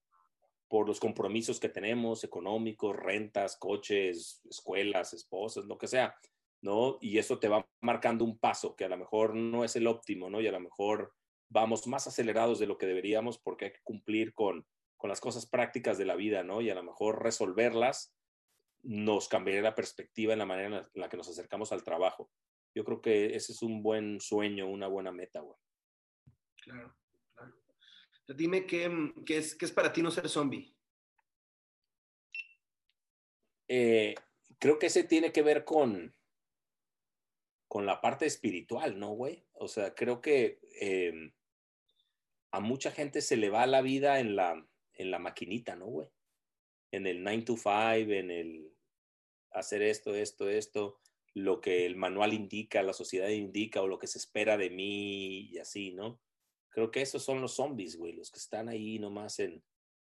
por 0.68 0.88
los 0.88 1.00
compromisos 1.00 1.60
que 1.60 1.70
tenemos, 1.70 2.24
económicos, 2.24 2.96
rentas, 2.96 3.58
coches, 3.58 4.42
escuelas, 4.50 5.14
esposas, 5.14 5.66
lo 5.66 5.78
que 5.78 5.88
sea, 5.88 6.16
¿no? 6.62 6.98
Y 7.02 7.18
eso 7.18 7.40
te 7.40 7.48
va 7.48 7.68
marcando 7.82 8.26
un 8.26 8.38
paso 8.38 8.76
que 8.76 8.86
a 8.86 8.90
lo 8.90 8.98
mejor 8.98 9.36
no 9.36 9.64
es 9.64 9.76
el 9.76 9.88
óptimo, 9.88 10.30
¿no? 10.30 10.42
Y 10.42 10.48
a 10.48 10.52
lo 10.52 10.60
mejor 10.60 11.14
vamos 11.50 11.86
más 11.88 12.08
acelerados 12.08 12.60
de 12.60 12.68
lo 12.68 12.78
que 12.78 12.88
deberíamos 12.88 13.38
porque 13.38 13.66
hay 13.66 13.72
que 13.74 13.84
cumplir 13.84 14.34
con, 14.34 14.66
con 14.98 15.10
las 15.10 15.22
cosas 15.22 15.46
prácticas 15.46 15.98
de 15.98 16.06
la 16.06 16.16
vida, 16.16 16.44
¿no? 16.44 16.62
Y 16.62 16.70
a 16.70 16.76
lo 16.76 16.84
mejor 16.84 17.22
resolverlas 17.22 18.16
nos 18.82 19.30
cambiaría 19.30 19.62
la 19.62 19.76
perspectiva 19.76 20.34
en 20.34 20.40
la 20.40 20.46
manera 20.46 20.90
en 20.94 21.02
la 21.02 21.10
que 21.10 21.18
nos 21.18 21.30
acercamos 21.30 21.72
al 21.72 21.84
trabajo. 21.84 22.30
Yo 22.76 22.84
creo 22.84 23.02
que 23.02 23.36
ese 23.36 23.52
es 23.52 23.62
un 23.62 23.84
buen 23.84 24.20
sueño, 24.20 24.68
una 24.68 24.88
buena 24.88 25.12
meta, 25.12 25.42
güey. 25.42 25.58
Claro. 26.64 26.96
Dime 28.28 28.66
qué, 28.66 28.90
es, 29.28 29.56
qué 29.56 29.66
es 29.66 29.72
para 29.72 29.92
ti 29.92 30.02
no 30.02 30.10
ser 30.10 30.30
zombie. 30.30 30.74
Eh, 33.68 34.16
creo 34.60 34.80
que 34.80 34.88
ese 34.88 35.04
tiene 35.04 35.32
que 35.32 35.42
ver 35.42 35.66
con, 35.66 36.16
con 37.68 37.86
la 37.86 38.00
parte 38.00 38.26
espiritual, 38.26 38.98
¿no, 38.98 39.10
güey? 39.10 39.44
O 39.54 39.68
sea, 39.68 39.94
creo 39.94 40.22
que 40.22 40.60
em, 40.80 41.34
a 42.52 42.60
mucha 42.60 42.92
gente 42.92 43.22
se 43.22 43.36
le 43.36 43.50
va 43.50 43.66
la 43.66 43.82
vida 43.82 44.20
en 44.20 44.36
la, 44.36 44.66
en 44.94 45.12
la 45.12 45.20
maquinita, 45.20 45.76
¿no, 45.76 45.88
güey? 45.88 46.08
En 46.92 47.08
el 47.08 47.24
9 47.24 47.42
to 47.44 47.58
5, 47.58 47.70
en 48.12 48.32
el 48.32 48.74
hacer 49.52 49.82
esto, 49.82 50.16
esto, 50.16 50.50
esto, 50.50 51.00
lo 51.34 51.60
que 51.60 51.86
el 51.86 51.96
manual 51.96 52.34
indica, 52.34 52.84
la 52.84 52.94
sociedad 52.94 53.30
indica 53.30 53.82
o 53.82 53.88
lo 53.88 54.00
que 54.00 54.08
se 54.08 54.18
espera 54.18 54.56
de 54.56 54.70
mí 54.70 55.50
y 55.52 55.58
así, 55.58 55.92
¿no? 55.92 56.22
Creo 56.74 56.92
que 56.92 57.02
esos 57.02 57.24
son 57.24 57.40
los 57.40 57.54
zombies, 57.54 57.98
güey, 57.98 58.14
los 58.14 58.32
que 58.32 58.40
están 58.40 58.68
ahí 58.68 58.98
nomás 58.98 59.40
en, 59.40 59.64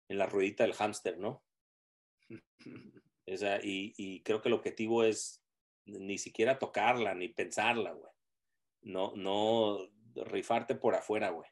en 0.08 0.18
la 0.18 0.26
ruedita 0.26 0.64
del 0.64 0.74
hámster, 0.74 1.18
¿no? 1.18 1.44
O 3.26 3.36
sea, 3.38 3.58
y, 3.64 3.94
y, 3.96 4.22
creo 4.22 4.42
que 4.42 4.48
el 4.48 4.54
objetivo 4.54 5.02
es 5.02 5.42
ni 5.86 6.18
siquiera 6.18 6.58
tocarla, 6.58 7.14
ni 7.14 7.28
pensarla, 7.28 7.92
güey. 7.92 8.12
No, 8.82 9.14
no 9.16 9.88
rifarte 10.14 10.74
por 10.74 10.94
afuera, 10.94 11.30
güey. 11.30 11.48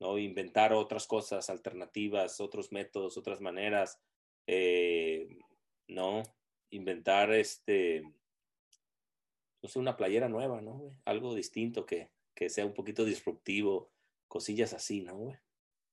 ¿no? 0.00 0.18
Inventar 0.18 0.72
otras 0.72 1.06
cosas, 1.06 1.50
alternativas, 1.50 2.40
otros 2.40 2.72
métodos, 2.72 3.18
otras 3.18 3.42
maneras. 3.42 4.00
Eh, 4.46 5.28
¿No? 5.88 6.22
Inventar 6.70 7.30
este, 7.32 8.02
no 9.62 9.68
sé, 9.68 9.78
una 9.78 9.96
playera 9.96 10.28
nueva, 10.28 10.60
¿no? 10.60 10.96
Algo 11.04 11.34
distinto 11.34 11.86
que, 11.86 12.10
que 12.34 12.48
sea 12.48 12.66
un 12.66 12.74
poquito 12.74 13.04
disruptivo, 13.04 13.90
cosillas 14.28 14.72
así, 14.72 15.00
¿no, 15.02 15.16
güey? 15.16 15.36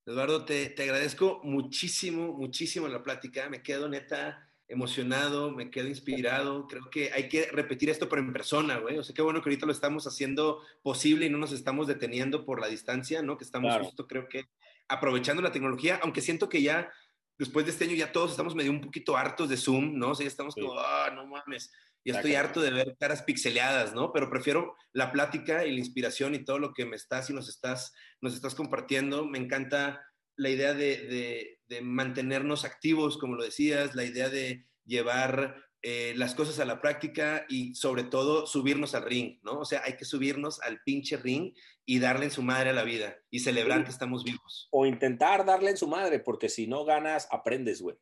Eduardo, 0.05 0.43
te, 0.43 0.69
te, 0.69 0.83
agradezco 0.83 1.39
muchísimo, 1.43 2.33
muchísimo 2.33 2.87
la 2.87 3.03
plática. 3.03 3.49
Me 3.49 3.63
quedo 3.63 3.87
neta 3.87 4.49
emocionado, 4.67 5.51
me 5.51 5.71
quedo 5.71 5.87
inspirado. 5.87 6.67
Creo 6.67 6.89
que 6.89 7.11
hay 7.13 7.29
que 7.29 7.45
repetir 7.51 7.89
esto, 7.89 8.09
pero 8.09 8.21
en 8.21 8.33
persona, 8.33 8.77
güey. 8.79 8.97
O 8.97 9.03
sea, 9.03 9.15
qué 9.15 9.21
bueno 9.21 9.41
que 9.41 9.49
ahorita 9.49 9.65
lo 9.65 9.71
estamos 9.71 10.05
haciendo 10.07 10.61
posible 10.81 11.25
y 11.25 11.29
no 11.29 11.37
nos 11.37 11.53
estamos 11.53 11.87
deteniendo 11.87 12.45
por 12.45 12.59
la 12.59 12.67
distancia, 12.67 13.21
¿no? 13.21 13.37
Que 13.37 13.45
estamos 13.45 13.75
justo, 13.77 14.07
creo 14.07 14.27
que, 14.27 14.45
aprovechando 14.87 15.41
la 15.41 15.51
tecnología, 15.51 15.99
aunque 16.03 16.21
siento 16.21 16.49
que 16.49 16.61
ya, 16.61 16.91
después 17.37 17.65
de 17.65 17.71
este 17.71 17.85
año, 17.85 17.95
ya 17.95 18.11
todos 18.11 18.31
estamos 18.31 18.55
medio 18.55 18.71
un 18.71 18.81
poquito 18.81 19.15
hartos 19.15 19.47
de 19.47 19.57
Zoom, 19.57 19.97
¿no? 19.97 20.11
O 20.11 20.15
sea, 20.15 20.25
ya 20.25 20.29
estamos 20.29 20.55
como, 20.55 20.73
ah, 20.77 21.11
no 21.15 21.25
mames 21.25 21.71
y 22.03 22.11
estoy 22.11 22.35
harto 22.35 22.61
de 22.61 22.71
ver 22.71 22.95
caras 22.99 23.23
pixeleadas, 23.23 23.93
¿no? 23.93 24.11
Pero 24.11 24.29
prefiero 24.29 24.75
la 24.91 25.11
plática 25.11 25.65
y 25.65 25.71
la 25.71 25.79
inspiración 25.79 26.35
y 26.35 26.43
todo 26.43 26.59
lo 26.59 26.73
que 26.73 26.85
me 26.85 26.95
estás 26.95 27.29
y 27.29 27.33
nos 27.33 27.47
estás, 27.47 27.93
nos 28.21 28.33
estás 28.33 28.55
compartiendo. 28.55 29.25
Me 29.25 29.37
encanta 29.37 30.01
la 30.35 30.49
idea 30.49 30.73
de, 30.73 31.57
de, 31.67 31.81
mantenernos 31.81 32.65
activos, 32.65 33.17
como 33.17 33.35
lo 33.35 33.43
decías, 33.43 33.95
la 33.95 34.03
idea 34.03 34.29
de 34.29 34.67
llevar 34.85 35.55
eh, 35.81 36.13
las 36.15 36.35
cosas 36.35 36.59
a 36.59 36.65
la 36.65 36.81
práctica 36.81 37.45
y 37.49 37.73
sobre 37.73 38.03
todo 38.03 38.45
subirnos 38.45 38.93
al 38.93 39.05
ring, 39.05 39.39
¿no? 39.41 39.59
O 39.59 39.65
sea, 39.65 39.81
hay 39.83 39.97
que 39.97 40.05
subirnos 40.05 40.61
al 40.61 40.81
pinche 40.83 41.17
ring 41.17 41.53
y 41.85 41.99
darle 41.99 42.25
en 42.25 42.31
su 42.31 42.43
madre 42.43 42.69
a 42.69 42.73
la 42.73 42.83
vida 42.83 43.17
y 43.31 43.39
celebrar 43.39 43.83
que 43.83 43.91
estamos 43.91 44.23
vivos. 44.23 44.67
O 44.71 44.85
intentar 44.85 45.45
darle 45.45 45.71
en 45.71 45.77
su 45.77 45.87
madre, 45.87 46.19
porque 46.19 46.47
si 46.47 46.67
no 46.67 46.85
ganas, 46.85 47.27
aprendes, 47.31 47.81
güey. 47.81 47.97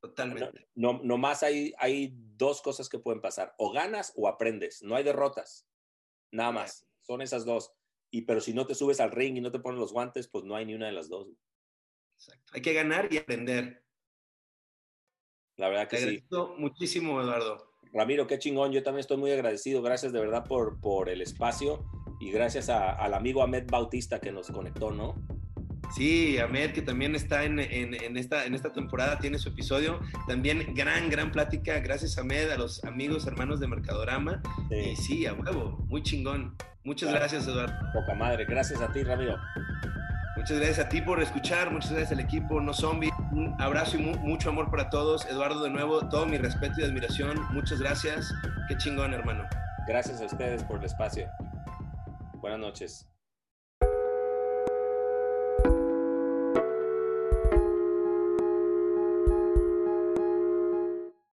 Totalmente. 0.00 0.68
No, 0.74 1.00
no, 1.02 1.18
más 1.18 1.42
hay, 1.42 1.72
hay 1.78 2.12
dos 2.36 2.62
cosas 2.62 2.88
que 2.88 2.98
pueden 2.98 3.20
pasar. 3.20 3.54
O 3.58 3.72
ganas 3.72 4.12
o 4.16 4.28
aprendes. 4.28 4.82
No 4.82 4.94
hay 4.94 5.04
derrotas. 5.04 5.66
Nada 6.32 6.52
más. 6.52 6.86
Son 7.02 7.20
esas 7.22 7.44
dos. 7.44 7.72
Y 8.10 8.22
pero 8.22 8.40
si 8.40 8.54
no 8.54 8.66
te 8.66 8.74
subes 8.74 9.00
al 9.00 9.10
ring 9.10 9.36
y 9.36 9.40
no 9.40 9.50
te 9.50 9.58
pones 9.58 9.80
los 9.80 9.92
guantes, 9.92 10.28
pues 10.28 10.44
no 10.44 10.54
hay 10.54 10.66
ni 10.66 10.74
una 10.74 10.86
de 10.86 10.92
las 10.92 11.08
dos. 11.08 11.28
Exacto. 12.18 12.52
Hay 12.52 12.62
que 12.62 12.72
ganar 12.72 13.12
y 13.12 13.18
aprender. 13.18 13.84
La 15.56 15.68
verdad 15.68 15.88
que 15.88 15.96
te 15.96 16.10
sí. 16.10 16.24
muchísimo, 16.58 17.20
Eduardo. 17.20 17.72
Ramiro, 17.92 18.26
qué 18.26 18.38
chingón. 18.38 18.72
Yo 18.72 18.82
también 18.82 19.00
estoy 19.00 19.16
muy 19.16 19.32
agradecido. 19.32 19.82
Gracias 19.82 20.12
de 20.12 20.20
verdad 20.20 20.44
por, 20.44 20.80
por 20.80 21.08
el 21.08 21.20
espacio. 21.20 21.84
Y 22.20 22.30
gracias 22.30 22.68
al 22.68 23.14
amigo 23.14 23.42
Ahmed 23.42 23.66
Bautista 23.68 24.20
que 24.20 24.32
nos 24.32 24.50
conectó, 24.50 24.90
¿no? 24.90 25.14
Sí, 25.94 26.38
Ahmed, 26.38 26.72
que 26.72 26.82
también 26.82 27.14
está 27.14 27.44
en, 27.44 27.58
esta, 27.58 28.44
en 28.44 28.54
esta 28.54 28.72
temporada, 28.72 29.18
tiene 29.18 29.38
su 29.38 29.48
episodio. 29.48 30.00
También 30.26 30.74
gran, 30.74 31.08
gran 31.08 31.32
plática. 31.32 31.78
Gracias, 31.80 32.18
Ahmed, 32.18 32.50
a 32.50 32.58
los 32.58 32.84
amigos, 32.84 33.26
hermanos 33.26 33.60
de 33.60 33.68
Mercadorama. 33.68 34.42
Sí. 34.68 34.76
Y 34.76 34.96
sí, 34.96 35.26
a 35.26 35.32
huevo, 35.32 35.84
muy 35.88 36.02
chingón. 36.02 36.56
Muchas 36.84 37.12
gracias, 37.12 37.46
Eduardo. 37.46 37.74
Poca 37.92 38.14
madre. 38.14 38.44
Gracias 38.44 38.80
a 38.80 38.92
ti, 38.92 39.02
Ramiro. 39.02 39.36
Muchas 40.38 40.56
gracias 40.58 40.86
a 40.86 40.88
ti 40.88 41.00
por 41.00 41.20
escuchar, 41.20 41.72
muchas 41.72 41.90
gracias 41.90 42.12
al 42.12 42.20
equipo 42.20 42.60
No 42.60 42.72
Zombie. 42.72 43.10
Un 43.32 43.60
abrazo 43.60 43.96
y 43.98 44.00
mucho 44.00 44.50
amor 44.50 44.70
para 44.70 44.88
todos. 44.88 45.26
Eduardo, 45.26 45.64
de 45.64 45.70
nuevo, 45.70 46.08
todo 46.08 46.26
mi 46.26 46.38
respeto 46.38 46.80
y 46.80 46.84
admiración. 46.84 47.36
Muchas 47.50 47.80
gracias. 47.80 48.32
Qué 48.68 48.76
chingón, 48.76 49.12
hermano. 49.12 49.44
Gracias 49.88 50.20
a 50.20 50.26
ustedes 50.26 50.62
por 50.62 50.78
el 50.78 50.84
espacio. 50.84 51.28
Buenas 52.40 52.60
noches. 52.60 53.17